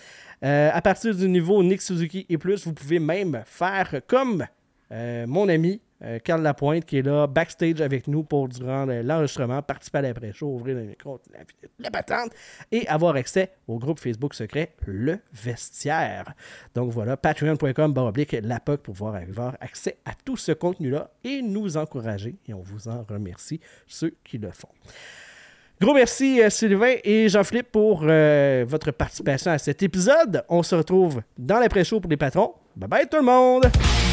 Euh, 0.44 0.70
à 0.72 0.82
partir 0.82 1.14
du 1.14 1.28
niveau 1.28 1.62
Nick 1.62 1.82
Suzuki 1.82 2.26
et 2.28 2.38
plus, 2.38 2.66
vous 2.66 2.74
pouvez 2.74 2.98
même 2.98 3.42
faire 3.46 4.00
comme 4.06 4.46
mon 5.26 5.48
ami 5.48 5.80
Carl 6.24 6.42
Lapointe 6.42 6.84
qui 6.84 6.98
est 6.98 7.02
là 7.02 7.26
backstage 7.26 7.80
avec 7.80 8.08
nous 8.08 8.22
pour 8.24 8.48
durant 8.48 8.86
l'enregistrement, 8.86 9.62
participer 9.62 9.98
à 9.98 10.02
l'après-show, 10.02 10.46
ouvrir 10.46 10.76
le 10.76 10.84
micro, 10.84 11.20
la, 11.78 11.90
patente 11.90 12.32
et 12.70 12.86
avoir 12.88 13.16
accès 13.16 13.52
au 13.68 13.78
groupe 13.78 14.00
Facebook 14.00 14.34
secret 14.34 14.74
Le 14.86 15.18
Vestiaire. 15.32 16.34
Donc 16.74 16.90
voilà, 16.90 17.16
patreon.com 17.16 17.92
baroblique 17.92 18.34
POC 18.64 18.80
pour 18.82 18.94
pouvoir 18.94 19.16
avoir 19.16 19.56
accès 19.60 19.98
à 20.04 20.12
tout 20.24 20.36
ce 20.36 20.52
contenu-là 20.52 21.10
et 21.24 21.42
nous 21.42 21.76
encourager. 21.76 22.36
Et 22.46 22.54
on 22.54 22.62
vous 22.62 22.88
en 22.88 23.04
remercie, 23.08 23.60
ceux 23.86 24.14
qui 24.24 24.38
le 24.38 24.50
font. 24.50 24.68
Gros 25.80 25.94
merci 25.94 26.40
euh, 26.40 26.48
Sylvain 26.48 26.94
et 27.02 27.28
Jean-Philippe 27.28 27.72
pour 27.72 28.04
euh, 28.04 28.64
votre 28.68 28.92
participation 28.92 29.50
à 29.50 29.58
cet 29.58 29.82
épisode. 29.82 30.44
On 30.48 30.62
se 30.62 30.76
retrouve 30.76 31.22
dans 31.36 31.58
l'après-show 31.58 31.98
pour 31.98 32.10
les 32.10 32.16
patrons. 32.16 32.54
Bye 32.76 32.88
bye 32.88 33.08
tout 33.08 33.16
le 33.16 33.24
monde! 33.24 34.11